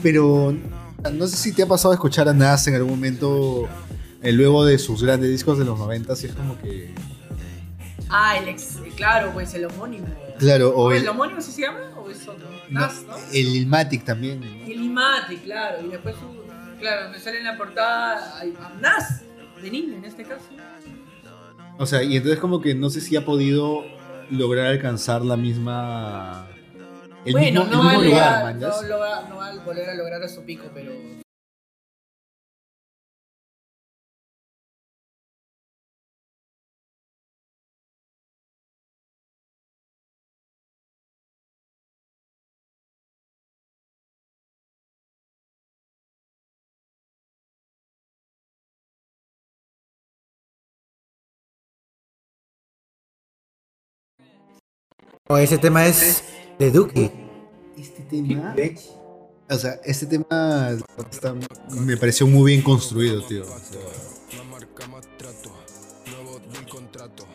pero 0.02 0.56
no 1.14 1.28
sé 1.28 1.36
si 1.36 1.52
te 1.52 1.64
ha 1.64 1.68
pasado 1.68 1.92
a 1.92 1.96
escuchar 1.96 2.30
a 2.30 2.34
Nas 2.34 2.68
en 2.68 2.76
algún 2.76 2.92
momento 2.92 3.68
eh, 4.22 4.32
luego 4.32 4.66
de 4.66 4.78
sus 4.78 5.04
grandes 5.04 5.30
discos 5.30 5.58
de 5.58 5.66
los 5.66 5.78
90 5.80 6.14
y 6.22 6.26
es 6.26 6.34
como 6.36 6.58
que. 6.62 6.94
Ah, 8.10 8.38
el 8.38 8.50
ex, 8.50 8.78
claro, 8.98 9.32
pues 9.34 9.54
el 9.54 9.66
homónimo. 9.66 10.08
Claro, 10.38 10.70
o 10.76 10.92
¿El 10.92 11.04
el, 11.04 11.08
homónimo 11.10 11.40
sí 11.40 11.52
se 11.52 11.62
llama 11.62 11.80
o 11.98 12.10
es 12.10 12.28
otro? 12.28 12.48
no, 12.70 12.80
Nas, 12.82 13.04
¿no? 13.08 13.16
el 13.32 13.56
Ilmatic 13.56 14.04
también. 14.04 14.42
¿no? 14.42 14.48
El 14.72 14.84
Imati, 14.84 15.38
claro. 15.38 15.86
Y 15.86 15.90
después, 15.90 16.16
claro, 16.80 17.10
me 17.10 17.20
sale 17.20 17.38
en 17.38 17.46
la 17.46 17.58
portada 17.58 18.40
a 18.42 18.80
Nas, 18.82 19.22
de 19.62 19.72
niño 19.72 19.96
en 19.96 20.06
este 20.06 20.24
caso. 20.24 20.44
O 21.78 21.86
sea, 21.86 22.04
y 22.04 22.18
entonces 22.18 22.40
como 22.40 22.60
que 22.62 22.76
no 22.76 22.90
sé 22.90 23.00
si 23.02 23.16
ha 23.16 23.24
podido 23.26 23.84
lograr 24.30 24.68
alcanzar 24.68 25.22
la 25.24 25.38
misma. 25.38 26.48
El 27.24 27.34
bueno, 27.34 27.64
mismo, 27.66 27.76
no, 27.76 27.82
el 27.82 27.88
va 27.88 27.92
mismo 28.00 28.04
lugar, 28.10 28.32
lograr- 28.32 28.44
man, 28.44 28.60
no, 28.60 29.00
va- 29.00 29.30
no 29.30 29.36
va 29.38 29.48
a 29.48 29.56
volver 29.64 29.90
a 29.90 29.94
lograr 29.96 30.22
a 30.24 30.28
su 30.28 30.44
pico, 30.44 30.66
pero. 30.74 30.92
O 55.32 55.38
ese 55.38 55.58
tema 55.58 55.86
es 55.88 56.24
de 56.60 56.72
Duki. 56.72 57.10
Este 57.78 58.02
tema. 58.10 58.54
O 59.50 59.58
sea, 59.58 59.80
este 59.86 60.06
tema 60.06 60.78
está- 61.10 61.34
me 61.72 61.96
pareció 61.96 62.28
muy 62.28 62.52
bien 62.52 62.62
construido, 62.62 63.22
tío. 63.24 63.44
O 63.44 63.48
sea, 63.48 63.80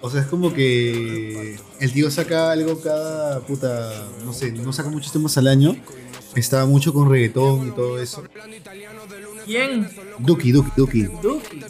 o 0.02 0.10
sea, 0.10 0.20
es 0.20 0.26
como 0.26 0.52
que 0.52 1.56
el 1.80 1.92
tío 1.94 2.10
saca 2.10 2.50
algo 2.52 2.78
cada 2.82 3.40
puta. 3.40 4.06
No 4.26 4.32
sé, 4.34 4.52
no 4.52 4.74
saca 4.74 4.90
muchos 4.90 5.10
temas 5.12 5.38
al 5.38 5.46
año. 5.46 5.74
Estaba 6.34 6.66
mucho 6.66 6.92
con 6.92 7.08
reggaetón 7.10 7.68
y 7.68 7.70
todo 7.70 7.98
eso. 7.98 8.22
¿Quién? 9.46 9.88
Duki, 10.18 10.52
Duki, 10.52 10.70
Duki. 10.76 11.02
Duki. 11.22 11.60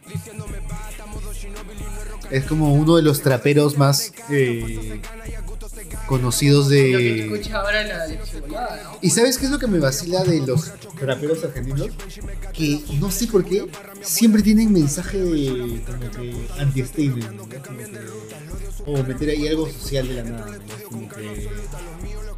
Es 2.31 2.45
como 2.47 2.75
uno 2.75 2.97
de 2.97 3.03
los 3.03 3.23
traperos 3.23 3.77
más 3.79 4.13
eh, 4.31 5.01
conocidos 6.07 6.67
Lo 6.67 6.71
que 6.71 6.77
de. 6.77 7.25
escucha 7.25 7.61
ahora 7.61 7.83
la 7.85 8.07
de 8.07 8.19
Cebollada, 8.19 8.83
¿no? 8.85 8.99
¿Y 9.03 9.11
sabes 9.11 9.39
qué 9.39 9.47
es 9.47 9.51
lo 9.51 9.59
que 9.59 9.67
me 9.67 9.79
vacila 9.79 10.25
de 10.25 10.41
los 10.47 10.73
raperos 11.01 11.45
argentinos? 11.45 11.91
Que 12.53 12.81
no 13.01 13.11
sé 13.11 13.27
por 13.27 13.45
qué 13.45 13.67
siempre 14.03 14.43
tienen 14.43 14.73
mensaje 14.73 15.19
de 15.19 15.83
como 15.87 16.11
que 16.11 16.47
anti-statement, 16.59 17.41
o 18.87 19.03
meter 19.03 19.31
ahí 19.31 19.49
algo 19.49 19.69
social 19.69 20.09
de 20.09 20.15
la 20.15 20.23
nada, 20.25 20.47
¿no? 20.47 20.89
Como 20.91 21.09
que, 21.09 21.49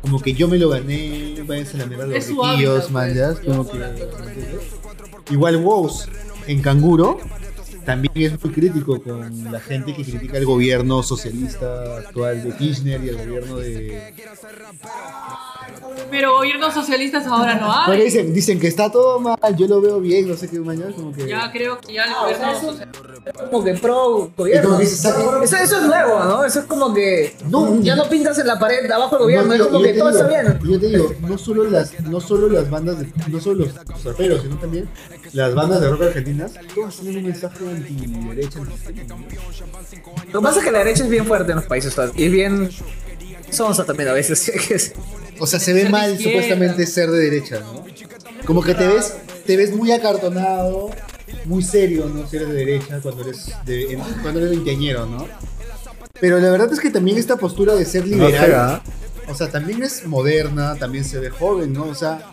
como 0.00 0.20
que 0.20 0.32
yo 0.34 0.48
me 0.48 0.58
lo 0.58 0.68
gané, 0.70 1.42
váyanse 1.46 1.76
a 1.76 1.80
la 1.80 1.86
mierda 1.86 2.06
los 2.06 2.16
Es 2.16 2.26
su 2.26 2.42
riquillos, 2.42 2.90
hábitat, 2.90 2.90
man, 2.90 3.34
pues. 3.34 3.46
como 3.46 3.70
que-. 3.70 5.32
Igual 5.32 5.56
Woz 5.56 6.06
en 6.46 6.62
Canguro 6.62 7.18
también 7.88 8.12
es 8.34 8.44
muy 8.44 8.52
crítico 8.52 9.00
con 9.02 9.50
la 9.50 9.60
gente 9.60 9.94
que 9.94 10.04
critica 10.04 10.36
el 10.36 10.44
gobierno 10.44 11.02
socialista 11.02 11.96
actual 11.96 12.44
de 12.44 12.54
Kirchner 12.54 13.02
y 13.02 13.08
el 13.08 13.16
gobierno 13.16 13.56
de... 13.56 14.12
Pero 16.10 16.34
gobiernos 16.34 16.74
socialistas 16.74 17.26
ahora 17.26 17.54
no 17.54 17.72
hay. 17.72 18.02
dicen, 18.04 18.34
dicen 18.34 18.60
que 18.60 18.66
está 18.66 18.90
todo 18.92 19.20
mal, 19.20 19.38
yo 19.56 19.66
lo 19.66 19.80
veo 19.80 20.00
bien, 20.00 20.28
no 20.28 20.36
sé 20.36 20.48
qué 20.48 20.60
mañana, 20.60 20.92
como 20.94 21.12
que... 21.12 21.26
Ya 21.26 21.50
creo 21.50 21.78
que 21.80 21.94
ya 21.94 22.04
el 22.04 22.10
Ah, 22.10 22.20
o 22.20 22.24
gobierno 22.24 22.72
sea. 22.76 22.88
Como 23.50 23.64
que 23.64 23.74
pro 23.74 24.30
gobierno. 24.36 24.64
como 24.68 24.78
que 24.78 24.84
dices, 24.84 25.04
"Ah, 25.06 25.40
Eso, 25.42 25.56
eso 25.56 25.76
es 25.80 25.86
nuevo, 25.86 26.24
¿no? 26.24 26.44
Eso 26.44 26.60
es 26.60 26.64
como 26.66 26.92
que 26.94 27.34
No. 27.48 27.80
ya 27.80 27.96
no 27.96 28.04
pintas 28.08 28.38
en 28.38 28.46
la 28.46 28.58
pared 28.58 28.86
de 28.86 28.92
abajo 28.92 29.16
del 29.16 29.22
gobierno, 29.24 29.46
No, 29.48 29.52
es 29.54 29.58
yo- 29.60 29.68
como 29.70 29.82
que 29.82 29.92
te 29.92 29.98
todo 29.98 30.10
digo, 30.10 30.20
está 30.20 30.42
bien. 30.42 30.58
Yo 30.62 30.80
te 30.80 30.86
digo, 30.88 31.12
no 31.20 31.38
solo 31.38 31.64
las, 31.64 32.00
no 32.00 32.20
solo 32.20 32.48
las 32.48 32.68
bandas, 32.70 32.98
de, 33.00 33.08
no 33.28 33.40
solo 33.40 33.64
los, 33.66 33.74
los 33.74 34.04
raperos, 34.04 34.42
sino 34.42 34.56
también 34.56 34.88
las 35.32 35.54
bandas 35.54 35.80
de 35.80 35.90
rock 35.90 36.02
argentinas, 36.02 36.52
todas 36.74 36.96
tienen 36.96 37.18
un 37.18 37.24
mensaje 37.24 37.64
anti-derecha. 37.78 38.58
Lo 40.32 40.40
que 40.40 40.44
pasa 40.44 40.58
es 40.60 40.64
que 40.64 40.70
la 40.70 40.78
derecha 40.78 41.04
es 41.04 41.10
bien 41.10 41.26
fuerte 41.26 41.52
en 41.52 41.56
los 41.56 41.66
países 41.66 41.94
y 42.16 42.24
es 42.24 42.32
bien 42.32 42.70
sonsa 43.50 43.84
también 43.84 44.08
a 44.08 44.12
veces. 44.12 44.92
O 45.40 45.46
sea, 45.46 45.60
se 45.60 45.72
ve 45.72 45.88
mal 45.88 46.14
izquierda. 46.14 46.32
supuestamente 46.32 46.84
ser 46.84 47.10
de 47.12 47.18
derecha, 47.20 47.60
¿no? 47.60 47.84
Como 48.44 48.60
que 48.60 48.74
te 48.74 48.88
ves, 48.88 49.14
te 49.46 49.56
ves 49.56 49.72
muy 49.72 49.92
acartonado, 49.92 50.90
muy 51.44 51.62
serio, 51.62 52.10
¿no? 52.12 52.26
Si 52.26 52.34
eres 52.34 52.48
de 52.48 52.54
derecha 52.54 52.98
cuando 53.00 53.22
eres, 53.22 53.52
de, 53.64 53.92
en- 53.92 54.00
cuando 54.20 54.40
eres 54.40 54.50
veinteañero, 54.50 55.06
¿no? 55.06 55.28
Pero 56.20 56.40
la 56.40 56.50
verdad 56.50 56.72
es 56.72 56.80
que 56.80 56.90
también 56.90 57.18
esta 57.18 57.36
postura 57.36 57.76
de 57.76 57.84
ser 57.84 58.04
liberal, 58.04 58.82
o 59.28 59.34
sea, 59.36 59.48
también 59.48 59.80
es 59.84 60.04
moderna, 60.06 60.74
también 60.74 61.04
se 61.04 61.20
ve 61.20 61.30
joven, 61.30 61.72
¿no? 61.72 61.84
O 61.84 61.94
sea, 61.94 62.28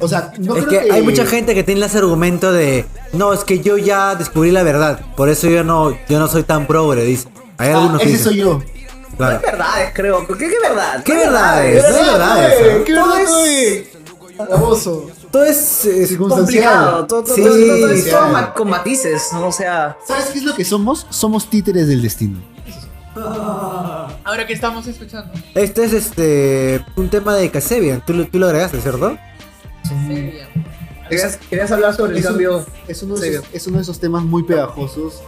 o 0.00 0.08
sea, 0.08 0.32
no 0.38 0.56
es 0.56 0.64
creo 0.66 0.82
que, 0.82 0.90
hay 0.92 1.02
mucha 1.02 1.26
gente 1.26 1.54
que 1.54 1.62
tiene 1.64 1.84
ese 1.84 1.98
argumento 1.98 2.52
de 2.52 2.86
no, 3.12 3.32
es 3.32 3.44
que 3.44 3.60
yo 3.60 3.76
ya 3.78 4.14
descubrí 4.14 4.50
la 4.50 4.62
verdad, 4.62 5.00
por 5.16 5.28
eso 5.28 5.48
yo 5.48 5.64
no, 5.64 5.96
yo 6.08 6.18
no 6.18 6.28
soy 6.28 6.42
tan 6.44 6.66
progre, 6.66 7.04
dice. 7.04 7.28
Hay 7.58 7.70
Ah, 7.70 7.78
algunos 7.78 8.00
que 8.00 8.08
ese 8.08 8.12
dicen, 8.16 8.24
soy 8.32 8.36
yo. 8.36 8.62
claro. 9.16 9.36
Es 9.36 9.42
verdades, 9.42 9.90
creo. 9.94 10.26
¿Qué, 10.26 10.34
qué 10.38 10.54
verdad? 10.62 11.02
¿Qué 11.04 11.16
verdades? 11.16 11.84
¿Qué 11.84 11.90
No 11.92 11.96
hay 11.98 12.04
verdades, 12.04 12.52
¿eh? 12.60 12.82
¿Qué 12.86 12.94
Todo 12.94 13.06
verdad 13.08 13.22
es- 13.22 13.28
soy? 13.30 13.86
Baboso. 14.50 15.06
Todo 15.30 15.44
es, 15.44 15.84
es 15.84 16.16
complicado. 16.16 17.06
Todo, 17.06 17.22
todo, 17.22 17.34
Sí, 17.34 17.42
todo- 17.42 17.54
todo 17.54 17.90
es 17.90 18.10
todo 18.10 18.54
con 18.54 18.70
matices, 18.70 19.28
¿no? 19.34 19.46
O 19.48 19.52
sea, 19.52 19.96
¿Sabes 20.06 20.26
qué 20.26 20.38
es 20.38 20.44
lo 20.44 20.54
que 20.54 20.64
somos? 20.64 21.06
Somos 21.10 21.48
títeres 21.48 21.86
del 21.86 22.02
destino. 22.02 22.38
Ahora 24.24 24.46
que 24.46 24.52
estamos 24.54 24.86
escuchando. 24.86 25.32
Este 25.54 25.84
es 25.84 25.92
este 25.92 26.84
un 26.96 27.08
tema 27.08 27.34
de 27.34 27.50
Casebian, 27.50 28.02
tú, 28.04 28.24
tú 28.24 28.38
lo 28.38 28.46
agregaste, 28.46 28.80
¿cierto? 28.80 29.16
Querías, 31.08 31.36
querías 31.36 31.70
hablar 31.72 31.94
sobre 31.94 32.12
el 32.12 32.18
Es 32.18 32.24
un- 32.24 32.30
cambio. 32.30 32.66
Es 32.88 33.02
uno, 33.02 33.16
de 33.16 33.28
Sí. 33.28 33.34
esos, 33.34 33.46
es 33.52 33.66
uno 33.66 33.76
de 33.78 33.82
esos 33.82 34.00
temas 34.00 34.22
muy 34.22 34.42
pegajosos 34.44 35.20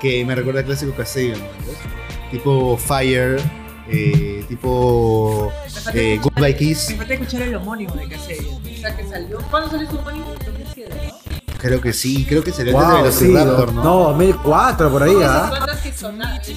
que 0.00 0.24
me 0.24 0.34
recuerda 0.34 0.60
al 0.60 0.66
clásico 0.66 0.92
Castillo, 0.96 1.36
¿no? 1.36 2.30
Tipo 2.30 2.76
Fire, 2.76 3.40
eh, 3.88 4.44
tipo 4.48 5.50
eh, 5.94 6.18
Goodbye 6.22 6.56
Kiss. 6.56 6.90
Me 6.90 6.96
falta 6.96 7.14
escuchar 7.14 7.42
el 7.42 7.54
homónimo 7.56 7.94
de 7.94 8.08
Casey. 8.08 8.38
O 8.46 8.80
sea, 8.80 8.96
que 8.96 9.06
salió. 9.08 9.38
¿Cuándo 9.50 9.70
salió 9.70 9.90
su 9.90 9.98
homónimo? 9.98 10.26
2007, 10.46 10.94
¿no? 11.08 11.58
Creo 11.58 11.80
que 11.80 11.92
sí, 11.92 12.24
creo 12.26 12.42
que 12.42 12.52
sería 12.52 12.72
Wow, 12.72 13.04
desde 13.04 13.18
sí, 13.18 13.24
Velociraptor, 13.26 13.72
¿no? 13.74 13.84
no, 13.84 13.94
2004 14.10 14.90
por 14.90 15.02
ahí, 15.02 15.14
¿ah? 15.22 15.48
bandas 15.50 15.80
que 15.80 15.92
sonaron 15.92 16.38
este, 16.40 16.54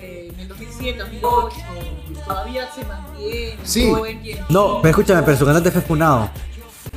eh, 0.00 0.32
en 0.34 0.40
el 0.40 0.48
2007, 0.48 0.98
2008, 0.98 1.56
todavía 2.30 2.68
se 2.74 2.84
mantienen. 2.84 3.58
Sí. 3.64 3.92
No, 4.48 4.78
pero 4.82 4.90
escúchame, 4.90 5.22
pero 5.22 5.36
su 5.36 5.44
cantante 5.44 5.70
fue 5.70 5.82
funado. 5.82 6.30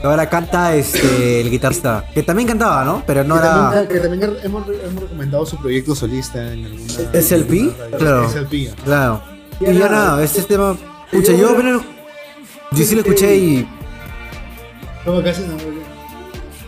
Ahora 0.02 0.30
canta 0.30 0.76
este 0.76 1.42
el 1.42 1.50
guitarrista, 1.50 2.06
que 2.14 2.24
también 2.24 2.48
cantaba, 2.48 2.84
¿no? 2.84 3.04
Pero 3.06 3.24
no 3.24 3.36
que, 3.36 3.42
era 3.42 3.54
también, 3.54 3.88
que 3.88 4.00
también 4.00 4.38
hemos, 4.44 4.68
hemos 4.68 5.04
recomendado 5.04 5.46
su 5.46 5.58
proyecto 5.58 5.96
solista 5.96 6.40
en 6.52 6.66
alguna. 6.66 6.94
Radio. 6.98 7.12
Claro. 7.98 8.24
Es 8.26 8.36
el 8.36 8.46
Pi. 8.48 8.70
Claro. 8.84 9.22
Y 9.60 9.74
ya 9.74 9.90
nada, 9.90 10.24
este 10.24 10.42
tema. 10.44 10.76
Pucha, 11.12 11.34
yo 11.34 11.52
apenas. 11.52 11.82
Yo 12.72 12.86
sí 12.86 12.96
lo 12.96 13.02
escuché 13.02 13.36
y. 13.36 13.68
¿Cómo 15.06 15.22
que 15.22 15.30
haces? 15.30 15.46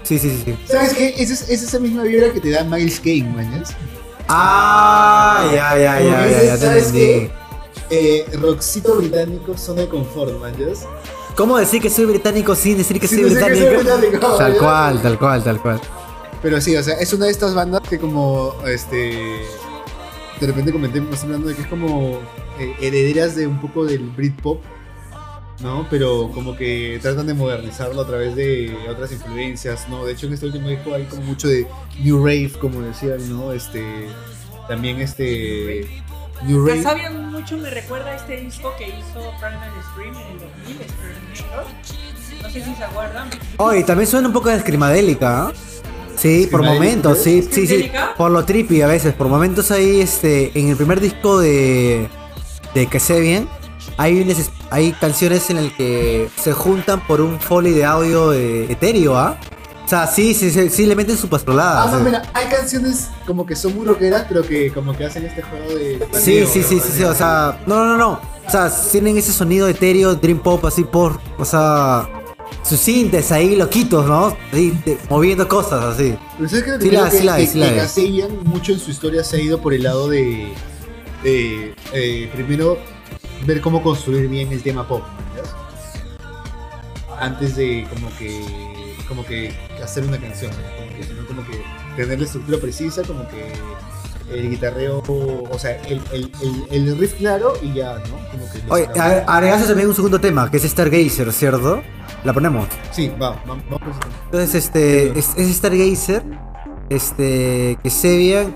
Sí, 0.04 0.20
sí, 0.20 0.30
sí. 0.30 0.42
sí. 0.46 0.58
¿Sabes 0.68 0.94
qué? 0.94 1.16
Esa 1.18 1.34
es, 1.34 1.50
es 1.50 1.64
esa 1.64 1.80
misma 1.80 2.04
vibra 2.04 2.32
que 2.32 2.40
te 2.40 2.52
da 2.52 2.64
Miles 2.64 3.00
Kane, 3.00 3.24
mañas. 3.36 3.76
Ah, 4.28 5.50
ya, 5.54 5.78
ya, 5.78 6.00
ya, 6.00 6.28
ya, 6.28 6.44
ya 6.44 6.54
te 6.54 6.66
¿sabes 6.66 6.88
entendí. 6.88 7.30
Eh, 7.90 8.26
rockcito 8.42 8.96
británico, 8.96 9.58
zona 9.58 9.82
de 9.82 9.90
confort, 9.90 10.40
mañas. 10.40 10.86
¿Cómo 11.36 11.58
decir 11.58 11.82
que 11.82 11.90
soy 11.90 12.06
británico 12.06 12.56
sin 12.56 12.78
decir 12.78 13.00
que 13.00 13.08
Sin 13.08 13.20
soy 13.20 13.30
decir 13.30 13.40
que 13.46 13.52
británico? 13.54 13.82
soy 13.82 14.00
británico, 14.10 14.38
Tal 14.38 14.58
cual, 14.58 15.02
tal 15.02 15.20
cual, 15.20 15.44
tal 15.44 15.62
cual. 15.62 15.82
Pero 16.42 16.62
sí, 16.62 16.76
o 16.76 16.84
sea, 16.84 16.96
es 16.96 17.12
una 17.14 17.26
de 17.26 17.32
estas 17.32 17.54
bandas 17.54 17.82
que 17.88 18.00
como, 18.00 18.56
este, 18.68 19.42
de 20.40 20.48
repente 20.48 20.72
comenté, 20.72 21.02
me 21.02 21.12
estoy 21.14 21.28
hablando 21.28 21.50
de 21.50 21.56
que 21.56 21.62
es 21.64 21.68
como 21.68 22.20
eh, 22.60 22.74
herederas 22.82 23.36
de 23.36 23.48
un 23.48 23.60
poco 23.60 23.86
del 23.86 24.10
Britpop, 24.12 24.62
¿no? 25.62 25.88
Pero 25.90 26.32
como 26.34 26.56
que 26.56 27.00
tratan 27.02 27.28
de 27.28 27.34
modernizarlo 27.34 28.02
a 28.02 28.08
través 28.08 28.36
de 28.36 28.76
otras 28.90 29.12
influencias, 29.12 29.88
¿no? 29.90 30.06
De 30.06 30.14
hecho, 30.14 30.28
en 30.28 30.34
este 30.34 30.46
último 30.48 30.70
disco 30.70 30.94
hay 30.94 31.04
como 31.06 31.24
mucho 31.24 31.48
de 31.48 31.68
New 32.04 32.18
Rave, 32.20 32.52
como 32.60 32.82
decían, 32.82 33.30
¿no? 33.30 33.52
Este, 33.52 33.84
también 34.68 35.00
este, 35.00 35.88
New 36.46 36.66
Rave. 36.66 36.84
Mucho 37.46 37.58
me 37.58 37.70
recuerda 37.70 38.10
a 38.10 38.16
este 38.16 38.38
disco 38.38 38.74
que 38.76 38.88
hizo 38.88 39.32
Primal 39.40 39.70
Scream 39.92 40.16
en 40.16 40.28
el 40.32 40.40
2000, 40.40 40.82
Experimento. 40.82 41.70
No 42.42 42.50
sé 42.50 42.64
si 42.66 42.74
se 42.76 42.84
acuerdan. 42.84 43.30
Oye, 43.58 43.84
también 43.84 44.08
suena 44.10 44.30
un 44.30 44.34
poco 44.34 44.50
de 44.50 44.56
escrimadélica, 44.56 45.44
¿ah? 45.44 45.54
Sí, 46.18 46.48
por 46.50 46.64
momentos, 46.64 47.20
sí, 47.20 47.48
sí, 47.52 47.68
sí. 47.68 47.92
Por 48.18 48.32
lo 48.32 48.44
trippy 48.46 48.82
a 48.82 48.88
veces, 48.88 49.14
por 49.14 49.28
momentos 49.28 49.70
ahí, 49.70 50.02
este, 50.02 50.58
en 50.58 50.70
el 50.70 50.76
primer 50.76 51.00
disco 51.00 51.38
de, 51.40 52.10
de 52.74 52.88
Que 52.88 53.00
sé 53.00 53.20
bien, 53.20 53.48
hay, 53.98 54.22
unas- 54.22 54.50
hay 54.72 54.94
canciones 54.94 55.48
en 55.52 55.58
las 55.66 55.74
que 55.74 56.28
se 56.42 56.52
juntan 56.54 57.06
por 57.06 57.22
un 57.22 57.40
foley 57.40 57.74
de 57.74 57.86
audio 57.86 58.34
eh, 58.34 58.72
etéreo, 58.72 59.16
¿ah? 59.20 59.38
O 59.86 59.88
sea, 59.88 60.08
sí, 60.08 60.34
sí, 60.34 60.50
sí, 60.50 60.68
sí 60.72 60.86
le 60.88 60.96
meten 60.96 61.16
su 61.16 61.30
pastrolada. 61.30 61.84
Ah, 61.84 61.92
no, 61.92 62.00
sí. 62.00 62.04
mira, 62.06 62.24
hay 62.34 62.48
canciones 62.48 63.10
como 63.28 63.46
que 63.46 63.56
son 63.56 63.76
muy 63.76 63.86
rockeras, 63.86 64.26
pero 64.28 64.42
que 64.42 64.72
como 64.72 64.98
que 64.98 65.06
hacen 65.06 65.24
este 65.26 65.44
juego 65.44 65.76
de... 65.76 66.00
Sí, 66.14 66.44
sí, 66.48 66.64
sí, 66.64 66.80
sí, 66.80 66.92
sí, 66.98 67.04
o 67.04 67.14
sea, 67.14 67.60
no, 67.68 67.86
no, 67.86 67.96
no. 67.96 68.20
O 68.48 68.50
sea, 68.50 68.72
tienen 68.92 69.16
ese 69.18 69.32
sonido 69.32 69.68
etéreo, 69.68 70.16
dream 70.16 70.40
pop 70.40 70.66
así 70.66 70.84
por, 70.84 71.20
o 71.38 71.46
sea, 71.46 72.10
sus 72.64 72.80
sintes 72.80 73.32
ahí 73.32 73.56
loquitos, 73.56 74.08
¿no? 74.08 74.36
Ahí, 74.52 74.72
de- 74.86 74.98
moviendo 75.08 75.48
cosas 75.48 75.84
así. 75.84 76.18
Pero 76.38 76.50
¿sabes? 76.50 76.66
Sí 76.82 76.90
la- 76.92 77.10
que, 77.10 77.18
sí 77.18 77.24
la 77.24 77.36
que- 77.38 77.48
sí 77.48 77.60
la 77.60 78.28
que 78.28 78.34
mucho 78.44 78.72
en 78.72 78.80
su 78.80 78.90
historia 78.90 79.24
se 79.24 79.38
ha 79.38 79.40
ido 79.40 79.62
por 79.62 79.74
el 79.76 79.84
lado 79.84 80.10
de, 80.10 80.52
de, 81.24 81.76
eh, 81.94 82.30
primero 82.34 82.80
ver 83.46 83.62
cómo 83.62 83.84
construir 83.84 84.28
bien 84.30 84.52
el 84.52 84.64
tema 84.64 84.88
pop, 84.88 85.04
¿verdad? 85.36 85.52
Antes 87.20 87.56
de 87.56 87.88
como 87.94 88.10
que 88.18 88.44
como 89.08 89.26
que 89.26 89.54
hacer 89.84 90.04
una 90.06 90.18
canción, 90.18 90.52
como 90.52 90.98
que, 90.98 91.04
sino 91.04 91.26
como 91.28 91.42
que 91.46 91.62
tener 91.96 92.20
la 92.20 92.26
estructura 92.26 92.58
precisa, 92.60 93.02
como 93.04 93.28
que 93.28 93.54
el 94.34 94.50
guitarreo, 94.50 95.04
o 95.08 95.60
sea, 95.60 95.80
el, 95.84 96.02
el, 96.12 96.32
el, 96.72 96.88
el 96.88 96.98
riff 96.98 97.14
claro 97.14 97.54
y 97.62 97.74
ya, 97.74 97.94
¿no? 98.10 98.18
Como 98.32 98.52
que 98.52 98.62
Oye, 98.70 98.88
agregaste 99.28 99.68
también 99.68 99.88
un 99.90 99.96
segundo 99.96 100.20
tema, 100.20 100.50
que 100.50 100.58
es 100.58 100.64
Stargazer, 100.64 101.32
¿cierto? 101.32 101.82
La 102.24 102.34
ponemos. 102.34 102.68
Sí, 102.92 103.12
va, 103.22 103.40
vamos. 103.46 103.64
Entonces, 104.26 104.56
este, 104.56 105.18
es, 105.18 105.30
es 105.38 105.56
Stargazer, 105.58 106.24
este, 106.90 107.78
que 107.84 107.90
Sebian. 107.90 108.56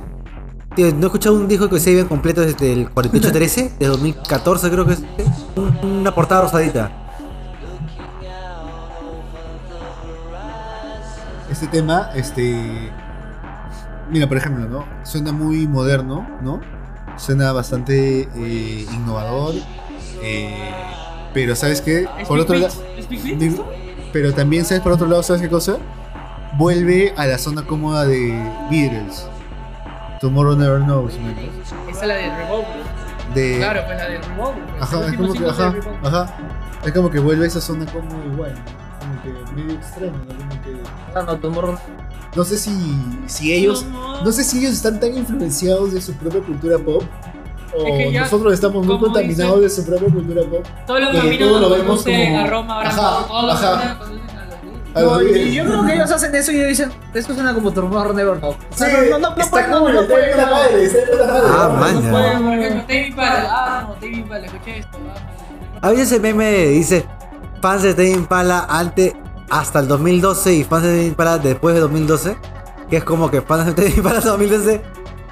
Tío, 0.75 0.91
no 0.93 1.01
he 1.03 1.05
escuchado 1.05 1.35
un 1.35 1.47
disco 1.47 1.67
que 1.69 1.79
Sebian 1.79 2.07
completo 2.07 2.41
desde 2.41 2.71
el 2.73 2.89
4813, 2.91 3.71
de 3.79 3.87
2014 3.87 4.69
creo 4.71 4.85
que 4.85 4.93
es. 4.93 4.99
Un- 5.55 5.77
Una 5.99 6.13
portada 6.13 6.41
rosadita. 6.43 7.08
Este 11.51 11.67
tema, 11.67 12.09
este. 12.15 12.91
Mira, 14.09 14.27
por 14.27 14.37
ejemplo, 14.37 14.67
¿no? 14.67 14.85
Suena 15.03 15.31
muy 15.31 15.67
moderno, 15.67 16.27
¿no? 16.41 16.61
Suena 17.17 17.51
bastante 17.51 18.21
eh, 18.35 18.85
innovador. 18.91 19.55
eh, 20.23 20.71
pero, 21.33 21.55
¿sabes 21.55 21.81
qué? 21.81 22.07
Por 22.27 22.39
otro 22.39 22.57
lado. 22.57 22.73
Pero 24.11 24.33
también, 24.33 24.65
¿sabes? 24.65 24.81
Por 24.81 24.91
otro 24.93 25.07
lado, 25.07 25.21
¿sabes 25.21 25.41
qué 25.41 25.49
cosa? 25.49 25.77
Vuelve 26.57 27.13
a 27.15 27.27
la 27.27 27.37
zona 27.37 27.61
cómoda 27.63 28.05
de 28.05 28.33
Beatles. 28.71 29.27
Tomorrow 30.19 30.55
Never 30.55 30.81
Knows. 30.81 31.13
¿no? 31.19 31.29
Esa 31.89 32.01
es 32.01 32.07
la 32.07 32.15
del 32.15 32.35
Revolver. 32.35 32.67
De, 33.35 33.57
Claro, 33.57 33.81
pues 33.85 33.97
la 33.97 34.05
del 34.07 34.23
Revolver. 34.23 34.63
Ajá, 34.81 35.05
es 35.05 35.13
como 35.15 35.33
que, 35.33 35.45
ajá. 35.45 36.35
Es 36.83 36.91
como 36.91 37.09
que 37.11 37.19
vuelve 37.19 37.45
a 37.45 37.47
esa 37.47 37.61
zona 37.61 37.85
como 37.85 38.23
igual. 38.33 38.55
Como 38.99 39.21
que 39.23 39.51
medio 39.55 39.73
extremo, 39.75 40.17
¿no? 40.17 40.35
Como 40.37 40.61
que 40.61 40.81
Ah, 41.15 41.23
no, 41.25 41.37
Tomorrow- 41.39 41.79
no 42.35 42.43
sé 42.43 42.57
si, 42.57 42.71
si 43.27 43.53
ellos, 43.53 43.83
Como- 43.83 44.21
no 44.23 44.31
sé 44.31 44.43
si 44.43 44.59
ellos 44.59 44.73
están 44.73 44.99
tan 44.99 45.17
influenciados 45.17 45.93
de 45.93 46.01
su 46.01 46.13
propia 46.13 46.41
cultura 46.41 46.77
pop 46.77 47.03
o 47.75 47.85
Es 47.87 47.97
que 47.97 48.11
ya, 48.11 48.21
nosotros 48.21 48.53
estamos 48.53 48.85
muy 48.85 48.95
como 48.97 49.11
contaminados 49.13 49.61
de 49.61 49.69
su 49.69 49.85
propia 49.85 50.09
cultura 50.09 50.41
pop. 50.43 50.65
Todos 50.87 50.99
los 51.01 51.09
que 51.11 51.17
caminos 51.17 51.39
todo 51.49 51.59
lo 51.59 51.69
nos 51.69 51.77
vemos 51.77 52.03
como- 52.03 52.39
a 52.39 52.47
Roma, 52.47 52.73
ahora 52.75 52.89
Ajá, 52.89 53.01
todos- 53.01 53.27
todos 53.27 53.43
los 53.45 53.53
ajá. 53.55 53.71
caminos 53.79 53.97
conducen 53.97 54.37
a 54.37 54.45
los 54.45 54.63
libros. 54.63 54.79
A 54.95 55.01
No, 55.01 55.05
los 55.05 55.21
y 55.21 55.25
videos. 55.33 55.53
yo 55.55 55.63
creo 55.65 55.85
que 55.85 55.93
ellos 55.93 56.11
hacen 56.11 56.35
eso 56.35 56.51
y 56.51 56.55
ellos 56.55 56.67
dicen, 56.69 56.91
esto 57.13 57.33
suena 57.35 57.53
como 57.53 57.71
Tomorrow 57.71 58.13
Never 58.13 58.37
Know. 58.39 58.51
O 58.51 58.75
sea, 58.75 58.89
Sí, 58.89 58.95
no, 59.09 59.17
no, 59.19 59.29
no, 59.29 59.35
está 59.37 59.49
puede- 59.51 59.67
no, 59.67 59.79
cool, 59.81 59.93
no 59.93 60.01
está 60.01 60.13
puede- 60.13 60.25
de 60.27 60.31
puta 60.33 60.45
madre, 60.51 60.83
está 60.85 60.97
de 60.99 61.05
puta 61.07 61.25
madre. 61.27 61.41
Ah, 61.47 61.69
¿no? 61.71 61.79
man, 61.79 62.03
ya. 62.03 62.11
Bueno, 62.11 62.41
por 62.41 62.53
ejemplo, 62.59 62.81
Tame 62.87 63.07
Impala. 63.07 63.47
Ah, 63.51 63.85
no, 63.87 63.93
Tame 63.95 64.07
Impala, 64.17 64.45
escuché 64.45 64.77
esto. 64.79 64.97
ah. 65.09 65.79
A 65.81 65.89
veces 65.91 66.11
el 66.11 66.21
meme 66.21 66.51
dice 66.67 67.05
fans 67.61 67.83
de 67.83 67.93
Tame 67.93 68.11
Impala 68.11 68.65
antes 68.69 69.13
hasta 69.49 69.79
el 69.79 69.87
2012 69.87 70.53
y 70.53 70.63
fans 70.63 70.83
de 70.83 70.89
Tame 70.89 71.05
Impala 71.07 71.37
después 71.37 71.75
de 71.75 71.81
2012. 71.81 72.37
Que 72.89 72.97
es 72.97 73.03
como 73.03 73.29
que 73.29 73.41
fans 73.41 73.65
de 73.67 73.73
Tame 73.73 73.89
Impala 73.89 74.17
hasta 74.19 74.29
2012. 74.31 74.81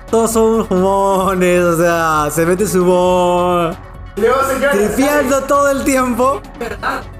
Todos 0.09 0.31
son 0.31 0.67
humones, 0.69 1.61
o 1.63 1.77
sea, 1.77 2.29
se 2.31 2.45
mete 2.45 2.65
su 2.67 2.83
humor. 2.83 3.75
Tripeando 4.15 5.41
todo 5.41 5.69
el 5.69 5.83
tiempo. 5.83 6.41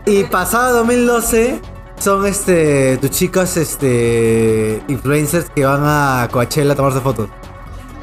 Y 0.06 0.24
pasado 0.24 0.78
2012 0.78 1.62
son 2.00 2.26
este 2.26 2.98
tus 2.98 3.12
chicos 3.12 3.58
este 3.58 4.82
influencers 4.88 5.50
que 5.50 5.66
van 5.66 5.82
a 5.84 6.28
Coachella 6.32 6.74
a 6.74 6.76
tomarse 6.76 7.02
fotos. 7.02 7.30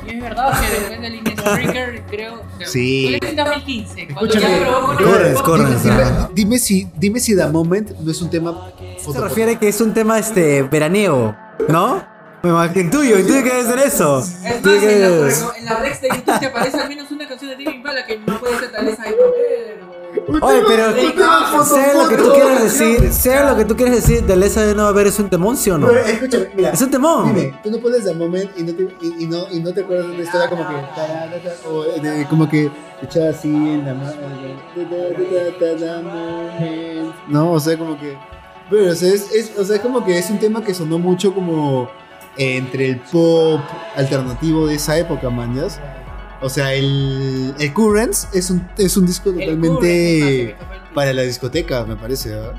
Y 0.06 0.10
es 0.10 0.22
verdad 0.22 0.60
que 0.60 0.70
después 0.70 1.00
del 1.00 1.14
Ines 1.14 1.42
Breaker, 1.42 2.02
creo. 2.10 2.42
Sí. 2.64 3.16
Fue 3.20 3.30
en 3.30 3.36
2015. 3.36 4.06
Cuando 4.12 4.34
Escúchame, 4.34 4.60
ya 4.60 4.66
probó 4.66 4.86
con 4.86 4.98
el 4.98 5.04
corres, 5.04 5.42
corres. 5.42 6.34
Dime, 6.34 6.58
si, 6.58 6.88
dime 6.96 7.20
si 7.20 7.36
The 7.36 7.46
Moment 7.48 7.90
no 7.98 8.10
es 8.10 8.22
un 8.22 8.30
tema 8.30 8.72
Se 8.98 9.20
refiere 9.20 9.56
que 9.56 9.68
es 9.68 9.80
un 9.80 9.94
tema 9.94 10.18
este 10.18 10.62
veraniego, 10.62 11.34
¿no? 11.68 12.04
Me 12.42 12.50
imagino 12.50 12.90
tuyo, 12.90 13.18
y 13.18 13.22
tuyo 13.22 13.42
que 13.42 13.50
debe 13.50 13.64
ser 13.64 13.78
eso. 13.78 14.18
Es 14.18 14.62
más, 14.62 14.82
en 14.82 15.00
la, 15.00 15.56
en 15.58 15.64
la 15.64 15.76
Rex 15.80 16.02
de 16.02 16.08
YouTube 16.08 16.38
te 16.40 16.46
aparece 16.46 16.78
al 16.78 16.88
menos 16.90 17.10
una 17.10 17.26
canción 17.26 17.50
de 17.50 17.64
Tame 17.64 17.76
Impala 17.76 18.06
que 18.06 18.18
no 18.18 18.38
puede 18.38 18.58
ser 18.58 18.70
tal 18.70 18.84
vez 18.84 19.00
ahí. 19.00 19.14
Oye, 20.40 20.62
pero 20.66 21.64
sea 21.64 21.94
lo 21.94 22.08
que 22.08 22.16
tú 22.16 22.30
quieras 22.32 22.62
decir, 22.62 23.12
sea 23.12 23.50
lo 23.50 23.56
que 23.56 23.64
tú 23.64 23.76
quieras 23.76 23.94
decir, 23.96 24.24
de 24.24 24.36
Lesa 24.36 24.62
de 24.62 24.74
no 24.74 24.86
haber 24.86 25.06
es 25.06 25.18
un 25.18 25.28
temón, 25.30 25.56
¿sí 25.56 25.70
o 25.70 25.78
no? 25.78 25.86
Pero, 25.88 26.00
escúchame, 26.00 26.48
mira. 26.54 26.70
Es 26.70 26.80
un 26.82 26.90
temón. 26.90 27.34
Dime, 27.34 27.60
tú 27.62 27.70
no 27.70 27.78
pones 27.78 28.04
The 28.04 28.14
Moment 28.14 28.50
y 28.56 28.62
no 28.62 28.72
te, 28.74 28.82
y, 29.02 29.24
y 29.24 29.26
no, 29.26 29.44
y 29.50 29.60
no 29.60 29.72
te 29.72 29.80
acuerdas 29.82 30.06
de 30.08 30.14
una 30.14 30.22
historia 30.22 30.48
como 30.48 30.66
que. 30.66 31.68
O 31.68 31.82
de- 32.02 32.26
como 32.28 32.48
que 32.48 32.70
echada 33.02 33.30
así 33.30 33.48
en 33.48 33.84
la 33.84 33.94
mano. 33.94 34.12
No, 37.28 37.52
o 37.52 37.60
sea, 37.60 37.76
como 37.78 37.98
que. 37.98 38.16
Pero, 38.70 38.90
o 38.90 38.94
sea, 38.94 39.12
es, 39.12 39.32
es- 39.32 39.58
o 39.58 39.64
sea, 39.64 39.80
como 39.80 40.04
que 40.04 40.18
es 40.18 40.30
un 40.30 40.38
tema 40.38 40.62
que 40.62 40.74
sonó 40.74 40.98
mucho 40.98 41.34
como 41.34 41.88
entre 42.36 42.88
el 42.90 43.00
pop 43.00 43.60
alternativo 43.96 44.66
de 44.66 44.74
esa 44.74 44.96
época, 44.98 45.30
manjas. 45.30 45.80
O 46.44 46.50
sea, 46.50 46.74
el, 46.74 47.54
el 47.58 47.72
Currents 47.72 48.28
es 48.34 48.50
un, 48.50 48.68
es 48.76 48.98
un 48.98 49.06
disco 49.06 49.32
totalmente 49.32 50.54
para 50.94 51.14
la 51.14 51.22
discoteca, 51.22 51.86
me 51.86 51.96
parece. 51.96 52.34
¿ah? 52.34 52.52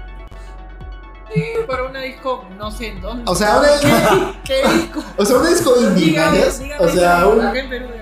Sí, 1.32 1.44
para 1.68 1.84
una 1.84 2.02
disco, 2.02 2.44
no 2.58 2.72
sé 2.72 2.88
en 2.88 3.02
dónde. 3.02 3.26
O 3.28 3.36
sea, 3.36 3.60
una, 3.60 4.42
¿Qué 4.44 4.64
disco? 4.74 5.04
o 5.16 5.24
sea, 5.24 5.38
un 5.38 5.48
disco 5.48 5.76
indie, 5.80 6.06
Dígame, 6.06 6.38
manjas. 6.40 6.60
dígame. 6.60 6.84
O 6.84 6.90
sea, 6.90 7.28
un. 7.28 7.42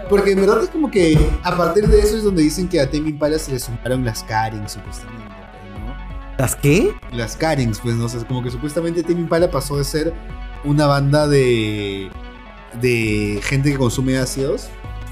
Porque 0.08 0.32
en 0.32 0.40
verdad 0.40 0.64
es 0.64 0.70
como 0.70 0.90
que 0.90 1.20
a 1.44 1.58
partir 1.58 1.86
de 1.90 2.00
eso 2.00 2.16
es 2.16 2.24
donde 2.24 2.44
dicen 2.44 2.70
que 2.70 2.80
a 2.80 2.90
Tame 2.90 3.10
Impala 3.10 3.38
se 3.38 3.52
le 3.52 3.60
sumaron 3.60 4.06
las 4.06 4.24
Karens, 4.24 4.72
supuestamente, 4.72 5.36
¿no? 5.86 6.38
¿Las 6.38 6.56
qué? 6.56 6.94
Las 7.12 7.36
Karens, 7.36 7.82
pues, 7.82 7.96
no 7.96 8.08
sé, 8.08 8.20
como 8.26 8.42
que 8.42 8.52
supuestamente 8.52 9.04
Tame 9.04 9.20
Impala 9.20 9.52
pasó 9.52 9.76
de 9.78 9.84
ser 9.84 10.14
una 10.64 10.88
banda 10.88 11.28
de, 11.28 12.10
de 12.80 13.42
gente 13.44 13.70
que 13.74 13.78
consume 13.78 14.18
ácidos 14.18 14.70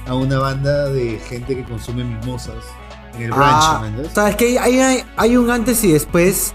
a 0.08 0.16
una 0.16 0.40
banda 0.40 0.90
de 0.90 1.20
gente 1.20 1.56
que 1.56 1.64
consume 1.64 2.04
mimosas 2.04 2.56
en 3.16 3.24
el 3.24 3.30
rancho, 3.32 3.44
Ah, 3.46 3.80
¿me 3.82 3.88
entiendes? 3.90 4.14
sabes 4.14 4.36
que 4.36 4.58
hay, 4.60 4.80
hay, 4.80 5.04
hay 5.18 5.38
un 5.38 5.50
antes 5.50 5.84
y 5.84 5.92
después 5.92 6.54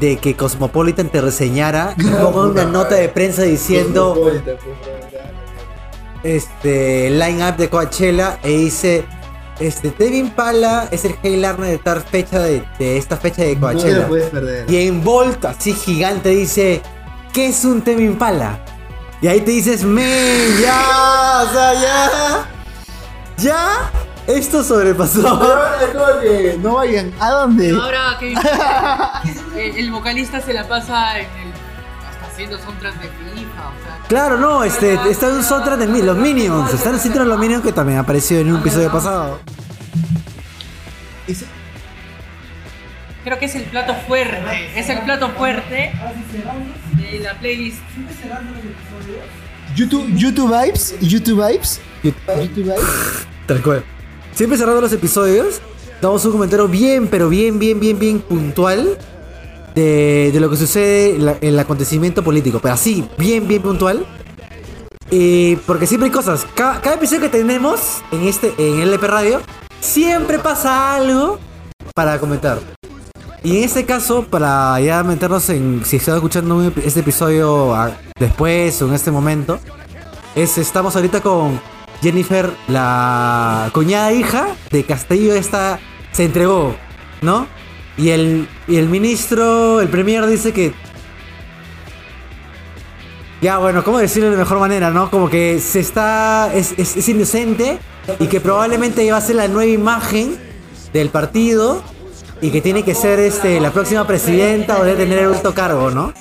de 0.00 0.16
que 0.18 0.34
Cosmopolitan 0.36 1.08
te 1.08 1.20
reseñara 1.20 1.94
ponga 2.22 2.40
una 2.50 2.64
nota 2.64 2.96
de 2.96 3.08
prensa 3.08 3.42
diciendo 3.42 4.14
pues, 4.20 4.42
este 6.22 7.10
line 7.10 7.46
up 7.48 7.56
de 7.56 7.68
Coachella 7.68 8.38
e 8.42 8.48
dice 8.50 9.04
este 9.60 9.90
Tame 9.90 10.16
Impala 10.16 10.88
es 10.90 11.04
el 11.04 11.14
headliner 11.22 11.56
de 11.60 11.78
tal 11.78 12.00
fecha 12.02 12.40
de, 12.40 12.64
de 12.78 12.96
esta 12.96 13.16
fecha 13.16 13.42
de 13.42 13.54
No 13.54 13.60
Coachella. 13.60 13.98
lo 14.00 14.08
puedes 14.08 14.30
perder. 14.30 14.68
Y 14.68 14.88
en 14.88 15.04
Bolt, 15.04 15.44
así 15.44 15.72
gigante, 15.74 16.30
dice: 16.30 16.82
¿Qué 17.32 17.46
es 17.50 17.64
un 17.64 17.80
Tame 17.82 18.02
Impala? 18.02 18.58
Y 19.22 19.28
ahí 19.28 19.40
te 19.42 19.52
dices: 19.52 19.84
¡Men! 19.84 20.56
¡Ya! 20.60 21.44
O 21.48 21.52
sea, 21.52 21.72
ya. 21.74 22.48
¡Ya! 23.38 23.90
Esto 24.26 24.62
sobrepasó. 24.64 25.20
Pero 25.40 25.64
es 25.86 25.90
como 25.94 26.20
que 26.20 26.58
no 26.60 26.74
vayan. 26.74 27.12
¿A 27.20 27.30
dónde? 27.30 27.70
Ahora 27.70 28.16
que 28.18 28.32
el, 29.68 29.76
el 29.76 29.90
vocalista 29.90 30.40
se 30.40 30.52
la 30.54 30.66
pasa 30.66 31.18
en 31.18 31.26
el. 31.26 31.52
hasta 32.08 32.26
haciendo 32.32 32.58
soundtracks 32.58 33.00
de 33.00 33.08
FIFA, 33.08 33.68
o 33.68 33.84
sea. 33.84 33.98
Claro, 34.08 34.38
no, 34.38 34.64
este, 34.64 34.94
está 35.10 35.28
en 35.28 35.34
un 35.36 35.42
soundtrack 35.44 35.78
de 35.78 36.02
los 36.02 36.16
Minions. 36.16 36.72
Están 36.72 36.94
haciendo 36.94 37.24
los 37.24 37.38
Minions 37.38 37.62
que 37.62 37.72
también 37.72 37.98
apareció 37.98 38.38
en 38.38 38.52
un 38.52 38.60
episodio 38.60 38.90
pasado. 38.90 39.40
Ese- 41.26 41.46
Creo 43.24 43.38
que 43.38 43.46
es 43.46 43.54
el 43.54 43.62
plato 43.64 43.94
fuerte. 44.06 44.78
Es 44.78 44.88
el 44.90 44.98
plato 45.00 45.30
fuerte 45.30 45.92
de 46.96 47.18
la 47.20 47.32
playlist. 47.34 47.78
YouTube, 49.74 50.06
YouTube 50.14 50.50
Vibes, 50.50 50.94
YouTube 51.00 51.46
Vibes, 51.46 51.80
YouTube 52.02 52.64
Vibes. 52.64 52.80
Tal 53.46 53.62
cual. 53.62 53.84
Siempre 54.32 54.58
cerrando 54.58 54.80
los 54.80 54.92
episodios, 54.92 55.60
damos 56.00 56.24
un 56.24 56.32
comentario 56.32 56.68
bien, 56.68 57.08
pero 57.08 57.28
bien, 57.28 57.58
bien, 57.58 57.78
bien, 57.80 57.98
bien 57.98 58.20
puntual 58.20 58.98
de, 59.74 60.30
de 60.32 60.40
lo 60.40 60.50
que 60.50 60.56
sucede 60.56 61.16
en 61.16 61.36
el 61.40 61.58
acontecimiento 61.58 62.22
político. 62.22 62.60
Pero 62.60 62.74
así, 62.74 63.04
bien, 63.18 63.46
bien 63.46 63.62
puntual. 63.62 64.06
Y 65.10 65.56
porque 65.56 65.86
siempre 65.86 66.06
hay 66.06 66.12
cosas. 66.12 66.46
Cada, 66.54 66.80
cada 66.80 66.96
episodio 66.96 67.22
que 67.22 67.28
tenemos 67.28 68.02
en 68.10 68.26
este 68.26 68.54
en 68.58 68.80
LP 68.80 69.06
Radio, 69.06 69.40
siempre 69.80 70.38
pasa 70.38 70.94
algo 70.94 71.38
para 71.94 72.18
comentar. 72.18 72.58
Y 73.44 73.58
en 73.58 73.64
este 73.64 73.84
caso, 73.84 74.24
para 74.24 74.80
ya 74.80 75.02
meternos 75.02 75.48
en 75.50 75.84
si 75.84 75.96
están 75.96 76.14
escuchando 76.16 76.72
este 76.82 77.00
episodio 77.00 77.74
ah, 77.74 77.90
después 78.18 78.80
o 78.80 78.88
en 78.88 78.94
este 78.94 79.10
momento, 79.10 79.60
es, 80.34 80.56
estamos 80.56 80.96
ahorita 80.96 81.20
con 81.20 81.60
Jennifer, 82.00 82.50
la 82.68 83.70
cuñada 83.74 84.12
hija 84.12 84.48
de 84.70 84.84
Castillo, 84.84 85.34
esta 85.34 85.78
se 86.12 86.24
entregó, 86.24 86.74
¿no? 87.20 87.46
Y 87.98 88.10
el, 88.10 88.48
y 88.66 88.76
el 88.76 88.88
ministro, 88.88 89.80
el 89.80 89.88
premier 89.88 90.26
dice 90.26 90.52
que... 90.52 90.72
Ya, 93.42 93.58
bueno, 93.58 93.84
¿cómo 93.84 93.98
decirlo 93.98 94.30
de 94.30 94.38
mejor 94.38 94.58
manera, 94.58 94.90
no? 94.90 95.10
Como 95.10 95.28
que 95.28 95.60
se 95.60 95.80
está... 95.80 96.50
es, 96.54 96.72
es- 96.78 96.96
es 96.96 97.08
inocente 97.10 97.78
y 98.18 98.26
que 98.26 98.40
probablemente 98.40 99.10
va 99.12 99.18
a 99.18 99.20
ser 99.20 99.36
la 99.36 99.48
nueva 99.48 99.66
imagen 99.70 100.38
del 100.94 101.10
partido 101.10 101.82
y 102.44 102.50
que 102.50 102.60
tiene 102.60 102.82
que 102.82 102.94
ser 102.94 103.20
este, 103.20 103.58
la 103.58 103.72
próxima 103.72 104.06
presidenta 104.06 104.78
o 104.78 104.84
debe 104.84 104.98
tener 105.04 105.20
el 105.20 105.32
alto 105.32 105.54
cargo, 105.54 105.90
¿no? 105.90 106.12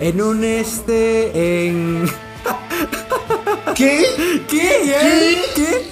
En 0.00 0.20
un 0.20 0.42
este... 0.42 1.68
en... 1.68 2.10
¿Qué? 3.76 4.04
¿Qué? 4.48 4.80
¿Qué? 4.84 5.38
¿Qué? 5.54 5.86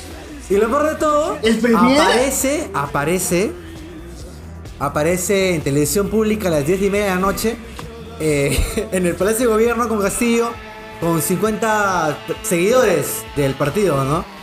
Y 0.52 0.58
lo 0.58 0.68
mejor 0.68 0.88
de 0.88 0.96
todo, 0.96 1.38
aparece, 1.76 2.68
aparece, 2.74 3.52
aparece 4.80 5.54
en 5.54 5.60
televisión 5.60 6.08
pública 6.08 6.48
a 6.48 6.50
las 6.50 6.66
10 6.66 6.82
y 6.82 6.90
media 6.90 7.04
de 7.04 7.10
la 7.10 7.20
noche, 7.20 7.56
eh, 8.18 8.88
en 8.90 9.06
el 9.06 9.14
Palacio 9.14 9.46
de 9.46 9.52
Gobierno 9.52 9.88
con 9.88 10.02
Castillo, 10.02 10.50
con 11.00 11.22
50 11.22 12.18
seguidores 12.42 13.22
del 13.36 13.54
partido, 13.54 14.02
¿no? 14.02 14.39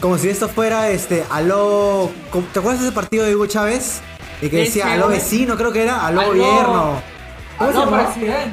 Como 0.00 0.18
si 0.18 0.28
esto 0.28 0.48
fuera, 0.48 0.88
este, 0.90 1.24
aló, 1.30 2.10
¿cómo- 2.30 2.46
¿te 2.52 2.58
acuerdas 2.58 2.82
de 2.82 2.88
ese 2.88 2.94
partido 2.94 3.24
de 3.24 3.34
Hugo 3.34 3.46
Chávez? 3.46 4.00
Y 4.42 4.48
que 4.50 4.58
decía, 4.58 4.92
aló 4.92 5.08
vecino, 5.08 5.56
creo 5.56 5.72
que 5.72 5.82
era, 5.82 6.04
aló, 6.06 6.20
Aló. 6.20 6.30
gobierno. 6.32 7.02
¿Cómo 7.58 7.72
se 7.72 7.78
Aló, 7.78 7.90
presidente. 7.90 8.50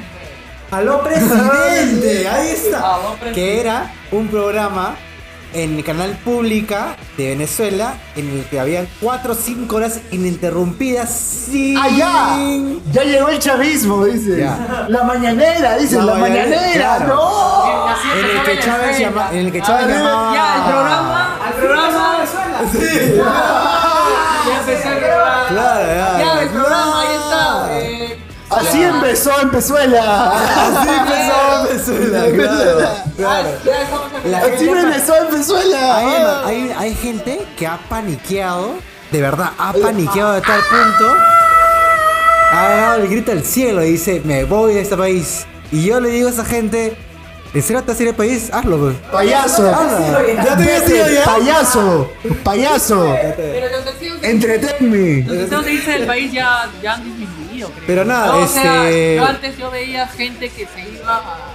Aló 0.70 1.02
presidente, 1.04 2.28
ahí 2.28 2.48
está. 2.48 2.78
Aló, 2.94 3.08
presidente. 3.20 3.32
Que 3.40 3.60
era 3.60 3.92
un 4.10 4.28
programa 4.28 4.94
en 5.54 5.76
el 5.76 5.84
canal 5.84 6.12
pública 6.24 6.96
de 7.18 7.28
Venezuela 7.30 7.92
en 8.16 8.30
el 8.30 8.44
que 8.46 8.58
habían 8.58 8.88
4 9.02 9.32
o 9.34 9.36
5 9.36 9.76
horas 9.76 10.00
ininterrumpidas 10.10 11.10
sin... 11.10 11.76
¡Ah, 11.76 11.88
ya! 11.90 13.02
Llegó 13.04 13.28
el 13.28 13.38
chavismo, 13.38 14.06
dice. 14.06 14.38
Ya. 14.38 14.86
La 14.88 15.02
mañanera, 15.04 15.76
dice, 15.76 15.96
La 15.98 16.04
la, 16.06 16.14
mañanera, 16.14 16.56
mañanera. 16.56 16.96
claro. 16.96 17.14
¡No! 17.16 17.62
En 18.18 18.36
el 18.38 18.42
que 18.44 18.58
Chávez 18.60 18.98
llama, 18.98 19.28
en 19.32 19.38
el 19.38 19.52
que 19.52 19.60
Chávez 19.60 19.88
llamaba. 19.88 20.34
Ya, 20.34 20.56
el 20.56 20.72
programa, 20.72 21.31
programa. 21.62 22.24
Ya 24.46 24.58
empezó 24.60 24.88
el 24.88 24.98
programa. 24.98 25.46
Claro, 25.48 25.86
ya. 25.86 26.18
Ya, 26.18 26.42
el 26.42 26.48
programa, 26.50 27.00
ahí 27.00 27.16
está. 27.16 27.78
Eh, 27.78 28.18
Así 28.50 28.82
empezó 28.82 29.40
en 29.40 29.50
Pezuela. 29.50 30.30
Así 30.30 30.88
empezó 31.00 31.64
Venezuela, 31.64 32.24
claro. 32.34 33.00
claro. 33.16 33.48
aquí. 34.14 34.28
La 34.28 34.38
Así 34.38 34.68
empezó 34.68 35.16
en 35.16 35.26
Pezuela. 35.28 35.96
Hay, 35.98 36.16
hay, 36.44 36.74
hay 36.76 36.94
gente 36.94 37.46
que 37.56 37.66
ha 37.66 37.78
paniqueado, 37.88 38.74
de 39.10 39.20
verdad, 39.20 39.52
ha 39.58 39.72
paniqueado 39.72 40.32
de 40.34 40.40
tal 40.42 40.60
punto, 40.60 41.16
ha 42.52 42.68
dado 42.68 43.02
el 43.02 43.08
grito 43.08 43.32
al 43.32 43.42
cielo 43.44 43.82
y 43.82 43.92
dice, 43.92 44.20
me 44.24 44.44
voy 44.44 44.74
de 44.74 44.82
este 44.82 44.96
país. 44.96 45.46
Y 45.70 45.84
yo 45.84 46.00
le 46.00 46.10
digo 46.10 46.28
a 46.28 46.32
esa 46.32 46.44
gente, 46.44 46.96
¿en 47.54 47.62
serio 47.62 47.82
te 47.82 47.92
vas 47.92 48.00
a 48.00 48.02
ir 48.02 48.08
al 48.10 48.14
país? 48.14 48.50
Hazlo. 48.52 48.94
Payaso. 49.10 49.74
Hazlo. 49.74 50.26
Ya 50.44 50.56
te 50.56 51.14
ya. 51.14 51.24
Payaso. 51.24 52.12
Payaso. 52.44 53.16
Pero 53.36 53.68
los 53.70 53.84
deseos, 53.84 54.18
Entretenme. 54.22 55.22
los 55.26 55.36
deseos 55.38 55.64
de 55.64 55.72
irse 55.72 55.90
del 55.92 56.06
país 56.06 56.32
ya, 56.32 56.70
ya 56.82 56.94
han 56.94 57.04
disminuido, 57.04 57.68
creo. 57.70 57.84
Pero 57.86 58.04
nada, 58.04 58.26
No, 58.28 58.36
o 58.38 58.46
sea, 58.46 58.88
este- 58.88 59.16
yo 59.16 59.24
antes 59.26 59.58
yo 59.58 59.70
veía 59.70 60.06
gente 60.08 60.48
que 60.48 60.66
se 60.66 60.80
iba 60.90 61.16
a 61.16 61.52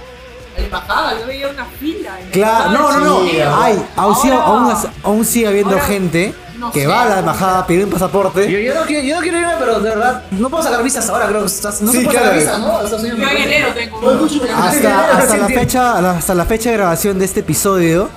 embajada, 0.56 1.18
yo 1.20 1.26
veía 1.26 1.48
una 1.48 1.64
fila. 1.64 2.18
en 2.20 2.30
Claro, 2.30 2.70
no, 2.72 2.92
no, 2.92 3.00
no. 3.00 3.20
de. 3.24 3.42
Hay, 3.44 3.86
aún, 3.96 4.16
sigue, 4.16 4.32
Ahora- 4.34 4.44
aún, 4.72 4.90
aún 5.04 5.24
sigue 5.24 5.46
habiendo 5.46 5.74
ahora, 5.74 5.84
gente 5.84 6.34
no 6.58 6.70
que 6.72 6.80
sé. 6.82 6.86
va 6.86 7.02
a 7.02 7.08
la 7.08 7.18
embajada 7.20 7.58
a 7.60 7.66
pedir 7.66 7.84
un 7.84 7.90
pasaporte. 7.90 8.50
Yo, 8.50 8.58
yo 8.58 8.74
no 8.74 8.82
quiero, 8.86 9.06
yo 9.06 9.14
no 9.16 9.20
quiero 9.22 9.38
irme, 9.38 9.52
pero 9.58 9.80
de 9.80 9.88
verdad, 9.90 10.22
no 10.32 10.50
puedo 10.50 10.62
sacar 10.62 10.82
visas 10.82 11.08
ahora, 11.08 11.26
creo 11.28 11.40
que 11.40 11.46
estás, 11.46 11.80
no 11.82 11.92
Sí, 11.92 11.98
se 11.98 12.04
puede 12.04 12.18
claro. 12.18 12.40
sacar 12.40 12.40
visas, 12.40 12.58
¿no? 12.60 12.82
Estados 12.82 13.00
Unidos. 13.00 13.18
Yo 13.20 13.28
en 13.28 13.36
enero 13.42 13.68
tengo. 13.74 14.28
hasta, 14.56 15.18
hasta, 15.18 15.36
la 15.36 15.46
fecha, 15.48 16.10
hasta 16.10 16.34
la 16.34 16.44
fecha 16.44 16.70
de 16.70 16.76
grabación 16.76 17.18
de 17.18 17.24
este 17.24 17.40
episodio, 17.40 18.08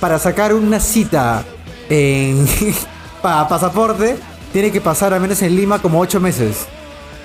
para 0.00 0.18
sacar 0.18 0.54
una 0.54 0.80
cita 0.80 1.42
en 1.90 2.46
para 3.22 3.48
pasaporte, 3.48 4.16
tiene 4.52 4.70
que 4.70 4.80
pasar 4.80 5.12
al 5.12 5.20
menos 5.20 5.42
en 5.42 5.56
Lima 5.56 5.80
como 5.82 5.98
8 6.00 6.20
meses. 6.20 6.66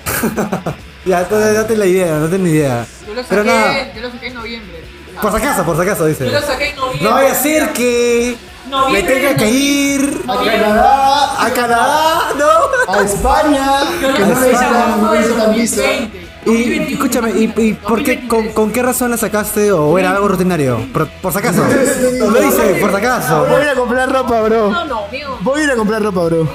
ya, 1.04 1.20
entonces 1.22 1.54
date 1.54 1.76
la 1.76 1.86
idea, 1.86 2.18
date 2.18 2.38
la 2.38 2.48
idea. 2.48 2.86
Yo 3.06 3.14
lo 3.14 3.22
Pero 3.24 3.44
nada, 3.44 3.72
saqué, 3.72 3.92
yo 3.96 4.02
lo 4.02 4.10
saqué 4.10 4.26
en 4.26 4.34
noviembre. 4.34 4.84
por 5.22 5.30
si 5.30 5.36
acaso, 5.38 5.64
por 5.64 5.76
si 5.76 5.82
acaso, 5.82 6.06
dice. 6.06 6.26
Yo 6.26 6.32
lo 6.32 6.40
saqué 6.42 6.70
en 6.70 6.76
noviembre. 6.76 7.08
No 7.08 7.14
vaya 7.14 7.32
a 7.32 7.34
ser 7.34 7.72
que 7.72 8.36
me 8.90 9.02
tenga 9.02 9.34
que 9.36 9.50
ir 9.50 10.22
A 10.28 10.36
Canadá. 10.44 11.46
a 11.46 11.50
Canadá, 11.50 12.20
¿no? 12.38 12.92
A 12.94 13.02
España. 13.02 13.66
Que 14.00 14.08
no 14.08 14.28
no 14.28 15.14
necesitan 15.14 15.54
visa. 15.54 15.82
2020. 15.82 16.24
Y 16.46 16.92
escúchame, 16.92 17.30
¿y, 17.30 17.44
y 17.56 17.72
por 17.72 18.02
qué, 18.02 18.28
con, 18.28 18.48
con 18.48 18.70
qué 18.70 18.82
razón 18.82 19.10
la 19.10 19.16
sacaste 19.16 19.72
o 19.72 19.98
era 19.98 20.10
algo 20.10 20.28
rutinario? 20.28 20.78
Por, 20.92 21.08
por 21.08 21.32
si 21.32 21.38
acaso. 21.38 21.64
Lo 22.18 22.46
hice, 22.46 22.74
por 22.80 22.90
si 22.90 22.96
acaso. 22.96 23.46
Voy 23.46 23.60
a 23.60 23.64
ir 23.64 23.68
a 23.70 23.74
comprar 23.74 24.12
ropa, 24.12 24.42
bro. 24.42 24.70
No, 24.70 24.84
no, 24.84 25.08
mío. 25.10 25.38
Voy 25.40 25.60
a 25.60 25.64
ir 25.64 25.70
a 25.70 25.76
comprar 25.76 26.02
ropa, 26.02 26.24
bro. 26.24 26.48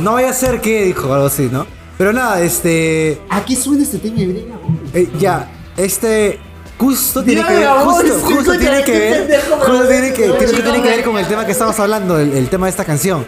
No 0.00 0.12
vaya 0.14 0.30
a 0.30 0.32
ser 0.32 0.60
que 0.60 0.84
dijo 0.86 1.12
algo 1.14 1.26
así, 1.26 1.48
¿no? 1.50 1.66
Pero 1.96 2.12
nada, 2.12 2.40
este. 2.40 3.20
¿A 3.30 3.44
qué 3.44 3.54
suena 3.56 3.82
este 3.84 3.98
tema 3.98 4.16
de 4.18 4.46
eh, 4.94 5.08
ya, 5.18 5.48
este. 5.76 6.40
Justo 6.78 7.24
tiene 7.24 7.44
que 7.46 7.54
ver, 7.54 7.68
justo, 7.68 8.20
justo 8.20 8.58
tiene 8.58 8.84
que 8.84 8.92
ver, 8.92 9.40
justo 9.60 9.88
tiene 9.88 10.12
que, 10.12 10.28
tiene, 10.28 10.82
que 10.82 10.88
ver 10.88 11.04
con 11.04 11.16
el 11.16 11.26
tema 11.26 11.46
que 11.46 11.52
estamos 11.52 11.78
hablando, 11.80 12.18
el, 12.18 12.32
el 12.32 12.48
tema 12.50 12.66
de 12.66 12.70
esta 12.70 12.84
canción. 12.84 13.26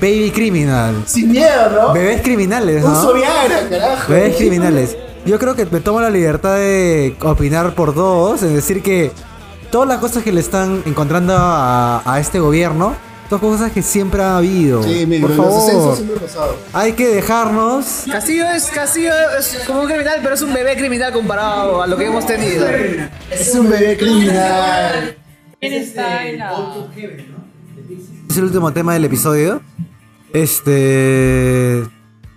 Baby 0.00 0.30
Criminal. 0.30 1.04
Sin 1.06 1.30
miedo, 1.30 1.70
¿no? 1.70 1.92
Bebés 1.92 2.22
criminales, 2.22 2.82
Uso 2.82 2.90
¿no? 2.90 3.12
Viagra, 3.12 3.68
carajo. 3.68 4.12
Bebés 4.12 4.36
criminales. 4.36 4.96
Yo 5.26 5.38
creo 5.38 5.54
que 5.54 5.66
me 5.66 5.80
tomo 5.80 6.00
la 6.00 6.10
libertad 6.10 6.56
de 6.56 7.14
opinar 7.20 7.74
por 7.74 7.94
todos, 7.94 8.42
es 8.42 8.54
decir 8.54 8.82
que 8.82 9.12
todas 9.70 9.86
las 9.86 9.98
cosas 9.98 10.22
que 10.22 10.32
le 10.32 10.40
están 10.40 10.82
encontrando 10.86 11.34
a, 11.36 12.02
a 12.04 12.18
este 12.18 12.40
gobierno, 12.40 12.94
son 13.30 13.38
cosas 13.38 13.70
que 13.70 13.80
siempre 13.80 14.20
ha 14.22 14.38
habido. 14.38 14.82
Sí, 14.82 15.06
mira, 15.06 15.28
por 15.28 15.36
favor, 15.36 15.94
siempre 15.94 16.16
han 16.16 16.22
pasado. 16.22 16.56
hay 16.72 16.92
que 16.94 17.06
dejarnos 17.06 18.04
Castillo 18.10 18.44
es, 18.50 18.66
Castillo 18.66 19.12
es 19.38 19.62
como 19.68 19.82
un 19.82 19.86
criminal, 19.86 20.18
pero 20.20 20.34
es 20.34 20.42
un 20.42 20.52
bebé 20.52 20.76
criminal 20.76 21.12
comparado 21.12 21.80
a 21.80 21.86
lo 21.86 21.96
que 21.96 22.06
hemos 22.06 22.26
tenido. 22.26 22.66
Es 23.30 23.54
un 23.54 23.70
bebé 23.70 23.96
criminal. 23.96 25.16
¿Quién 25.60 25.72
está 25.74 26.26
en 26.26 26.38
la.? 26.38 26.52
es 28.28 28.36
el 28.36 28.44
último 28.44 28.72
tema 28.72 28.94
del 28.94 29.04
episodio. 29.04 29.62
Este. 30.32 31.84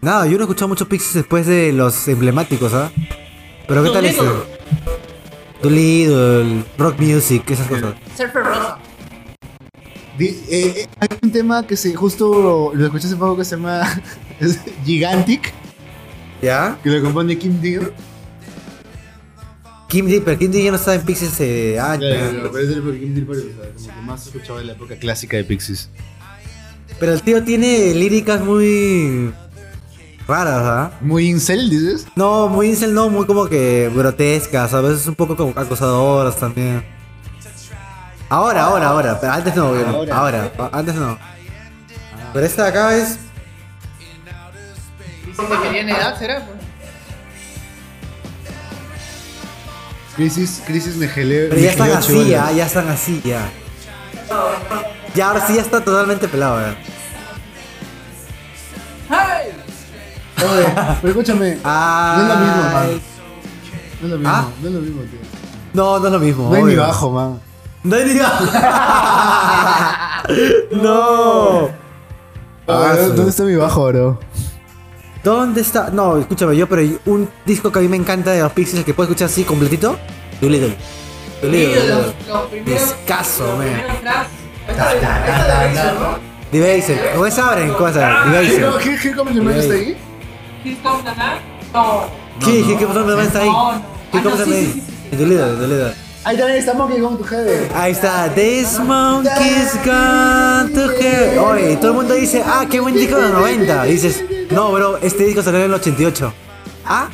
Nada, 0.02 0.26
yo 0.28 0.34
no 0.34 0.40
he 0.40 0.44
escuchado 0.44 0.68
muchos 0.68 0.88
Pixies 0.88 1.14
después 1.14 1.48
de 1.48 1.72
los 1.72 2.08
emblemáticos, 2.08 2.74
¿ah? 2.74 2.92
Pero 3.68 3.84
¿qué 3.84 3.90
tal 3.90 4.06
este? 4.06 4.24
Doolittle, 5.62 6.66
Rock 6.78 7.00
Music, 7.00 7.50
esas 7.50 7.68
cosas. 7.68 7.96
Surfer 8.16 8.44
Rosa. 8.44 8.78
Eh, 10.20 10.44
eh, 10.50 10.88
hay 11.00 11.08
un 11.24 11.32
tema 11.32 11.66
que 11.66 11.76
se 11.76 11.94
justo 11.96 12.72
lo 12.74 12.86
escuché 12.86 13.08
hace 13.08 13.16
poco 13.16 13.38
que 13.38 13.46
se 13.46 13.56
llama 13.56 13.82
Gigantic, 14.86 15.52
¿Ya? 16.42 16.78
que 16.84 16.90
lo 16.90 17.02
compone 17.02 17.38
Kim 17.38 17.60
Deal. 17.62 17.92
Kim 19.88 20.08
D, 20.08 20.22
pero 20.22 20.38
Kim 20.38 20.52
D 20.52 20.64
ya 20.64 20.72
no 20.72 20.78
estaba 20.78 20.96
en 20.96 21.04
Pixies 21.04 21.34
hace 21.34 21.80
años. 21.80 22.16
pero 22.52 22.60
es 22.60 22.80
porque 22.80 23.00
Kim 23.00 23.16
Deal 23.16 23.26
como 23.28 23.40
que 23.40 24.02
más 24.04 24.26
escuchado 24.26 24.60
en 24.60 24.68
la 24.68 24.74
época 24.74 24.96
clásica 24.98 25.38
de 25.38 25.44
Pixies. 25.44 25.90
Pero 27.00 27.14
el 27.14 27.22
tío 27.22 27.44
tiene 27.44 27.94
líricas 27.94 28.44
muy 28.44 29.34
raras, 30.28 30.62
¿ah? 30.64 30.98
Muy 31.02 31.30
incel, 31.30 31.70
dices. 31.70 32.08
No, 32.16 32.48
muy 32.48 32.70
incel, 32.70 32.94
no, 32.94 33.10
muy 33.10 33.26
como 33.26 33.48
que 33.48 33.92
grotescas, 33.94 34.74
a 34.74 34.82
veces 34.82 35.06
un 35.08 35.16
poco 35.16 35.36
como 35.36 35.52
acosadoras 35.56 36.38
también. 36.38 36.84
Ahora, 38.34 38.64
ahora, 38.64 38.88
ahora, 38.88 39.20
pero 39.22 39.32
antes 39.32 39.56
no, 39.56 39.68
ahora, 40.12 40.52
antes 40.72 40.96
no. 40.96 41.20
Pero 42.34 42.44
esta 42.44 42.64
de 42.64 42.70
acá 42.70 42.96
es 42.98 43.20
que 45.38 45.62
querían 45.62 45.90
edad, 45.90 46.18
¿será? 46.18 46.44
Pues? 46.44 46.58
Crisis, 50.16 50.64
crisis 50.66 50.96
me 50.96 51.08
gelé. 51.08 51.50
Pero 51.50 51.62
ya 51.62 51.70
están 51.70 51.92
así, 51.92 52.28
ya, 52.28 52.52
ya 52.52 52.66
están 52.66 52.90
así, 52.90 53.22
ya. 53.24 53.52
Ya 55.14 55.28
ahora 55.28 55.46
sí 55.46 55.54
ya 55.54 55.62
está 55.62 55.84
totalmente 55.84 56.28
pelado, 56.28 56.60
ya. 56.60 56.76
¡Hey! 59.12 59.52
Oye, 60.44 60.66
pero 61.02 61.10
escúchame. 61.10 61.60
Ah, 61.64 62.16
No 62.18 62.24
es 62.24 62.30
lo 62.30 62.38
mismo, 62.46 62.64
man. 62.64 63.02
No 64.02 64.08
es 64.08 64.12
lo 64.12 64.18
mismo, 64.18 64.34
¿Ah? 64.34 64.48
no 64.60 64.68
es 64.68 64.74
lo 64.74 64.82
mismo, 64.82 65.02
tío. 65.04 65.20
No, 65.74 66.00
no 66.00 66.06
es 66.08 66.12
lo 66.14 66.20
mismo. 66.20 66.50
No 66.50 66.56
hay 66.56 66.64
ni 66.64 66.70
obvio. 66.72 66.82
bajo, 66.82 67.12
man. 67.12 67.43
No 67.84 67.96
hay 67.96 68.06
ni 68.06 68.20
bajo. 68.20 68.46
no. 70.72 71.70
Ah, 72.68 72.94
¿Dónde 72.96 73.04
su- 73.08 73.14
¿Dónde 73.16 73.30
está 73.32 73.44
mi 73.44 73.56
bajo, 73.56 73.86
bro? 73.88 74.20
¿Dónde 75.24 75.62
está? 75.62 75.90
No, 75.90 76.18
escúchame, 76.18 76.56
yo, 76.56 76.68
pero 76.68 76.82
un 77.06 77.30
disco 77.46 77.72
que 77.72 77.80
a 77.80 77.82
mí 77.82 77.88
me 77.88 77.98
encanta 77.98 78.32
de 78.32 78.42
los 78.42 78.52
Pixies 78.54 78.84
que 78.86 78.94
puedo 78.94 79.10
escuchar 79.10 79.28
así 79.28 79.44
completito. 79.44 79.98
Doolittle. 80.42 80.76
Doolittle. 81.42 82.14
Los 82.28 83.40
man. 83.58 83.68
Debaser. 86.52 87.12
¿Cómo 87.16 87.32
se 87.32 87.42
abren? 87.42 87.74
¿Cómo 87.74 87.92
se 87.92 88.04
abren? 88.04 88.32
Debaser. 88.32 88.72
¿Qué, 88.84 88.98
qué 89.02 89.16
comes 89.16 89.36
está 89.58 89.74
ahí? 89.74 89.98
Here 90.64 90.78
Comes 90.84 91.04
Night. 91.04 91.42
No. 91.74 92.04
¿Qué? 92.40 92.64
¿Qué? 92.66 92.78
¿Qué 92.78 92.86
pasó? 92.86 93.00
¿Dónde 93.04 93.24
está 93.26 93.40
ahí? 93.40 93.50
¿Qué 94.12 94.18
Ah, 94.18 94.22
llama 94.24 94.46
sí, 94.46 94.52
ahí? 94.54 94.84
Doolittle, 95.12 95.56
Doolittle. 95.56 95.94
Ahí 96.26 96.38
también 96.38 96.60
está 96.60 96.74
Monkey 96.74 97.00
Gone 97.02 97.18
to 97.18 97.24
Heaven. 97.26 97.70
Ahí 97.76 97.92
está, 97.92 98.30
This 98.34 98.80
monkey's 98.80 99.74
gone 99.86 100.74
to 100.74 100.92
hell. 100.92 101.38
Oye, 101.40 101.76
todo 101.78 101.90
el 101.90 101.94
mundo 101.98 102.14
dice, 102.14 102.42
ah, 102.46 102.66
qué 102.70 102.80
buen 102.80 102.96
disco 102.96 103.18
de 103.18 103.24
los 103.24 103.32
90. 103.32 103.84
dices, 103.84 104.24
no, 104.50 104.72
bro, 104.72 104.98
este 104.98 105.26
disco 105.26 105.44
salió 105.44 105.60
en 105.60 105.66
el 105.66 105.74
88. 105.74 106.34
Ah, 106.86 107.10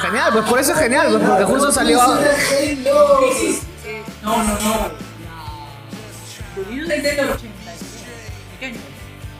Genial, 0.00 0.32
pues 0.32 0.44
por 0.46 0.58
eso 0.58 0.72
es 0.72 0.78
genial, 0.78 1.08
pues 1.10 1.22
porque 1.28 1.44
justo 1.44 1.72
salió. 1.72 1.98
No, 4.22 4.36
no, 4.36 4.44
no. 4.44 4.90
Doolittle 6.56 6.96
es 6.96 7.02
del 7.02 7.20
89. 7.30 7.78
¿De 8.52 8.58
qué 8.60 8.66
año? 8.66 8.76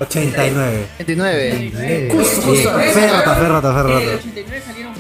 89. 0.00 0.86
29. 0.98 1.54
Bien, 1.54 2.10
ferrata, 2.92 3.34
ferrata, 3.36 3.72
ferrata. 3.72 4.14
89 4.16 4.62
salieron. 4.66 4.91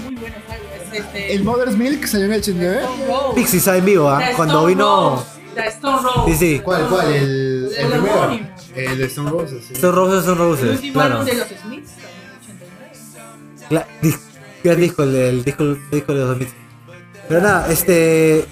Este, 0.92 1.34
El 1.34 1.44
Mother's 1.44 1.76
Milk 1.76 2.06
salió 2.06 2.26
en 2.26 2.32
el 2.34 2.40
89. 2.40 2.80
Stone 2.82 3.06
Roses. 3.06 3.34
Pixies 3.34 3.66
en 3.66 3.84
vivo, 3.84 4.08
¿ah? 4.10 4.22
Cuando 4.36 4.54
Stone 4.68 4.74
vino. 4.74 5.24
The 5.54 5.66
Stone 5.68 6.02
Roses. 6.02 6.38
Sí, 6.38 6.46
sí. 6.56 6.60
¿Cuál, 6.60 6.86
cuál? 6.88 7.12
El, 7.12 7.70
El 7.76 7.86
primero. 7.88 8.38
El 8.74 8.98
de 8.98 9.04
Stone 9.06 9.30
Roses. 9.30 9.64
sí. 9.68 9.74
Son 9.76 9.94
roses, 9.94 10.24
son 10.24 10.32
El 10.32 10.38
roses. 10.38 10.70
último 10.70 10.92
Claro. 10.94 11.12
álbum 11.20 11.26
de 11.26 11.34
los 11.34 11.46
Smiths 11.48 11.90
también 11.92 12.22
en 12.22 12.30
el 12.30 12.36
89. 12.40 13.66
Cla- 13.70 13.86
dis- 14.02 14.18
Gran 14.64 14.80
disco, 14.80 15.02
el, 15.02 15.14
el 15.16 15.44
disco, 15.44 15.64
el 15.64 15.90
disco 15.90 16.12
de 16.12 16.18
los 16.20 16.28
2000. 16.28 16.48
Pero 17.28 17.40
nada, 17.40 17.66
este. 17.72 18.46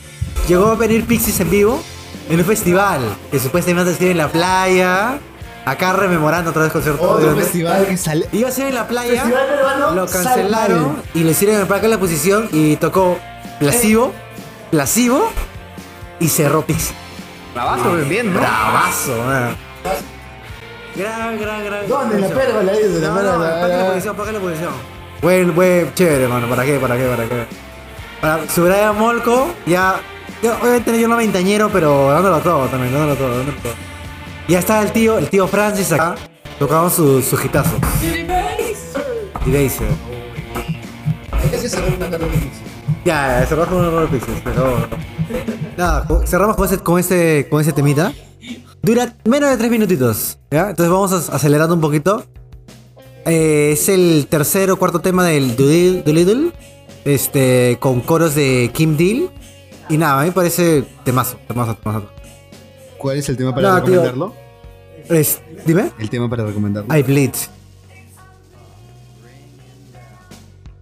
Llegó 0.49 0.67
a 0.67 0.75
venir 0.75 1.05
Pixies 1.07 1.39
en 1.41 1.51
vivo 1.51 1.81
en 2.29 2.39
un 2.41 2.45
festival 2.45 3.01
que 3.31 3.39
supuestamente 3.39 3.95
se 3.95 4.11
en 4.11 4.17
la 4.19 4.29
playa. 4.29 5.21
Acá 5.65 5.93
rememorando 5.93 6.51
otra 6.51 6.63
vez 6.63 6.73
concierto. 6.73 7.03
Otro 7.03 7.35
de- 7.35 7.43
festival 7.43 7.87
que 7.87 7.97
sale. 7.97 8.29
Iba 8.33 8.49
a 8.49 8.53
ser 8.53 8.69
en 8.69 8.75
la 8.75 8.89
playa, 8.89 9.23
Festival 9.23 9.47
peruano, 9.47 9.91
lo 9.93 10.07
cancelaron 10.07 11.03
y 11.15 11.23
le 11.25 11.31
hicieron 11.33 11.61
en 11.61 11.67
placa 11.67 11.87
la 11.89 11.99
posición 11.99 12.49
y 12.53 12.77
tocó 12.77 13.19
Plasivo, 13.59 14.13
Plasivo 14.71 15.31
y 16.19 16.29
cerró 16.29 16.63
Pixie. 16.63 16.95
Bravazo, 17.55 17.93
bien, 18.09 18.33
¿no? 18.33 18.41
Bravazo, 18.41 19.17
man. 19.25 19.57
Gran, 20.97 21.39
gran, 21.39 21.65
gran. 21.65 21.89
¿Dónde? 21.89 22.21
La 22.21 22.29
pérgola, 22.29 22.73
dice, 22.73 23.01
la 23.01 23.09
No, 23.09 23.23
no, 23.23 23.39
paga 23.39 23.69
la 23.69 23.87
posición, 23.89 24.17
paga 24.17 24.33
la 24.33 24.41
posición. 24.41 24.73
Buen, 25.23 25.55
buen, 25.55 25.95
chévere, 25.95 26.27
mano. 26.27 26.49
¿Para 26.49 26.65
qué? 26.65 26.79
¿Para 26.79 26.97
qué? 26.97 27.05
¿Para 27.07 27.25
qué? 27.29 27.47
Para 28.21 28.49
su 28.49 28.65
Brian 28.65 28.97
Molko, 28.99 29.49
ya. 29.67 30.01
ya 30.43 30.55
obviamente 30.61 30.99
yo 31.01 31.07
no 31.09 31.17
veintañero, 31.17 31.69
pero 31.71 32.11
dándolo 32.11 32.39
todo 32.41 32.67
también, 32.69 32.93
dándolo 32.93 33.15
todo, 33.17 33.37
dándolo 33.39 33.59
todo. 33.59 33.73
Ya 34.51 34.59
está 34.59 34.83
el 34.83 34.91
tío, 34.91 35.17
el 35.17 35.31
tío 35.31 35.47
Francis 35.47 35.93
acá, 35.93 36.17
tocando 36.59 36.91
su, 36.91 37.23
su 37.23 37.37
hitazo. 37.37 37.77
Y 39.47 39.53
Daisy. 39.53 39.85
Una 41.97 42.09
de. 42.09 42.19
Ya, 43.05 43.47
cerramos 43.49 43.69
con 43.69 43.87
unos 43.87 44.11
Pixels, 44.11 44.41
pero. 44.43 44.89
Nada, 45.77 46.05
cerramos 46.27 46.57
con 46.57 46.67
ese, 46.67 46.79
con 46.79 46.99
ese, 46.99 47.47
con 47.49 47.61
ese 47.61 47.73
temita. 47.73 48.13
Dura 48.83 49.15
menos 49.25 49.51
de 49.51 49.57
tres 49.57 49.71
minutitos, 49.71 50.41
¿ya? 50.51 50.71
Entonces 50.71 50.93
vamos 50.93 51.31
acelerando 51.31 51.77
un 51.77 51.81
poquito. 51.81 52.25
Eh, 53.27 53.71
es 53.75 53.89
el 53.89 54.27
tercer 54.29 54.73
o 54.73 54.77
cuarto 54.77 54.99
tema 54.99 55.25
del 55.25 55.55
Doolittle, 55.55 56.51
este, 57.05 57.79
con 57.79 58.01
coros 58.01 58.35
de 58.35 58.73
Kim 58.75 58.97
Deal. 58.97 59.31
Y 59.89 59.97
nada, 59.97 60.19
a 60.19 60.23
mí 60.23 60.31
me 60.31 60.33
parece 60.33 60.83
temazo, 61.05 61.39
temazo, 61.47 61.77
temazo. 61.77 62.20
¿Cuál 63.01 63.17
es 63.19 63.29
el 63.31 63.37
tema 63.37 63.55
para 63.55 63.69
No, 63.71 63.77
tío. 63.77 63.85
recomendarlo? 63.95 64.35
Es- 65.09 65.41
dime. 65.65 65.91
El 65.99 66.11
tema 66.11 66.29
para 66.29 66.45
recomendarlo. 66.45 66.95
I 66.95 67.03
Bleed. 67.03 67.33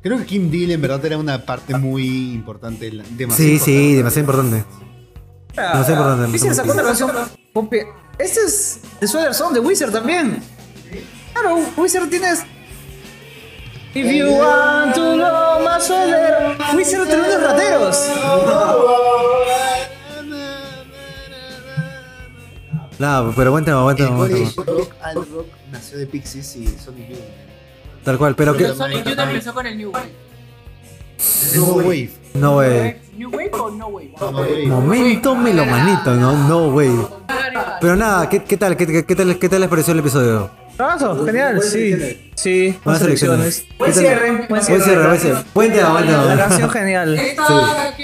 Creo 0.02 0.18
que 0.18 0.24
Kim 0.26 0.50
Deal 0.50 0.70
en 0.72 0.80
verdad 0.80 1.04
era 1.04 1.16
una 1.18 1.44
parte 1.44 1.76
muy 1.76 2.32
importante. 2.34 2.90
la- 2.92 3.04
Demasiado 3.10 3.36
Sí, 3.36 3.52
importante. 3.54 3.64
sí, 3.78 3.94
demasiado 3.94 4.20
importante. 4.20 4.64
Demasiado 5.54 6.02
importante. 6.02 6.32
Wizard 6.32 6.54
sacó 6.54 6.72
una 6.72 6.82
canción. 6.82 7.10
Pompe. 7.52 7.86
Este 8.18 8.40
es 8.40 8.80
de 9.00 9.06
Sweater 9.08 9.34
Song 9.34 9.52
de 9.52 9.60
Wizard 9.60 9.92
también. 9.92 10.42
Claro, 11.32 11.58
Wizard 11.76 12.08
tienes. 12.08 12.40
If 13.94 14.12
you 14.12 14.26
want 14.28 14.94
to 14.94 15.14
know 15.14 15.60
my 15.60 15.80
sweater. 15.80 16.56
Wizard 16.76 17.06
tremendos 17.08 17.42
rateros. 17.42 17.96
Nada, 22.98 23.32
pero 23.36 23.50
buen 23.52 23.64
tema, 23.64 23.82
buen 23.82 23.96
tema, 23.96 24.08
El 24.10 24.14
buen 24.16 24.32
tema. 24.32 24.50
College 24.54 24.72
Rock 24.80 24.92
al 25.02 25.14
Rock 25.14 25.46
nació 25.70 25.98
de 25.98 26.06
Pixies 26.06 26.56
y 26.56 26.66
Sonic 26.66 27.10
Youth. 27.10 27.18
Tal 28.04 28.18
cual, 28.18 28.34
pero 28.34 28.54
que. 28.54 28.64
Pero 28.64 28.74
Sonic 28.74 29.04
Youth 29.04 29.18
empezó 29.18 29.54
con 29.54 29.66
el 29.66 29.76
New 29.78 29.92
Wave. 29.92 30.10
No 31.54 31.64
Wave. 31.74 32.10
No, 32.34 32.56
wey. 32.58 32.96
¿New 33.16 33.30
Wave 33.30 33.50
o 33.52 33.70
No 33.70 33.86
Wave? 33.88 34.12
No 34.20 34.30
Wave. 34.30 34.66
Momento 34.66 35.34
melomanito, 35.36 36.14
¿no? 36.14 36.48
No, 36.48 36.68
wey. 36.68 36.90
Pero 37.80 37.96
nada, 37.96 38.28
¿qué, 38.28 38.42
qué 38.44 38.56
tal? 38.56 38.76
¿Qué, 38.76 38.86
qué, 38.86 39.04
qué 39.04 39.14
tal? 39.16 39.38
¿Qué 39.38 39.48
tal 39.48 39.60
les 39.60 39.68
pareció 39.70 39.92
el 39.92 40.00
episodio? 40.00 40.50
Bravazo, 40.76 41.24
genial, 41.26 41.60
sí. 41.60 42.30
Sí, 42.36 42.78
Buenas 42.84 43.02
selecciones. 43.02 43.66
Buen 43.78 43.92
cierre, 43.92 44.30
buen 44.30 44.48
Buen 44.48 44.62
cierre. 44.62 44.82
cierre, 44.84 45.06
buen 45.08 45.18
cierre. 45.20 45.44
Buen 45.52 45.72
tema, 45.72 45.90
buen 45.92 46.06
La 46.06 46.22
tema. 46.22 46.36
canción 46.36 46.70
genial. 46.70 47.18
¿Esta 47.18 47.94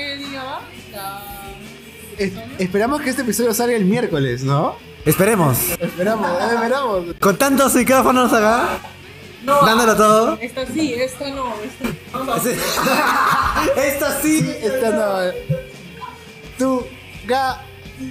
Es- 2.19 2.32
esperamos 2.59 3.01
que 3.03 3.11
este 3.11 3.23
episodio 3.23 3.53
salga 3.55 3.77
el 3.77 3.85
miércoles, 3.85 4.43
¿no? 4.45 4.77
Esperemos. 5.05 5.59
Esperamos, 5.81 6.31
eh, 6.31 6.55
esperamos. 6.55 7.05
Con 7.20 7.36
tantos 7.36 7.74
micrófonos 7.74 8.32
acá, 8.32 8.78
No, 9.45 9.61
dándolo 9.66 9.95
todo. 9.97 10.39
esta 10.41 10.65
sí, 10.66 10.95
esta 10.95 11.28
no. 11.31 11.53
Esta... 11.62 12.41
Sí. 12.41 12.51
Esta 13.77 14.20
sí. 14.23 14.51
Esta 14.62 14.91
no. 14.91 15.32
Tu 16.59 16.86
ga, 17.27 17.62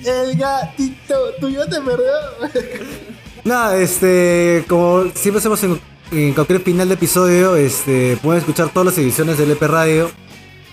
el 0.06 0.38
gatito, 0.38 1.16
tu 1.40 1.50
yo 1.50 1.66
te 1.68 1.82
perdió. 1.82 2.12
Nada, 3.44 3.76
este, 3.78 4.64
como 4.68 5.06
siempre 5.16 5.40
hacemos 5.40 5.64
en, 5.64 5.80
en 6.12 6.34
cualquier 6.34 6.62
final 6.62 6.88
de 6.88 6.94
episodio, 6.94 7.56
este, 7.56 8.18
pueden 8.22 8.40
escuchar 8.40 8.70
todas 8.70 8.86
las 8.88 8.98
ediciones 8.98 9.38
del 9.38 9.52
EP 9.52 9.62
Radio, 9.64 10.12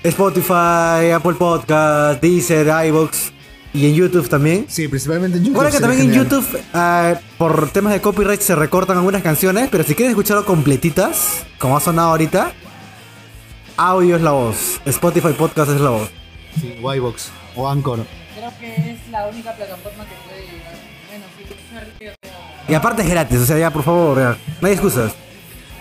Spotify, 0.02 1.10
Apple 1.14 1.34
Podcast, 1.34 2.22
Deezer, 2.22 2.66
iVoox 2.86 3.32
y 3.72 3.86
en 3.86 3.94
YouTube 3.94 4.28
también. 4.28 4.64
Sí, 4.68 4.88
principalmente 4.88 5.38
en 5.38 5.44
YouTube. 5.44 5.62
Recuerda 5.62 5.76
que 5.76 5.80
también 5.80 6.08
en. 6.08 6.12
YouTube, 6.12 6.60
ah, 6.72 7.14
por 7.36 7.70
temas 7.70 7.92
de 7.92 8.00
copyright, 8.00 8.40
se 8.40 8.54
recortan 8.54 8.96
algunas 8.96 9.22
canciones, 9.22 9.68
pero 9.70 9.84
si 9.84 9.94
quieren 9.94 10.10
escucharlo 10.10 10.44
completitas, 10.44 11.44
como 11.58 11.76
ha 11.76 11.80
sonado 11.80 12.10
ahorita, 12.10 12.52
audio 13.76 14.16
es 14.16 14.22
la 14.22 14.32
voz, 14.32 14.80
Spotify 14.86 15.32
Podcast 15.36 15.70
es 15.70 15.80
la 15.80 15.90
voz. 15.90 16.10
Sí, 16.60 16.76
o 16.82 16.94
iVoox 16.94 17.28
o 17.56 17.68
Anchor. 17.68 18.06
Creo 18.34 18.52
que 18.58 18.92
es 18.92 19.08
la 19.10 19.26
única 19.26 19.54
plataforma 19.54 20.04
que 20.04 20.14
puede 20.26 20.40
llegar. 20.42 20.74
Bueno, 21.08 21.24
sí, 21.36 21.44
sea, 21.98 22.14
Y 22.68 22.74
aparte 22.74 23.02
es 23.02 23.10
gratis, 23.10 23.38
o 23.40 23.46
sea, 23.46 23.58
ya 23.58 23.70
por 23.70 23.82
favor, 23.82 24.18
ya, 24.18 24.36
no 24.60 24.66
hay 24.66 24.72
excusas. 24.72 25.12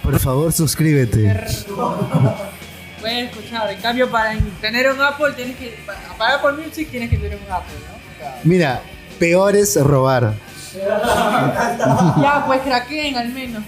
Por 0.04 0.20
favor, 0.20 0.52
suscríbete. 0.52 1.46
Puedes 3.00 3.30
escuchar. 3.30 3.72
En 3.72 3.82
cambio, 3.82 4.10
para 4.10 4.38
tener 4.62 4.92
un 4.92 5.02
Apple, 5.02 5.34
tienes 5.36 5.58
que. 5.58 5.78
Para 6.18 6.36
Apple 6.36 6.64
Music, 6.64 6.90
tienes 6.90 7.10
que 7.10 7.18
tener 7.18 7.38
un 7.38 7.52
Apple, 7.52 7.76
¿no? 7.90 8.00
Mira, 8.44 8.82
peor 9.18 9.56
es 9.56 9.76
robar. 9.82 10.34
ya, 10.74 12.44
pues 12.46 12.62
craqueen 12.62 13.16
al 13.16 13.30
menos. 13.30 13.64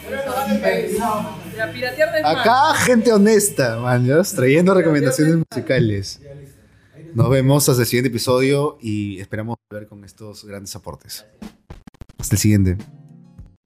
pues, 0.61 0.97
piratear 1.73 2.21
no. 2.21 2.27
Acá, 2.27 2.73
gente 2.75 3.11
honesta, 3.11 3.77
man, 3.77 4.05
¿ya? 4.05 4.21
trayendo 4.23 4.73
recomendaciones 4.73 5.37
musicales. 5.49 6.19
Nos 7.13 7.29
vemos 7.29 7.67
hasta 7.67 7.81
el 7.81 7.87
siguiente 7.87 8.09
episodio 8.09 8.77
y 8.81 9.19
esperamos 9.19 9.57
volver 9.69 9.87
con 9.87 10.03
estos 10.05 10.45
grandes 10.45 10.75
aportes. 10.75 11.25
Hasta 12.17 12.35
el 12.35 12.39
siguiente. 12.39 12.77